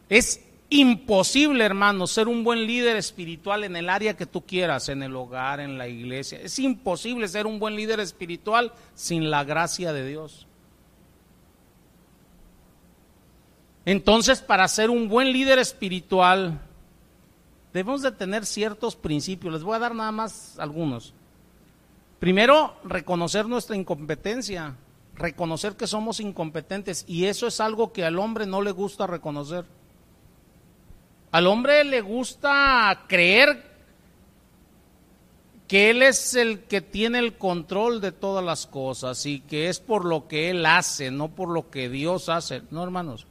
Es 0.10 0.42
imposible, 0.74 1.64
hermano, 1.64 2.08
ser 2.08 2.28
un 2.28 2.44
buen 2.44 2.66
líder 2.66 2.96
espiritual 2.98 3.64
en 3.64 3.76
el 3.76 3.90
área 3.90 4.16
que 4.16 4.26
tú 4.26 4.42
quieras, 4.42 4.90
en 4.90 5.04
el 5.04 5.16
hogar, 5.16 5.60
en 5.60 5.78
la 5.78 5.88
iglesia. 5.88 6.40
Es 6.42 6.58
imposible 6.60 7.28
ser 7.28 7.46
un 7.46 7.60
buen 7.60 7.76
líder 7.76 8.00
espiritual 8.00 8.74
sin 8.96 9.30
la 9.30 9.44
gracia 9.44 9.94
de 9.94 10.08
Dios. 10.08 10.48
Entonces, 13.86 14.42
para 14.42 14.68
ser 14.68 14.90
un 14.90 15.10
buen 15.10 15.32
líder 15.32 15.60
espiritual, 15.60 16.60
debemos 17.74 18.02
de 18.02 18.12
tener 18.12 18.46
ciertos 18.46 18.96
principios. 18.96 19.54
Les 19.54 19.64
voy 19.64 19.76
a 19.76 19.80
dar 19.80 19.94
nada 19.94 20.12
más 20.12 20.58
algunos. 20.60 21.14
Primero, 22.20 22.78
reconocer 22.86 23.48
nuestra 23.48 23.76
incompetencia, 23.76 24.76
reconocer 25.16 25.76
que 25.76 25.88
somos 25.88 26.20
incompetentes 26.22 27.04
y 27.08 27.26
eso 27.26 27.48
es 27.48 27.60
algo 27.60 27.92
que 27.92 28.06
al 28.06 28.18
hombre 28.18 28.46
no 28.46 28.62
le 28.62 28.72
gusta 28.72 29.06
reconocer. 29.06 29.66
Al 31.34 31.48
hombre 31.48 31.84
le 31.84 32.00
gusta 32.02 33.06
creer 33.08 33.64
que 35.68 35.90
él 35.90 36.04
es 36.04 36.36
el 36.36 36.60
que 36.66 36.80
tiene 36.80 37.18
el 37.18 37.40
control 37.40 38.02
de 38.02 38.12
todas 38.12 38.46
las 38.46 38.68
cosas 38.68 39.26
y 39.26 39.40
que 39.40 39.68
es 39.68 39.80
por 39.80 40.06
lo 40.06 40.28
que 40.28 40.52
él 40.52 40.64
hace, 40.64 41.10
no 41.10 41.30
por 41.30 41.50
lo 41.50 41.72
que 41.72 41.90
Dios 41.90 42.30
hace. 42.30 42.62
No, 42.70 42.84
hermanos. 42.84 43.26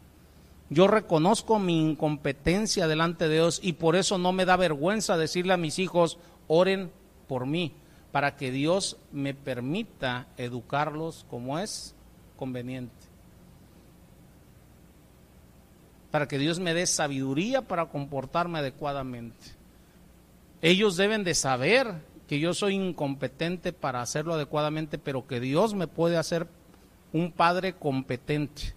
Yo 0.68 0.88
reconozco 0.88 1.60
mi 1.60 1.80
incompetencia 1.80 2.88
delante 2.88 3.28
de 3.28 3.34
Dios 3.34 3.60
y 3.62 3.74
por 3.74 3.94
eso 3.94 4.18
no 4.18 4.32
me 4.32 4.46
da 4.46 4.56
vergüenza 4.56 5.16
decirle 5.16 5.52
a 5.52 5.56
mis 5.56 5.78
hijos, 5.78 6.18
oren 6.48 6.90
por 7.28 7.46
mí, 7.46 7.72
para 8.10 8.34
que 8.36 8.50
Dios 8.50 8.96
me 9.12 9.32
permita 9.32 10.26
educarlos 10.38 11.24
como 11.30 11.60
es 11.60 11.94
conveniente. 12.36 13.01
Para 16.12 16.28
que 16.28 16.38
Dios 16.38 16.60
me 16.60 16.74
dé 16.74 16.86
sabiduría 16.86 17.62
para 17.62 17.86
comportarme 17.86 18.60
adecuadamente. 18.60 19.46
Ellos 20.60 20.96
deben 20.96 21.24
de 21.24 21.34
saber 21.34 21.92
que 22.28 22.38
yo 22.38 22.54
soy 22.54 22.74
incompetente 22.74 23.72
para 23.72 24.00
hacerlo 24.00 24.34
adecuadamente, 24.34 24.96
pero 24.98 25.26
que 25.26 25.40
Dios 25.40 25.74
me 25.74 25.88
puede 25.88 26.16
hacer 26.16 26.46
un 27.12 27.32
padre 27.32 27.74
competente. 27.74 28.74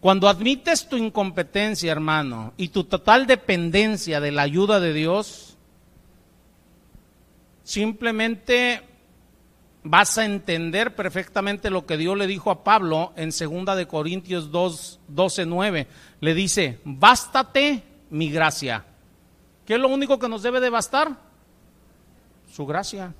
Cuando 0.00 0.28
admites 0.28 0.88
tu 0.88 0.96
incompetencia, 0.96 1.90
hermano, 1.90 2.52
y 2.58 2.68
tu 2.68 2.84
total 2.84 3.26
dependencia 3.26 4.20
de 4.20 4.32
la 4.32 4.42
ayuda 4.42 4.78
de 4.78 4.92
Dios, 4.92 5.56
simplemente 7.62 8.82
vas 9.84 10.16
a 10.16 10.24
entender 10.24 10.96
perfectamente 10.96 11.70
lo 11.70 11.86
que 11.86 11.98
Dios 11.98 12.16
le 12.16 12.26
dijo 12.26 12.50
a 12.50 12.64
Pablo 12.64 13.12
en 13.16 13.30
2 13.30 13.76
de 13.76 13.86
Corintios 13.86 14.50
2, 14.50 15.00
12, 15.08 15.46
9. 15.46 15.86
Le 16.20 16.34
dice, 16.34 16.80
bástate 16.84 17.82
mi 18.10 18.30
gracia. 18.30 18.84
¿Qué 19.66 19.74
es 19.74 19.80
lo 19.80 19.88
único 19.88 20.18
que 20.18 20.28
nos 20.28 20.42
debe 20.42 20.60
de 20.60 20.70
bastar? 20.70 21.16
Su 22.50 22.66
gracia. 22.66 23.14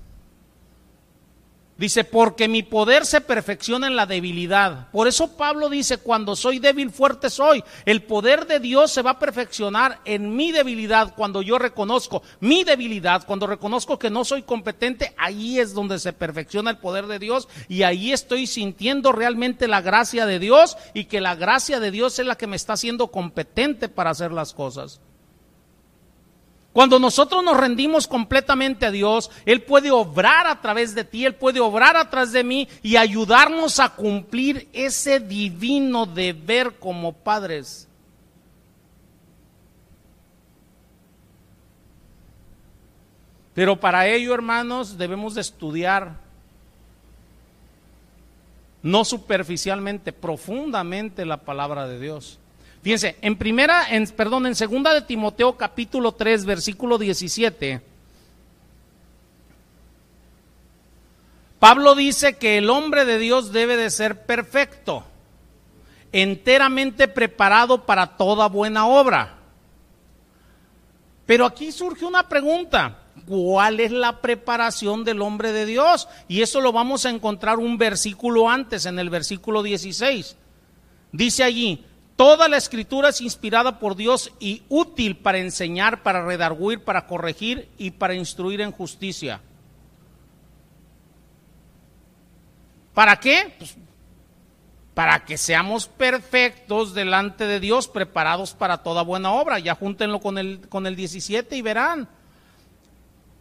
Dice, 1.77 2.05
porque 2.05 2.47
mi 2.47 2.63
poder 2.63 3.05
se 3.05 3.21
perfecciona 3.21 3.89
en 3.89 3.97
la 3.97 4.07
debilidad. 4.07 4.91
Por 4.93 5.09
eso 5.09 5.37
Pablo 5.37 5.69
dice, 5.69 5.99
cuando 5.99 6.37
soy 6.37 6.61
débil, 6.61 6.91
fuerte 6.91 7.31
soy. 7.31 7.65
El 7.85 8.05
poder 8.05 8.47
de 8.47 8.61
Dios 8.61 8.93
se 8.93 9.03
va 9.03 9.13
a 9.13 9.19
perfeccionar 9.19 10.01
en 10.05 10.37
mi 10.37 10.53
debilidad 10.53 11.15
cuando 11.17 11.43
yo 11.43 11.59
reconozco 11.59 12.23
mi 12.39 12.63
debilidad, 12.63 13.27
cuando 13.27 13.49
reconozco 13.49 13.99
que 13.99 14.11
no 14.11 14.25
soy 14.25 14.43
competente, 14.43 15.15
ahí 15.17 15.59
es 15.59 15.75
donde 15.75 15.99
se 15.99 16.13
perfecciona 16.13 16.71
el 16.71 16.79
poder 16.79 17.07
de 17.07 17.19
Dios 17.19 17.49
y 17.69 17.83
ahí 17.83 18.13
estoy 18.13 18.47
sintiendo 18.47 19.11
realmente 19.11 19.67
la 19.67 19.81
gracia 19.81 20.27
de 20.27 20.39
Dios 20.39 20.77
y 20.95 21.07
que 21.07 21.21
la 21.21 21.35
gracia 21.35 21.81
de 21.81 21.91
Dios 21.91 22.19
es 22.21 22.27
la 22.27 22.37
que 22.37 22.47
me 22.47 22.57
está 22.57 22.75
haciendo 22.75 23.09
competente 23.09 23.89
para 23.89 24.11
hacer 24.11 24.31
las 24.31 24.55
cosas. 24.55 25.01
Cuando 26.75 26.99
nosotros 26.99 27.45
nos 27.45 27.57
rendimos 27.57 28.09
completamente 28.09 28.85
a 28.85 28.91
Dios, 28.91 29.31
Él 29.47 29.63
puede 29.63 29.93
obrar 29.93 30.49
a 30.49 30.61
través 30.61 30.93
de 30.93 31.05
ti, 31.05 31.25
Él 31.25 31.37
puede 31.37 31.61
obrar 31.61 31.97
a 31.97 32.11
través 32.11 32.33
de 32.33 32.43
mí 32.43 32.69
y 32.83 32.97
ayudarnos 32.97 33.79
a 33.79 33.91
cumplir 33.91 34.69
ese 34.73 35.21
divino 35.21 36.05
deber 36.05 36.75
como 36.81 37.13
padres. 37.13 37.87
Pero 43.55 43.79
para 43.79 44.09
ello, 44.09 44.35
hermanos, 44.35 44.99
debemos 44.99 45.37
de 45.37 45.43
estudiar 45.43 46.17
no 48.83 49.05
superficialmente, 49.05 50.13
profundamente 50.13 51.25
la 51.25 51.37
palabra 51.37 51.87
de 51.87 52.01
Dios. 52.01 52.41
Fíjense, 52.85 53.16
en 53.23 53.36
primera, 53.36 53.86
perdón, 54.15 54.44
en 54.44 54.55
segunda 54.55 54.93
de 54.93 55.01
Timoteo 55.01 55.56
capítulo 55.56 56.12
3, 56.12 56.44
versículo 56.44 56.98
17, 56.98 57.81
Pablo 61.59 61.94
dice 61.94 62.36
que 62.36 62.59
el 62.59 62.69
hombre 62.69 63.06
de 63.06 63.19
Dios 63.19 63.52
debe 63.52 63.78
de 63.78 63.89
ser 63.89 64.27
perfecto, 64.27 65.02
enteramente 66.12 67.09
preparado 67.09 67.86
para 67.86 68.19
toda 68.19 68.48
buena 68.48 68.86
obra. 68.86 69.39
Pero 71.24 71.47
aquí 71.47 71.73
surge 71.73 72.05
una 72.05 72.28
pregunta, 72.28 72.98
¿cuál 73.27 73.81
es 73.81 73.93
la 73.93 74.20
preparación 74.20 75.05
del 75.05 75.23
hombre 75.23 75.52
de 75.52 75.65
Dios? 75.65 76.06
Y 76.28 76.43
eso 76.43 76.61
lo 76.61 76.70
vamos 76.70 77.06
a 77.06 77.11
encontrar 77.11 77.56
un 77.56 77.78
versículo 77.78 78.51
antes, 78.51 78.85
en 78.85 78.98
el 78.98 79.09
versículo 79.09 79.62
16. 79.62 80.36
Dice 81.12 81.44
allí, 81.44 81.82
Toda 82.16 82.49
la 82.49 82.57
escritura 82.57 83.09
es 83.09 83.20
inspirada 83.20 83.81
por 83.81 83.97
Dios 83.97 84.32
y 84.39 84.62
útil 84.69 85.16
para 85.16 85.39
enseñar, 85.39 86.03
para 86.03 86.24
redarguir, 86.24 86.85
para 86.85 87.07
corregir 87.07 87.69
y 87.77 87.91
para 87.91 88.15
instruir 88.15 88.61
en 88.61 88.70
justicia. 88.70 89.41
¿Para 92.95 93.19
qué? 93.19 93.53
Pues, 93.59 93.77
para 94.95 95.24
que 95.24 95.36
seamos 95.36 95.89
perfectos 95.89 96.95
delante 96.95 97.47
de 97.47 97.59
Dios, 97.59 97.89
preparados 97.89 98.55
para 98.55 98.78
toda 98.78 99.03
buena 99.03 99.32
obra. 99.32 99.59
Ya 99.59 99.74
júntenlo 99.74 100.20
con 100.20 100.39
el, 100.39 100.69
con 100.69 100.86
el 100.86 100.95
17 100.95 101.57
y 101.57 101.62
verán. 101.62 102.09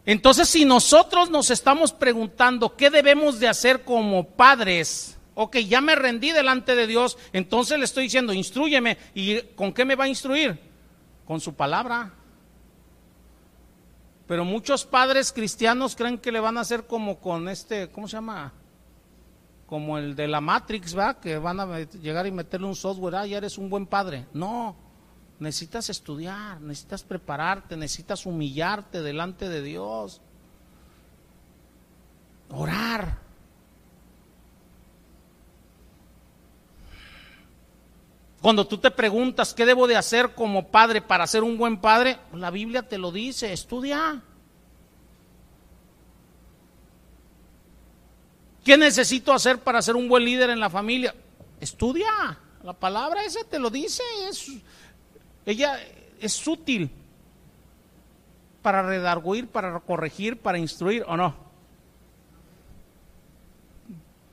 Entonces, 0.05 0.49
si 0.49 0.65
nosotros 0.65 1.29
nos 1.29 1.51
estamos 1.51 1.93
preguntando 1.93 2.75
qué 2.75 2.89
debemos 2.89 3.39
de 3.39 3.47
hacer 3.47 3.83
como 3.83 4.27
padres, 4.29 5.12
Ok, 5.35 5.57
ya 5.57 5.81
me 5.81 5.95
rendí 5.95 6.31
delante 6.31 6.75
de 6.75 6.85
Dios, 6.85 7.17
entonces 7.31 7.79
le 7.79 7.85
estoy 7.85 8.03
diciendo, 8.03 8.33
instruyeme. 8.33 8.97
¿Y 9.15 9.41
con 9.55 9.73
qué 9.73 9.85
me 9.85 9.95
va 9.95 10.03
a 10.05 10.09
instruir? 10.09 10.59
Con 11.25 11.39
su 11.39 11.55
palabra. 11.55 12.13
Pero 14.27 14.45
muchos 14.45 14.85
padres 14.85 15.31
cristianos 15.31 15.95
creen 15.95 16.17
que 16.17 16.31
le 16.31 16.39
van 16.39 16.57
a 16.57 16.61
hacer 16.61 16.85
como 16.85 17.19
con 17.19 17.49
este, 17.49 17.89
¿cómo 17.89 18.07
se 18.07 18.17
llama? 18.17 18.53
Como 19.65 19.97
el 19.97 20.15
de 20.15 20.27
la 20.27 20.39
Matrix, 20.39 20.97
¿va? 20.97 21.19
Que 21.19 21.37
van 21.37 21.59
a 21.59 21.79
llegar 21.79 22.27
y 22.27 22.31
meterle 22.31 22.67
un 22.67 22.75
software, 22.75 23.15
ah, 23.15 23.25
ya 23.25 23.37
eres 23.37 23.57
un 23.57 23.69
buen 23.69 23.85
padre. 23.85 24.27
No, 24.33 24.75
necesitas 25.39 25.89
estudiar, 25.89 26.61
necesitas 26.61 27.03
prepararte, 27.03 27.75
necesitas 27.75 28.25
humillarte 28.25 29.01
delante 29.01 29.49
de 29.49 29.61
Dios. 29.61 30.21
Orar. 32.49 33.22
Cuando 38.43 38.67
tú 38.67 38.77
te 38.77 38.91
preguntas 38.91 39.53
qué 39.53 39.65
debo 39.65 39.87
de 39.87 39.95
hacer 39.95 40.35
como 40.35 40.67
padre 40.67 41.01
para 41.01 41.25
ser 41.27 41.43
un 41.43 41.57
buen 41.57 41.77
padre, 41.79 42.19
la 42.33 42.51
Biblia 42.51 42.83
te 42.83 42.97
lo 42.97 43.09
dice, 43.09 43.53
estudia. 43.53 44.21
¿Qué 48.65 48.75
necesito 48.75 49.31
hacer 49.31 49.59
para 49.59 49.81
ser 49.81 49.95
un 49.95 50.09
buen 50.09 50.25
líder 50.25 50.49
en 50.49 50.59
la 50.59 50.69
familia? 50.69 51.15
Estudia. 51.61 52.37
La 52.63 52.73
palabra 52.73 53.23
esa 53.23 53.45
te 53.45 53.59
lo 53.59 53.69
dice. 53.69 54.03
Es, 54.27 54.51
ella 55.45 55.79
es 56.19 56.45
útil 56.45 56.91
para 58.61 58.83
redarguir, 58.83 59.47
para 59.47 59.79
corregir, 59.79 60.37
para 60.37 60.57
instruir 60.57 61.05
o 61.07 61.15
no. 61.15 61.33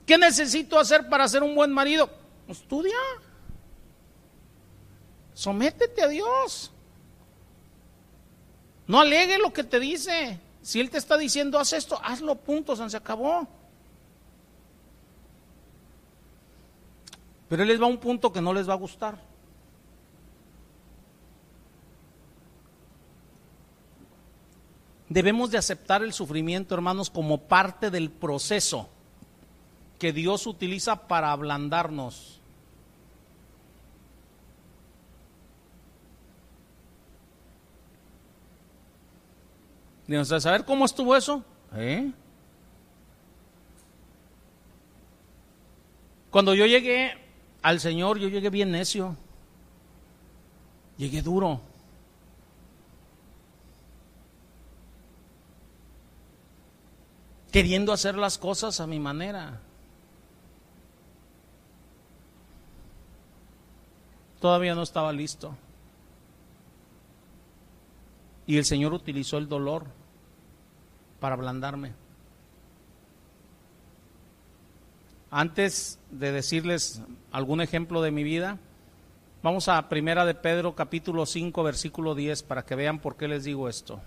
¿Qué 0.04 0.18
necesito 0.18 0.80
hacer 0.80 1.08
para 1.08 1.28
ser 1.28 1.44
un 1.44 1.54
buen 1.54 1.70
marido? 1.70 2.10
Estudia. 2.48 2.96
Sométete 5.40 6.02
a 6.02 6.08
Dios. 6.08 6.70
No 8.86 9.00
alegue 9.00 9.38
lo 9.38 9.54
que 9.54 9.64
te 9.64 9.80
dice. 9.80 10.38
Si 10.60 10.80
Él 10.80 10.90
te 10.90 10.98
está 10.98 11.16
diciendo, 11.16 11.58
haz 11.58 11.72
esto, 11.72 11.98
hazlo, 12.04 12.34
punto, 12.34 12.76
se 12.76 12.94
acabó. 12.94 13.48
Pero 17.48 17.62
Él 17.62 17.68
les 17.70 17.80
va 17.80 17.86
a 17.86 17.88
un 17.88 17.96
punto 17.96 18.30
que 18.30 18.42
no 18.42 18.52
les 18.52 18.68
va 18.68 18.74
a 18.74 18.76
gustar. 18.76 19.18
Debemos 25.08 25.50
de 25.50 25.56
aceptar 25.56 26.02
el 26.02 26.12
sufrimiento, 26.12 26.74
hermanos, 26.74 27.08
como 27.08 27.38
parte 27.38 27.90
del 27.90 28.10
proceso 28.10 28.90
que 29.98 30.12
Dios 30.12 30.46
utiliza 30.46 31.08
para 31.08 31.32
ablandarnos. 31.32 32.39
A 40.18 40.40
¿saber 40.40 40.64
cómo 40.64 40.84
estuvo 40.84 41.14
eso? 41.14 41.44
¿Eh? 41.74 42.10
Cuando 46.30 46.54
yo 46.54 46.66
llegué 46.66 47.12
al 47.62 47.80
Señor, 47.80 48.18
yo 48.18 48.28
llegué 48.28 48.50
bien 48.50 48.72
necio. 48.72 49.16
Llegué 50.96 51.22
duro. 51.22 51.60
Queriendo 57.52 57.92
hacer 57.92 58.16
las 58.16 58.38
cosas 58.38 58.80
a 58.80 58.86
mi 58.86 59.00
manera. 59.00 59.60
Todavía 64.40 64.74
no 64.74 64.82
estaba 64.82 65.12
listo. 65.12 65.56
Y 68.46 68.56
el 68.56 68.64
Señor 68.64 68.92
utilizó 68.92 69.38
el 69.38 69.48
dolor 69.48 69.99
para 71.20 71.34
ablandarme. 71.34 71.92
Antes 75.30 76.00
de 76.10 76.32
decirles 76.32 77.02
algún 77.30 77.60
ejemplo 77.60 78.02
de 78.02 78.10
mi 78.10 78.24
vida, 78.24 78.58
vamos 79.42 79.68
a 79.68 79.88
Primera 79.88 80.24
de 80.24 80.34
Pedro 80.34 80.74
capítulo 80.74 81.24
5 81.24 81.62
versículo 81.62 82.16
10 82.16 82.42
para 82.42 82.64
que 82.64 82.74
vean 82.74 82.98
por 82.98 83.16
qué 83.16 83.28
les 83.28 83.44
digo 83.44 83.68
esto. 83.68 84.00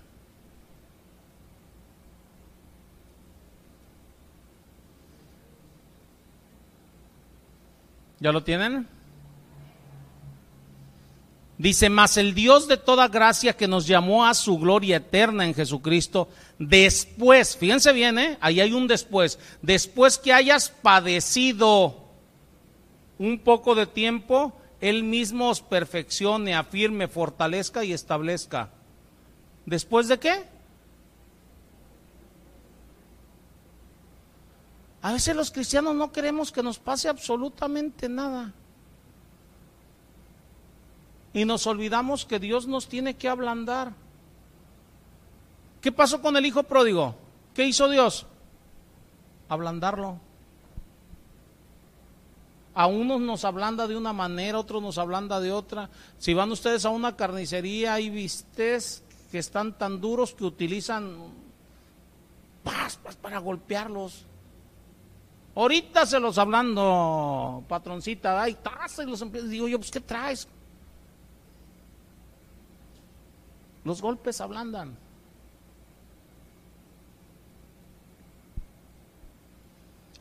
¿Ya 8.20 8.32
lo 8.32 8.44
tienen? 8.44 8.88
Dice, 11.64 11.90
más 11.90 12.18
el 12.18 12.34
Dios 12.34 12.68
de 12.68 12.76
toda 12.76 13.08
gracia 13.08 13.56
que 13.56 13.70
nos 13.70 13.88
llamó 13.88 14.26
a 14.26 14.34
su 14.34 14.60
gloria 14.60 14.98
eterna 14.98 15.46
en 15.46 15.54
Jesucristo, 15.54 16.28
después, 16.60 17.56
fíjense 17.56 17.94
bien, 17.94 18.20
¿eh? 18.20 18.38
ahí 18.42 18.60
hay 18.60 18.74
un 18.74 18.86
después, 18.86 19.40
después 19.62 20.18
que 20.18 20.34
hayas 20.34 20.68
padecido 20.68 22.04
un 23.18 23.40
poco 23.40 23.76
de 23.76 23.86
tiempo, 23.86 24.52
Él 24.82 25.06
mismo 25.06 25.48
os 25.48 25.62
perfeccione, 25.62 26.54
afirme, 26.54 27.08
fortalezca 27.08 27.86
y 27.86 27.94
establezca. 27.94 28.70
¿Después 29.66 30.10
de 30.10 30.20
qué? 30.20 30.44
A 35.02 35.14
veces 35.14 35.34
los 35.34 35.50
cristianos 35.50 35.96
no 35.96 36.12
queremos 36.12 36.52
que 36.52 36.62
nos 36.62 36.78
pase 36.78 37.08
absolutamente 37.08 38.10
nada. 38.10 38.54
Y 41.34 41.46
nos 41.46 41.66
olvidamos 41.66 42.26
que 42.26 42.40
Dios 42.40 42.68
nos 42.68 42.88
tiene 42.88 43.16
que 43.16 43.28
ablandar. 43.28 43.94
¿Qué 45.82 45.92
pasó 45.92 46.22
con 46.22 46.38
el 46.38 46.46
hijo 46.46 46.64
pródigo? 46.64 47.16
¿Qué 47.54 47.66
hizo 47.66 47.90
Dios? 47.90 48.26
Ablandarlo. 49.50 50.20
A 52.76 52.88
unos 52.88 53.20
nos 53.20 53.46
ablanda 53.46 53.88
de 53.88 53.98
una 53.98 54.14
manera, 54.14 54.58
a 54.58 54.62
otros 54.62 54.82
nos 54.82 54.98
ablanda 54.98 55.40
de 55.40 55.52
otra. 55.52 55.90
Si 56.18 56.34
van 56.34 56.52
ustedes 56.52 56.86
a 56.86 56.90
una 56.90 57.16
carnicería, 57.16 57.96
hay 57.96 58.10
vistes 58.10 59.04
que 59.32 59.40
están 59.40 59.78
tan 59.78 60.00
duros 60.00 60.34
que 60.34 60.46
utilizan 60.46 61.18
para 63.22 63.40
golpearlos. 63.40 64.26
Ahorita 65.56 66.06
se 66.06 66.20
los 66.20 66.38
hablando, 66.38 67.64
patroncita, 67.68 68.42
ay, 68.42 68.58
y 69.00 69.06
los 69.06 69.32
Digo 69.50 69.68
yo, 69.68 69.78
pues, 69.78 69.92
¿qué 69.92 70.00
traes? 70.00 70.48
Los 73.84 74.02
golpes 74.02 74.40
ablandan. 74.42 74.98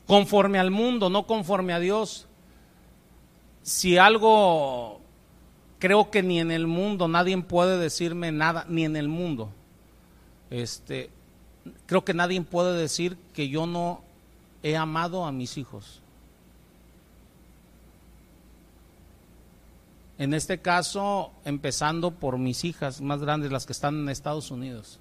Conforme 0.07 0.59
al 0.59 0.71
mundo, 0.71 1.09
no 1.09 1.27
conforme 1.27 1.73
a 1.73 1.79
Dios. 1.79 2.27
Si 3.63 3.97
algo 3.97 5.01
creo 5.79 6.11
que 6.11 6.23
ni 6.23 6.39
en 6.41 6.51
el 6.51 6.67
mundo 6.67 7.09
nadie 7.09 7.37
puede 7.39 7.79
decirme 7.79 8.31
nada, 8.33 8.67
ni 8.69 8.85
en 8.85 8.97
el 8.97 9.09
mundo. 9.09 9.51
Este, 10.51 11.11
creo 11.87 12.05
que 12.05 12.15
nadie 12.15 12.41
puede 12.43 12.79
decir 12.79 13.17
que 13.33 13.49
yo 13.49 13.67
no 13.67 14.03
he 14.63 14.77
amado 14.77 15.25
a 15.25 15.33
mis 15.33 15.57
hijos. 15.57 16.02
En 20.23 20.35
este 20.35 20.61
caso, 20.61 21.33
empezando 21.45 22.13
por 22.13 22.39
mis 22.39 22.65
hijas 22.65 23.01
más 23.01 23.19
grandes, 23.19 23.51
las 23.51 23.67
que 23.67 23.73
están 23.73 24.03
en 24.03 24.09
Estados 24.09 24.53
Unidos. 24.53 25.01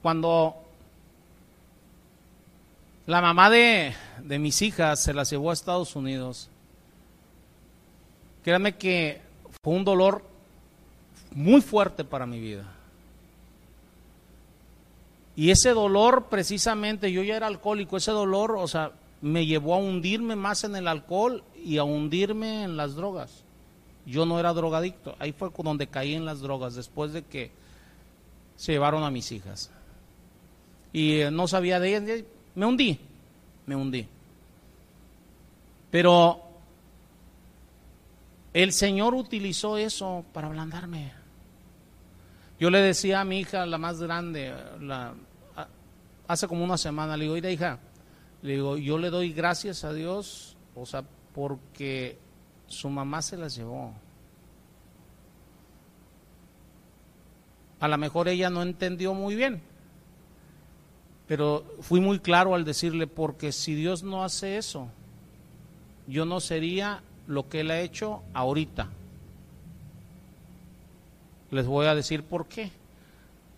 Cuando 0.00 0.54
la 3.08 3.20
mamá 3.20 3.50
de, 3.50 3.92
mis 4.38 4.62
hijas 4.62 5.00
se 5.00 5.12
las 5.12 5.28
llevó 5.28 5.50
a 5.50 5.54
Estados 5.54 5.96
Unidos, 5.96 6.48
créanme 8.44 8.76
que 8.76 9.22
fue 9.60 9.74
un 9.74 9.84
dolor 9.84 10.22
muy 11.32 11.60
fuerte 11.60 12.04
para 12.04 12.26
mi 12.26 12.38
vida. 12.38 12.72
Y 15.34 15.50
ese 15.50 15.70
dolor, 15.70 16.26
precisamente, 16.30 17.10
yo 17.10 17.24
ya 17.24 17.34
era 17.34 17.48
alcohólico, 17.48 17.96
ese 17.96 18.12
dolor, 18.12 18.54
o 18.56 18.68
sea, 18.68 18.92
me 19.20 19.46
llevó 19.46 19.74
a 19.74 19.78
hundirme 19.78 20.36
más 20.36 20.62
en 20.62 20.76
el 20.76 20.86
alcohol 20.86 21.42
y 21.56 21.78
a 21.78 21.82
hundirme 21.82 22.62
en 22.62 22.76
las 22.76 22.94
drogas. 22.94 23.49
Yo 24.06 24.26
no 24.26 24.40
era 24.40 24.52
drogadicto, 24.52 25.14
ahí 25.18 25.32
fue 25.32 25.50
donde 25.62 25.86
caí 25.86 26.14
en 26.14 26.24
las 26.24 26.40
drogas, 26.40 26.74
después 26.74 27.12
de 27.12 27.22
que 27.22 27.50
se 28.56 28.72
llevaron 28.72 29.04
a 29.04 29.10
mis 29.10 29.30
hijas. 29.32 29.70
Y 30.92 31.20
eh, 31.20 31.30
no 31.30 31.46
sabía 31.46 31.78
de 31.78 31.96
ellas, 31.96 32.24
me 32.54 32.66
hundí, 32.66 32.98
me 33.66 33.76
hundí. 33.76 34.06
Pero 35.90 36.42
el 38.52 38.72
Señor 38.72 39.14
utilizó 39.14 39.76
eso 39.76 40.24
para 40.32 40.48
ablandarme. 40.48 41.12
Yo 42.58 42.70
le 42.70 42.80
decía 42.80 43.20
a 43.20 43.24
mi 43.24 43.40
hija, 43.40 43.64
la 43.64 43.78
más 43.78 44.00
grande, 44.00 44.52
la, 44.80 45.14
hace 46.26 46.46
como 46.46 46.62
una 46.62 46.76
semana, 46.76 47.16
le 47.16 47.24
digo, 47.24 47.34
mira 47.34 47.50
hija, 47.50 47.78
le 48.42 48.52
digo, 48.52 48.76
yo 48.76 48.98
le 48.98 49.10
doy 49.10 49.32
gracias 49.32 49.82
a 49.84 49.92
Dios, 49.92 50.56
o 50.74 50.84
sea, 50.86 51.02
porque 51.34 52.18
su 52.70 52.88
mamá 52.88 53.20
se 53.20 53.36
las 53.36 53.54
llevó. 53.54 53.92
A 57.80 57.88
lo 57.88 57.98
mejor 57.98 58.28
ella 58.28 58.48
no 58.48 58.62
entendió 58.62 59.12
muy 59.12 59.34
bien, 59.34 59.60
pero 61.26 61.64
fui 61.80 62.00
muy 62.00 62.20
claro 62.20 62.54
al 62.54 62.64
decirle, 62.64 63.06
porque 63.06 63.52
si 63.52 63.74
Dios 63.74 64.02
no 64.02 64.22
hace 64.22 64.56
eso, 64.56 64.88
yo 66.06 66.24
no 66.24 66.40
sería 66.40 67.02
lo 67.26 67.48
que 67.48 67.60
Él 67.60 67.70
ha 67.70 67.80
hecho 67.80 68.22
ahorita. 68.34 68.88
Les 71.50 71.66
voy 71.66 71.86
a 71.86 71.94
decir 71.94 72.22
por 72.22 72.46
qué. 72.46 72.70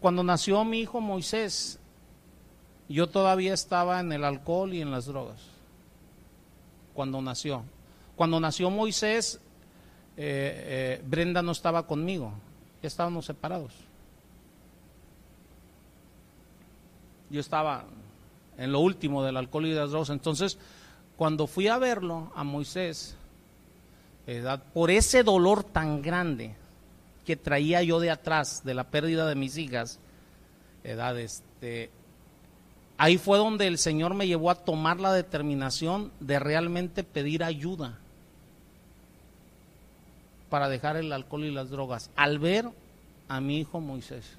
Cuando 0.01 0.25
nació 0.25 0.65
mi 0.65 0.81
hijo 0.81 1.01
Moisés, 1.01 1.79
yo 2.89 3.09
todavía 3.09 3.53
estaba 3.53 4.01
en 4.01 4.13
el 4.13 4.25
alcohol 4.25 4.73
y 4.73 4.81
en 4.81 4.91
las 4.91 5.07
drogas. 5.07 5.41
Cuando 6.95 7.21
nació. 7.21 7.65
Cuando 8.17 8.39
nació 8.41 8.71
Moisés, 8.71 9.41
eh, 10.17 10.99
eh, 10.99 11.03
Brenda 11.07 11.43
no 11.43 11.53
estaba 11.53 11.87
conmigo. 11.87 12.33
Estábamos 12.83 13.27
separados. 13.27 13.73
Yo 17.31 17.41
estaba 17.41 17.85
en 18.59 18.73
lo 18.73 18.81
último 18.81 19.25
del 19.25 19.37
alcohol 19.37 19.67
y 19.67 19.71
de 19.71 19.77
las 19.77 19.91
drogas. 19.91 20.11
Entonces, 20.11 20.59
cuando 21.17 21.47
fui 21.47 21.69
a 21.69 21.79
verlo, 21.79 22.31
a 22.35 22.45
Moisés, 22.45 23.17
por 24.75 24.91
ese 24.91 25.23
dolor 25.23 25.65
tan 25.65 26.03
grande, 26.03 26.55
que 27.25 27.37
traía 27.37 27.83
yo 27.83 28.01
de 28.01 28.11
atrás, 28.11 28.63
de 28.65 28.75
la 28.75 28.85
pérdida 28.85 29.27
de 29.27 29.35
mis 29.35 29.57
hijas, 29.57 29.99
edad, 30.85 31.19
este, 31.19 31.91
ahí 33.03 33.19
fue 33.19 33.37
donde 33.37 33.66
el 33.66 33.79
Señor 33.79 34.15
me 34.15 34.29
llevó 34.29 34.49
a 34.49 34.55
tomar 34.55 35.01
la 35.01 35.12
determinación 35.12 36.12
de 36.20 36.39
realmente 36.39 37.03
pedir 37.03 37.43
ayuda 37.43 37.99
para 40.49 40.69
dejar 40.69 40.97
el 40.97 41.12
alcohol 41.12 41.45
y 41.45 41.51
las 41.51 41.69
drogas, 41.69 42.11
al 42.15 42.39
ver 42.39 42.69
a 43.27 43.41
mi 43.41 43.59
hijo 43.59 43.81
Moisés. 43.81 44.37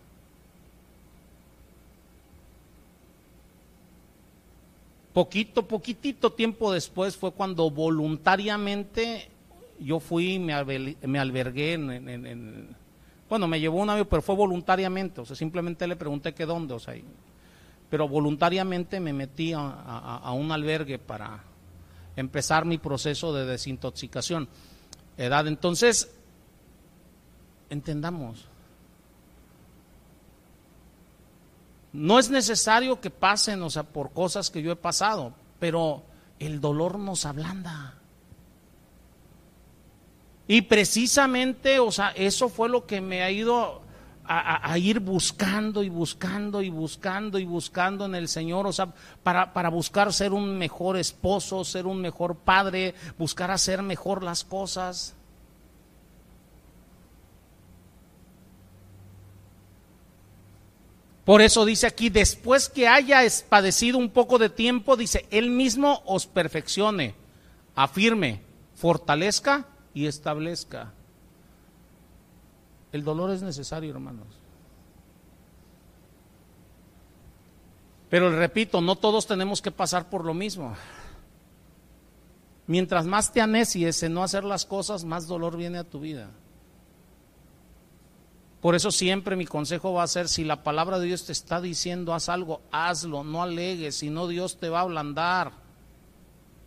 Poquito, 5.11 5.67
poquitito 5.67 6.31
tiempo 6.31 6.71
después 6.71 7.17
fue 7.17 7.33
cuando 7.33 7.69
voluntariamente 7.69 9.27
yo 9.77 9.99
fui 9.99 10.35
y 10.35 10.39
me, 10.39 10.53
albergué 10.53 11.73
en, 11.73 12.69
Bueno, 13.27 13.45
me 13.49 13.59
llevó 13.59 13.81
un 13.81 13.89
avión, 13.89 14.07
pero 14.09 14.21
fue 14.21 14.35
voluntariamente, 14.35 15.19
o 15.19 15.25
sea, 15.25 15.35
simplemente 15.35 15.85
le 15.85 15.97
pregunté 15.97 16.33
que 16.33 16.45
dónde, 16.45 16.75
o 16.75 16.79
sea, 16.79 16.95
pero 17.93 18.07
voluntariamente 18.07 18.99
me 18.99 19.13
metí 19.13 19.53
a, 19.55 20.31
un 20.31 20.51
albergue 20.51 20.97
para 20.97 21.43
empezar 22.15 22.65
mi 22.65 22.79
proceso 22.79 23.31
de 23.35 23.45
desintoxicación. 23.45 24.49
Edad, 25.15 25.45
entonces, 25.45 26.09
entendamos, 27.69 28.47
no 31.91 32.17
es 32.17 32.31
necesario 32.31 32.99
que 32.99 33.11
pasen, 33.11 33.61
o 33.61 33.69
sea, 33.69 33.83
por 33.83 34.11
cosas 34.11 34.49
que 34.49 34.63
yo 34.63 34.71
he 34.71 34.75
pasado, 34.75 35.35
pero 35.59 36.01
el 36.39 36.59
dolor 36.59 36.97
nos 36.97 37.27
ablanda. 37.27 37.99
Y 40.47 40.63
precisamente, 40.63 41.77
o 41.77 41.91
sea, 41.91 42.09
eso 42.15 42.49
fue 42.49 42.69
lo 42.69 42.87
que 42.87 43.01
me 43.01 43.21
ha 43.21 43.29
ido 43.29 43.82
a, 44.25 44.77
ir 44.77 44.99
buscando 44.99 45.83
y 45.83 45.89
buscando 45.89 46.61
y 46.61 46.69
buscando 46.69 47.39
y 47.39 47.45
buscando 47.45 48.05
en 48.05 48.15
el 48.15 48.27
Señor, 48.27 48.67
o 48.67 48.71
sea, 48.71 48.93
para, 49.21 49.53
para 49.53 49.69
buscar 49.69 50.13
ser 50.13 50.31
un 50.33 50.57
mejor 50.57 50.97
esposo, 50.97 51.63
ser 51.65 51.85
un 51.85 51.99
mejor 51.99 52.35
padre, 52.35 52.95
buscar 53.17 53.51
hacer 53.51 53.81
mejor 53.81 54.23
las 54.23 54.43
cosas. 54.43 55.15
Por 61.25 61.41
eso 61.41 61.63
dice 61.65 61.87
aquí, 61.87 62.09
después 62.09 62.67
que 62.67 62.87
haya 62.87 63.21
padecido 63.47 63.97
un 63.97 64.09
poco 64.09 64.37
de 64.37 64.49
tiempo, 64.49 64.97
dice, 64.97 65.25
Él 65.31 65.49
mismo 65.49 66.01
os 66.05 66.27
perfeccione, 66.27 67.15
afirme, 67.75 68.41
fortalezca 68.75 69.65
y 69.93 70.07
establezca. 70.07 70.91
El 72.93 73.03
dolor 73.03 73.31
es 73.31 73.41
necesario, 73.41 73.91
hermanos. 73.91 74.27
Pero 78.09 78.29
repito, 78.29 78.79
no 78.79 78.95
todos 78.95 79.25
tenemos 79.25 79.63
que 79.63 79.71
pasar 79.71 80.09
por 80.11 80.23
lo 80.23 80.35
mismo. 80.35 80.75
Mientras 82.67 83.07
más 83.07 83.33
te 83.33 83.41
anecies 83.41 84.03
en 84.03 84.13
no 84.13 84.23
hacer 84.23 84.43
las 84.43 84.65
cosas, 84.65 85.03
más 85.03 85.27
dolor 85.27 85.57
viene 85.57 85.79
a 85.79 85.83
tu 85.83 85.99
vida. 85.99 86.29
Por 88.61 88.75
eso 88.75 88.91
siempre 88.91 89.35
mi 89.35 89.45
consejo 89.45 89.93
va 89.93 90.03
a 90.03 90.07
ser, 90.07 90.29
si 90.29 90.43
la 90.43 90.63
palabra 90.63 90.99
de 90.99 91.07
Dios 91.07 91.25
te 91.25 91.31
está 91.31 91.59
diciendo, 91.59 92.13
haz 92.13 92.29
algo, 92.29 92.61
hazlo, 92.71 93.23
no 93.23 93.41
alegues, 93.41 93.97
si 93.97 94.11
no 94.11 94.27
Dios 94.27 94.59
te 94.59 94.69
va 94.69 94.79
a 94.79 94.83
ablandar 94.83 95.51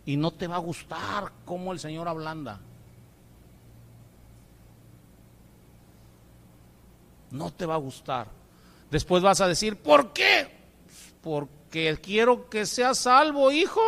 y 0.05 0.17
no 0.17 0.31
te 0.31 0.47
va 0.47 0.57
a 0.57 0.59
gustar 0.59 1.31
cómo 1.45 1.71
el 1.71 1.79
Señor 1.79 2.09
ablanda. 2.09 2.59
No 7.31 7.51
te 7.51 7.65
va 7.65 7.75
a 7.75 7.77
gustar. 7.77 8.27
Después 8.89 9.21
vas 9.21 9.41
a 9.41 9.47
decir, 9.47 9.75
¿por 9.77 10.13
qué? 10.13 10.47
Porque 11.21 11.99
quiero 12.01 12.49
que 12.49 12.65
seas 12.65 12.99
salvo, 12.99 13.51
hijo. 13.51 13.81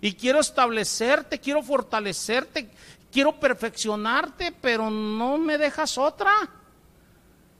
Y 0.00 0.14
quiero 0.14 0.40
establecerte, 0.40 1.40
quiero 1.40 1.62
fortalecerte, 1.62 2.70
quiero 3.10 3.38
perfeccionarte, 3.38 4.52
pero 4.52 4.90
no 4.90 5.38
me 5.38 5.58
dejas 5.58 5.98
otra. 5.98 6.32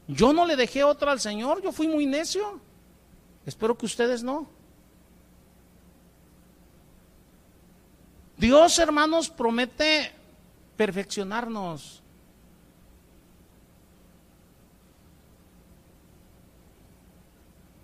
Yo 0.06 0.32
no 0.32 0.46
le 0.46 0.56
dejé 0.56 0.84
otra 0.84 1.12
al 1.12 1.20
Señor, 1.20 1.62
yo 1.62 1.72
fui 1.72 1.88
muy 1.88 2.06
necio. 2.06 2.60
Espero 3.44 3.76
que 3.76 3.86
ustedes 3.86 4.22
no. 4.22 4.48
Dios, 8.36 8.78
hermanos, 8.78 9.28
promete 9.28 10.12
perfeccionarnos. 10.78 12.02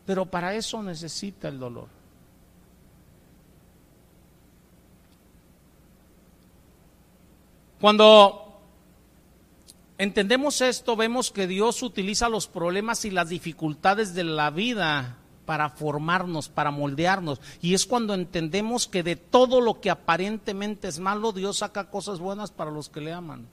Pero 0.06 0.24
para 0.26 0.54
eso 0.54 0.82
necesita 0.82 1.48
el 1.48 1.58
dolor. 1.58 1.88
Cuando 7.80 8.60
entendemos 9.98 10.60
esto, 10.60 10.94
vemos 10.94 11.32
que 11.32 11.46
Dios 11.48 11.82
utiliza 11.82 12.28
los 12.28 12.46
problemas 12.46 13.04
y 13.04 13.10
las 13.10 13.28
dificultades 13.28 14.14
de 14.14 14.24
la 14.24 14.50
vida 14.50 15.18
para 15.46 15.70
formarnos, 15.70 16.48
para 16.48 16.70
moldearnos. 16.70 17.40
Y 17.60 17.74
es 17.74 17.86
cuando 17.86 18.14
entendemos 18.14 18.88
que 18.88 19.02
de 19.02 19.16
todo 19.16 19.60
lo 19.60 19.80
que 19.80 19.90
aparentemente 19.90 20.88
es 20.88 20.98
malo, 20.98 21.32
Dios 21.32 21.58
saca 21.58 21.90
cosas 21.90 22.18
buenas 22.18 22.50
para 22.50 22.70
los 22.70 22.88
que 22.88 23.00
le 23.00 23.12
aman. 23.12 23.46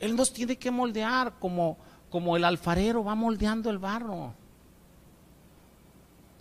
Él 0.00 0.16
nos 0.16 0.32
tiene 0.32 0.56
que 0.56 0.70
moldear 0.70 1.34
como, 1.38 1.78
como 2.10 2.36
el 2.36 2.44
alfarero 2.44 3.04
va 3.04 3.14
moldeando 3.14 3.70
el 3.70 3.78
barro. 3.78 4.34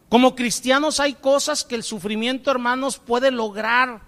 Como 0.09 0.35
cristianos 0.35 0.99
hay 0.99 1.13
cosas 1.13 1.63
que 1.63 1.75
el 1.75 1.83
sufrimiento, 1.83 2.51
hermanos, 2.51 2.99
puede 2.99 3.31
lograr 3.31 4.01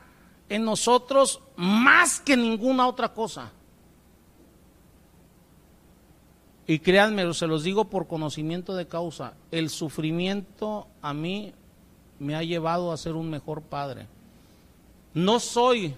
en 0.49 0.63
nosotros 0.63 1.41
más 1.55 2.19
que 2.19 2.37
ninguna 2.37 2.87
otra 2.87 3.13
cosa. 3.13 3.51
Y 6.67 6.79
créanme, 6.79 7.31
se 7.33 7.47
los 7.47 7.63
digo 7.63 7.85
por 7.85 8.07
conocimiento 8.07 8.75
de 8.75 8.87
causa, 8.87 9.33
el 9.51 9.69
sufrimiento 9.69 10.87
a 11.01 11.13
mí 11.13 11.53
me 12.19 12.35
ha 12.35 12.43
llevado 12.43 12.91
a 12.91 12.97
ser 12.97 13.13
un 13.13 13.29
mejor 13.29 13.61
padre. 13.61 14.07
No 15.13 15.39
soy 15.39 15.93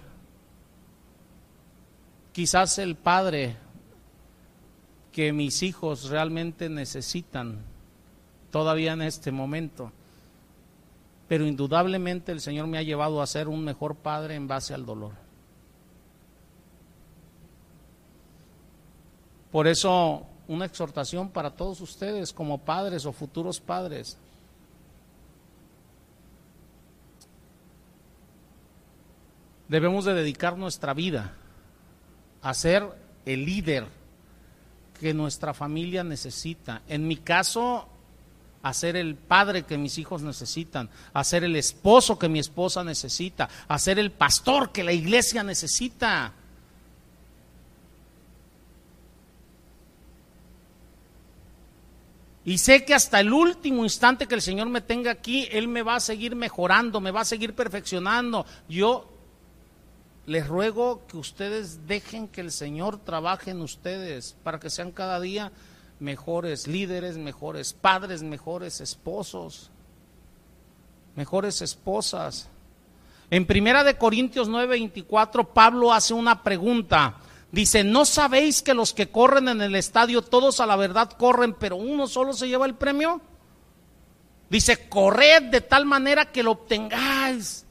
quizás 2.33 2.77
el 2.79 2.95
padre 2.95 3.55
que 5.11 5.31
mis 5.31 5.63
hijos 5.63 6.09
realmente 6.09 6.69
necesitan 6.69 7.59
todavía 8.51 8.93
en 8.93 9.01
este 9.01 9.31
momento, 9.31 9.91
pero 11.27 11.45
indudablemente 11.45 12.31
el 12.31 12.41
Señor 12.41 12.67
me 12.67 12.77
ha 12.77 12.83
llevado 12.83 13.21
a 13.21 13.27
ser 13.27 13.47
un 13.47 13.63
mejor 13.63 13.95
padre 13.95 14.35
en 14.35 14.47
base 14.47 14.73
al 14.73 14.85
dolor. 14.85 15.13
Por 19.51 19.65
eso 19.67 20.27
una 20.47 20.65
exhortación 20.65 21.29
para 21.29 21.51
todos 21.51 21.81
ustedes 21.81 22.31
como 22.33 22.59
padres 22.59 23.05
o 23.05 23.11
futuros 23.11 23.59
padres. 23.59 24.17
Debemos 29.67 30.05
de 30.05 30.13
dedicar 30.13 30.57
nuestra 30.57 30.93
vida 30.93 31.33
a 32.41 32.53
ser 32.53 32.87
el 33.25 33.45
líder 33.45 33.85
que 34.99 35.13
nuestra 35.13 35.53
familia 35.53 36.03
necesita. 36.03 36.81
En 36.87 37.07
mi 37.07 37.17
caso, 37.17 37.87
a 38.63 38.73
ser 38.73 38.95
el 38.95 39.15
padre 39.15 39.63
que 39.63 39.77
mis 39.77 39.97
hijos 39.97 40.21
necesitan, 40.21 40.89
a 41.13 41.23
ser 41.23 41.43
el 41.43 41.55
esposo 41.55 42.17
que 42.17 42.29
mi 42.29 42.39
esposa 42.39 42.83
necesita, 42.83 43.49
a 43.67 43.77
ser 43.77 43.99
el 43.99 44.11
pastor 44.11 44.71
que 44.71 44.83
la 44.83 44.93
iglesia 44.93 45.43
necesita. 45.43 46.33
Y 52.47 52.59
sé 52.59 52.85
que 52.85 52.93
hasta 52.93 53.19
el 53.19 53.33
último 53.33 53.83
instante 53.83 54.25
que 54.25 54.35
el 54.35 54.41
Señor 54.41 54.69
me 54.69 54.79
tenga 54.79 55.11
aquí, 55.11 55.49
Él 55.51 55.67
me 55.67 55.81
va 55.81 55.95
a 55.95 55.99
seguir 55.99 56.33
mejorando, 56.33 57.01
me 57.01 57.11
va 57.11 57.19
a 57.19 57.25
seguir 57.25 57.53
perfeccionando. 57.53 58.45
Yo 58.69 59.05
les 60.25 60.47
ruego 60.47 61.05
que 61.07 61.17
ustedes 61.17 61.85
dejen 61.87 62.29
que 62.29 62.39
el 62.39 62.53
Señor 62.53 62.99
trabaje 62.99 63.51
en 63.51 63.59
ustedes 63.59 64.37
para 64.43 64.61
que 64.61 64.69
sean 64.69 64.93
cada 64.93 65.19
día 65.19 65.51
mejores 65.99 66.67
líderes, 66.67 67.17
mejores 67.17 67.73
padres, 67.73 68.23
mejores 68.23 68.79
esposos, 68.79 69.69
mejores 71.17 71.61
esposas. 71.61 72.47
En 73.29 73.45
Primera 73.45 73.83
de 73.83 73.97
Corintios 73.97 74.47
9:24 74.47 75.49
Pablo 75.49 75.91
hace 75.91 76.13
una 76.13 76.43
pregunta. 76.43 77.17
Dice, 77.51 77.83
¿no 77.83 78.05
sabéis 78.05 78.61
que 78.61 78.73
los 78.73 78.93
que 78.93 79.09
corren 79.09 79.47
en 79.47 79.61
el 79.61 79.75
estadio, 79.75 80.21
todos 80.21 80.59
a 80.59 80.65
la 80.65 80.75
verdad 80.75 81.11
corren, 81.11 81.53
pero 81.53 81.77
uno 81.77 82.07
solo 82.07 82.33
se 82.33 82.47
lleva 82.47 82.65
el 82.65 82.75
premio? 82.75 83.21
Dice, 84.49 84.89
corred 84.89 85.43
de 85.43 85.61
tal 85.61 85.85
manera 85.85 86.31
que 86.31 86.43
lo 86.43 86.51
obtengáis. 86.51 87.65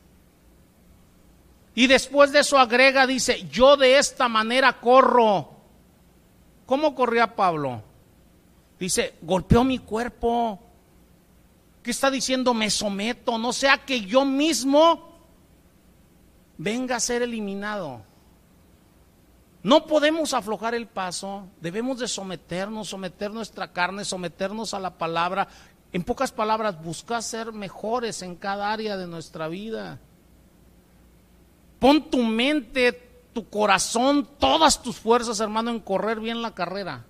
Y 1.74 1.86
después 1.86 2.32
de 2.32 2.40
eso 2.40 2.58
agrega, 2.58 3.06
dice, 3.06 3.46
yo 3.50 3.76
de 3.76 3.98
esta 3.98 4.28
manera 4.28 4.80
corro. 4.80 5.50
¿Cómo 6.64 6.94
corría 6.94 7.36
Pablo? 7.36 7.82
Dice, 8.80 9.14
golpeó 9.20 9.62
mi 9.62 9.78
cuerpo. 9.78 10.58
¿Qué 11.82 11.90
está 11.90 12.10
diciendo? 12.10 12.54
Me 12.54 12.70
someto, 12.70 13.36
no 13.36 13.52
sea 13.52 13.84
que 13.84 14.00
yo 14.00 14.24
mismo 14.24 15.20
venga 16.56 16.96
a 16.96 17.00
ser 17.00 17.22
eliminado. 17.22 18.02
No 19.66 19.84
podemos 19.84 20.32
aflojar 20.32 20.76
el 20.76 20.86
paso, 20.86 21.48
debemos 21.60 21.98
de 21.98 22.06
someternos, 22.06 22.86
someter 22.86 23.32
nuestra 23.32 23.72
carne, 23.72 24.04
someternos 24.04 24.74
a 24.74 24.78
la 24.78 24.96
palabra. 24.96 25.48
En 25.92 26.04
pocas 26.04 26.30
palabras, 26.30 26.80
buscar 26.84 27.20
ser 27.20 27.52
mejores 27.52 28.22
en 28.22 28.36
cada 28.36 28.72
área 28.72 28.96
de 28.96 29.08
nuestra 29.08 29.48
vida. 29.48 29.98
Pon 31.80 32.08
tu 32.08 32.22
mente, 32.22 32.92
tu 33.32 33.50
corazón, 33.50 34.28
todas 34.38 34.80
tus 34.80 34.98
fuerzas, 34.98 35.40
hermano, 35.40 35.72
en 35.72 35.80
correr 35.80 36.20
bien 36.20 36.42
la 36.42 36.54
carrera. 36.54 37.04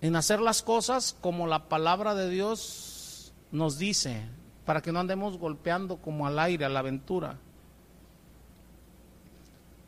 En 0.00 0.14
hacer 0.14 0.40
las 0.40 0.62
cosas 0.62 1.16
como 1.20 1.48
la 1.48 1.68
palabra 1.68 2.14
de 2.14 2.30
Dios 2.30 3.32
nos 3.50 3.76
dice, 3.76 4.22
para 4.64 4.82
que 4.82 4.92
no 4.92 5.00
andemos 5.00 5.36
golpeando 5.36 5.96
como 5.96 6.28
al 6.28 6.38
aire, 6.38 6.64
a 6.64 6.68
la 6.68 6.78
aventura. 6.78 7.38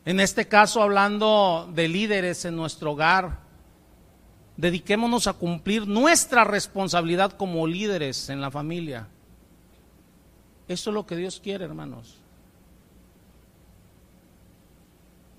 En 0.05 0.19
este 0.19 0.47
caso, 0.47 0.81
hablando 0.81 1.69
de 1.73 1.87
líderes 1.87 2.45
en 2.45 2.55
nuestro 2.55 2.93
hogar, 2.93 3.39
dediquémonos 4.57 5.27
a 5.27 5.33
cumplir 5.33 5.87
nuestra 5.87 6.43
responsabilidad 6.43 7.33
como 7.33 7.67
líderes 7.67 8.29
en 8.29 8.41
la 8.41 8.49
familia. 8.49 9.07
Eso 10.67 10.89
es 10.89 10.93
lo 10.93 11.05
que 11.05 11.15
Dios 11.15 11.39
quiere, 11.39 11.65
hermanos. 11.65 12.17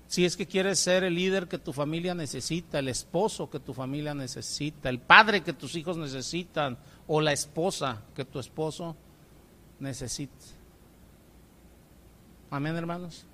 Si 0.07 0.25
es 0.25 0.37
que 0.37 0.45
quieres 0.45 0.77
ser 0.79 1.03
el 1.03 1.15
líder 1.15 1.47
que 1.47 1.57
tu 1.57 1.73
familia 1.73 2.13
necesita, 2.13 2.79
el 2.79 2.87
esposo 2.87 3.49
que 3.49 3.59
tu 3.59 3.73
familia 3.73 4.13
necesita, 4.13 4.89
el 4.89 4.99
padre 4.99 5.41
que 5.41 5.53
tus 5.53 5.75
hijos 5.75 5.97
necesitan 5.97 6.77
o 7.07 7.19
la 7.19 7.33
esposa 7.33 8.03
que 8.15 8.23
tu 8.23 8.39
esposo 8.39 8.95
necesita. 9.79 10.45
Amén, 12.51 12.75
hermanos. 12.75 13.25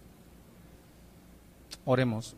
Oremos. 1.85 2.35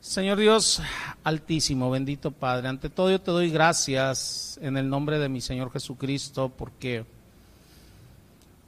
Señor 0.00 0.38
Dios 0.38 0.82
altísimo, 1.22 1.88
bendito 1.90 2.32
Padre, 2.32 2.68
ante 2.68 2.90
todo 2.90 3.10
yo 3.10 3.20
te 3.20 3.30
doy 3.30 3.50
gracias 3.50 4.58
en 4.60 4.76
el 4.76 4.88
nombre 4.88 5.18
de 5.18 5.28
mi 5.28 5.40
Señor 5.40 5.70
Jesucristo 5.70 6.50
porque 6.50 7.06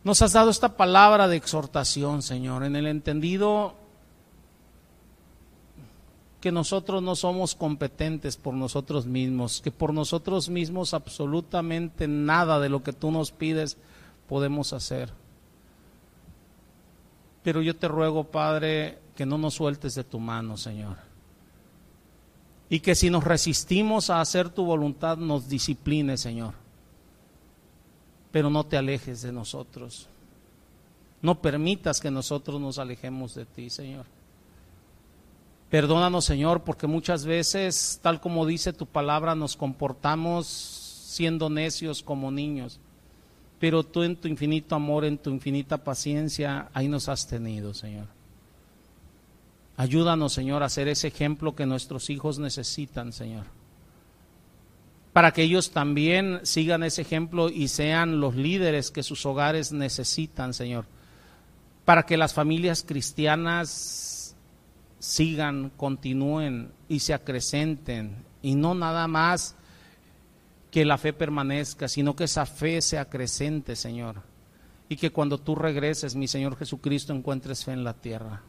nos 0.05 0.23
has 0.23 0.33
dado 0.33 0.51
esta 0.51 0.77
palabra 0.77 1.27
de 1.27 1.37
exhortación, 1.37 2.23
Señor, 2.23 2.63
en 2.63 2.77
el 2.77 2.87
entendido 2.87 3.75
que 6.41 6.53
nosotros 6.53 7.03
no 7.03 7.17
somos 7.17 7.55
competentes 7.55 8.37
por 8.37 8.53
nosotros 8.53 9.07
mismos, 9.07 9.63
que 9.63 9.71
por 9.71 9.95
nosotros 9.95 10.51
mismos 10.51 10.93
absolutamente 10.93 12.07
nada 12.07 12.61
de 12.61 12.69
lo 12.69 12.83
que 12.83 12.93
tú 12.93 13.11
nos 13.11 13.33
pides 13.33 13.79
podemos 14.29 14.75
hacer. 14.75 15.24
Pero 17.45 17.61
yo 17.61 17.77
te 17.77 17.87
ruego, 17.87 18.25
Padre, 18.25 18.99
que 19.15 19.27
no 19.27 19.37
nos 19.37 19.55
sueltes 19.55 19.95
de 19.95 20.03
tu 20.03 20.19
mano, 20.19 20.57
Señor. 20.57 20.97
Y 22.71 22.81
que 22.81 22.95
si 22.95 23.11
nos 23.11 23.23
resistimos 23.23 24.09
a 24.09 24.23
hacer 24.23 24.49
tu 24.49 24.65
voluntad, 24.65 25.19
nos 25.19 25.47
disciplines, 25.47 26.23
Señor. 26.23 26.55
Pero 28.33 28.49
no 28.49 28.65
te 28.65 28.79
alejes 28.79 29.21
de 29.21 29.31
nosotros. 29.31 30.09
No 31.21 31.43
permitas 31.43 32.01
que 32.01 32.11
nosotros 32.11 32.59
nos 32.59 32.79
alejemos 32.79 33.35
de 33.35 33.45
ti, 33.45 33.69
Señor. 33.69 34.07
Perdónanos, 35.69 36.25
Señor, 36.25 36.63
porque 36.63 36.87
muchas 36.87 37.27
veces, 37.27 38.01
tal 38.03 38.23
como 38.23 38.47
dice 38.47 38.73
tu 38.73 38.87
palabra, 38.87 39.35
nos 39.35 39.55
comportamos 39.55 40.47
siendo 40.47 41.51
necios 41.51 42.03
como 42.03 42.31
niños 42.31 42.81
pero 43.59 43.83
tú 43.83 44.03
en 44.03 44.17
tu 44.17 44.29
infinito 44.29 44.75
amor, 44.75 45.05
en 45.05 45.19
tu 45.19 45.31
infinita 45.31 45.79
paciencia, 45.79 46.69
ahí 46.73 46.89
nos 46.89 47.09
has 47.09 47.27
tenido, 47.27 47.73
Señor. 47.75 48.07
Ayúdanos, 49.77 50.33
Señor, 50.33 50.63
a 50.63 50.69
ser 50.69 50.89
ese 50.89 51.09
ejemplo 51.09 51.55
que 51.55 51.67
nuestros 51.67 52.11
hijos 52.11 52.39
necesitan, 52.39 53.13
Señor. 53.13 53.45
Para 55.13 55.33
que 55.33 55.43
ellos 55.43 55.71
también 55.71 56.41
sigan 56.43 56.83
ese 56.83 57.03
ejemplo 57.03 57.49
y 57.49 57.69
sean 57.69 58.21
los 58.21 58.35
líderes 58.35 58.91
que 58.91 59.03
sus 59.03 59.25
hogares 59.27 59.73
necesitan, 59.73 60.55
Señor. 60.55 60.87
Para 61.85 62.05
que 62.05 62.17
las 62.17 62.35
familias 62.35 62.85
cristianas 62.87 64.37
sigan, 64.99 65.71
continúen 65.77 66.73
y 66.89 67.01
se 67.01 67.15
acrecenten 67.15 68.17
y 68.43 68.55
no 68.55 68.75
nada 68.75 69.07
más 69.07 69.57
que 70.75 70.85
la 70.85 70.99
fe 70.99 71.13
permanezca, 71.13 71.87
sino 71.87 72.17
que 72.17 72.25
esa 72.25 72.47
fe 72.47 72.83
sea 72.83 73.05
creciente, 73.09 73.77
Señor. 73.77 74.23
y 74.89 74.97
que 74.97 75.13
cuando 75.13 75.39
tú 75.39 75.55
regreses, 75.55 76.17
mi 76.17 76.27
Señor 76.27 76.57
Jesucristo, 76.57 77.13
encuentres 77.13 77.65
fe 77.65 77.73
en 77.73 77.85
la 77.85 77.95
tierra. 77.95 78.43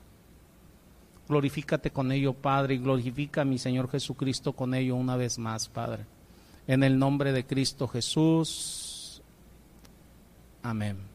Glorifícate 1.29 1.91
con 1.91 2.11
ello, 2.11 2.33
Padre, 2.33 2.73
y 2.73 2.77
glorifica 2.79 3.41
a 3.41 3.45
mi 3.45 3.59
Señor 3.59 3.91
Jesucristo 3.91 4.53
con 4.53 4.73
ello 4.73 4.95
una 4.95 5.15
vez 5.15 5.37
más, 5.37 5.69
Padre. 5.69 6.07
En 6.65 6.83
el 6.83 6.97
nombre 6.97 7.31
de 7.31 7.45
Cristo 7.45 7.87
Jesús. 7.87 9.21
Amén. 10.63 11.14